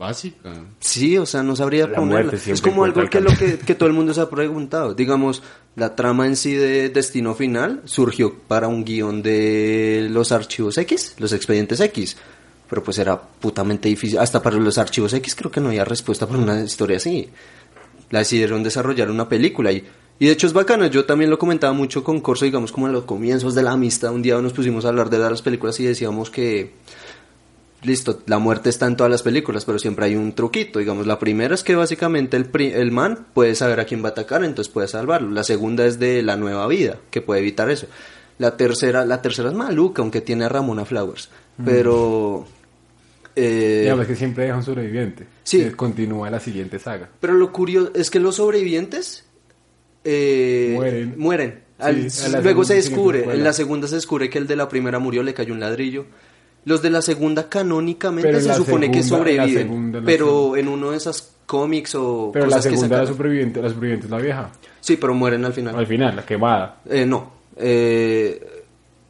básica. 0.02 0.52
Sí, 0.80 1.16
o 1.16 1.24
sea, 1.24 1.42
no 1.42 1.54
sabría 1.54 1.86
La 1.86 1.94
ponerla. 1.94 2.32
Es 2.34 2.60
como 2.60 2.84
algo 2.84 3.08
que 3.08 3.20
lo 3.20 3.30
que, 3.36 3.58
que 3.58 3.74
todo 3.74 3.88
el 3.88 3.94
mundo 3.94 4.12
se 4.12 4.20
ha 4.20 4.28
preguntado. 4.28 4.94
Digamos, 4.94 5.42
la 5.76 5.94
trama 5.94 6.26
en 6.26 6.36
sí 6.36 6.54
de 6.54 6.88
Destino 6.88 7.34
Final 7.34 7.82
surgió 7.84 8.34
para 8.34 8.66
un 8.66 8.84
guion 8.84 9.22
de 9.22 10.08
los 10.10 10.32
archivos 10.32 10.76
X, 10.76 11.14
los 11.18 11.32
expedientes 11.32 11.80
X. 11.80 12.16
Pero 12.68 12.82
pues 12.82 12.98
era 12.98 13.20
putamente 13.20 13.88
difícil. 13.88 14.18
Hasta 14.18 14.42
para 14.42 14.56
los 14.56 14.76
archivos 14.76 15.12
X 15.12 15.34
creo 15.36 15.50
que 15.50 15.60
no 15.60 15.68
había 15.68 15.84
respuesta 15.84 16.26
para 16.26 16.40
una 16.40 16.60
historia 16.62 16.96
así. 16.96 17.28
La 18.10 18.18
decidieron 18.18 18.62
desarrollar 18.62 19.08
una 19.08 19.28
película 19.28 19.70
y, 19.70 19.84
y 20.18 20.26
de 20.26 20.32
hecho 20.32 20.48
es 20.48 20.52
bacano. 20.52 20.86
Yo 20.86 21.04
también 21.04 21.30
lo 21.30 21.38
comentaba 21.38 21.72
mucho 21.72 22.02
con 22.02 22.20
Corso, 22.20 22.44
digamos, 22.44 22.72
como 22.72 22.88
en 22.88 22.92
los 22.92 23.04
comienzos 23.04 23.54
de 23.54 23.62
la 23.62 23.72
amistad. 23.72 24.12
Un 24.12 24.22
día 24.22 24.36
nos 24.40 24.52
pusimos 24.52 24.84
a 24.84 24.88
hablar 24.88 25.10
de 25.10 25.18
las 25.18 25.42
películas 25.42 25.78
y 25.78 25.84
decíamos 25.84 26.28
que 26.28 26.72
listo, 27.82 28.20
la 28.26 28.38
muerte 28.38 28.68
está 28.70 28.86
en 28.86 28.96
todas 28.96 29.10
las 29.10 29.22
películas, 29.22 29.64
pero 29.64 29.78
siempre 29.78 30.06
hay 30.06 30.16
un 30.16 30.32
truquito. 30.34 30.78
Digamos, 30.78 31.06
la 31.06 31.18
primera 31.18 31.54
es 31.54 31.62
que 31.64 31.74
básicamente 31.74 32.36
el, 32.36 32.46
pri- 32.46 32.72
el 32.72 32.90
man 32.92 33.26
puede 33.34 33.54
saber 33.54 33.80
a 33.80 33.84
quién 33.84 34.02
va 34.04 34.08
a 34.08 34.12
atacar, 34.12 34.44
entonces 34.44 34.72
puede 34.72 34.88
salvarlo. 34.88 35.30
La 35.30 35.44
segunda 35.44 35.84
es 35.86 35.98
de 35.98 36.22
la 36.22 36.36
nueva 36.36 36.66
vida, 36.68 36.98
que 37.10 37.20
puede 37.22 37.40
evitar 37.40 37.70
eso. 37.70 37.86
La 38.38 38.56
tercera, 38.56 39.04
la 39.04 39.20
tercera 39.22 39.48
es 39.50 39.54
maluca, 39.54 40.02
aunque 40.02 40.20
tiene 40.20 40.44
a 40.44 40.48
Ramona 40.48 40.84
Flowers. 40.84 41.28
Pero. 41.64 42.46
eh, 43.36 43.84
además 43.88 44.06
que 44.06 44.16
siempre 44.16 44.44
deja 44.44 44.56
un 44.56 44.62
sobreviviente. 44.64 45.26
Sí. 45.44 45.58
Que 45.58 45.72
continúa 45.72 46.30
la 46.30 46.40
siguiente 46.40 46.78
saga. 46.78 47.08
pero 47.20 47.34
lo 47.34 47.52
curioso 47.52 47.90
es 47.94 48.10
que 48.10 48.20
los 48.20 48.36
sobrevivientes 48.36 49.24
eh, 50.04 50.72
Mueren. 50.74 51.14
mueren. 51.16 51.58
Al- 51.78 52.10
Sí, 52.10 52.30
luego 52.42 52.64
se 52.64 52.74
descubre, 52.74 53.24
en 53.24 53.42
la 53.42 53.52
segunda 53.52 53.88
se 53.88 53.96
descubre 53.96 54.30
que 54.30 54.38
el 54.38 54.46
de 54.46 54.54
la 54.56 54.68
primera 54.68 54.98
murió, 55.00 55.22
le 55.22 55.34
cayó 55.34 55.52
un 55.52 55.60
ladrillo. 55.60 56.06
Los 56.64 56.80
de 56.82 56.90
la 56.90 57.02
segunda 57.02 57.48
canónicamente 57.48 58.28
Pero 58.28 58.40
se 58.40 58.48
la 58.48 58.54
supone 58.54 58.90
que 58.90 58.98
la 58.98 59.02
sobreviven, 59.04 59.48
segunda, 59.66 59.98
la 60.00 60.06
pero 60.06 60.56
en 60.56 60.68
uno 60.68 60.90
de 60.92 60.96
esos 60.96 61.30
cómics 61.46 61.94
o 61.96 62.30
Pero 62.32 62.46
la 62.46 62.56
cosas 62.56 62.64
que 62.66 62.76
segunda, 62.76 62.96
la 62.98 63.02
sacaron- 63.02 63.14
superviviente, 63.16 63.60
la 63.62 63.68
superviviente 63.68 64.06
es 64.06 64.10
la 64.10 64.18
vieja. 64.18 64.50
Sí, 64.80 64.96
pero 64.96 65.12
mueren 65.14 65.44
al 65.44 65.52
final. 65.52 65.74
Al 65.76 65.86
final, 65.86 66.14
la 66.16 66.24
quemada. 66.24 66.80
Eh, 66.88 67.04
no. 67.04 67.32
Eh, 67.56 68.40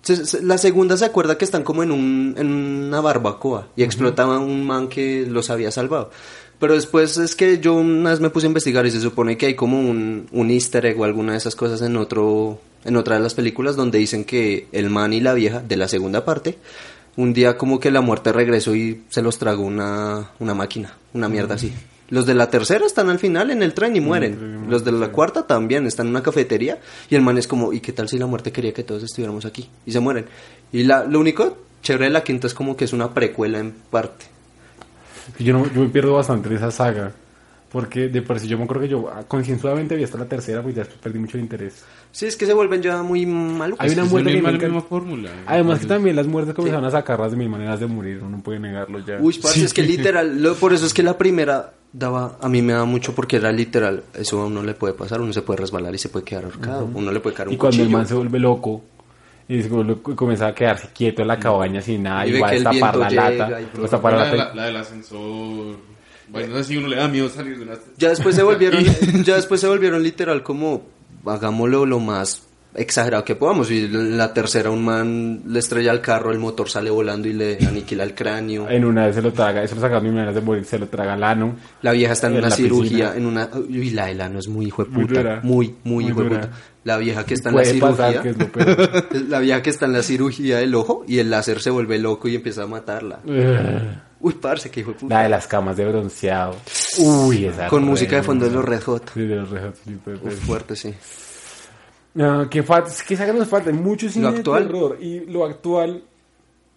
se- 0.02 0.24
se- 0.26 0.42
la 0.42 0.56
segunda 0.58 0.96
se 0.96 1.04
acuerda 1.04 1.36
que 1.38 1.44
están 1.44 1.62
como 1.62 1.82
en, 1.82 1.92
un, 1.92 2.34
en 2.38 2.46
una 2.50 3.00
barbacoa 3.00 3.68
y 3.76 3.82
explotaba 3.82 4.38
un 4.38 4.64
man 4.66 4.88
que 4.88 5.26
los 5.28 5.50
había 5.50 5.70
salvado. 5.70 6.10
Pero 6.58 6.74
después 6.74 7.16
es 7.18 7.34
que 7.34 7.58
yo 7.58 7.74
una 7.74 8.10
vez 8.10 8.20
me 8.20 8.30
puse 8.30 8.46
a 8.46 8.48
investigar 8.48 8.86
y 8.86 8.90
se 8.90 9.00
supone 9.00 9.36
que 9.36 9.46
hay 9.46 9.54
como 9.54 9.78
un, 9.80 10.26
un 10.32 10.50
easter 10.50 10.86
egg 10.86 10.98
o 11.00 11.04
alguna 11.04 11.32
de 11.32 11.38
esas 11.38 11.54
cosas 11.56 11.82
en 11.82 11.96
otro 11.96 12.58
en 12.84 12.96
otra 12.96 13.16
de 13.16 13.22
las 13.22 13.34
películas 13.34 13.76
donde 13.76 13.98
dicen 13.98 14.24
que 14.24 14.66
el 14.72 14.88
man 14.90 15.12
y 15.12 15.20
la 15.20 15.34
vieja 15.34 15.60
de 15.60 15.76
la 15.76 15.86
segunda 15.86 16.24
parte 16.24 16.58
un 17.16 17.32
día 17.32 17.56
como 17.56 17.78
que 17.78 17.90
la 17.90 18.00
muerte 18.00 18.32
regresó 18.32 18.74
y 18.74 19.02
se 19.08 19.22
los 19.22 19.38
tragó 19.38 19.62
una, 19.62 20.30
una 20.38 20.54
máquina, 20.54 20.94
una 21.12 21.28
mierda 21.28 21.54
así. 21.54 21.72
Los 22.08 22.26
de 22.26 22.34
la 22.34 22.50
tercera 22.50 22.84
están 22.84 23.08
al 23.08 23.18
final 23.18 23.50
en 23.50 23.62
el 23.62 23.72
tren 23.72 23.96
y 23.96 24.00
mueren. 24.00 24.68
Los 24.68 24.84
de 24.84 24.92
la 24.92 25.08
cuarta 25.10 25.46
también 25.46 25.86
están 25.86 26.06
en 26.06 26.10
una 26.10 26.22
cafetería 26.22 26.78
y 27.08 27.14
el 27.14 27.22
man 27.22 27.38
es 27.38 27.46
como, 27.46 27.72
¿y 27.72 27.80
qué 27.80 27.92
tal 27.92 28.08
si 28.08 28.18
la 28.18 28.26
muerte 28.26 28.52
quería 28.52 28.74
que 28.74 28.84
todos 28.84 29.02
estuviéramos 29.02 29.46
aquí? 29.46 29.70
Y 29.86 29.92
se 29.92 30.00
mueren. 30.00 30.26
Y 30.72 30.84
la, 30.84 31.04
lo 31.04 31.20
único 31.20 31.56
chévere 31.82 32.04
de 32.04 32.10
la 32.10 32.22
quinta 32.22 32.46
es 32.46 32.54
como 32.54 32.76
que 32.76 32.84
es 32.84 32.92
una 32.92 33.14
precuela 33.14 33.58
en 33.58 33.72
parte. 33.72 34.26
Yo, 35.38 35.54
no, 35.54 35.72
yo 35.72 35.80
me 35.80 35.88
pierdo 35.88 36.12
bastante 36.14 36.48
en 36.48 36.56
esa 36.56 36.70
saga. 36.70 37.12
Porque 37.72 38.08
de 38.10 38.20
por 38.20 38.38
sí 38.38 38.48
yo 38.48 38.58
me 38.58 38.64
acuerdo 38.64 38.82
que 38.82 38.88
yo 38.88 39.08
ah, 39.10 39.22
concienzudamente 39.26 39.96
vi 39.96 40.04
hasta 40.04 40.18
la 40.18 40.26
tercera, 40.26 40.62
pues 40.62 40.74
ya 40.74 40.80
después 40.82 41.00
perdí 41.00 41.18
mucho 41.18 41.38
interés. 41.38 41.82
Sí, 42.10 42.26
es 42.26 42.36
que 42.36 42.44
se 42.44 42.52
vuelven 42.52 42.82
ya 42.82 43.02
muy 43.02 43.24
malucos. 43.24 43.82
Hay 43.82 43.92
una 43.94 44.02
Es 44.04 44.10
muerte 44.10 44.30
la 44.30 44.36
que 44.52 44.58
la 44.58 44.68
misma 44.68 44.82
fórmula. 44.82 45.30
Además 45.46 45.80
que 45.80 45.86
también 45.86 46.14
las 46.16 46.26
muertes 46.26 46.54
comenzaron 46.54 46.84
a 46.84 46.90
sacarlas 46.90 47.30
de 47.30 47.38
mil 47.38 47.48
maneras 47.48 47.80
de 47.80 47.86
morir, 47.86 48.18
uno 48.20 48.36
no 48.36 48.42
puede 48.42 48.58
negarlo 48.60 48.98
ya. 48.98 49.16
Uy, 49.20 49.38
parce, 49.42 49.64
es 49.64 49.72
que 49.72 49.82
literal, 49.82 50.42
lo- 50.42 50.54
por 50.56 50.74
eso 50.74 50.84
es 50.84 50.92
que 50.92 51.02
la 51.02 51.16
primera 51.16 51.72
daba, 51.94 52.36
a 52.42 52.48
mí 52.50 52.60
me 52.60 52.74
da 52.74 52.84
mucho 52.84 53.14
porque 53.14 53.36
era 53.36 53.50
literal, 53.50 54.02
eso 54.14 54.42
a 54.42 54.46
uno 54.46 54.62
le 54.62 54.74
puede 54.74 54.92
pasar, 54.92 55.22
uno 55.22 55.32
se 55.32 55.40
puede 55.40 55.60
resbalar 55.60 55.94
y 55.94 55.98
se 55.98 56.10
puede 56.10 56.26
quedar 56.26 56.44
ahorcado, 56.44 56.90
uno 56.92 57.10
le 57.10 57.20
puede 57.20 57.34
caer 57.36 57.48
un 57.48 57.54
y 57.54 57.56
cuando 57.56 57.76
el 57.76 57.82
cuchillo. 57.84 57.96
man 57.98 58.06
se 58.06 58.14
vuelve 58.14 58.38
loco 58.38 58.82
y 59.48 59.62
se 59.62 59.70
vuelve- 59.70 60.00
comienza 60.14 60.46
a 60.48 60.54
quedarse 60.54 60.88
quieto 60.94 61.22
en 61.22 61.28
la 61.28 61.38
cabaña 61.38 61.80
sin 61.80 62.02
nada, 62.02 62.26
Y 62.26 62.34
el 62.34 62.42
destapar 62.42 62.96
la 62.98 63.10
lata, 63.10 64.52
y 64.52 64.56
la 64.56 64.64
del 64.66 64.76
ascensor. 64.76 65.91
Bueno, 66.32 66.56
así 66.56 66.76
uno 66.76 66.88
le 66.88 66.96
da 66.96 67.08
miedo 67.08 67.28
salir 67.28 67.58
de 67.58 67.64
una... 67.64 67.74
Ya 67.98 68.08
después 68.08 68.34
se 68.34 68.42
volvieron, 68.42 68.82
ya 69.24 69.36
después 69.36 69.60
se 69.60 69.68
volvieron 69.68 70.02
literal 70.02 70.42
como 70.42 70.82
hagámoslo 71.24 71.86
lo 71.86 72.00
más 72.00 72.48
exagerado 72.74 73.24
que 73.24 73.36
podamos. 73.36 73.70
Y 73.70 73.84
en 73.84 74.16
la 74.16 74.32
tercera 74.32 74.70
un 74.70 74.84
man 74.84 75.42
le 75.46 75.58
estrella 75.58 75.92
el 75.92 76.00
carro, 76.00 76.32
el 76.32 76.38
motor 76.38 76.68
sale 76.68 76.90
volando 76.90 77.28
y 77.28 77.32
le 77.32 77.58
aniquila 77.66 78.04
el 78.04 78.14
cráneo. 78.14 78.68
en 78.68 78.84
una 78.84 79.06
vez 79.06 79.14
se 79.14 79.22
lo 79.22 79.32
traga, 79.32 79.62
eso 79.62 79.74
lo 79.74 79.80
sacaron 79.80 80.04
de 80.04 80.08
mil 80.08 80.14
maneras 80.14 80.34
de 80.34 80.40
morir, 80.40 80.64
se 80.64 80.78
lo 80.78 80.88
traga 80.88 81.14
el 81.14 81.22
ano. 81.22 81.56
La 81.82 81.92
vieja 81.92 82.12
está 82.12 82.28
en 82.28 82.34
En 82.34 82.38
una 82.38 82.50
cirugía, 82.50 83.12
piscina. 83.12 83.14
en 83.16 83.26
una 83.26 83.48
uy, 83.54 83.90
la 83.90 84.06
de 84.06 84.28
no 84.28 84.38
es 84.38 84.48
muy 84.48 84.66
hijo 84.66 84.84
de 84.84 84.90
Muy 84.90 85.04
puta, 85.04 85.40
muy 85.42 85.74
muy 85.84 86.04
Muy 86.04 86.06
hijo 86.06 86.24
de 86.24 86.30
puta. 86.30 86.50
La 86.84 86.96
vieja 86.96 87.24
que 87.24 87.34
está 87.34 87.50
en 87.50 87.56
la 87.56 87.64
cirugía, 87.64 88.22
que 88.22 88.28
es 88.30 88.38
lo 88.38 88.50
peor. 88.50 89.04
la 89.28 89.38
vieja 89.38 89.62
que 89.62 89.70
está 89.70 89.86
en 89.86 89.92
la 89.92 90.02
cirugía 90.02 90.58
del 90.58 90.74
ojo 90.74 91.04
y 91.06 91.18
el 91.18 91.30
láser 91.30 91.60
se 91.60 91.70
vuelve 91.70 91.98
loco 91.98 92.26
y 92.28 92.34
empieza 92.34 92.64
a 92.64 92.66
matarla. 92.66 93.20
Uy, 94.22 94.34
parce, 94.40 94.70
que 94.70 94.80
hijo 94.80 94.92
de 94.92 94.98
puta. 95.00 95.14
la 95.16 95.22
de 95.24 95.28
las 95.28 95.46
camas 95.46 95.76
de 95.76 95.84
bronceado. 95.86 96.56
Uy, 96.98 97.44
esa 97.46 97.66
Con 97.68 97.84
música 97.84 98.16
de 98.16 98.22
fondo 98.22 98.46
de 98.46 98.52
los 98.52 98.64
Red 98.64 98.80
Hot. 98.82 99.10
Sí, 99.12 99.20
de 99.20 99.36
los 99.36 99.50
Red 99.50 99.62
Hot. 99.64 100.22
Uf, 100.22 100.34
fuerte, 100.46 100.76
sí. 100.76 100.94
No, 102.14 102.48
que 102.48 102.62
falta, 102.62 102.90
es 102.90 103.02
que 103.02 103.16
nos 103.32 103.48
falta 103.48 103.72
mucho 103.72 104.08
cine 104.08 104.30
Lo 104.30 104.36
actual. 104.36 104.62
de 104.62 104.68
terror 104.72 104.98
y 105.00 105.20
lo 105.20 105.44
actual 105.44 106.02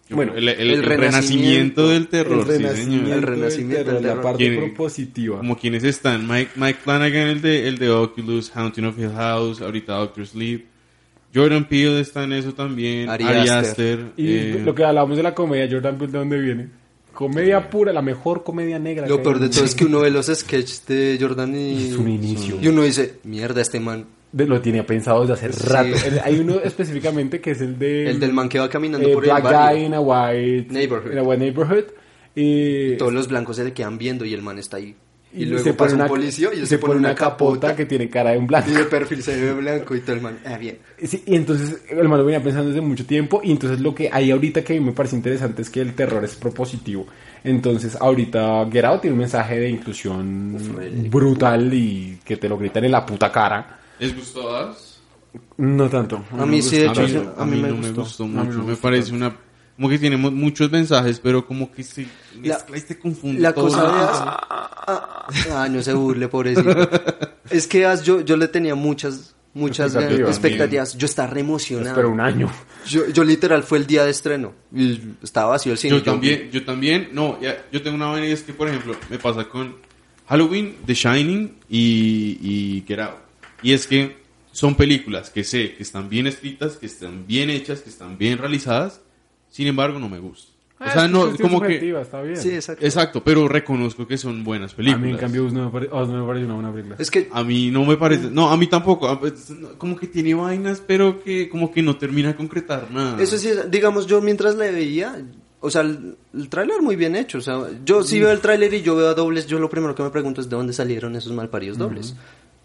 bueno, 0.08 0.34
el, 0.36 0.48
el- 0.48 0.60
el 0.60 0.70
el 0.70 0.82
renacimiento 0.84 1.82
renacimiento 1.82 1.88
del 1.88 2.08
terror, 2.08 2.38
el 2.38 2.44
sí, 2.46 2.62
renacimiento, 2.62 3.04
señor. 3.06 3.16
El 3.18 3.22
renacimiento 3.22 3.76
del 3.76 3.86
del 3.86 4.02
terror, 4.02 4.16
la 4.16 4.22
parte 4.22 4.56
propositiva. 4.56 5.36
Como 5.38 5.58
quienes 5.58 5.82
están, 5.84 6.28
Mike, 6.28 6.52
Mike 6.54 6.78
Flanagan, 6.82 7.26
el 7.28 7.42
de, 7.42 7.66
el 7.68 7.78
de 7.78 7.90
Oculus, 7.90 8.52
Haunting 8.54 8.84
of 8.84 8.98
Hill 8.98 9.10
House, 9.14 9.60
ahorita 9.60 9.94
Doctor 9.94 10.26
Sleep. 10.26 10.64
Jordan 11.34 11.64
Peele 11.68 12.00
está 12.00 12.22
en 12.22 12.32
eso 12.34 12.54
también. 12.54 13.10
Ari 13.10 13.24
Ari, 13.24 13.38
Aster. 13.48 13.56
Aster. 13.58 14.06
Y 14.16 14.36
eh, 14.36 14.62
lo 14.64 14.74
que 14.74 14.84
hablábamos 14.84 15.16
de 15.16 15.22
la 15.24 15.34
comedia, 15.34 15.68
Jordan 15.70 15.98
Peele, 15.98 16.12
¿de 16.12 16.18
dónde 16.18 16.38
viene? 16.38 16.68
Comedia 17.16 17.70
pura, 17.70 17.92
la 17.92 18.02
mejor 18.02 18.44
comedia 18.44 18.78
negra. 18.78 19.06
Lo 19.08 19.16
que 19.16 19.22
peor 19.24 19.38
de 19.40 19.46
el 19.46 19.50
todo 19.50 19.64
es 19.64 19.74
que 19.74 19.84
uno 19.86 20.00
ve 20.00 20.10
los 20.10 20.26
sketches 20.26 20.86
de 20.86 21.18
Jordan 21.20 21.54
y, 21.56 21.88
Es 21.88 21.96
un 21.96 22.08
inicio. 22.08 22.58
y 22.60 22.68
uno 22.68 22.82
dice, 22.82 23.16
mierda, 23.24 23.60
este 23.62 23.80
man. 23.80 24.06
De- 24.32 24.46
Lo 24.46 24.60
tenía 24.60 24.84
pensado 24.86 25.22
desde 25.26 25.32
hace 25.48 25.52
Sí. 25.52 25.66
rato. 25.68 25.88
El- 26.06 26.20
Hay 26.22 26.38
uno 26.38 26.60
específicamente 26.62 27.40
que 27.40 27.52
es 27.52 27.60
el 27.62 27.78
de... 27.78 28.10
El 28.10 28.20
del 28.20 28.32
man 28.34 28.48
que 28.48 28.58
va 28.58 28.68
caminando 28.68 29.08
eh, 29.08 29.12
por 29.14 29.24
el 29.24 29.30
Black 29.30 29.42
barrio. 29.44 29.76
Guy 29.78 29.86
in 29.86 29.94
a 29.94 30.00
White 30.00 30.66
Neighborhood. 30.72 31.12
in 31.12 31.18
a 31.18 31.22
white 31.22 31.40
neighborhood. 31.42 31.84
Y, 32.34 32.96
Todos 32.98 33.14
los 33.14 33.28
blancos 33.28 33.56
se 33.56 33.64
le 33.64 33.72
quedan 33.72 33.96
viendo 33.96 34.24
y 34.26 34.34
el 34.34 34.42
man 34.42 34.58
está 34.58 34.76
ahí. 34.76 34.94
Y, 35.36 35.42
y 35.42 35.46
luego 35.46 35.62
se 35.64 35.74
pasa 35.74 35.90
pone 35.92 36.02
un 36.04 36.08
policía 36.08 36.48
y 36.54 36.60
él 36.60 36.66
se 36.66 36.78
pone 36.78 36.96
una 36.96 37.14
capota 37.14 37.76
que 37.76 37.84
tiene 37.86 38.08
cara 38.08 38.30
de 38.32 38.38
un 38.38 38.46
blanco. 38.46 38.70
Y 38.70 38.74
de 38.74 38.84
perfil 38.84 39.22
se 39.22 39.38
ve 39.40 39.52
blanco 39.52 39.94
y 39.94 40.00
todo 40.00 40.16
el 40.16 40.22
man, 40.22 40.38
ah, 40.46 40.56
bien. 40.56 40.78
Sí, 41.02 41.22
y 41.26 41.36
entonces 41.36 41.82
el 41.88 42.08
man 42.08 42.18
lo 42.18 42.24
venía 42.24 42.42
pensando 42.42 42.68
desde 42.70 42.80
mucho 42.80 43.04
tiempo 43.06 43.40
y 43.44 43.52
entonces 43.52 43.80
lo 43.80 43.94
que 43.94 44.08
hay 44.12 44.30
ahorita 44.30 44.64
que 44.64 44.80
me 44.80 44.92
parece 44.92 45.16
interesante 45.16 45.62
es 45.62 45.70
que 45.70 45.80
el 45.82 45.94
terror 45.94 46.24
es 46.24 46.34
propositivo. 46.36 47.06
Entonces 47.44 47.96
ahorita 48.00 48.66
Get 48.72 48.84
Out 48.84 49.02
tiene 49.02 49.12
un 49.14 49.20
mensaje 49.20 49.58
de 49.60 49.68
inclusión 49.70 50.56
brutal 51.10 51.72
y 51.72 52.18
que 52.24 52.36
te 52.36 52.48
lo 52.48 52.56
gritan 52.58 52.84
en 52.84 52.92
la 52.92 53.04
puta 53.06 53.30
cara. 53.30 53.78
¿Les 53.98 54.14
gustó? 54.16 54.74
No 55.58 55.88
tanto. 55.88 56.24
A 56.32 56.46
mí 56.46 56.62
sí, 56.62 56.78
de 56.78 56.88
A 56.88 56.90
hecho, 56.92 57.02
mí, 57.02 57.28
a 57.36 57.44
mí 57.44 57.62
no 57.62 57.76
me 57.76 57.88
A 57.88 57.92
gustó 57.92 58.26
mí 58.26 58.34
no 58.34 58.44
mucho. 58.44 58.62
me 58.64 58.76
parece 58.76 59.12
una... 59.12 59.36
Como 59.76 59.88
que 59.90 59.98
tiene 59.98 60.16
mu- 60.16 60.30
muchos 60.30 60.70
mensajes, 60.70 61.20
pero 61.20 61.46
como 61.46 61.70
que 61.70 61.82
se 61.82 62.06
La- 62.42 62.54
mezcla 62.56 62.78
y 62.78 62.80
te 62.80 62.98
confunde 62.98 63.40
La 63.40 63.52
todo. 63.52 63.66
cosa 63.68 63.82
de 63.82 63.88
As... 63.88 64.20
Ah, 64.88 65.26
ah, 65.52 65.68
no 65.70 65.82
se 65.82 65.92
burle, 65.92 66.28
pobrecito. 66.28 66.88
es 67.50 67.66
que 67.66 67.84
As, 67.84 68.02
yo, 68.02 68.20
yo 68.22 68.36
le 68.36 68.48
tenía 68.48 68.74
muchas, 68.74 69.34
muchas 69.52 69.92
Expectativas. 69.94 70.30
expectativas. 70.30 70.96
Yo 70.96 71.04
estaba 71.06 71.28
re 71.28 71.40
emocionado. 71.40 71.88
Espero 71.90 72.10
un 72.10 72.20
año. 72.20 72.50
Yo, 72.86 73.06
yo 73.08 73.22
literal 73.24 73.62
fue 73.64 73.78
el 73.78 73.86
día 73.86 74.04
de 74.04 74.10
estreno. 74.12 74.54
Y 74.74 75.00
estaba 75.22 75.50
vacío 75.50 75.72
el 75.72 75.78
cine. 75.78 75.96
Yo 75.96 76.02
también, 76.02 76.50
yo 76.50 76.64
también, 76.64 77.08
no, 77.12 77.38
ya, 77.40 77.64
yo 77.72 77.82
tengo 77.82 77.96
una 77.96 78.06
vaina 78.06 78.28
y 78.28 78.32
es 78.32 78.42
que, 78.42 78.52
por 78.54 78.68
ejemplo, 78.68 78.94
me 79.10 79.18
pasa 79.18 79.44
con, 79.48 79.76
Halloween, 80.28 80.76
The 80.86 80.94
Shining 80.94 81.54
y, 81.68 82.38
y 82.40 82.84
Get 82.88 82.98
Out. 83.00 83.16
Y 83.62 83.72
es 83.72 83.86
que 83.86 84.16
son 84.52 84.74
películas 84.74 85.30
que 85.30 85.44
sé 85.44 85.74
que 85.74 85.82
están 85.82 86.08
bien 86.08 86.26
escritas, 86.26 86.76
que 86.76 86.86
están 86.86 87.26
bien 87.26 87.50
hechas, 87.50 87.80
que 87.80 87.90
están 87.90 88.16
bien 88.18 88.38
realizadas, 88.38 89.00
sin 89.56 89.66
embargo 89.68 89.98
no 89.98 90.08
me 90.10 90.18
gustan. 90.18 90.54
O 90.78 90.84
Ah, 90.84 90.92
sea, 90.92 91.04
es 91.06 91.10
no, 91.10 91.34
como 91.40 91.62
que... 91.62 91.76
está 92.02 92.20
bien. 92.20 92.36
Sí, 92.36 92.50
exacto. 92.50 92.84
Exacto, 92.84 93.24
pero 93.24 93.48
reconozco 93.48 94.06
que 94.06 94.18
son 94.18 94.44
buenas 94.44 94.74
películas. 94.74 95.02
A 95.02 95.06
mí, 95.06 95.10
en 95.12 95.16
cambio, 95.16 95.46
Us 95.46 95.54
no 95.54 95.64
me, 95.64 95.70
pare- 95.70 95.86
Us 95.90 96.08
no 96.08 96.20
me 96.20 96.26
parece 96.26 96.44
una 96.44 96.54
buena 96.54 96.70
película. 96.70 96.96
Es 96.98 97.10
que 97.10 97.30
A 97.32 97.42
mí 97.42 97.70
no 97.70 97.86
me 97.86 97.96
parece, 97.96 98.28
no, 98.30 98.50
a 98.50 98.56
mí 98.58 98.66
tampoco, 98.66 99.18
como 99.78 99.96
que 99.96 100.06
tiene 100.08 100.34
vainas, 100.34 100.82
pero 100.86 101.22
que 101.22 101.48
como 101.48 101.72
que 101.72 101.80
no 101.80 101.96
termina 101.96 102.28
de 102.28 102.36
concretar 102.36 102.90
nada. 102.90 103.22
Eso 103.22 103.38
sí, 103.38 103.48
digamos, 103.70 104.06
yo 104.06 104.20
mientras 104.20 104.54
le 104.56 104.70
veía, 104.70 105.18
o 105.60 105.70
sea, 105.70 105.80
el, 105.80 106.18
el 106.34 106.48
tráiler 106.50 106.82
muy 106.82 106.94
bien 106.94 107.16
hecho, 107.16 107.38
o 107.38 107.40
sea, 107.40 107.58
yo 107.82 108.02
sí 108.02 108.20
veo 108.20 108.30
el 108.30 108.40
tráiler 108.40 108.74
y 108.74 108.82
yo 108.82 108.94
veo 108.96 109.08
a 109.08 109.14
dobles, 109.14 109.46
yo 109.46 109.58
lo 109.58 109.70
primero 109.70 109.94
que 109.94 110.02
me 110.02 110.10
pregunto 110.10 110.42
es 110.42 110.50
de 110.50 110.56
dónde 110.56 110.74
salieron 110.74 111.16
esos 111.16 111.32
malparidos 111.32 111.78
dobles. 111.78 112.14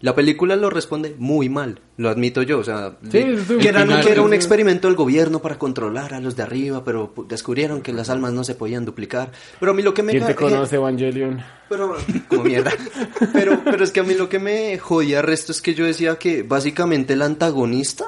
La 0.02 0.14
película 0.14 0.56
lo 0.56 0.68
responde 0.68 1.14
muy 1.18 1.48
mal, 1.48 1.80
lo 1.96 2.10
admito 2.10 2.42
yo, 2.42 2.58
o 2.58 2.64
sea, 2.64 2.96
Sí, 3.04 3.24
que, 3.60 3.68
era, 3.68 3.82
final- 3.82 4.04
que 4.04 4.10
era 4.12 4.22
un 4.22 4.34
experimento 4.34 4.88
del 4.88 4.96
gobierno 4.96 5.40
para 5.40 5.58
controlar 5.58 6.12
a 6.12 6.20
los 6.20 6.34
de 6.36 6.42
arriba, 6.42 6.84
pero 6.84 7.14
descubrieron 7.28 7.80
que 7.82 7.92
las 7.92 8.10
almas 8.10 8.32
no 8.32 8.42
se 8.42 8.54
podían 8.56 8.84
duplicar. 8.84 9.30
Pero 9.60 9.70
a 9.72 9.74
mí 9.74 9.82
lo 9.82 9.94
que 9.94 10.02
me 10.02 10.10
¿Quién 10.12 10.26
te 10.26 10.34
conoce, 10.34 10.74
Evangelion? 10.76 11.40
pero, 11.68 11.96
como 12.28 12.42
mierda. 12.44 12.72
Pero, 13.32 13.62
pero 13.64 13.82
es 13.84 13.92
que 13.92 14.00
a 14.00 14.02
mí 14.02 14.14
lo 14.14 14.28
que 14.28 14.38
me 14.40 14.76
jodía 14.78 15.22
resto 15.22 15.52
es 15.52 15.62
que 15.62 15.74
yo 15.74 15.86
decía 15.86 16.16
que 16.16 16.42
básicamente 16.42 17.12
el 17.14 17.22
antagonista 17.22 18.04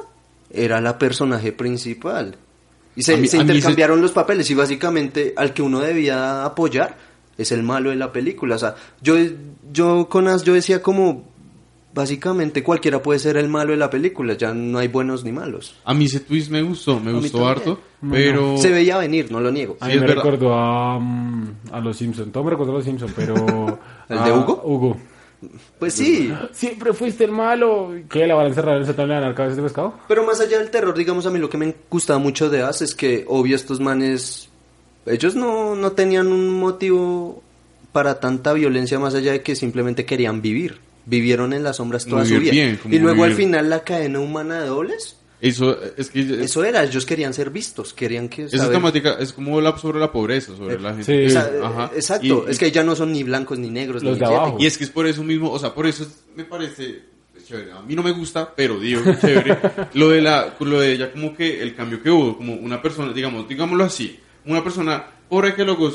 era 0.51 0.80
la 0.80 0.99
personaje 0.99 1.53
principal. 1.53 2.36
Y 2.97 3.03
mí- 3.16 3.26
se- 3.28 3.36
intercambiaron 3.38 4.01
los 4.03 4.12
papeles 4.12 4.51
y 4.51 4.55
básicamente 4.55 5.32
al 5.36 5.55
que 5.55 5.62
uno 5.62 5.80
debía 5.80 6.45
apoyar 6.45 6.97
es 7.38 7.53
el 7.53 7.62
malo 7.62 7.90
de 7.90 7.97
la 7.97 8.12
película. 8.12 8.57
O 8.57 8.59
sea, 8.59 8.74
yo, 9.01 9.14
yo 9.72 10.09
con 10.09 10.28
As 10.28 10.42
yo 10.45 10.53
decía 10.55 10.82
como 10.82 11.32
básicamente 11.95 12.62
cualquiera 12.62 13.01
puede 13.03 13.20
ser 13.20 13.36
el 13.36 13.49
malo 13.49 13.70
de 13.70 13.76
la 13.78 13.88
película, 13.88 14.34
ya 14.34 14.53
no 14.53 14.78
hay 14.78 14.88
buenos 14.88 15.24
ni 15.24 15.32
malos. 15.32 15.76
A 15.84 15.95
mí 15.95 16.07
ese 16.07 16.20
twist 16.20 16.51
me 16.51 16.62
gustó, 16.62 16.99
me 16.99 17.12
gustó 17.12 17.47
harto, 17.47 17.78
pero... 18.11 18.59
Se 18.59 18.70
veía 18.70 18.99
venir, 18.99 19.30
no 19.30 19.40
lo 19.40 19.51
niego. 19.51 19.76
A 19.80 19.86
mí 19.86 19.95
me 19.95 20.01
verdad. 20.01 20.16
recordó 20.16 20.55
a, 20.55 20.99
mm, 20.99 21.57
a 21.72 21.80
los 21.80 21.97
Simpsons. 21.97 22.32
Todo 22.32 22.45
me 22.45 22.51
recordó 22.51 22.72
a 22.72 22.74
los 22.76 22.84
Simpsons, 22.84 23.12
pero... 23.14 23.34
¿El 24.09 24.18
a 24.18 24.24
de 24.24 24.32
Hugo? 24.32 24.62
Hugo. 24.64 24.97
Pues 25.78 25.92
sí, 25.95 26.32
Siempre 26.53 26.92
fuiste 26.95 27.24
el 27.24 27.30
malo. 27.30 27.92
¿Qué? 28.09 28.26
¿La 28.26 28.34
van 28.34 28.47
a 28.47 28.49
encerrar 28.49 28.76
en 28.76 28.80
el 28.80 28.86
sótano 28.86 29.07
y 29.07 29.09
le 29.09 29.14
van 29.14 29.22
a 29.24 29.26
dar 29.26 29.34
cabezas 29.34 29.57
de 29.57 29.62
pescado? 29.62 29.95
Pero 30.09 30.24
más 30.24 30.40
allá 30.40 30.59
del 30.59 30.70
terror, 30.70 30.97
digamos, 30.97 31.26
a 31.26 31.30
mí 31.30 31.38
lo 31.38 31.51
que 31.51 31.59
me 31.59 31.74
gustaba 31.90 32.18
mucho 32.18 32.49
de 32.51 32.62
As 32.62 32.82
es 32.82 32.95
que, 32.95 33.24
obvio, 33.28 33.55
estos 33.55 33.78
manes, 33.78 34.49
ellos 35.07 35.36
no, 35.36 35.74
no 35.74 35.92
tenían 35.92 36.28
un 36.28 36.59
motivo 36.59 37.42
para 37.92 38.20
tanta 38.20 38.53
violencia 38.55 38.99
más 38.99 39.14
allá 39.14 39.32
de 39.32 39.42
que 39.42 39.55
simplemente 39.55 40.07
querían 40.07 40.40
vivir. 40.40 40.80
Vivieron 41.07 41.52
en 41.52 41.62
las 41.62 41.76
sombras 41.76 42.07
toda 42.07 42.22
Vivir 42.22 42.36
su 42.36 42.42
vida. 42.42 42.52
bien, 42.52 42.76
como 42.82 42.94
y 42.94 42.98
luego 42.98 43.24
al 43.24 43.34
final 43.34 43.68
la 43.68 43.84
cadena 43.84 44.20
humana 44.20 44.61
de 44.62 44.68
dobles, 44.68 45.18
Eso 45.40 45.76
es 45.98 46.09
que... 46.11 46.42
eso 46.44 46.64
era, 46.64 46.82
ellos 46.84 47.05
querían 47.05 47.34
ser 47.34 47.50
vistos, 47.50 47.92
querían 47.92 48.28
que... 48.30 48.44
esa 48.44 48.57
saber- 48.57 48.72
temática 48.72 49.16
es 49.20 49.32
como 49.34 49.61
la, 49.61 49.76
sobre 49.76 50.00
la 50.00 50.11
pobreza, 50.11 50.57
sobre 50.57 50.76
Eh, 50.76 50.80
la 50.80 50.94
gente. 50.94 51.28
sí. 51.28 51.30
sea, 51.30 51.50
ajá. 51.62 51.90
exacto, 51.94 52.44
Y- 52.48 52.50
es 52.50 52.59
que 52.59 52.70
ya 52.70 52.82
no 52.82 52.96
son 52.96 53.12
ni 53.12 53.22
blancos 53.22 53.59
ni 53.59 53.68
negros. 53.70 54.02
Los 54.02 54.14
ni 54.14 54.18
de 54.20 54.24
abajo. 54.26 54.57
Y 54.59 54.64
es 54.66 54.78
que 54.78 54.84
es 54.84 54.90
por 54.90 55.07
eso 55.07 55.22
mismo, 55.22 55.50
o 55.50 55.59
sea, 55.59 55.74
por 55.74 55.86
eso 55.86 56.05
es- 56.05 56.24
me 56.34 56.44
parece 56.44 57.02
chévere. 57.46 57.72
A 57.72 57.82
mí 57.82 57.94
no 57.94 58.02
me 58.02 58.12
gusta, 58.12 58.55
pero 58.57 58.80
digo 58.80 59.02
que 59.05 59.18
chévere. 59.18 59.59
lo 59.94 60.09
de 60.09 60.22
la, 60.22 60.55
lo 60.61 60.80
de 60.80 60.92
ella 60.92 61.12
como 61.12 61.36
que 61.36 61.61
el 61.61 61.74
cambio 61.74 62.02
que 62.02 62.09
hubo, 62.11 62.38
como 62.38 62.55
una 62.55 62.80
persona, 62.80 63.12
digamos, 63.12 63.46
digámoslo 63.46 63.84
así, 63.84 64.18
una 64.46 64.64
persona 64.64 65.05
pobre 65.35 65.55
que 65.55 65.64
logró, 65.64 65.91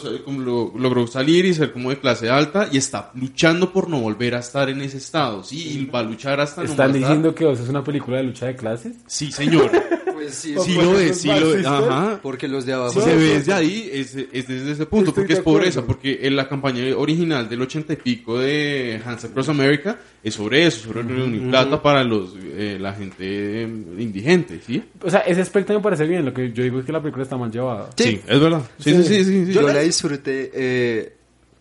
logró 0.78 1.08
salir 1.08 1.46
y 1.46 1.54
ser 1.54 1.72
como 1.72 1.90
de 1.92 1.98
clase 2.00 2.30
alta 2.30 2.68
y 2.72 2.78
está 2.78 3.12
luchando 3.16 3.72
por 3.72 3.90
no 3.90 4.00
volver 4.02 4.36
a 4.36 4.40
estar 4.40 4.70
en 4.70 4.82
ese 4.82 4.98
estado, 4.98 5.44
sí, 5.44 5.80
y 5.80 5.86
va 5.86 6.00
a 6.00 6.04
luchar 6.04 6.40
hasta 6.42 6.62
no 6.64 6.70
¿Están 6.70 6.92
dar- 6.92 7.00
diciendo 7.00 7.34
que 7.34 7.50
es 7.50 7.70
una 7.70 7.84
película 7.84 8.18
de 8.18 8.24
lucha 8.24 8.48
de 8.48 8.56
clases? 8.56 8.98
Sí, 9.08 9.32
señor. 9.32 9.72
Pues 10.20 10.36
sí, 10.36 10.54
sí 10.54 10.72
sí, 10.72 10.76
lo 10.76 11.00
es, 11.00 11.22
sí 11.22 11.28
lo 11.28 11.56
es. 11.56 11.66
Ajá. 11.66 12.20
porque 12.22 12.48
los 12.48 12.66
de 12.66 12.74
abajo... 12.74 12.92
Si 12.92 13.02
se 13.02 13.16
ve 13.16 13.24
desde 13.24 13.54
ahí, 13.54 13.90
es, 13.92 14.16
es 14.16 14.48
desde 14.48 14.72
ese 14.72 14.86
punto, 14.86 15.10
Estoy 15.10 15.24
porque 15.24 15.34
es 15.34 15.40
pobreza, 15.40 15.86
porque 15.86 16.20
en 16.24 16.36
la 16.36 16.48
campaña 16.48 16.84
original 16.96 17.48
del 17.48 17.62
ochenta 17.62 17.94
y 17.94 17.96
pico 17.96 18.40
de 18.40 19.02
Hands 19.06 19.24
Across 19.24 19.50
America 19.50 20.00
es 20.24 20.34
sobre 20.34 20.66
eso, 20.66 20.88
sobre 20.88 21.04
reunir 21.04 21.50
plata 21.50 21.82
para 21.82 22.04
los 22.04 22.36
eh, 22.38 22.78
la 22.80 22.94
gente 22.94 23.64
eh, 23.64 23.64
indigente, 23.98 24.60
¿sí? 24.66 24.84
O 25.02 25.10
sea, 25.10 25.22
ese 25.22 25.42
aspecto 25.42 25.74
me 25.74 25.80
parece 25.80 26.06
bien. 26.06 26.26
Lo 26.26 26.34
que 26.34 26.52
yo 26.52 26.64
digo 26.64 26.80
es 26.80 26.86
que 26.86 26.92
la 26.92 27.02
película 27.02 27.24
está 27.24 27.38
mal 27.38 27.52
llevada. 27.52 27.90
Sí. 27.96 28.20
es 28.28 28.40
verdad. 28.40 28.62
Sí, 28.80 28.94
sí, 28.96 29.04
sí, 29.04 29.24
sí. 29.24 29.46
sí. 29.46 29.54
Yo 29.54 29.62
la 29.62 29.80
disfruté. 29.80 30.52
eh, 30.54 31.14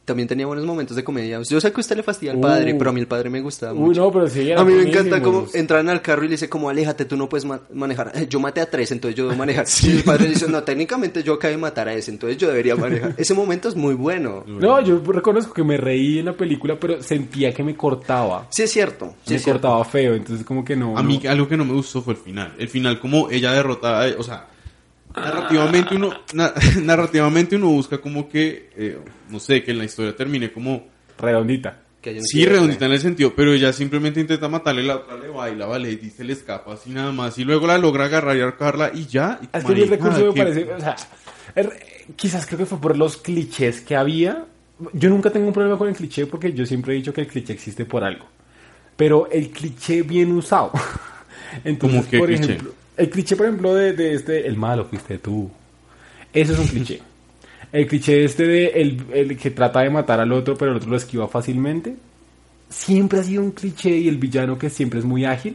también 0.09 0.27
tenía 0.27 0.47
buenos 0.47 0.65
momentos 0.67 0.97
de 0.97 1.05
comedia. 1.05 1.41
Yo 1.49 1.61
sé 1.61 1.71
que 1.71 1.77
a 1.77 1.81
usted 1.81 1.97
le 1.97 2.03
fastidia 2.03 2.33
al 2.33 2.41
padre, 2.41 2.75
Uh. 2.75 2.79
pero 2.79 2.91
a 2.91 2.93
mí 2.93 3.01
el 3.01 3.07
padre 3.07 3.31
me 3.31 3.41
gustaba 3.41 3.73
Uy, 3.75 3.79
mucho. 3.81 4.01
no, 4.01 4.11
pero 4.11 4.27
sí. 4.29 4.51
a 4.51 4.65
mí 4.65 4.73
me 4.75 4.83
encanta 4.83 5.23
como 5.23 5.47
entran 5.55 5.89
al 5.89 6.03
carro 6.03 6.25
y 6.25 6.27
le 6.29 6.33
dice 6.33 6.49
como 6.49 6.69
aléjate, 6.69 7.05
tú 7.05 7.17
no 7.17 7.29
puedes 7.29 7.45
ma- 7.45 7.61
manejar. 7.73 8.13
Yo 8.29 8.41
maté 8.41 8.61
a 8.61 8.69
tres, 8.69 8.91
entonces 8.91 9.17
yo 9.17 9.27
debo 9.27 9.37
manejar. 9.39 9.67
Y 9.85 9.91
el 9.91 10.03
padre 10.03 10.27
dice, 10.29 10.49
no, 10.49 10.63
técnicamente 10.65 11.23
yo 11.23 11.35
acabé 11.35 11.53
de 11.55 11.59
matar 11.61 11.87
a 11.89 11.95
ese, 11.95 12.11
entonces 12.11 12.37
yo 12.39 12.49
debería 12.49 12.75
manejar. 12.75 13.15
Ese 13.17 13.35
momento 13.35 13.69
es 13.69 13.77
muy 13.77 13.95
bueno. 13.95 14.43
No, 14.47 14.81
yo 14.83 15.01
reconozco 15.07 15.53
que 15.55 15.63
me 15.63 15.77
reí 15.77 16.19
en 16.19 16.25
la 16.25 16.33
película, 16.33 16.79
pero 16.81 17.03
sentía 17.03 17.53
que 17.53 17.63
me 17.63 17.77
cortaba. 17.77 18.47
Sí 18.51 18.63
es 18.63 18.73
cierto. 18.73 19.15
Sí 19.25 19.31
me 19.31 19.37
es 19.37 19.43
cierto. 19.45 19.63
cortaba 19.69 19.85
feo, 19.85 20.15
entonces 20.15 20.45
como 20.47 20.65
que 20.65 20.75
no. 20.75 20.97
A 20.99 21.03
mí 21.03 21.21
no. 21.23 21.31
algo 21.31 21.47
que 21.49 21.57
no 21.57 21.65
me 21.65 21.75
gustó 21.75 22.01
fue 22.03 22.15
el 22.15 22.21
final. 22.21 22.55
El 22.59 22.69
final 22.69 22.99
como 23.01 23.29
ella 23.31 23.53
derrota, 23.53 24.07
eh, 24.09 24.15
o 24.19 24.23
sea, 24.23 24.47
narrativamente 25.21 25.95
uno 25.97 26.11
na- 26.35 26.53
narrativamente 26.83 27.57
uno 27.57 27.69
busca 27.69 27.99
como 27.99 28.29
que 28.29 28.71
eh, 28.77 28.99
no 29.31 29.39
sé, 29.41 29.63
que 29.63 29.71
en 29.73 29.79
la 29.79 29.85
historia 29.85 30.15
termine 30.17 30.53
como 30.53 30.87
Redondita. 31.19 31.83
Que 32.01 32.21
Sí, 32.23 32.45
redondita 32.47 32.87
en 32.87 32.93
el 32.93 33.01
sentido, 33.01 33.33
pero 33.35 33.53
ella 33.53 33.73
simplemente 33.73 34.21
intenta 34.21 34.49
matarle, 34.49 34.85
la 34.85 34.97
otra 34.97 35.17
le 35.17 35.29
baila, 35.29 35.67
vale, 35.67 35.91
y 35.91 36.11
se 36.11 36.23
le 36.23 36.33
escapa 36.33 36.75
así 36.75 36.91
nada 36.91 37.11
más, 37.11 37.37
y 37.39 37.45
luego 37.45 37.67
la 37.67 37.77
logra 37.77 38.05
agarrar 38.05 38.37
y 38.37 38.41
ahorcarla 38.41 38.93
y 38.95 39.07
ya. 39.07 39.41
y 39.43 39.49
Es 39.57 39.65
que 39.65 39.73
el 39.73 39.89
recurso 39.89 40.27
me 40.27 40.33
parece, 40.33 40.73
o 40.73 40.79
sea, 40.79 40.95
er- 41.57 41.73
quizás 42.15 42.47
creo 42.47 42.59
que 42.59 42.67
fue 42.67 42.81
por 42.81 42.97
los 42.97 43.17
clichés 43.17 43.81
que 43.81 43.97
había. 43.97 44.45
Yo 44.93 45.11
nunca 45.11 45.31
tengo 45.31 45.49
un 45.49 45.53
problema 45.53 45.77
con 45.77 45.89
el 45.89 45.95
cliché 45.97 46.27
porque 46.27 46.53
yo 46.53 46.65
siempre 46.65 46.93
he 46.95 46.97
dicho 46.97 47.13
que 47.13 47.23
el 47.23 47.27
cliché 47.27 47.53
existe 47.53 47.85
por 47.85 48.05
algo. 48.05 48.27
Pero 48.97 49.29
el 49.33 49.51
cliché 49.51 50.03
bien 50.03 50.31
usado. 50.31 50.71
Entonces, 51.65 51.99
¿Cómo 52.01 52.11
qué 52.11 52.19
por 52.19 52.29
cliché? 52.29 52.45
ejemplo, 52.45 52.75
el 52.99 53.11
cliché, 53.11 53.37
por 53.37 53.47
ejemplo, 53.47 53.75
de, 53.75 53.93
de 53.93 54.15
este, 54.15 54.47
el 54.47 54.57
malo 54.57 54.85
fuiste 54.85 55.19
tú. 55.19 55.51
Eso 56.33 56.53
es 56.53 56.59
un 56.59 56.67
cliché. 56.67 57.01
El 57.71 57.87
cliché 57.87 58.25
este 58.25 58.47
de 58.47 58.67
el, 58.69 59.05
el 59.13 59.37
que 59.37 59.51
trata 59.51 59.81
de 59.81 59.91
matar 59.91 60.21
al 60.21 60.33
otro, 60.33 60.57
pero 60.57 60.71
el 60.71 60.79
otro 60.79 60.89
lo 60.89 60.97
esquiva 60.97 61.29
fácilmente. 61.29 61.97
Siempre 62.71 63.21
ha 63.21 63.23
sido 63.23 63.43
un 63.43 63.51
cliché 63.51 63.91
y 63.91 64.09
el 64.09 64.17
villano 64.17 64.57
que 64.57 64.71
siempre 64.71 65.01
es 65.01 65.05
muy 65.05 65.27
ágil. 65.27 65.55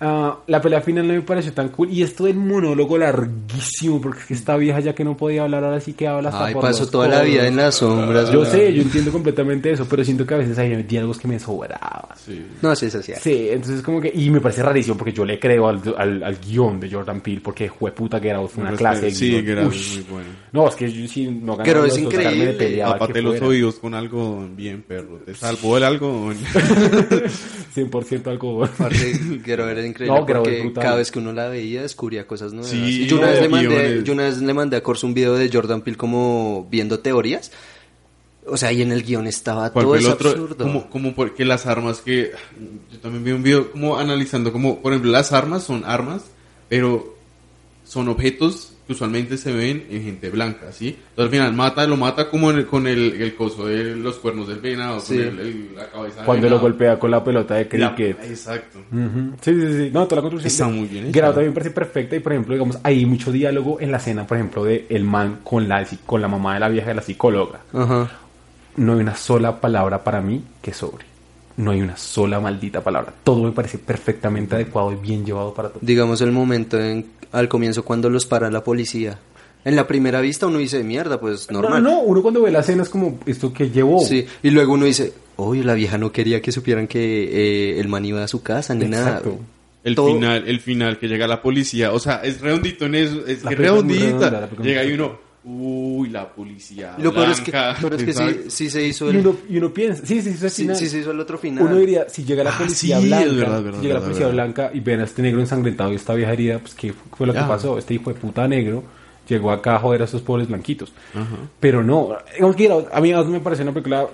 Ah, 0.00 0.38
la 0.46 0.60
pelea 0.60 0.80
final 0.80 1.06
no 1.08 1.14
me 1.14 1.22
pareció 1.22 1.52
tan 1.52 1.68
cool. 1.70 1.90
Y 1.90 2.02
esto 2.02 2.24
del 2.24 2.36
monólogo 2.36 2.96
larguísimo, 2.98 4.00
porque 4.00 4.20
es 4.20 4.26
que 4.26 4.34
esta 4.34 4.56
vieja 4.56 4.80
ya 4.80 4.94
que 4.94 5.04
no 5.04 5.16
podía 5.16 5.42
hablar, 5.42 5.64
ahora 5.64 5.80
sí 5.80 5.92
que 5.94 6.06
habla 6.06 6.28
hasta 6.28 6.46
Ay, 6.46 6.54
por 6.54 6.62
pasó 6.62 6.80
los 6.82 6.90
toda 6.90 7.08
la 7.08 7.22
vida 7.22 7.46
en 7.46 7.56
las 7.56 7.76
sombras. 7.76 8.30
Yo 8.30 8.44
sé, 8.44 8.72
yo 8.72 8.82
entiendo 8.82 9.10
completamente 9.12 9.70
eso, 9.70 9.86
pero 9.88 10.04
siento 10.04 10.26
que 10.26 10.34
a 10.34 10.38
veces 10.38 10.58
hay 10.58 10.82
diálogos 10.82 11.18
que 11.18 11.28
me 11.28 11.38
sobraban. 11.38 12.16
Sí. 12.24 12.44
No, 12.62 12.74
sí, 12.76 12.86
es 12.86 12.94
así. 12.94 13.12
Sí, 13.20 13.48
entonces 13.50 13.82
como 13.82 14.00
que, 14.00 14.12
y 14.14 14.30
me 14.30 14.40
parece 14.40 14.62
rarísimo 14.62 14.96
porque 14.96 15.12
yo 15.12 15.24
le 15.24 15.38
creo 15.38 15.68
al, 15.68 15.80
al, 15.96 16.22
al 16.22 16.36
guion 16.38 16.78
de 16.78 16.90
Jordan 16.90 17.20
Peele 17.20 17.40
porque 17.40 17.68
jueputa 17.68 18.20
Get 18.20 18.34
Out 18.34 18.50
fue 18.50 18.62
una 18.64 18.72
clase 18.74 19.06
de 19.06 19.10
Sí, 19.10 19.42
que 19.42 19.52
era 19.52 19.62
muy 19.64 20.06
bueno. 20.10 20.28
No, 20.52 20.68
es 20.68 20.74
que 20.74 20.90
yo 20.90 21.06
sí 21.08 21.26
no 21.26 21.56
ganaba 21.56 21.64
Pero 21.64 21.84
es 21.84 21.98
increíble. 21.98 22.52
peleaba 22.52 23.06
que 23.08 23.22
los 23.22 23.40
oídos 23.40 23.76
con 23.76 23.94
algo 23.94 24.48
bien, 24.56 24.82
perro. 24.82 25.18
Te 25.24 25.34
salvó 25.34 25.76
el 25.76 25.84
algodón. 25.84 26.36
100% 27.74 28.26
algo. 28.28 28.64
Aparte, 28.80 29.18
Get 29.44 29.60
Out 29.60 29.70
era 29.80 29.88
increíble 29.88 30.18
No, 30.18 30.26
es 30.26 30.34
porque 30.34 30.72
cada 30.74 30.96
vez 30.96 31.10
que 31.10 31.18
uno 31.18 31.32
la 31.32 31.48
veía 31.48 31.82
descubría 31.82 32.26
cosas 32.26 32.52
nuevas. 32.52 32.70
Sí, 32.70 33.02
y 33.02 33.06
yo 33.06 33.16
una, 33.16 33.26
no, 33.26 33.32
vez 33.32 33.42
le 33.42 33.48
mandé, 33.48 34.02
yo 34.04 34.12
una 34.12 34.22
vez 34.24 34.38
le 34.40 34.54
mandé 34.54 34.76
a 34.76 34.82
Corso 34.82 35.06
un 35.06 35.14
video 35.14 35.34
de 35.34 35.50
Jordan 35.52 35.82
Peele 35.82 35.96
como 35.96 36.66
viendo 36.70 37.00
teorías. 37.00 37.50
O 38.46 38.56
sea, 38.56 38.72
y 38.72 38.82
en 38.82 38.90
el 38.90 39.02
guion 39.02 39.26
estaba 39.26 39.70
¿Cuál 39.70 39.84
todo 39.84 39.96
eso 39.96 40.12
otro? 40.12 40.30
absurdo. 40.30 40.64
Como, 40.64 40.88
como 40.88 41.14
porque 41.14 41.44
las 41.44 41.66
armas 41.66 42.00
que... 42.00 42.32
Yo 42.90 42.98
también 42.98 43.24
vi 43.24 43.32
un 43.32 43.42
video 43.42 43.70
como 43.70 43.98
analizando 43.98 44.52
como, 44.52 44.80
por 44.80 44.92
ejemplo, 44.92 45.10
las 45.10 45.32
armas 45.32 45.62
son 45.62 45.84
armas, 45.84 46.22
pero 46.68 47.16
son 47.84 48.08
objetos 48.08 48.72
que 48.90 48.94
usualmente 48.94 49.36
se 49.38 49.52
ven 49.52 49.86
en 49.88 50.02
gente 50.02 50.30
blanca, 50.30 50.72
¿sí? 50.72 50.88
Entonces 51.10 51.24
al 51.24 51.30
final 51.30 51.52
mata, 51.54 51.86
lo 51.86 51.96
mata 51.96 52.28
como 52.28 52.50
en 52.50 52.58
el- 52.58 52.66
con 52.66 52.88
el, 52.88 53.12
el 53.22 53.34
coso 53.36 53.66
de 53.66 53.94
los 53.94 54.16
cuernos 54.16 54.48
del 54.48 54.58
venado, 54.58 54.98
Sí. 54.98 55.14
con 55.16 55.38
el- 55.38 55.74
la 55.76 55.88
cabeza 55.88 56.16
del 56.16 56.24
Cuando 56.26 56.48
lo 56.50 56.58
golpea 56.58 56.98
con 56.98 57.10
la 57.12 57.22
pelota 57.22 57.54
de 57.54 57.78
La- 57.78 57.94
cricket. 57.94 58.24
exacto. 58.24 58.78
Ujú. 58.90 59.36
Sí, 59.40 59.54
sí, 59.54 59.72
sí. 59.76 59.90
No, 59.92 60.06
toda 60.08 60.16
la 60.22 60.28
construcción. 60.28 60.46
Está 60.46 60.66
de- 60.66 60.72
muy 60.72 60.88
bien. 60.88 61.04
Out 61.24 61.34
también 61.34 61.54
parece 61.54 61.70
perfecta 61.70 62.16
y, 62.16 62.20
por 62.20 62.32
ejemplo, 62.32 62.54
digamos, 62.54 62.78
hay 62.82 63.06
mucho 63.06 63.30
diálogo 63.30 63.80
en 63.80 63.92
la 63.92 63.98
escena, 63.98 64.26
por 64.26 64.36
ejemplo, 64.38 64.64
de 64.64 64.86
el 64.88 65.04
man 65.04 65.38
con 65.44 65.68
la, 65.68 65.86
con 66.06 66.20
la 66.20 66.26
mamá 66.28 66.54
de 66.54 66.60
la 66.60 66.68
vieja 66.68 66.88
de 66.88 66.94
la 66.94 67.02
psicóloga. 67.02 67.60
Ajá. 67.72 68.10
No 68.76 68.94
hay 68.94 69.00
una 69.00 69.14
sola 69.14 69.60
palabra 69.60 70.02
para 70.02 70.20
mí 70.20 70.42
que 70.62 70.72
sobre. 70.72 71.04
No 71.56 71.70
hay 71.72 71.80
una 71.82 71.96
sola 71.96 72.40
maldita 72.40 72.82
palabra. 72.82 73.12
Todo 73.24 73.42
me 73.44 73.52
parece 73.52 73.78
perfectamente 73.78 74.54
adecuado 74.54 74.92
y 74.92 74.96
bien 74.96 75.24
llevado 75.26 75.52
para 75.52 75.68
todo. 75.70 75.78
Digamos 75.82 76.20
el 76.20 76.32
momento 76.32 76.78
en, 76.80 77.06
al 77.32 77.48
comienzo 77.48 77.84
cuando 77.84 78.08
los 78.08 78.24
para 78.26 78.50
la 78.50 78.64
policía. 78.64 79.18
En 79.64 79.76
la 79.76 79.86
primera 79.86 80.20
vista 80.22 80.46
uno 80.46 80.56
dice, 80.58 80.82
mierda, 80.82 81.20
pues 81.20 81.50
normal. 81.50 81.82
No, 81.82 81.90
no, 81.90 82.00
uno 82.00 82.22
cuando 82.22 82.40
ve 82.42 82.50
la 82.50 82.60
escena 82.60 82.82
es 82.82 82.88
como, 82.88 83.18
¿esto 83.26 83.52
que 83.52 83.68
llevó? 83.70 84.00
Sí, 84.00 84.26
y 84.42 84.50
luego 84.50 84.72
uno 84.74 84.86
dice, 84.86 85.12
Obvio, 85.36 85.64
la 85.64 85.74
vieja 85.74 85.96
no 85.98 86.12
quería 86.12 86.40
que 86.42 86.52
supieran 86.52 86.86
que 86.86 87.24
eh, 87.76 87.80
el 87.80 87.88
man 87.88 88.04
iba 88.04 88.22
a 88.24 88.28
su 88.28 88.42
casa 88.42 88.74
ni 88.74 88.86
Exacto. 88.86 89.28
nada. 89.30 89.40
El 89.84 89.94
Todo- 89.94 90.12
final, 90.14 90.44
el 90.46 90.60
final 90.60 90.98
que 90.98 91.08
llega 91.08 91.26
la 91.26 91.40
policía, 91.42 91.92
o 91.92 91.98
sea, 91.98 92.16
es 92.22 92.40
redondito 92.42 92.84
en 92.86 92.94
eso, 92.94 93.26
es 93.26 93.42
redondita. 93.42 94.04
redonda, 94.04 94.30
la 94.30 94.40
película 94.46 94.68
Llega 94.68 94.84
y 94.84 94.92
uno, 94.92 95.18
uy, 95.58 96.08
la 96.10 96.28
policía. 96.28 96.94
Y 96.98 97.02
lo 97.02 97.12
peor 97.12 97.30
es 97.30 97.40
que, 97.40 97.50
blanca. 97.50 97.78
pero 97.80 97.96
es 97.96 98.04
que 98.04 98.50
sí, 98.50 98.70
se 98.70 98.86
hizo 98.86 99.06
Y 99.06 99.16
el... 99.16 99.26
uno, 99.26 99.36
y 99.48 99.56
uno 99.58 99.72
piensa, 99.72 100.04
sí, 100.06 100.20
sí, 100.22 100.32
sí, 100.34 100.44
al 100.44 100.50
sí, 100.50 100.62
final. 100.62 100.76
sí 100.76 100.88
se 100.88 100.98
hizo 101.00 101.10
el 101.10 101.20
otro 101.20 101.38
final. 101.38 101.64
Uno 101.64 101.76
diría, 101.76 102.08
si 102.08 102.24
llega 102.24 102.44
la 102.44 102.50
Ah, 102.50 102.58
policía 102.58 103.00
sí, 103.00 103.06
blanca, 103.06 103.34
verdad, 103.34 103.62
verdad, 103.62 103.78
si 103.78 103.82
llega 103.82 103.94
la 103.94 104.00
policía 104.00 104.26
verdad. 104.26 104.44
blanca 104.44 104.70
y 104.72 104.80
ven 104.80 105.00
a 105.00 105.04
este 105.04 105.22
negro 105.22 105.40
ensangrentado 105.40 105.92
y 105.92 105.96
esta 105.96 106.14
vieja 106.14 106.32
herida, 106.32 106.58
pues 106.58 106.74
¿qué 106.74 106.92
fue 106.92 107.26
lo 107.26 107.32
que 107.32 107.40
pasó? 107.40 107.78
Este 107.78 107.94
hijo 107.94 108.12
de 108.12 108.18
puta 108.20 108.46
negro 108.48 108.82
llegó 109.28 109.50
acá 109.52 109.76
a 109.76 109.78
joder 109.78 110.02
a 110.02 110.04
esos 110.06 110.22
pobres 110.22 110.48
blanquitos. 110.48 110.92
Pero 111.60 111.82
no, 111.82 112.16
digamos 112.34 112.56
que 112.56 112.70
a 112.92 113.00
mí 113.00 113.12
me 113.12 113.40
parece 113.40 113.62
una 113.62 113.72
película, 113.72 114.06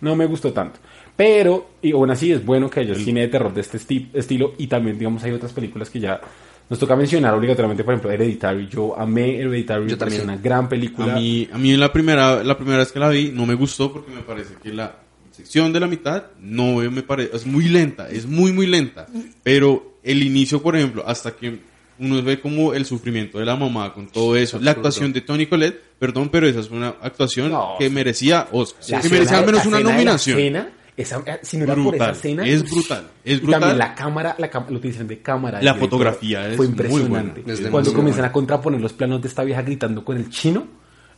no 0.00 0.16
me 0.16 0.26
gustó 0.26 0.52
tanto. 0.52 0.78
Pero, 1.16 1.68
y 1.80 1.92
aún 1.92 2.10
así 2.10 2.32
es 2.32 2.44
bueno 2.44 2.68
que 2.68 2.80
haya 2.80 2.94
cine 2.96 3.20
de 3.22 3.28
terror 3.28 3.54
de 3.54 3.60
este 3.60 3.78
esti- 3.78 4.08
estilo 4.12 4.54
y 4.58 4.66
también, 4.66 4.98
digamos, 4.98 5.22
hay 5.22 5.30
otras 5.32 5.52
películas 5.52 5.88
que 5.88 6.00
ya 6.00 6.20
nos 6.68 6.78
toca 6.78 6.96
mencionar 6.96 7.34
obligatoriamente, 7.34 7.84
por 7.84 7.94
ejemplo, 7.94 8.10
Hereditary. 8.10 8.68
Yo 8.68 8.98
amé 8.98 9.38
Hereditary, 9.38 9.88
Yo 9.88 9.98
también. 9.98 10.22
una 10.22 10.36
gran 10.36 10.68
película. 10.68 11.12
A 11.14 11.16
mí, 11.16 11.48
a 11.52 11.58
mí 11.58 11.76
la 11.76 11.92
primera, 11.92 12.42
la 12.42 12.56
primera 12.56 12.78
vez 12.78 12.90
que 12.92 12.98
la 12.98 13.08
vi 13.08 13.30
no 13.32 13.46
me 13.46 13.54
gustó 13.54 13.92
porque 13.92 14.10
me 14.10 14.22
parece 14.22 14.54
que 14.62 14.72
la 14.72 14.96
sección 15.30 15.72
de 15.72 15.80
la 15.80 15.86
mitad 15.86 16.24
no 16.40 16.76
me 16.76 17.02
parece, 17.02 17.36
es 17.36 17.44
muy 17.46 17.68
lenta, 17.68 18.08
es 18.08 18.26
muy 18.26 18.52
muy 18.52 18.66
lenta. 18.66 19.06
Pero 19.42 19.98
el 20.02 20.22
inicio, 20.22 20.62
por 20.62 20.76
ejemplo, 20.76 21.04
hasta 21.06 21.32
que 21.32 21.58
uno 21.98 22.22
ve 22.22 22.40
como 22.40 22.74
el 22.74 22.84
sufrimiento 22.86 23.38
de 23.38 23.44
la 23.44 23.56
mamá 23.56 23.92
con 23.92 24.08
todo 24.08 24.36
eso, 24.36 24.58
la 24.58 24.72
actuación 24.72 25.12
de 25.12 25.20
Tony 25.20 25.46
Collette, 25.46 25.80
perdón, 25.98 26.28
pero 26.28 26.46
esa 26.48 26.60
es 26.60 26.70
una 26.70 26.88
actuación 27.00 27.50
No, 27.52 27.74
que 27.78 27.88
merecía 27.90 28.48
Oscar, 28.52 29.00
que 29.02 29.08
merecía 29.08 29.38
al 29.38 29.46
menos 29.46 29.64
una 29.66 29.76
escena 29.76 29.78
de 29.78 29.84
la 29.84 29.90
nominación. 29.92 30.66
Esa- 30.96 31.22
eh, 31.26 31.38
si 31.42 31.56
no 31.56 31.64
era 31.64 31.74
por 31.74 31.94
esa 31.94 32.10
escena, 32.10 32.46
es 32.46 32.62
brutal, 32.70 33.08
es 33.24 33.36
y 33.38 33.40
brutal. 33.40 33.60
también 33.60 33.78
la 33.78 33.94
cámara, 33.94 34.36
la, 34.38 34.48
la 34.52 34.76
utilización 34.76 35.08
de 35.08 35.20
cámara. 35.20 35.60
La 35.62 35.74
fotografía 35.74 36.48
es 36.48 36.56
fue 36.56 36.66
muy 36.66 36.72
impresionante. 36.72 37.42
buena. 37.42 37.70
Cuando 37.70 37.92
comienzan 37.92 38.20
buena. 38.22 38.28
a 38.28 38.32
contraponer 38.32 38.80
los 38.80 38.92
planos 38.92 39.20
de 39.22 39.28
esta 39.28 39.42
vieja 39.44 39.62
gritando 39.62 40.04
con 40.04 40.16
el 40.16 40.30
chino, 40.30 40.66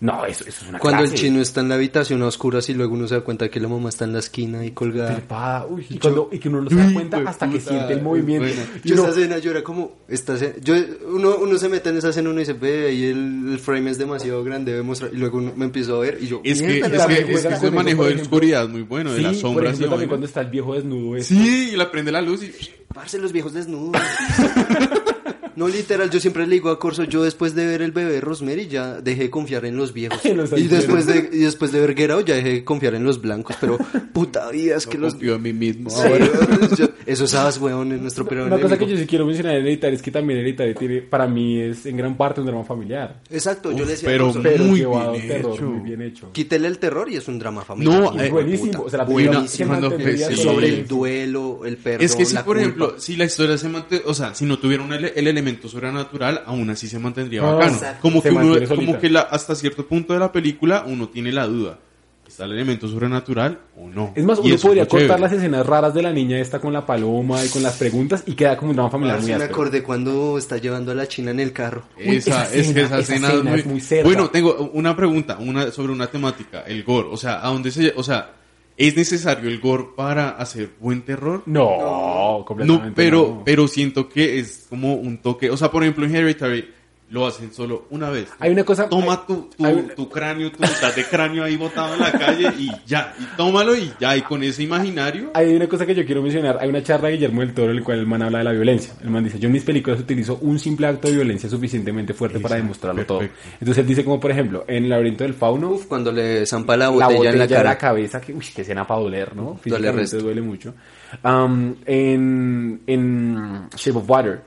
no, 0.01 0.25
eso, 0.27 0.45
eso 0.47 0.63
es 0.65 0.69
una 0.69 0.79
Cuando 0.79 1.05
el 1.05 1.15
chino 1.15 1.41
está 1.41 1.61
en 1.63 1.69
la 1.71 1.77
habitación 1.77 2.23
a 2.23 2.27
oscuras 2.27 2.69
y 2.69 2.75
luego 2.75 2.95
uno 2.95 3.09
se 3.09 3.15
da 3.15 3.23
cuenta 3.23 3.49
que 3.49 3.59
la 3.61 3.69
mamá 3.69 3.89
está 3.89 4.05
en 4.05 4.13
la 4.13 4.19
esquina 4.19 4.65
y 4.65 4.73
colgada. 4.73 5.15
Trepada, 5.15 5.67
uy, 5.67 5.87
y, 5.89 5.99
cuando, 5.99 6.29
y 6.33 6.39
que 6.39 6.49
uno 6.49 6.61
no 6.61 6.69
se 6.71 6.77
da 6.77 6.93
cuenta 6.93 7.21
de 7.21 7.27
hasta 7.29 7.49
que 7.49 7.61
siente 7.61 7.95
el 7.95 8.03
movimiento. 8.03 8.47
bueno. 8.47 8.71
Y 8.85 8.89
Yo 8.89 8.95
uno- 8.95 9.03
esa 9.09 9.19
escena, 9.21 9.39
yo 9.39 9.51
era 9.53 9.63
como, 9.65 9.93
esta 10.09 10.35
escena- 10.35 10.55
yo, 10.63 10.75
uno, 11.09 11.37
uno 11.37 11.59
se 11.59 11.69
mete 11.69 11.89
en 11.89 11.97
esa 11.97 12.11
escena, 12.11 12.29
uno 12.31 12.41
dice, 12.41 12.53
ve, 12.53 12.89
ahí 12.89 13.05
el, 13.07 13.53
el 13.53 13.59
frame 13.59 13.91
es 13.91 13.99
demasiado 13.99 14.45
grande, 14.45 14.73
debe 14.73 14.85
mostrar, 14.85 15.11
y 15.15 15.17
luego 15.17 15.39
uno 15.39 15.53
me 15.57 15.65
empiezo 15.65 15.97
a 15.97 16.01
ver, 16.01 16.19
y 16.21 16.27
yo, 16.27 16.41
Es 16.45 16.61
que, 16.61 16.79
es 16.81 16.89
que, 16.89 16.97
es 17.33 17.47
que 17.47 17.55
ese 17.55 17.71
manejo 17.71 17.99
por 17.99 18.07
de 18.07 18.11
la 18.11 18.17
ejemplo. 18.17 18.23
oscuridad 18.23 18.65
es 18.65 18.69
muy 18.71 18.83
bueno, 18.83 19.11
de 19.13 19.17
sí, 19.19 19.23
las 19.23 19.33
por 19.33 19.41
sombras 19.41 19.67
ejemplo, 19.71 19.87
y 19.87 19.91
también 19.91 20.09
cuando 20.11 20.27
está 20.27 20.41
el 20.43 20.51
viejo 20.51 20.75
desnudo. 20.75 21.23
Sí, 21.23 21.71
y 21.73 21.77
la 21.77 21.91
prende 21.91 22.13
la 22.13 22.21
luz 22.21 22.43
y... 22.43 22.53
Parce, 22.95 23.19
los 23.19 23.33
viejos 23.33 23.53
desnudos. 23.55 24.01
No, 25.57 25.69
literal, 25.69 26.11
yo 26.11 26.21
siempre 26.21 26.47
le 26.47 26.53
digo 26.55 26.69
a 26.71 26.79
Corso, 26.79 27.05
yo 27.05 27.25
después 27.25 27.55
de 27.55 27.67
ver 27.67 27.81
el 27.83 27.91
bebé 27.93 28.21
Rosemary 28.21 28.69
ya 28.69 29.01
dejé 29.01 29.23
de 29.25 29.31
confiar 29.31 29.65
en 29.65 29.77
los 29.77 29.93
viejos. 29.93 30.23
Los 30.37 30.53
y 30.53 30.69
después 30.69 31.07
de 31.07 31.31
y 31.33 31.39
después 31.39 31.73
de 31.73 31.81
ver 31.81 31.97
Get 31.97 32.11
Out 32.11 32.27
ya 32.27 32.35
dejé 32.35 32.49
de 32.51 32.65
confiar 32.65 32.95
en 32.95 33.05
los 33.05 33.21
blancos, 33.23 33.57
pero 33.61 33.79
puta 34.13 34.51
vida, 34.51 34.77
es 34.77 34.87
que 34.87 34.99
los... 34.99 35.15
confío 35.15 35.37
en 35.37 35.43
mí 35.43 35.53
mismo. 35.55 35.89
Sí, 35.91 35.97
yo- 36.79 36.89
esos 37.07 37.31
sabes, 37.31 37.59
weón, 37.59 37.93
en 37.93 38.03
nuestro 38.03 38.25
Una 38.25 38.59
cosa 38.61 38.77
que 38.77 38.85
enemigo. 38.85 38.91
yo 38.91 38.97
sí 38.99 39.07
quiero 39.07 39.25
mencionar 39.27 39.55
en 39.55 39.63
Hereditary 39.63 39.95
es 39.97 40.03
que 40.03 40.11
también 40.11 40.41
Hereditary 40.41 40.75
tiene, 40.75 41.03
para 41.03 41.27
mí 41.27 41.61
es 41.61 41.87
en 41.87 41.97
gran 41.97 42.17
parte 42.17 42.41
un 42.41 42.47
drama 42.49 42.65
familiar. 42.65 43.23
Exacto, 43.31 43.73
yo 43.73 43.85
le 43.85 43.93
decía 43.93 44.09
a 44.09 44.13
pero- 44.13 44.25
Corso, 44.27 44.43
Pero 44.43 44.65
Muy 44.65 44.81
bien 44.81 45.29
terror, 45.29 45.55
hecho. 45.55 45.63
muy 45.71 45.81
bien 45.89 46.03
hecho. 46.03 46.33
quítele 46.33 46.69
el 46.69 46.79
terror 46.79 47.09
y 47.11 47.17
es 47.17 47.29
un 47.29 47.39
drama 47.39 47.63
familiar. 47.63 48.01
No, 48.01 48.13
hijo 48.15 48.21
eh, 48.25 48.31
buenísimo. 48.31 48.83
O 48.83 48.91
sea, 48.91 48.99
la 48.99 49.07
sobre 49.07 50.27
sobre 50.37 50.69
el 50.69 50.75
el 50.81 50.89
duelo, 50.89 51.61
el 51.65 51.77
perdón, 51.79 52.05
Es 52.05 52.15
que 52.17 52.25
si, 52.27 52.35
la 52.35 52.45
por 52.45 52.57
culpa. 52.57 52.61
ejemplo, 52.61 52.95
si 52.99 53.17
la 53.17 53.25
historia 53.25 53.57
se 53.57 53.69
mantiene, 53.69 54.05
o 54.07 54.13
sea, 54.15 54.35
si 54.35 54.45
no 54.45 54.59
tuviera 54.59 54.83
un 54.83 54.93
el 54.93 55.05
elemento 55.27 55.46
sobrenatural, 55.69 56.43
aún 56.47 56.69
así 56.71 56.89
se 56.89 56.99
mantendría 56.99 57.43
Ah, 57.43 57.53
bacano. 57.53 57.73
exacto. 57.73 57.99
Como 58.03 58.21
Se 58.23 58.29
que, 58.31 58.35
uno, 58.35 58.55
como 58.55 58.67
solita. 58.67 58.99
que 58.99 59.11
la, 59.11 59.21
hasta 59.21 59.55
cierto 59.55 59.87
punto 59.87 60.13
de 60.13 60.19
la 60.19 60.33
película 60.33 60.85
uno 60.87 61.09
tiene 61.09 61.33
la 61.33 61.47
duda. 61.47 61.79
¿Está 62.27 62.45
el 62.45 62.53
elemento 62.53 62.89
sobrenatural 62.89 63.61
o 63.81 63.89
no? 63.89 64.13
Es 64.17 64.25
más, 64.25 64.41
Y 64.43 64.51
uno 64.51 64.61
podría 64.61 64.83
es 64.83 64.89
cortar 64.89 65.07
chévere. 65.09 65.23
las 65.23 65.33
escenas 65.33 65.65
raras 65.65 65.95
de 65.95 66.03
la 66.03 66.13
niña 66.13 66.39
esta 66.41 66.59
con 66.59 66.73
la 66.73 66.85
paloma 66.85 67.45
y 67.45 67.49
con 67.49 67.63
las 67.63 67.77
preguntas 67.77 68.25
y 68.27 68.35
queda 68.35 68.57
como 68.57 68.71
un 68.71 68.77
drama 68.77 68.91
familiar 68.91 69.21
muy 69.21 69.33
me 69.33 69.45
acordé 69.45 69.83
cuando 69.85 70.37
está 70.37 70.57
llevando 70.57 70.91
a 70.91 70.97
la 70.97 71.07
china 71.07 71.31
en 71.31 71.39
el 71.39 71.53
carro. 71.53 71.85
Uy, 71.97 72.17
Esa, 72.17 72.43
esa 72.47 72.55
es 72.57 72.73
que 72.73 72.81
escena- 72.83 72.87
esa 72.87 72.99
escena, 72.99 73.29
escena 73.29 73.53
es 73.55 73.59
es 73.61 73.65
muy... 73.67 73.73
muy 73.75 73.81
cerda. 73.81 74.05
Bueno, 74.05 74.29
tengo 74.31 74.71
una 74.75 74.97
pregunta 74.97 75.37
una 75.39 75.71
sobre 75.71 75.93
una 75.93 76.09
temática, 76.09 76.63
el 76.67 76.83
gore. 76.83 77.09
O 77.13 77.17
sea, 77.17 77.47
¿a 77.47 77.49
dónde 77.49 77.71
se... 77.71 77.93
O 77.97 78.03
sea, 78.03 78.33
¿es 78.77 78.97
necesario 78.97 79.49
el 79.49 79.61
gore 79.61 79.87
para 79.97 80.31
hacer 80.31 80.70
buen 80.81 81.03
terror? 81.03 81.43
No, 81.47 82.45
completamente 82.47 82.89
No, 82.89 82.95
pero, 82.95 83.18
no. 83.39 83.43
pero 83.45 83.68
siento 83.68 84.09
que 84.09 84.39
es 84.39 84.66
como 84.68 84.95
un 84.95 85.18
toque. 85.18 85.51
O 85.51 85.57
sea, 85.57 85.70
por 85.70 85.83
ejemplo, 85.83 86.05
en 86.07 86.14
Hereditary 86.14 86.70
lo 87.09 87.25
hacen 87.25 87.53
solo 87.53 87.87
una 87.91 88.11
vez. 88.11 88.29
Hay 88.41 88.51
una 88.51 88.65
cosa- 88.65 88.89
Toma 88.89 89.13
hay- 89.13 89.19
tu, 89.29 89.49
tu, 89.57 89.65
hay 89.65 89.75
una- 89.75 89.95
tu 89.95 90.09
cráneo, 90.09 90.51
tu 90.51 90.61
mitad 90.61 90.93
de 90.95 91.05
cráneo 91.05 91.45
ahí 91.45 91.57
botado 91.57 91.95
en 91.95 92.01
la 92.01 92.11
calle 92.11 92.53
y 92.59 92.69
ya. 92.85 93.15
Y 93.21 93.37
tómalo 93.37 93.77
y 93.77 93.93
ya. 94.01 94.17
Y 94.17 94.23
con 94.23 94.43
ese 94.43 94.65
imaginario. 94.65 95.31
Hay 95.35 95.55
una 95.55 95.69
cosa 95.69 95.87
que 95.87 95.95
yo 95.95 96.05
quiero 96.05 96.21
mencionar. 96.21 96.59
Hay 96.61 96.69
una 96.69 96.83
charla 96.83 97.07
de 97.09 97.15
Guillermo 97.15 97.43
del 97.43 97.55
Toro 97.55 97.71
en 97.71 97.77
la 97.77 97.85
cual 97.85 98.01
el 98.01 98.07
man 98.07 98.23
habla 98.23 98.39
de 98.39 98.45
la 98.45 98.53
violencia. 98.53 98.93
El 99.05 99.11
man 99.11 99.23
dice, 99.23 99.39
yo 99.39 99.47
en 99.47 99.53
mis 99.53 99.63
películas 99.63 100.01
utilizo 100.01 100.39
un 100.43 100.59
simple 100.59 100.89
acto 100.89 101.07
de 101.07 101.15
violencia 101.15 101.49
suficientemente 101.49 102.13
fuerte 102.13 102.41
para 102.41 102.57
demostrarlo 102.57 103.07
todo. 103.07 103.21
Entonces 103.21 103.79
él 103.79 103.87
dice 103.87 104.03
como, 104.05 104.19
por 104.19 104.33
ejemplo, 104.33 104.65
en 104.67 104.83
el 104.85 104.91
laberinto 104.91 105.23
del 105.23 105.35
fauno, 105.35 105.71
Uf, 105.71 105.87
cuando 105.87 106.11
le 106.11 106.45
zampa 106.45 106.77
la 106.77 106.87
la 106.87 106.91
botella, 106.91 107.07
botella 107.19 107.31
en 107.33 107.39
la 107.39 107.47
cara. 107.49 107.63
la 107.71 107.79
cabeza, 107.79 108.21
que, 108.21 108.33
uy, 108.33 108.45
que 108.53 108.63
escena 108.63 108.85
para 108.85 109.01
doler, 109.01 109.37
¿no? 109.37 109.61
Duele 109.65 109.93
resto. 109.93 110.19
duele 110.19 110.43
mucho. 110.43 110.75
Um, 111.23 111.77
en, 111.87 112.81
en 112.87 113.69
Shape 113.77 113.97
of 113.99 114.11
Water, 114.11 114.41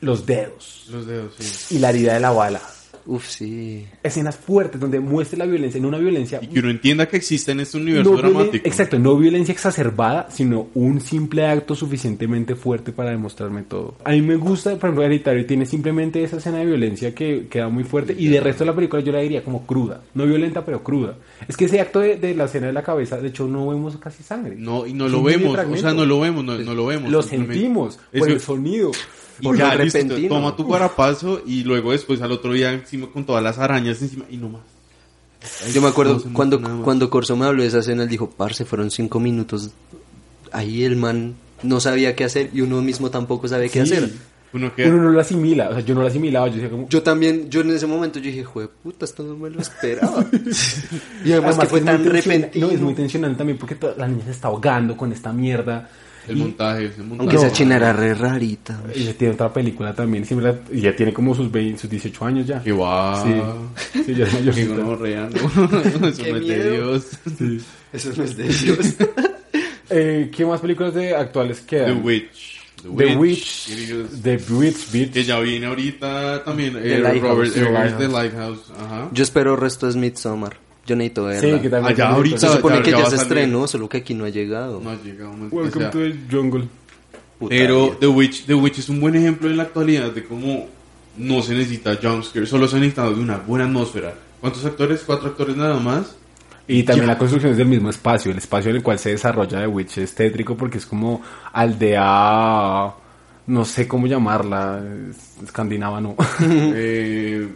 los 0.00 0.26
dedos 0.26 0.86
Los 0.90 1.06
dedos, 1.06 1.34
sí. 1.38 1.76
y 1.76 1.78
la 1.78 1.90
herida 1.90 2.14
de 2.14 2.20
la 2.20 2.30
bala. 2.30 2.60
Uf, 3.06 3.26
sí. 3.26 3.86
Escenas 4.02 4.36
fuertes 4.36 4.78
donde 4.78 5.00
muestre 5.00 5.38
la 5.38 5.46
violencia, 5.46 5.80
no 5.80 5.88
una 5.88 5.96
violencia 5.96 6.38
Y 6.42 6.48
que 6.48 6.60
uno 6.60 6.68
entienda 6.70 7.08
que 7.08 7.16
existe 7.16 7.50
en 7.50 7.60
este 7.60 7.78
universo 7.78 8.10
no 8.12 8.18
dramático. 8.18 8.68
exacto, 8.68 8.98
no 8.98 9.16
violencia 9.16 9.52
exacerbada, 9.52 10.28
sino 10.30 10.68
un 10.74 11.00
simple 11.00 11.46
acto 11.46 11.74
suficientemente 11.74 12.54
fuerte 12.54 12.92
para 12.92 13.10
demostrarme 13.10 13.62
todo. 13.62 13.94
A 14.04 14.10
mí 14.10 14.20
me 14.20 14.36
gusta, 14.36 14.72
por 14.76 14.90
ejemplo, 14.90 15.02
Hereditary 15.04 15.46
tiene 15.46 15.64
simplemente 15.64 16.22
esa 16.22 16.36
escena 16.36 16.58
de 16.58 16.66
violencia 16.66 17.14
que 17.14 17.46
queda 17.48 17.68
muy 17.70 17.84
fuerte 17.84 18.14
y 18.16 18.28
de 18.28 18.38
resto 18.38 18.64
de 18.64 18.70
la 18.70 18.76
película 18.76 19.02
yo 19.02 19.12
la 19.12 19.20
diría 19.20 19.42
como 19.42 19.66
cruda, 19.66 20.02
no 20.14 20.26
violenta 20.26 20.64
pero 20.64 20.84
cruda. 20.84 21.16
Es 21.48 21.56
que 21.56 21.64
ese 21.64 21.80
acto 21.80 22.00
de, 22.00 22.16
de 22.16 22.34
la 22.34 22.44
escena 22.44 22.66
de 22.66 22.74
la 22.74 22.82
cabeza, 22.82 23.16
de 23.18 23.28
hecho 23.28 23.48
no 23.48 23.66
vemos 23.68 23.96
casi 23.96 24.22
sangre. 24.22 24.56
No, 24.56 24.86
y 24.86 24.92
no 24.92 25.08
lo 25.08 25.22
vemos. 25.22 25.58
O 25.58 25.76
sea, 25.78 25.94
no 25.94 26.04
lo 26.04 26.20
vemos, 26.20 26.44
no, 26.44 26.58
no 26.58 26.74
lo 26.74 26.86
vemos. 26.86 27.10
Lo 27.10 27.22
sentimos 27.22 27.98
Es 28.12 28.18
por 28.20 28.28
que- 28.28 28.34
el 28.34 28.40
sonido. 28.40 28.92
Y 29.40 29.44
Por 29.44 29.56
ya, 29.56 29.74
listo, 29.74 29.98
repentino. 29.98 30.28
toma 30.34 30.54
tu 30.56 30.64
guarapazo 30.64 31.42
y 31.46 31.64
luego 31.64 31.92
después 31.92 32.20
al 32.22 32.32
otro 32.32 32.52
día 32.52 32.72
encima 32.72 33.06
con 33.08 33.24
todas 33.24 33.42
las 33.42 33.58
arañas 33.58 34.00
encima 34.02 34.24
y 34.30 34.36
no 34.36 34.48
más. 34.50 34.62
Yo 35.72 35.80
me 35.80 35.88
acuerdo 35.88 36.20
No 36.22 36.32
cuando, 36.34 36.60
nada 36.60 36.82
cuando 36.82 37.08
Corso 37.08 37.34
me 37.36 37.46
habló 37.46 37.62
de 37.62 37.68
esa 37.68 37.78
escena, 37.78 38.02
él 38.02 38.08
dijo, 38.08 38.28
parce, 38.30 38.64
fueron 38.66 38.90
cinco 38.90 39.18
minutos. 39.20 39.70
Ahí 40.52 40.84
el 40.84 40.96
man 40.96 41.34
no 41.62 41.80
sabía 41.80 42.14
qué 42.14 42.24
hacer 42.24 42.50
y 42.52 42.60
uno 42.60 42.82
mismo 42.82 43.10
tampoco 43.10 43.48
sabe 43.48 43.70
qué 43.70 43.86
Sí. 43.86 43.92
hacer. 43.94 44.10
Uno 44.52 44.74
que... 44.74 44.84
Uno 44.90 45.00
no 45.04 45.10
lo 45.10 45.20
asimila, 45.20 45.68
o 45.68 45.74
sea, 45.74 45.80
yo 45.80 45.94
no 45.94 46.00
lo 46.02 46.08
asimilaba, 46.08 46.48
yo 46.48 46.54
decía 46.54 46.70
como... 46.70 46.88
Yo 46.88 47.02
también, 47.04 47.48
yo 47.48 47.60
en 47.60 47.70
ese 47.70 47.86
momento 47.86 48.18
yo 48.18 48.26
dije, 48.26 48.42
jue 48.44 48.66
puta, 48.66 49.04
esto 49.04 49.22
no 49.22 49.36
me 49.36 49.48
lo 49.48 49.60
esperaba. 49.60 50.24
y 51.24 51.30
además, 51.32 51.56
que 51.56 51.66
fue 51.66 51.80
tan 51.82 52.04
repentino. 52.04 52.66
No, 52.66 52.72
es 52.72 52.80
muy 52.80 52.94
tensionante 52.94 53.38
también 53.38 53.58
porque 53.58 53.76
toda 53.76 53.94
la 53.96 54.08
niña 54.08 54.24
se 54.24 54.32
está 54.32 54.48
ahogando 54.48 54.96
con 54.96 55.12
esta 55.12 55.32
mierda. 55.32 55.88
El 56.28 56.36
Y- 56.36 56.40
montaje, 56.40 56.84
el 56.84 57.04
montaje. 57.04 57.20
Aunque 57.20 57.36
esa 57.36 57.52
china 57.52 57.76
era 57.76 57.92
re 57.92 58.14
rarita. 58.14 58.82
Ella 58.94 59.14
tiene 59.16 59.34
otra 59.34 59.52
película 59.52 59.94
también, 59.94 60.24
siempre 60.24 60.52
la- 60.52 60.58
y 60.76 60.80
ya 60.82 60.94
tiene 60.94 61.12
como 61.12 61.34
sus, 61.34 61.50
20, 61.50 61.80
sus 61.80 61.90
18 61.90 62.24
años 62.24 62.46
ya. 62.46 62.62
Que 62.62 62.72
va. 62.72 63.22
Sí, 63.22 64.02
sí, 64.04 64.14
ya 64.14 64.24
es 64.24 64.34
¿no? 65.28 65.30
Eso 65.82 65.90
Qué 65.92 65.98
no 66.00 66.06
es 66.08 66.18
de 66.18 66.40
miedo. 66.40 66.70
Dios. 66.72 67.06
Eso 67.92 68.12
no 68.16 68.24
es 68.24 68.36
de 68.36 68.44
Dios. 68.48 68.94
Eh, 69.92 70.30
¿Qué 70.32 70.46
más 70.46 70.60
películas 70.60 70.94
de 70.94 71.16
actuales 71.16 71.62
The 71.62 71.66
quedan? 71.66 72.04
Witch. 72.04 72.60
The 72.82 72.88
Witch. 73.16 73.66
The 74.22 74.36
Witch, 74.50 74.92
Beat. 74.92 75.10
Que 75.12 75.24
ya 75.24 75.40
viene 75.40 75.66
ahorita 75.66 76.44
también. 76.44 76.74
The 76.74 76.94
eh, 76.94 76.98
Lighthouse. 77.00 77.28
Robert 77.28 77.52
The 77.52 77.60
Eggers, 77.60 77.72
Lighthouse. 77.74 77.98
The 77.98 78.08
Lighthouse. 78.08 78.72
Ajá. 78.78 79.08
Yo 79.12 79.22
espero 79.24 79.56
resto 79.56 79.90
de 79.90 79.98
Midsommar. 79.98 80.56
Yo 80.86 80.96
necesito 80.96 81.24
verla. 81.24 81.40
Sí, 81.56 81.62
que 81.62 81.68
también. 81.70 81.94
Allá 81.94 82.08
ahorita- 82.10 82.38
Se 82.38 82.48
supone 82.48 82.76
Ya- 82.76 82.82
que 82.82 82.90
ya 82.92 82.98
ya, 82.98 83.10
se 83.10 83.16
estrenó, 83.16 83.66
solo 83.66 83.88
que 83.88 83.98
aquí 83.98 84.14
no 84.14 84.24
ha 84.24 84.28
llegado. 84.30 84.80
No 84.82 84.90
ha 84.90 84.96
llegado 85.02 85.32
más. 85.34 85.52
Welcome 85.52 85.86
o 85.86 85.90
sea, 85.90 85.90
to 85.90 85.98
the 85.98 86.14
Jungle. 86.30 86.64
Puta 87.38 87.50
Pero. 87.50 87.96
The 88.00 88.06
Witch, 88.06 88.44
The 88.46 88.54
Witch 88.54 88.78
es 88.80 88.88
un 88.88 89.00
buen 89.00 89.14
ejemplo 89.16 89.48
en 89.48 89.56
la 89.56 89.62
actualidad 89.64 90.10
de 90.12 90.24
cómo 90.24 90.66
no 91.16 91.42
se 91.42 91.54
necesita 91.54 91.96
jumpscare, 92.02 92.46
solo 92.46 92.66
se 92.68 92.76
necesita 92.76 93.04
de 93.08 93.14
una 93.20 93.36
buena 93.38 93.64
atmósfera. 93.66 94.14
¿Cuántos 94.40 94.64
actores? 94.64 95.02
Cuatro 95.06 95.28
actores 95.28 95.56
nada 95.56 95.78
más. 95.78 96.16
Y 96.68 96.82
también 96.84 97.06
Ya. 97.06 97.12
la 97.14 97.18
construcción 97.18 97.52
es 97.52 97.58
del 97.58 97.66
mismo 97.66 97.90
espacio, 97.90 98.30
el 98.30 98.38
espacio 98.38 98.70
en 98.70 98.76
el 98.76 98.82
cual 98.82 98.98
se 98.98 99.10
desarrolla 99.10 99.60
The 99.60 99.66
Witch 99.66 99.98
es 99.98 100.14
tétrico 100.14 100.56
porque 100.56 100.78
es 100.78 100.86
como 100.86 101.20
aldea, 101.52 102.92
no 103.46 103.64
sé 103.64 103.88
cómo 103.88 104.06
llamarla, 104.06 104.80
es- 105.10 105.42
escandinava 105.42 106.00
no. 106.00 106.14
Eh, 106.74 107.48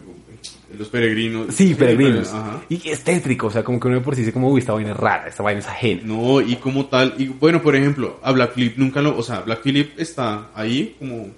Los 0.77 0.89
peregrinos. 0.89 1.53
Sí, 1.53 1.75
peregrinos. 1.75 2.31
Y 2.69 2.89
es 2.89 3.03
tétrico, 3.03 3.47
o 3.47 3.51
sea, 3.51 3.63
como 3.63 3.79
que 3.79 3.87
uno 3.87 3.97
de 3.97 4.03
por 4.03 4.15
sí 4.15 4.21
dice 4.21 4.33
como, 4.33 4.49
uy, 4.49 4.59
esta 4.59 4.73
vaina 4.73 4.91
es 4.91 4.97
rara, 4.97 5.27
esta 5.27 5.43
vaina 5.43 5.59
es 5.59 5.67
ajena. 5.67 6.01
No, 6.03 6.41
y 6.41 6.55
como 6.57 6.85
tal, 6.85 7.15
y 7.17 7.27
bueno, 7.27 7.61
por 7.61 7.75
ejemplo, 7.75 8.19
a 8.21 8.31
Black 8.31 8.53
Phillip 8.53 8.77
nunca 8.77 9.01
lo, 9.01 9.17
o 9.17 9.23
sea, 9.23 9.41
Black 9.41 9.61
Phillip 9.61 9.99
está 9.99 10.49
ahí 10.53 10.95
como, 10.99 11.29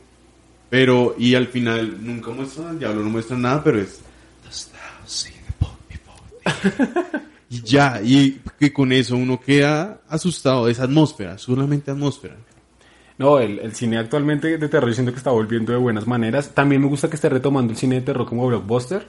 pero, 0.70 1.16
y 1.18 1.36
al 1.36 1.48
final 1.48 1.98
nunca 2.06 2.32
muestra, 2.32 2.72
el 2.72 2.80
diablo 2.80 3.04
no 3.04 3.10
muestra 3.10 3.38
nada, 3.38 3.64
pero 3.64 3.80
es, 3.80 4.02
y 7.50 7.62
ya, 7.62 8.02
y 8.04 8.42
que 8.60 8.72
con 8.74 8.92
eso 8.92 9.16
uno 9.16 9.40
queda 9.40 10.02
asustado 10.10 10.66
de 10.66 10.72
esa 10.72 10.84
atmósfera, 10.84 11.38
solamente 11.38 11.92
atmósfera. 11.92 12.36
No, 13.18 13.40
el, 13.40 13.60
el 13.60 13.74
cine 13.74 13.98
actualmente 13.98 14.58
de 14.58 14.70
terror 14.70 14.94
siento 14.94 15.12
que 15.12 15.18
está 15.18 15.32
volviendo 15.32 15.72
de 15.72 15.80
buenas 15.80 16.06
maneras. 16.06 16.52
También 16.54 16.82
me 16.82 16.88
gusta 16.88 17.10
que 17.10 17.16
esté 17.16 17.30
retomando 17.30 17.74
el 17.74 17.78
cine 17.78 17.96
de 17.96 18.02
terror 18.02 18.28
como 18.28 18.46
blockbuster. 18.46 19.08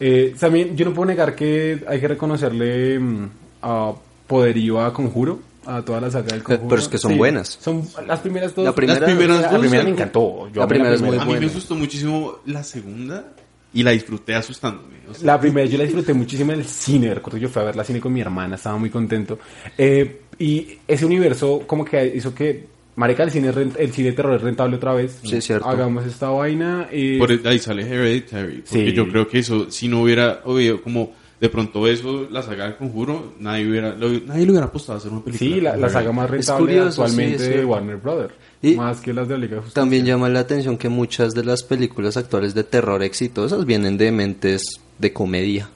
Eh, 0.00 0.34
también 0.38 0.76
yo 0.76 0.84
no 0.84 0.92
puedo 0.94 1.06
negar 1.06 1.34
que 1.34 1.84
hay 1.86 2.00
que 2.00 2.08
reconocerle 2.08 2.98
mm, 2.98 3.28
a 3.62 3.92
poderío 4.26 4.80
a 4.80 4.92
Conjuro, 4.92 5.38
a 5.66 5.82
toda 5.82 6.00
la 6.00 6.10
saga 6.10 6.28
del 6.32 6.42
Conjuro. 6.42 6.68
pero 6.68 6.80
es 6.82 6.88
que 6.88 6.98
son 6.98 7.16
buenas. 7.16 7.58
Son 7.60 7.82
las 8.06 8.20
primeras 8.20 8.54
dos. 8.54 8.64
La 8.64 8.72
primera- 8.74 9.00
Las 9.00 9.08
primeras 9.10 9.52
la 9.52 9.58
primera 9.58 9.84
me 9.84 9.90
encantó. 9.90 10.48
Yo 10.52 10.60
la 10.60 10.68
primera 10.68 10.94
es 10.94 11.02
muy 11.02 11.16
A 11.16 11.24
mí 11.24 11.34
me 11.38 11.46
asustó 11.46 11.74
muchísimo 11.74 12.36
la 12.46 12.62
segunda 12.64 13.24
y 13.72 13.82
la 13.82 13.90
disfruté 13.92 14.34
asustándome. 14.34 14.94
o 15.10 15.14
sea, 15.14 15.26
La 15.26 15.40
primera 15.40 15.66
yo 15.68 15.78
la 15.78 15.84
disfruté 15.84 16.12
muchísimo 16.12 16.52
en 16.52 16.60
el 16.60 16.64
cine. 16.66 17.14
Recuerdo 17.14 17.36
que 17.38 17.42
yo 17.42 17.48
fui 17.48 17.62
a 17.62 17.66
ver 17.66 17.76
la 17.76 17.84
cine 17.84 18.00
con 18.00 18.12
mi 18.12 18.20
hermana, 18.20 18.56
estaba 18.56 18.76
muy 18.78 18.90
contento. 18.90 19.38
Eh, 19.78 20.20
y 20.38 20.78
ese 20.88 21.06
universo 21.06 21.62
como 21.66 21.84
que 21.84 22.04
hizo 22.16 22.34
que, 22.34 22.66
marica, 22.96 23.22
el 23.24 23.30
cine, 23.30 23.48
el 23.78 23.92
cine 23.92 24.08
de 24.10 24.14
terror 24.14 24.34
es 24.36 24.42
rentable 24.42 24.76
otra 24.76 24.92
vez. 24.94 25.18
Sí, 25.24 25.40
cierto. 25.40 25.68
Hagamos 25.68 26.04
esta 26.06 26.28
vaina. 26.28 26.88
y 26.92 27.18
Por 27.18 27.30
ahí 27.44 27.58
sale 27.58 27.82
Hereditary. 27.82 28.62
Porque 28.68 28.90
Sí. 28.90 28.92
yo 28.92 29.08
creo 29.08 29.28
que 29.28 29.38
eso, 29.40 29.70
si 29.70 29.88
no 29.88 30.02
hubiera 30.02 30.40
habido 30.44 30.80
como 30.82 31.12
de 31.40 31.48
pronto 31.50 31.86
eso, 31.86 32.26
la 32.30 32.42
saga 32.42 32.64
del 32.64 32.76
conjuro, 32.76 33.34
nadie 33.40 33.68
hubiera, 33.68 33.94
lo- 33.94 34.08
nadie 34.08 34.44
le 34.46 34.50
hubiera 34.52 34.66
apostado 34.66 34.94
a 34.94 34.98
hacer 34.98 35.10
una 35.12 35.22
película. 35.22 35.74
Sí, 35.74 35.80
la, 35.80 35.88
saga 35.90 36.12
más 36.12 36.30
rentable 36.30 36.60
curioso, 36.64 37.02
actualmente 37.02 37.38
sí, 37.44 37.50
de. 37.50 37.64
Warner 37.64 37.96
Brothers. 37.96 38.34
Y 38.62 38.74
más 38.76 39.00
que 39.00 39.12
las 39.12 39.28
de 39.28 39.36
Liga 39.36 39.56
de 39.56 39.60
Justicia. 39.60 39.74
También 39.82 40.06
llama 40.06 40.28
la 40.30 40.40
atención 40.40 40.78
que 40.78 40.88
muchas 40.88 41.34
de 41.34 41.44
las 41.44 41.62
películas 41.62 42.16
actuales 42.16 42.54
de 42.54 42.64
terror 42.64 43.02
exitosas 43.02 43.66
vienen 43.66 43.98
de 43.98 44.10
mentes 44.10 44.62
de 44.98 45.12
comedia. 45.12 45.68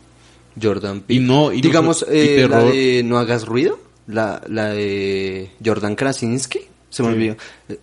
Jordan 0.60 1.00
Peele. 1.02 1.22
Y 1.22 1.26
no- 1.26 1.52
y 1.52 1.56
no 1.56 1.62
Digamos, 1.62 2.06
y 2.10 2.16
eh, 2.16 2.48
la 2.48 2.62
de 2.64 3.02
No 3.04 3.18
hagas 3.18 3.44
ruido, 3.46 3.78
la, 4.06 4.40
la 4.48 4.68
de 4.70 5.50
Jordan 5.62 5.94
Krasinski, 5.96 6.60
se 6.90 7.02
me 7.02 7.08
olvidó. 7.10 7.36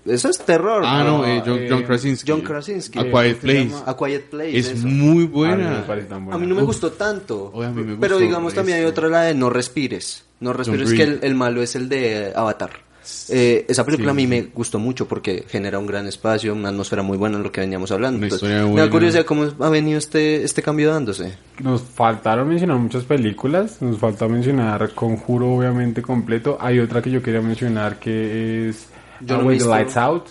Eso 0.05 0.29
es 0.29 0.37
terror. 0.39 0.83
Ah, 0.85 1.03
no, 1.03 1.25
eh, 1.25 1.41
John, 1.45 1.59
eh, 1.59 1.67
John 1.69 1.83
Krasinski. 1.83 2.31
John 2.31 2.41
Krasinski. 2.41 2.99
A 2.99 3.03
Quiet 3.03 3.11
¿cómo 3.11 3.23
se 3.23 3.35
Place. 3.35 3.71
A 3.85 3.97
Quiet 3.97 4.29
Place. 4.29 4.57
Es 4.57 4.67
eso. 4.69 4.87
muy 4.87 5.09
A 5.09 5.13
mí 5.15 5.25
buena. 5.27 5.83
buena. 5.87 6.35
A 6.35 6.37
mí 6.37 6.47
no 6.47 6.55
me 6.55 6.61
Uf. 6.61 6.67
gustó 6.67 6.91
tanto. 6.91 7.51
Oye, 7.53 7.67
a 7.67 7.71
mí 7.71 7.83
me 7.83 7.95
pero 7.97 8.15
gustó 8.15 8.25
digamos 8.27 8.53
también 8.53 8.77
hay 8.79 8.83
resto. 8.85 9.01
otra, 9.01 9.09
la 9.09 9.21
de 9.23 9.33
No 9.35 9.49
respires. 9.49 10.25
No 10.39 10.53
respires, 10.53 10.91
que 10.93 11.03
el, 11.03 11.19
el 11.23 11.33
malo 11.35 11.61
es 11.63 11.75
el 11.75 11.87
de 11.87 12.33
Avatar. 12.35 12.84
Eh, 13.29 13.65
esa 13.67 13.83
película 13.85 14.07
Sí, 14.09 14.11
a 14.11 14.13
mí 14.15 14.21
sí. 14.23 14.27
me 14.27 14.41
gustó 14.53 14.79
mucho 14.79 15.07
porque 15.07 15.45
genera 15.47 15.77
un 15.79 15.85
gran 15.85 16.07
espacio, 16.07 16.53
una 16.53 16.69
atmósfera 16.69 17.01
muy 17.03 17.17
buena 17.17 17.37
en 17.37 17.43
lo 17.43 17.51
que 17.51 17.61
veníamos 17.61 17.91
hablando. 17.91 18.17
Una 18.17 18.25
Entonces, 18.27 18.49
me 18.69 18.81
da 18.81 18.89
curiosidad 18.89 19.25
cómo 19.25 19.47
ha 19.59 19.69
venido 19.69 19.97
este, 19.97 20.43
este 20.43 20.61
cambio 20.61 20.89
dándose. 20.91 21.37
Nos 21.61 21.81
faltaron 21.83 22.47
mencionar 22.49 22.77
muchas 22.77 23.03
películas. 23.03 23.81
Nos 23.81 23.97
falta 23.99 24.27
mencionar 24.27 24.91
Conjuro, 24.93 25.53
obviamente, 25.53 26.01
completo. 26.01 26.57
Hay 26.59 26.79
otra 26.79 27.01
que 27.01 27.11
yo 27.11 27.21
quería 27.21 27.41
mencionar 27.41 27.99
que 27.99 28.69
es 28.69 28.87
Yo 29.21 29.37
no 29.41 29.47
visto- 29.49 29.69
Lights 29.69 29.97
Out. 29.97 30.25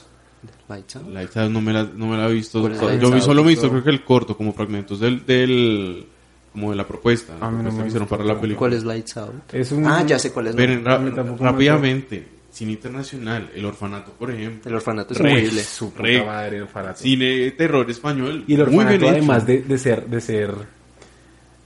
Lights 0.68 0.96
Out. 0.96 1.08
Lights 1.12 1.36
Out 1.36 1.50
no 1.52 1.60
me 1.60 1.72
la, 1.72 1.84
no 1.84 2.06
me 2.06 2.16
la 2.16 2.28
he 2.28 2.32
visto. 2.32 2.60
¿Cuál 2.60 2.72
es 2.94 3.00
Yo 3.00 3.10
vi- 3.10 3.20
solo 3.20 3.42
me 3.42 3.48
he 3.50 3.54
visto 3.54 3.68
creo 3.70 3.84
que 3.84 3.90
el 3.90 4.02
corto, 4.04 4.36
como 4.36 4.52
fragmentos 4.52 4.98
del, 4.98 5.24
del 5.26 6.06
como 6.52 6.70
de 6.70 6.76
la 6.76 6.86
propuesta, 6.86 7.34
la 7.38 7.46
A 7.46 7.50
mí 7.50 7.56
no 7.58 7.62
propuesta 7.64 7.76
me 7.78 7.82
que 7.82 7.88
hicieron 7.88 8.08
para 8.08 8.24
la 8.24 8.40
película. 8.40 8.58
¿Cuál 8.58 8.72
es 8.74 8.84
Lights 8.84 9.16
Out? 9.16 9.52
Es 9.54 9.72
un... 9.72 9.86
Ah, 9.86 10.04
ya 10.06 10.18
sé 10.18 10.32
cuál 10.32 10.46
es. 10.48 10.54
Pero 10.56 10.80
no. 10.80 11.36
rápidamente, 11.36 12.26
cine 12.54 12.72
internacional, 12.72 13.50
El 13.54 13.64
Orfanato, 13.64 14.12
por 14.12 14.30
ejemplo. 14.30 14.70
El 14.70 14.76
orfanato 14.76 15.12
es 15.12 15.18
Re- 15.20 15.32
horrible. 15.32 15.62
su 15.64 15.90
puta 15.90 16.02
Re- 16.04 16.24
madre, 16.24 16.56
el 16.58 16.62
orfanato. 16.62 17.00
Cine 17.00 17.50
terror 17.50 17.90
español. 17.90 18.44
Y 18.46 18.54
el 18.54 18.58
muy 18.68 18.78
orfanato, 18.84 18.88
bien 18.90 19.02
hecho. 19.02 19.08
además 19.10 19.46
de, 19.46 19.62
de 19.62 19.78
ser, 19.78 20.06
de 20.06 20.20
ser, 20.20 20.54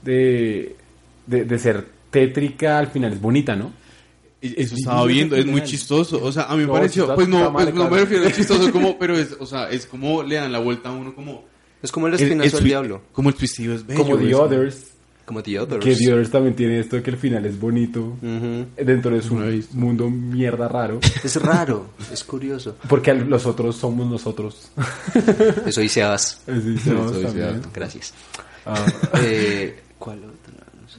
de, 0.01 0.75
de, 1.27 1.45
de 1.45 1.59
ser 1.59 1.85
tétrica, 2.09 2.79
al 2.79 2.87
final 2.87 3.13
es 3.13 3.21
bonita, 3.21 3.55
¿no? 3.55 3.71
Eso 4.41 4.75
estaba 4.75 5.05
viendo, 5.05 5.35
es 5.35 5.45
muy 5.45 5.63
chistoso. 5.63 6.23
O 6.23 6.31
sea, 6.31 6.43
a 6.43 6.53
mí 6.55 6.61
me 6.61 6.67
No, 6.67 6.73
pareció, 6.73 7.13
pues 7.13 7.27
no, 7.27 7.51
pues 7.51 7.73
no 7.73 7.89
me 7.89 7.99
refiero 7.99 8.25
a 8.25 8.31
chistoso 8.31 8.71
como, 8.71 8.97
pero 8.97 9.17
es, 9.17 9.35
o 9.37 9.45
sea, 9.45 9.69
es 9.69 9.85
como 9.85 10.23
le 10.23 10.35
dan 10.35 10.51
la 10.51 10.59
vuelta 10.59 10.89
a 10.89 10.91
uno 10.93 11.13
como... 11.13 11.43
Es 11.83 11.91
como 11.91 12.07
el 12.07 12.13
espinazo 12.15 12.57
del 12.57 12.63
twi- 12.65 12.67
diablo. 12.67 13.01
Como 13.11 13.29
el 13.29 13.35
twistillo 13.35 13.73
es 13.73 13.85
bello. 13.85 14.01
Como 14.03 14.17
The 14.17 14.29
es- 14.29 14.35
Others, 14.35 14.88
Como 15.29 15.43
The 15.43 15.59
Others. 15.59 15.85
que 15.85 15.95
The 15.95 16.11
Others 16.11 16.31
también 16.31 16.55
tiene 16.55 16.79
esto 16.79 16.95
de 16.95 17.03
que 17.03 17.11
el 17.11 17.17
final 17.17 17.45
es 17.45 17.59
bonito, 17.59 17.99
Ujú. 18.19 18.65
dentro 18.83 19.11
de 19.11 19.21
su 19.21 19.35
mundo 19.77 20.09
mierda 20.09 20.67
raro, 20.67 20.99
Es 21.23 21.35
raro, 21.39 21.85
es 22.11 22.23
curioso. 22.23 22.75
porque 22.89 23.13
los 23.13 23.45
otros 23.45 23.75
somos 23.75 24.09
nosotros. 24.09 24.71
Eso 25.67 25.81
dice 25.81 26.01
somos 26.01 26.41
Eso 26.47 26.59
dice. 26.61 27.59
Gracias. 27.71 28.11
Ah, 28.65 28.83
Eh, 29.21 29.79
¿Cuál? 29.99 30.19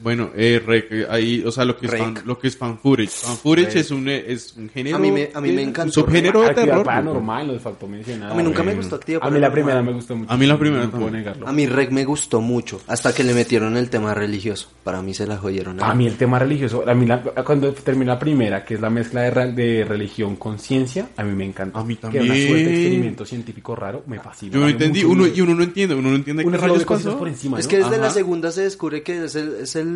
Bueno, 0.03 0.31
eh, 0.35 0.63
rec, 0.65 1.07
ahí, 1.11 1.43
o 1.45 1.51
sea, 1.53 1.65
lo 1.65 1.77
que 1.77 1.87
es, 1.87 1.97
fan, 1.97 2.15
lo 2.25 2.39
que 2.39 2.49
es 2.49 2.57
fan 2.57 2.79
footage. 2.79 3.09
Fan 3.11 3.37
footage 3.37 3.77
es 3.81 3.91
un, 3.91 4.09
eh, 4.09 4.25
es 4.29 4.55
un 4.57 4.69
género. 4.71 4.97
A 4.97 4.99
mí 5.01 5.11
me- 5.11 5.31
a 5.35 5.41
mí 5.41 5.51
me 5.51 5.57
de- 5.57 5.63
encantó 5.63 6.01
Un 6.01 6.07
subgénero 6.07 6.41
de 6.41 6.47
Actividad 6.49 6.69
terror. 6.73 6.85
paranormal, 6.87 7.47
nos 7.49 7.63
faltó 7.63 7.87
mencionar. 7.87 8.33
A 8.33 8.35
mí 8.35 8.43
nunca 8.43 8.59
me 8.61 8.65
bueno. 8.67 8.81
gustó 8.81 8.97
Actividad 8.97 9.21
A 9.27 9.31
mí 9.31 9.39
la 9.39 9.53
primera 9.53 9.83
me 9.83 9.93
gustó 9.93 10.17
mucho. 10.17 10.33
A 10.33 10.37
mí 10.37 10.47
la 10.47 10.59
primera 10.59 10.85
no 10.85 10.91
puedo 10.91 11.05
también. 11.05 11.25
negarlo. 11.25 11.49
A 11.49 11.53
mí 11.53 11.67
Rec 11.67 11.91
me 11.91 12.05
gustó 12.05 12.41
mucho, 12.41 12.81
hasta 12.87 13.15
que 13.15 13.25
le 13.25 13.35
metieron 13.35 13.77
el 13.77 13.91
tema 13.91 14.15
religioso. 14.15 14.69
Para 14.85 15.03
mí 15.03 15.13
se 15.15 15.27
la 15.27 15.37
jodieron. 15.37 15.83
A 15.83 15.95
mí 15.95 16.07
el 16.07 16.17
tema 16.17 16.39
religioso, 16.39 16.83
a 16.89 16.95
mí 16.95 17.07
la- 17.07 17.23
cuando 17.45 17.73
termina 17.73 18.15
la 18.15 18.19
primera, 18.19 18.65
que 18.65 18.75
es 18.75 18.81
la 18.81 18.91
mezcla 18.91 19.23
de, 19.23 19.53
de 19.53 19.85
religión 19.85 20.37
con 20.37 20.59
ciencia, 20.59 21.09
a 21.17 21.23
mí 21.25 21.35
me 21.35 21.45
encanta. 21.45 21.79
A 21.79 21.85
mí 21.85 21.97
Que 21.97 22.07
es 22.09 22.15
una 22.15 22.23
suerte 22.25 22.31
de 22.31 22.45
también. 22.47 22.71
experimento 22.81 23.25
científico 23.27 23.77
raro, 23.77 24.03
me 24.07 24.19
fascina. 24.19 24.55
Yo 24.55 24.61
no 24.61 24.69
entendí, 24.69 25.05
mucho 25.05 25.13
uno, 25.13 25.27
y 25.27 25.41
uno 25.41 25.55
no 25.55 25.63
entiende, 25.63 25.95
uno 25.95 26.09
no 26.11 26.17
entiende 26.17 26.45
Uno 26.45 26.59
qué 26.59 26.67
rayos 26.67 26.85
pasó. 26.85 27.19
por 27.19 27.29
encima, 27.29 27.59
Es 27.59 27.67
¿no? 27.67 27.71
que 27.71 27.77
desde 27.79 27.99
la 27.99 28.07
Ajá. 28.07 28.15
segunda 28.15 28.51
se 28.51 28.63
descubre 28.63 29.03
que 29.03 29.25
es 29.25 29.35
el, 29.35 29.55
es 29.63 29.77
el, 29.77 29.90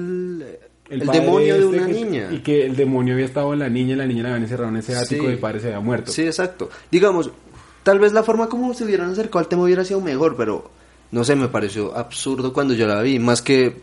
el, 0.91 1.01
demonio 1.07 1.55
de 1.55 1.61
este 1.61 1.77
una 1.79 1.87
que- 1.87 1.93
niña. 1.93 2.29
Y 2.33 2.39
que 2.41 2.67
el 2.67 2.77
demonio 2.77 3.15
había 3.15 3.27
estado 3.27 3.53
en 3.53 3.59
la 3.61 3.69
niña 3.69 3.95
y 3.95 3.97
la 3.97 4.07
niña 4.07 4.23
la 4.25 4.29
habían 4.31 4.43
encerrado 4.43 4.71
en 4.71 4.77
ese 4.77 4.97
ático 4.97 5.25
Sí. 5.25 5.29
y 5.31 5.33
el 5.33 5.39
padre 5.39 5.61
se 5.61 5.67
había 5.69 5.81
muerto. 5.81 6.13
Sí, 6.13 6.23
exacto. 6.23 6.71
Digamos, 6.91 7.31
tal 7.83 7.99
vez 7.99 8.13
la 8.13 8.23
forma 8.23 8.49
como 8.49 8.73
se 8.75 8.85
hubieran 8.85 9.11
acercado 9.11 9.39
al 9.41 9.49
tema 9.49 9.63
hubiera 9.63 9.85
sido 9.85 10.01
mejor, 10.01 10.37
pero 10.37 10.71
no 11.11 11.25
sé, 11.25 11.37
me 11.37 11.49
pareció 11.49 11.97
absurdo 11.97 12.53
cuando 12.53 12.75
yo 12.75 12.87
la 12.87 13.01
vi. 13.03 13.19
Más 13.19 13.41
que 13.43 13.77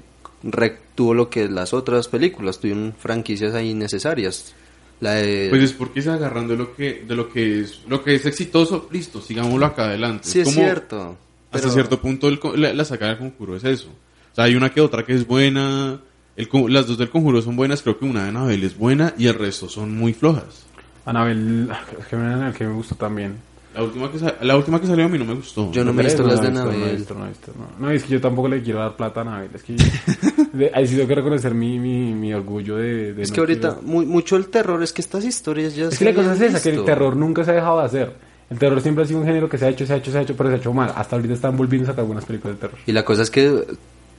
Rec 0.44 0.80
tuvo 0.96 1.14
lo 1.14 1.30
que 1.30 1.48
las 1.50 1.74
otras 1.74 2.08
películas, 2.08 2.60
tuvieron 2.60 2.94
franquicias 2.98 3.54
ahí 3.54 3.74
necesarias. 3.74 4.54
La 5.00 5.14
de... 5.14 5.48
Pues 5.50 5.64
es 5.64 5.74
porque 5.74 6.02
se 6.04 6.12
agarran 6.12 6.48
de 6.48 6.56
lo 6.56 6.76
que, 6.76 7.04
de 7.08 7.16
lo 7.16 7.28
que 7.30 7.62
es, 7.62 7.82
lo 7.88 8.04
que 8.04 8.14
es 8.16 8.26
exitoso, 8.28 8.88
listo, 8.92 9.20
sigámoslo 9.20 9.66
acá 9.66 9.86
adelante. 9.86 10.28
sí, 10.28 10.42
es 10.42 10.46
como- 10.46 10.56
cierto. 10.58 11.18
Hasta 11.52 11.64
pero- 11.68 11.74
cierto 11.74 12.00
punto 12.00 12.28
el 12.28 12.40
la, 12.62 12.72
la 12.74 12.86
saga 12.86 13.08
del 13.08 13.18
conjuro 13.18 13.56
es 13.56 13.64
eso. 13.64 13.90
O 14.32 14.36
sea, 14.36 14.46
hay 14.46 14.56
una 14.56 14.70
que 14.72 14.82
otra 14.82 15.04
que 15.06 15.14
es 15.14 15.26
buena. 15.28 16.00
El, 16.38 16.48
las 16.70 16.88
dos 16.88 16.98
del 16.98 17.10
conjuro 17.10 17.42
son 17.42 17.56
buenas, 17.56 17.82
creo 17.82 18.00
que 18.00 18.06
una 18.06 18.24
de 18.24 18.30
Anabel 18.30 18.64
es 18.64 18.78
buena 18.78 19.14
y 19.18 19.28
el 19.28 19.36
resto 19.36 19.68
son 19.70 19.96
muy 19.98 20.14
flojas. 20.14 20.66
Anabel, 21.06 21.70
es 22.00 22.06
que 22.08 22.16
Anabel 22.16 22.54
que 22.54 22.66
me 22.66 22.74
gustó 22.74 22.96
también. 22.96 23.36
La 23.76 23.84
última 23.84 24.12
que, 24.12 24.18
la 24.46 24.58
última 24.58 24.82
que 24.82 24.88
salió 24.88 25.06
a 25.06 25.08
mí 25.10 25.18
no 25.18 25.24
me 25.26 25.34
gustó. 25.34 25.72
Yo 25.72 25.86
no 25.86 25.94
me 25.94 26.02
he 26.02 26.06
visto 26.06 26.24
las 26.24 26.42
de 26.42 26.48
Anabel. 26.50 26.80
no, 26.80 26.86
he 26.88 26.96
visto, 26.96 27.14
no. 27.16 27.68
No, 27.80 27.90
es 27.92 28.04
que 28.04 28.14
yo 28.14 28.22
tampoco 28.22 28.50
le 28.50 28.62
quiero 28.62 28.80
dar 28.80 28.96
plata 28.98 29.22
a 29.22 29.24
Anabel. 29.24 29.50
Es 29.54 29.64
que 29.64 29.76
de- 30.54 30.72
ahí 30.74 30.88
sí 30.88 30.96
tengo 30.96 31.08
que 31.08 31.16
reconocer 31.16 31.54
mi, 31.54 31.80
mi, 31.80 32.14
mi 32.14 32.34
orgullo 32.34 32.76
de, 32.78 33.14
de 33.14 33.22
Es 33.24 33.30
no 33.30 33.36
que 33.36 33.40
ahorita, 33.42 33.68
quiero- 33.76 33.82
muy, 33.88 34.06
mucho 34.06 34.36
el 34.36 34.48
terror 34.48 34.82
es 34.84 34.92
que 34.92 35.02
estas 35.02 35.24
historias 35.24 35.74
ya 35.76 35.86
Es 35.86 35.96
se 35.96 36.00
que 36.00 36.06
la 36.06 36.14
cosa 36.14 36.34
es 36.34 36.42
esa, 36.42 36.62
que 36.62 36.76
el 36.78 36.84
terror 36.84 37.16
nunca 37.16 37.44
se 37.46 37.52
ha 37.52 37.56
dejado 37.56 37.80
de 37.80 37.86
hacer. 37.86 38.16
El 38.50 38.58
terror 38.60 38.82
siempre 38.82 39.06
ha 39.06 39.08
sido 39.08 39.22
un 39.22 39.26
género 39.26 39.48
que 39.48 39.58
se 39.58 39.66
ha 39.66 39.70
hecho, 39.70 39.86
se 39.86 39.94
ha 39.94 39.98
hecho, 39.98 40.12
se 40.12 40.18
ha 40.18 40.22
hecho, 40.22 40.36
pero 40.36 40.50
se 40.50 40.56
ha 40.56 40.58
hecho 40.60 40.74
mal. 40.74 40.92
Hasta 40.94 41.16
ahorita 41.16 41.34
están 41.34 41.56
volviendo 41.56 41.88
a 41.88 41.92
sacar 41.94 42.04
buenas 42.06 42.26
películas 42.26 42.58
de 42.58 42.62
terror. 42.68 42.78
Y 42.86 42.92
la 42.92 43.06
cosa 43.06 43.22
es 43.22 43.32
que 43.32 43.64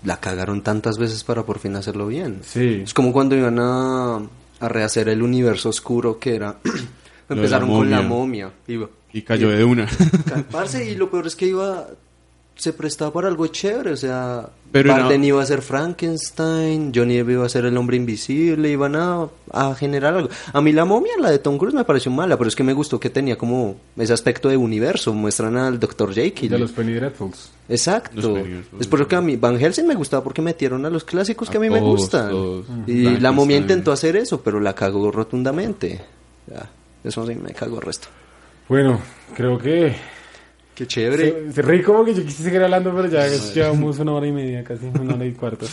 la 0.04 0.18
cagaron 0.18 0.62
tantas 0.62 0.98
veces 0.98 1.24
para 1.24 1.44
por 1.44 1.58
fin 1.58 1.76
hacerlo 1.76 2.06
bien. 2.06 2.40
Sí. 2.44 2.82
Es 2.84 2.94
como 2.94 3.12
cuando 3.12 3.36
iban 3.36 3.58
a, 3.58 4.16
a 4.60 4.68
rehacer 4.68 5.08
el 5.08 5.22
universo 5.22 5.68
oscuro 5.68 6.18
que 6.18 6.34
era... 6.34 6.58
Empezaron 7.28 7.68
la 7.70 7.74
con 7.76 7.90
la 7.90 8.02
momia. 8.02 8.52
Iba. 8.66 8.90
Y 9.12 9.22
cayó 9.22 9.50
de 9.50 9.64
una. 9.64 9.88
Y 10.86 10.94
lo 10.96 11.10
peor 11.10 11.26
es 11.26 11.36
que 11.36 11.46
iba... 11.46 11.86
Se 12.62 12.72
prestaba 12.72 13.12
para 13.12 13.26
algo 13.26 13.44
chévere, 13.48 13.90
o 13.90 13.96
sea... 13.96 14.48
Pero 14.70 14.92
Barden 14.92 15.24
iba 15.24 15.42
a 15.42 15.44
ser 15.46 15.62
Frankenstein, 15.62 16.92
Johnny 16.94 17.16
Depp 17.16 17.30
iba 17.30 17.44
a 17.44 17.48
ser 17.48 17.64
el 17.64 17.76
hombre 17.76 17.96
invisible, 17.96 18.70
iban 18.70 18.94
a, 18.94 19.26
a 19.50 19.74
generar 19.74 20.14
algo. 20.14 20.28
A 20.52 20.60
mí 20.60 20.70
la 20.72 20.84
momia, 20.84 21.10
la 21.18 21.32
de 21.32 21.40
Tom 21.40 21.58
Cruise, 21.58 21.74
me 21.74 21.82
pareció 21.82 22.12
mala, 22.12 22.38
pero 22.38 22.46
es 22.46 22.54
que 22.54 22.62
me 22.62 22.72
gustó 22.72 23.00
que 23.00 23.10
tenía 23.10 23.36
como 23.36 23.74
ese 23.96 24.12
aspecto 24.12 24.48
de 24.48 24.56
universo. 24.56 25.12
Muestran 25.12 25.56
al 25.56 25.80
Dr. 25.80 26.14
Jekyll. 26.14 26.50
De 26.50 26.58
los 26.60 26.70
Penny 26.70 26.92
Dreadfuls. 26.92 27.50
Exacto. 27.68 28.20
Los 28.20 28.80
Es 28.80 28.86
por 28.86 29.00
eso 29.00 29.08
que 29.08 29.16
a 29.16 29.20
mí 29.20 29.34
Van 29.34 29.58
Helsing 29.58 29.88
me 29.88 29.96
gustaba 29.96 30.22
porque 30.22 30.40
metieron 30.40 30.86
a 30.86 30.90
los 30.90 31.02
clásicos 31.02 31.50
que 31.50 31.56
a, 31.56 31.60
A 31.60 31.62
mí 31.62 31.68
me 31.68 31.80
gustan. 31.80 32.30
todos. 32.30 32.66
Y 32.86 33.18
la 33.18 33.32
momia 33.32 33.56
intentó 33.56 33.90
hacer 33.90 34.14
eso, 34.14 34.40
pero 34.40 34.60
la 34.60 34.72
cagó 34.72 35.10
rotundamente. 35.10 36.00
Ya, 36.46 36.70
eso 37.02 37.26
sí 37.26 37.34
me 37.34 37.52
cagó 37.54 37.80
el 37.80 37.82
resto. 37.82 38.06
Bueno, 38.68 39.00
creo 39.34 39.58
que 39.58 39.96
Qué 40.74 40.86
chévere. 40.86 41.48
Se, 41.48 41.52
se 41.52 41.62
reí 41.62 41.82
como 41.82 42.04
que 42.04 42.14
yo 42.14 42.22
quise 42.22 42.42
seguir 42.42 42.62
hablando, 42.62 42.94
pero 42.94 43.08
ya 43.08 43.26
llevamos 43.28 43.98
una 43.98 44.12
hora 44.12 44.26
y 44.26 44.32
media, 44.32 44.64
casi 44.64 44.86
una 44.86 45.14
hora 45.14 45.26
y 45.26 45.32
cuarto. 45.32 45.66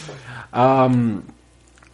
Am, 0.52 1.22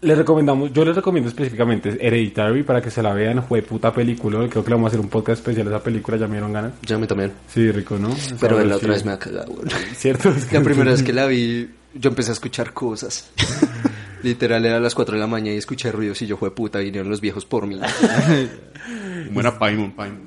les 0.01 0.17
recomendamos, 0.17 0.71
yo 0.73 0.85
les 0.85 0.95
recomiendo 0.95 1.29
específicamente 1.29 1.97
Hereditary 1.99 2.63
para 2.63 2.81
que 2.81 2.91
se 2.91 3.01
la 3.01 3.13
vean, 3.13 3.43
fue 3.43 3.61
puta 3.61 3.91
película, 3.93 4.37
creo 4.49 4.63
que 4.63 4.69
le 4.69 4.75
vamos 4.75 4.87
a 4.87 4.89
hacer 4.89 4.99
un 4.99 5.09
podcast 5.09 5.39
especial 5.39 5.67
a 5.67 5.69
esa 5.71 5.83
película, 5.83 6.17
ya 6.17 6.27
me 6.27 6.33
dieron 6.33 6.53
ganas. 6.53 6.73
Ya 6.83 6.97
me 6.97 7.07
también. 7.07 7.31
Sí, 7.47 7.71
rico, 7.71 7.97
¿no? 7.97 8.09
Pero 8.39 8.63
la 8.63 8.75
otra 8.75 8.87
sí. 8.87 8.93
vez 8.93 9.05
me 9.05 9.11
ha 9.13 9.19
cagado. 9.19 9.53
güey. 9.53 9.67
Cierto, 9.95 10.29
es 10.29 10.45
que 10.45 10.57
La 10.57 10.63
primera 10.63 10.91
vez 10.91 11.01
que 11.01 11.13
la 11.13 11.25
vi, 11.27 11.69
yo 11.93 12.09
empecé 12.09 12.31
a 12.31 12.33
escuchar 12.33 12.73
cosas. 12.73 13.31
Literal 14.23 14.65
era 14.65 14.77
a 14.77 14.79
las 14.79 14.95
4 14.95 15.15
de 15.15 15.21
la 15.21 15.27
mañana 15.27 15.53
y 15.53 15.57
escuché 15.57 15.91
ruidos 15.91 16.21
y 16.23 16.27
yo 16.27 16.37
fue 16.37 16.53
puta, 16.53 16.79
vinieron 16.79 17.09
los 17.09 17.21
viejos 17.21 17.45
por 17.45 17.67
mí. 17.67 17.79
Era 19.35 19.59
Paimon, 19.59 19.91
Paimon. 19.91 20.24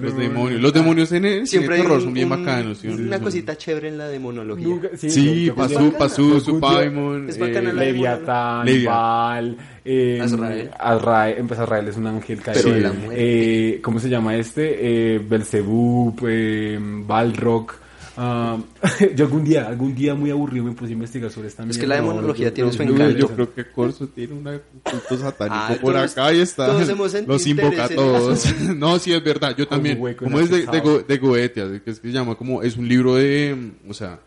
Los 0.00 0.16
demonios. 0.16 0.60
Los 0.60 0.72
demonios 0.72 1.12
en 1.12 1.24
el 1.24 1.46
Siempre 1.46 1.76
hay 1.76 1.82
terror 1.82 1.98
un- 1.98 2.04
son 2.04 2.14
bien 2.14 2.30
un- 2.32 2.44
bacanos. 2.44 2.78
¿sí? 2.78 2.88
Una 2.88 3.20
cosita 3.20 3.56
chévere 3.56 3.88
en 3.88 3.98
la 3.98 4.08
demonología. 4.08 4.66
Nunca- 4.66 4.88
Sí, 4.96 5.50
Pasú. 5.54 5.92
Pasú, 5.98 6.40
su 6.40 6.60
Paimon. 6.60 7.26
la- 7.26 7.72
Leviatán. 7.72 8.66
Baal, 8.84 9.56
eh, 9.84 10.20
Azrael. 10.22 10.70
Azrael, 10.78 11.44
pues 11.46 11.60
Azrael 11.60 11.88
es 11.88 11.96
un 11.96 12.06
ángel 12.06 12.40
caído. 12.42 12.92
Eh, 13.12 13.80
¿Cómo 13.82 13.98
se 13.98 14.08
llama 14.08 14.36
este? 14.36 15.14
Eh, 15.14 15.18
Belzebub, 15.18 16.18
eh, 16.28 16.78
Balrog. 16.80 17.72
Ah, 18.22 18.58
yo 19.16 19.24
algún 19.24 19.44
día, 19.44 19.66
algún 19.66 19.94
día 19.94 20.14
muy 20.14 20.30
aburrido 20.30 20.64
me 20.66 20.72
puse 20.72 20.90
a 20.90 20.92
investigar 20.92 21.30
sobre 21.30 21.48
esta 21.48 21.62
Es 21.62 21.68
mierda. 21.68 21.80
que 21.80 21.86
la 21.86 21.96
No, 21.96 22.02
demonología 22.08 22.52
tiene 22.52 22.70
yo- 22.70 22.82
encanto. 22.82 23.18
Yo 23.18 23.28
creo 23.28 23.54
que 23.54 23.70
Corso 23.70 24.06
tiene 24.08 24.34
un 24.34 24.42
culto 24.82 25.18
satánico 25.18 25.56
Ah, 25.58 25.74
por 25.80 25.94
todos- 25.94 26.12
acá 26.12 26.32
y 26.34 26.40
está. 26.40 26.66
todos 26.66 26.88
hemos 26.88 27.10
sentido 27.12 27.32
Los 27.32 27.46
invoca 27.46 27.84
a 27.84 27.88
todos. 27.88 28.54
no, 28.76 28.98
sí, 28.98 29.12
es 29.12 29.24
verdad. 29.24 29.54
Yo 29.56 29.66
también. 29.66 29.98
Como 30.16 30.38
es 30.40 30.50
de, 30.50 30.56
de, 30.58 30.62
inaccesible. 30.64 30.80
Go- 30.80 31.02
de 31.06 31.18
Goetia, 31.18 31.64
que 31.84 31.90
es 31.90 32.00
que 32.00 32.08
se 32.08 32.12
llama 32.12 32.34
como. 32.34 32.62
Es 32.62 32.76
un 32.76 32.86
libro 32.86 33.14
de. 33.16 33.72
O 33.88 33.94
sea. 33.94 34.20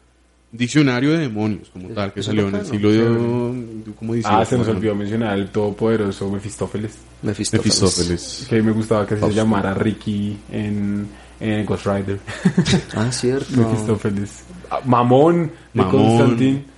Diccionario 0.55 1.13
de 1.13 1.17
demonios, 1.17 1.71
como 1.71 1.89
tal, 1.89 2.13
que 2.13 2.19
es 2.19 2.27
salió 2.27 2.47
en 2.47 2.53
el 2.53 2.63
siglo 2.67 2.91
de. 2.91 3.93
¿Cómo 3.97 4.13
dice? 4.13 4.27
Ah, 4.31 4.45
se 4.45 4.55
nos 4.55 4.67
olvidó 4.67 4.93
mencionar 4.93 5.35
el 5.39 5.47
todopoderoso 5.47 6.29
Mefistófeles. 6.29 6.91
Mefistófeles. 7.23 7.81
Mefistófeles. 7.81 8.45
Que 8.47 8.61
me 8.61 8.71
gustaba 8.71 9.07
que 9.07 9.17
se 9.17 9.33
llamara 9.33 9.73
Ricky 9.73 10.37
en, 10.51 11.07
en 11.43 11.65
Ghost 11.65 11.85
Rider. 11.85 12.19
Ah, 12.95 13.11
cierto. 13.11 13.45
Mefistófeles. 13.57 14.43
Ah, 14.69 14.79
Mamón 14.85 15.51
de. 15.73 15.83
Constantine. 15.91 16.73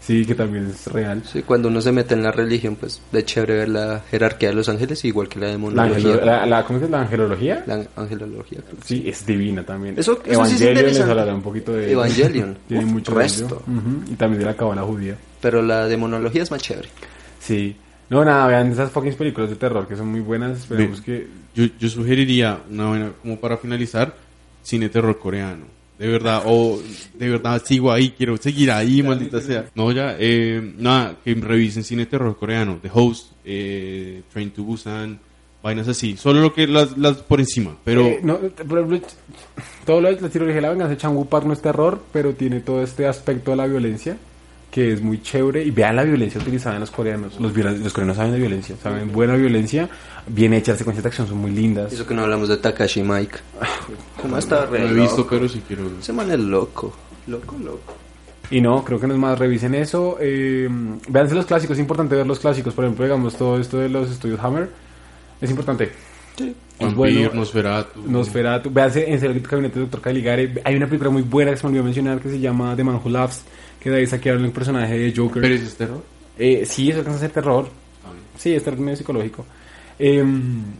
Sí, 0.00 0.24
que 0.24 0.36
también 0.36 0.66
es 0.66 0.86
real. 0.86 1.20
Sí, 1.24 1.42
cuando 1.42 1.66
uno 1.66 1.80
se 1.80 1.90
mete 1.90 2.14
en 2.14 2.22
la 2.22 2.30
religión, 2.30 2.76
pues 2.76 3.02
de 3.10 3.24
chévere 3.24 3.54
ver 3.56 3.68
la 3.70 4.02
jerarquía 4.08 4.50
de 4.50 4.54
los 4.54 4.68
ángeles, 4.68 5.04
igual 5.04 5.28
que 5.28 5.40
la 5.40 5.46
La, 5.46 5.52
demonología. 5.52 5.96
angelo- 5.96 6.24
la, 6.24 6.46
la- 6.46 6.64
¿Cómo 6.64 6.78
es 6.78 6.88
la 6.88 7.00
angelología? 7.00 7.64
La 7.66 7.84
angelología. 7.96 8.60
creo. 8.64 8.76
Sí, 8.84 9.02
es 9.04 9.26
divina 9.26 9.64
también. 9.64 9.98
Eso- 9.98 10.20
eso 10.24 10.44
sí 10.44 10.54
es 10.54 10.60
Evangelion 10.60 11.08
les 11.16 11.34
un 11.34 11.42
poquito 11.42 11.72
de 11.72 11.90
Evangelion. 11.90 12.56
Tiene 12.68 12.84
Uf, 12.84 12.90
mucho 12.92 13.14
resto. 13.14 13.46
ello. 13.46 13.62
Ujú, 13.80 14.12
Y 14.12 14.14
también 14.14 14.38
de 14.38 14.46
la 14.46 14.54
cabala 14.56 14.82
judía. 14.82 15.16
Pero 15.40 15.60
la 15.60 15.88
demonología 15.88 16.44
es 16.44 16.50
más 16.52 16.62
chévere. 16.62 16.88
Sí. 17.40 17.76
No, 18.08 18.24
nada, 18.24 18.46
vean 18.46 18.70
esas 18.70 18.90
fucking 18.90 19.14
películas 19.14 19.50
de 19.50 19.56
terror 19.56 19.86
que 19.86 19.96
son 19.96 20.08
muy 20.08 20.20
buenas. 20.20 20.60
Esperemos 20.60 21.00
que... 21.00 21.26
Yo, 21.54 21.64
yo 21.78 21.88
sugeriría 21.88 22.60
una 22.70 22.88
buena, 22.88 23.12
como 23.22 23.40
para 23.40 23.56
finalizar, 23.56 24.14
cine 24.62 24.88
terror 24.88 25.18
coreano. 25.18 25.64
De 25.98 26.08
verdad, 26.08 26.42
o 26.44 26.78
de 27.14 27.30
verdad 27.30 27.62
sigo 27.64 27.90
ahí, 27.90 28.10
quiero 28.10 28.36
seguir 28.36 28.70
ahí, 28.70 29.02
maldita 29.02 29.40
sea. 29.40 29.64
No, 29.74 29.90
ya, 29.92 30.14
eh, 30.18 30.74
nada, 30.76 31.16
que 31.24 31.34
revisen 31.34 31.84
cine 31.84 32.04
terror 32.04 32.36
coreano. 32.36 32.78
The 32.82 32.90
Host, 32.92 33.32
eh, 33.44 34.22
Train 34.30 34.50
to 34.50 34.62
Busan, 34.62 35.18
vainas 35.62 35.88
así. 35.88 36.16
Solo 36.18 36.40
lo 36.42 36.52
que 36.52 36.66
las, 36.66 36.98
las 36.98 37.16
por 37.16 37.40
encima, 37.40 37.76
pero... 37.82 38.02
Eh, 38.02 38.20
no, 38.22 38.38
todo 39.86 40.00
lo 40.02 40.08
de 40.14 40.20
la 40.20 40.28
trilogía 40.28 40.56
de 40.56 40.60
la 40.60 40.70
venganza 40.70 40.90
de 40.90 40.98
Chang 40.98 41.16
Woo 41.16 41.26
Park 41.26 41.46
no 41.46 41.54
es 41.54 41.62
terror, 41.62 41.98
pero 42.12 42.34
tiene 42.34 42.60
todo 42.60 42.82
este 42.82 43.06
aspecto 43.06 43.52
de 43.52 43.56
la 43.56 43.66
violencia 43.66 44.18
que 44.70 44.92
es 44.92 45.00
muy 45.02 45.22
chévere. 45.22 45.62
Y 45.64 45.70
vean 45.70 45.96
la 45.96 46.04
violencia 46.04 46.40
utilizada 46.40 46.76
en 46.76 46.80
los 46.80 46.90
coreanos. 46.90 47.40
Los, 47.40 47.56
los 47.56 47.92
coreanos 47.92 48.16
saben 48.16 48.32
de 48.32 48.38
violencia, 48.38 48.76
saben 48.82 49.12
buena 49.12 49.36
violencia, 49.36 49.88
bien 50.26 50.52
hechas, 50.52 50.78
secuencias 50.78 51.02
de 51.02 51.08
acción 51.08 51.28
son 51.28 51.38
muy 51.38 51.50
lindas. 51.50 51.92
Eso 51.92 52.06
que 52.06 52.14
no 52.14 52.22
hablamos 52.22 52.48
de 52.48 52.56
Takashi 52.58 53.02
Mike. 53.02 53.38
¿Cómo 54.22 54.38
está 54.38 54.66
No 54.66 54.72
re 54.72 54.80
lo 54.80 54.88
he 54.88 55.00
visto, 55.00 55.18
loco? 55.18 55.30
pero 55.30 55.48
sí 55.48 55.62
quiero... 55.66 55.90
Ese 56.00 56.12
man 56.12 56.30
es 56.30 56.40
loco. 56.40 56.94
Loco, 57.26 57.56
loco. 57.62 57.94
Y 58.50 58.60
no, 58.60 58.84
creo 58.84 59.00
que 59.00 59.06
no 59.06 59.14
es 59.14 59.20
más, 59.20 59.38
revisen 59.38 59.74
eso. 59.74 60.18
Eh, 60.20 60.68
véanse 61.08 61.34
los 61.34 61.46
clásicos, 61.46 61.76
es 61.76 61.80
importante 61.80 62.14
ver 62.14 62.26
los 62.26 62.38
clásicos. 62.38 62.74
Por 62.74 62.84
ejemplo, 62.84 63.04
digamos, 63.04 63.36
todo 63.36 63.58
esto 63.58 63.78
de 63.78 63.88
los 63.88 64.10
estudios 64.10 64.38
Hammer. 64.40 64.70
Es 65.40 65.50
importante. 65.50 65.90
Es 66.38 66.54
Vampir, 66.78 66.96
bueno. 66.96 67.30
Nosferatu. 67.34 68.02
Nosferatu. 68.06 68.70
Véanse 68.70 69.10
en 69.10 69.24
el 69.24 69.40
gabinete 69.40 69.80
del 69.80 69.90
Dr. 69.90 70.00
Caligari. 70.00 70.54
Hay 70.62 70.76
una 70.76 70.86
película 70.86 71.10
muy 71.10 71.22
buena 71.22 71.50
que 71.50 71.56
se 71.56 71.64
me 71.64 71.70
olvidó 71.70 71.84
mencionar 71.84 72.20
que 72.20 72.28
se 72.28 72.38
llama 72.38 72.76
The 72.76 72.84
Man 72.84 73.00
Who 73.02 73.10
Laughs. 73.10 73.42
Que 73.86 73.92
de 73.92 73.98
ahí 73.98 74.06
saquearon 74.08 74.44
el 74.44 74.50
personaje 74.50 74.98
de 74.98 75.14
Joker. 75.16 75.40
¿Pero 75.40 75.54
ese 75.54 75.66
es 75.66 75.76
terror? 75.76 76.02
Eh, 76.36 76.64
sí, 76.66 76.90
eso 76.90 76.98
alcanza 76.98 77.18
a 77.18 77.20
ser 77.20 77.30
terror. 77.30 77.68
Sí, 78.36 78.52
es 78.52 78.64
terror 78.64 78.80
medio 78.80 78.96
psicológico. 78.96 79.46
Eh, 79.96 80.24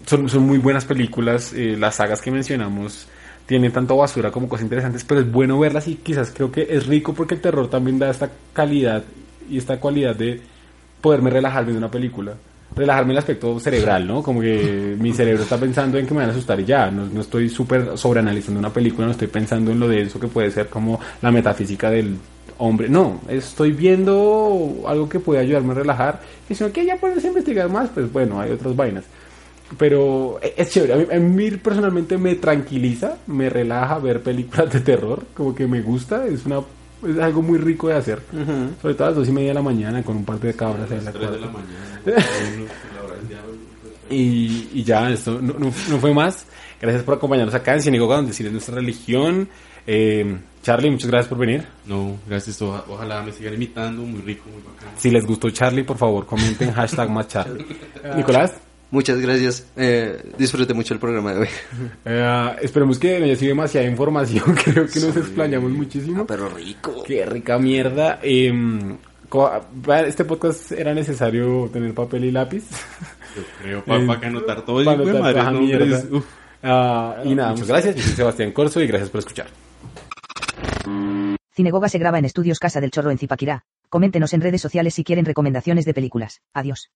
son, 0.04 0.28
son 0.28 0.42
muy 0.42 0.58
buenas 0.58 0.84
películas. 0.84 1.52
eh, 1.52 1.76
las 1.78 1.94
sagas 1.94 2.20
que 2.20 2.32
mencionamos 2.32 3.06
tienen 3.46 3.70
tanto 3.70 3.96
basura 3.96 4.32
como 4.32 4.48
cosas 4.48 4.64
interesantes, 4.64 5.04
pero 5.04 5.20
es 5.20 5.30
bueno 5.30 5.56
verlas 5.56 5.86
y 5.86 5.94
quizás 5.94 6.32
creo 6.34 6.50
que 6.50 6.66
es 6.68 6.88
rico 6.88 7.14
porque 7.14 7.36
el 7.36 7.40
terror 7.40 7.70
también 7.70 7.96
da 7.96 8.10
esta 8.10 8.28
calidad 8.52 9.04
y 9.48 9.58
esta 9.58 9.78
cualidad 9.78 10.16
de 10.16 10.40
poderme 11.00 11.30
relajar 11.30 11.64
viendo 11.64 11.78
una 11.78 11.90
película. 11.92 12.34
Relajarme 12.74 13.10
en 13.10 13.12
el 13.12 13.18
aspecto 13.18 13.60
cerebral, 13.60 14.04
¿no? 14.04 14.20
Como 14.20 14.40
que 14.40 14.96
mi 15.00 15.12
cerebro 15.12 15.44
está 15.44 15.58
pensando 15.58 15.96
en 15.96 16.08
que 16.08 16.12
me 16.12 16.22
van 16.22 16.30
a 16.30 16.32
asustar 16.32 16.58
y 16.58 16.64
ya. 16.64 16.90
No, 16.90 17.06
no 17.06 17.20
estoy 17.20 17.48
súper 17.48 17.96
sobreanalizando 17.96 18.58
una 18.58 18.72
película, 18.72 19.06
no 19.06 19.12
estoy 19.12 19.28
pensando 19.28 19.70
en 19.70 19.78
lo 19.78 19.86
denso 19.86 20.18
que 20.18 20.26
puede 20.26 20.50
ser 20.50 20.68
como 20.68 20.98
la 21.22 21.30
metafísica 21.30 21.88
del 21.88 22.16
hombre. 22.58 22.88
No, 22.88 23.20
estoy 23.28 23.72
viendo 23.72 24.82
algo 24.86 25.08
que 25.08 25.20
puede 25.20 25.40
ayudarme 25.40 25.72
a 25.72 25.76
relajar. 25.76 26.20
Y 26.48 26.54
si 26.54 26.64
no 26.64 26.72
que 26.72 26.84
ya 26.84 26.96
puedes 26.96 27.24
investigar 27.24 27.68
más, 27.68 27.88
pues 27.90 28.12
bueno, 28.12 28.40
hay 28.40 28.52
otras 28.52 28.74
vainas. 28.76 29.04
Pero 29.78 30.38
e- 30.42 30.54
es 30.56 30.70
chévere. 30.70 30.92
A 30.94 30.96
mí, 30.96 31.04
a 31.12 31.18
mí 31.18 31.50
personalmente 31.52 32.16
me 32.18 32.36
tranquiliza, 32.36 33.16
me 33.26 33.50
relaja 33.50 33.98
ver 33.98 34.22
películas 34.22 34.72
de 34.72 34.80
terror. 34.80 35.24
Como 35.34 35.54
que 35.54 35.66
me 35.66 35.82
gusta, 35.82 36.26
es 36.26 36.46
una 36.46 36.60
es 37.06 37.18
algo 37.18 37.42
muy 37.42 37.58
rico 37.58 37.88
de 37.88 37.94
hacer. 37.94 38.20
Sobre 38.80 38.94
todo 38.94 39.04
a 39.04 39.10
las 39.10 39.16
dos 39.16 39.28
y 39.28 39.32
media 39.32 39.48
de 39.48 39.54
la 39.54 39.62
mañana 39.62 40.02
con 40.02 40.16
un 40.16 40.24
par 40.24 40.40
de 40.40 40.54
cabras 40.54 40.90
ahí 40.90 40.98
en 40.98 41.04
la 41.04 41.12
Tres 41.12 41.30
de 41.30 41.38
cuadra. 41.38 41.46
la 42.06 42.12
mañana. 42.12 42.26
Y, 44.08 44.68
y 44.72 44.84
ya, 44.84 45.10
esto 45.10 45.40
no, 45.42 45.54
no- 45.54 45.66
no 45.88 45.98
fue 45.98 46.14
más. 46.14 46.46
Gracias 46.80 47.02
por 47.02 47.14
acompañarnos 47.14 47.54
acá 47.54 47.74
en 47.74 47.82
Sinagoga, 47.82 48.16
donde 48.16 48.30
decir 48.30 48.50
nuestra 48.52 48.76
religión. 48.76 49.48
Eh, 49.86 50.36
Charlie, 50.62 50.90
muchas 50.90 51.08
gracias 51.10 51.28
por 51.28 51.38
venir. 51.38 51.64
No, 51.86 52.16
gracias. 52.26 52.60
oja- 52.62 52.84
Ojalá 52.88 53.22
me 53.22 53.32
sigan 53.32 53.54
imitando. 53.54 54.02
Muy 54.02 54.20
rico, 54.20 54.44
muy 54.52 54.60
bacán. 54.62 54.88
Si 54.98 55.10
les 55.10 55.24
gustó 55.24 55.48
Charlie, 55.50 55.84
por 55.84 55.96
favor, 55.96 56.26
comenten 56.26 56.72
hashtag 56.74 57.08
más 57.10 57.28
Charlie. 57.28 57.64
Nicolás, 58.16 58.54
Muchas 58.88 59.20
gracias. 59.20 59.66
Eh, 59.76 60.30
disfruté 60.38 60.72
mucho 60.72 60.94
el 60.94 61.00
programa 61.00 61.34
de 61.34 61.40
hoy. 61.40 61.48
eh, 62.04 62.56
esperemos 62.62 62.98
que 63.00 63.18
no 63.18 63.24
haya 63.24 63.34
sido 63.34 63.48
demasiada 63.50 63.86
información. 63.88 64.44
Creo 64.64 64.86
que 64.86 65.00
nos 65.00 65.16
explayamos 65.16 65.72
muchísimo. 65.72 66.24
Pero 66.24 66.48
rico. 66.48 67.02
Qué 67.04 67.26
rica 67.26 67.58
mierda. 67.58 68.20
Eh, 68.22 68.52
este 70.06 70.24
podcast 70.24 70.70
era 70.70 70.94
necesario 70.94 71.68
tener 71.72 71.92
papel 71.94 72.26
y 72.26 72.30
lápiz. 72.30 72.64
Yo 73.36 73.42
creo, 73.60 73.84
para 74.06 74.20
que 74.20 74.26
anotar 74.26 74.64
todo. 74.64 74.84
Para 74.84 75.02
anotar 75.02 75.20
madre, 75.20 75.60
mierda. 75.60 76.02
uf. 76.12 76.24
Ah, 76.62 77.16
y 77.24 77.34
nada, 77.34 77.50
muchas 77.50 77.66
gracias. 77.68 77.96
Yo 77.96 78.02
soy 78.02 78.12
Sebastián 78.12 78.52
Corso 78.52 78.80
y 78.80 78.86
gracias 78.86 79.10
por 79.10 79.18
escuchar. 79.18 79.46
Cinegoga 81.52 81.88
se 81.88 81.98
graba 81.98 82.18
en 82.18 82.24
estudios 82.24 82.58
Casa 82.58 82.80
del 82.80 82.90
Chorro 82.90 83.10
en 83.10 83.18
Zipaquirá. 83.18 83.64
Coméntenos 83.88 84.32
en 84.34 84.40
redes 84.40 84.60
sociales 84.60 84.94
si 84.94 85.04
quieren 85.04 85.24
recomendaciones 85.24 85.84
de 85.84 85.94
películas. 85.94 86.42
Adiós. 86.52 86.90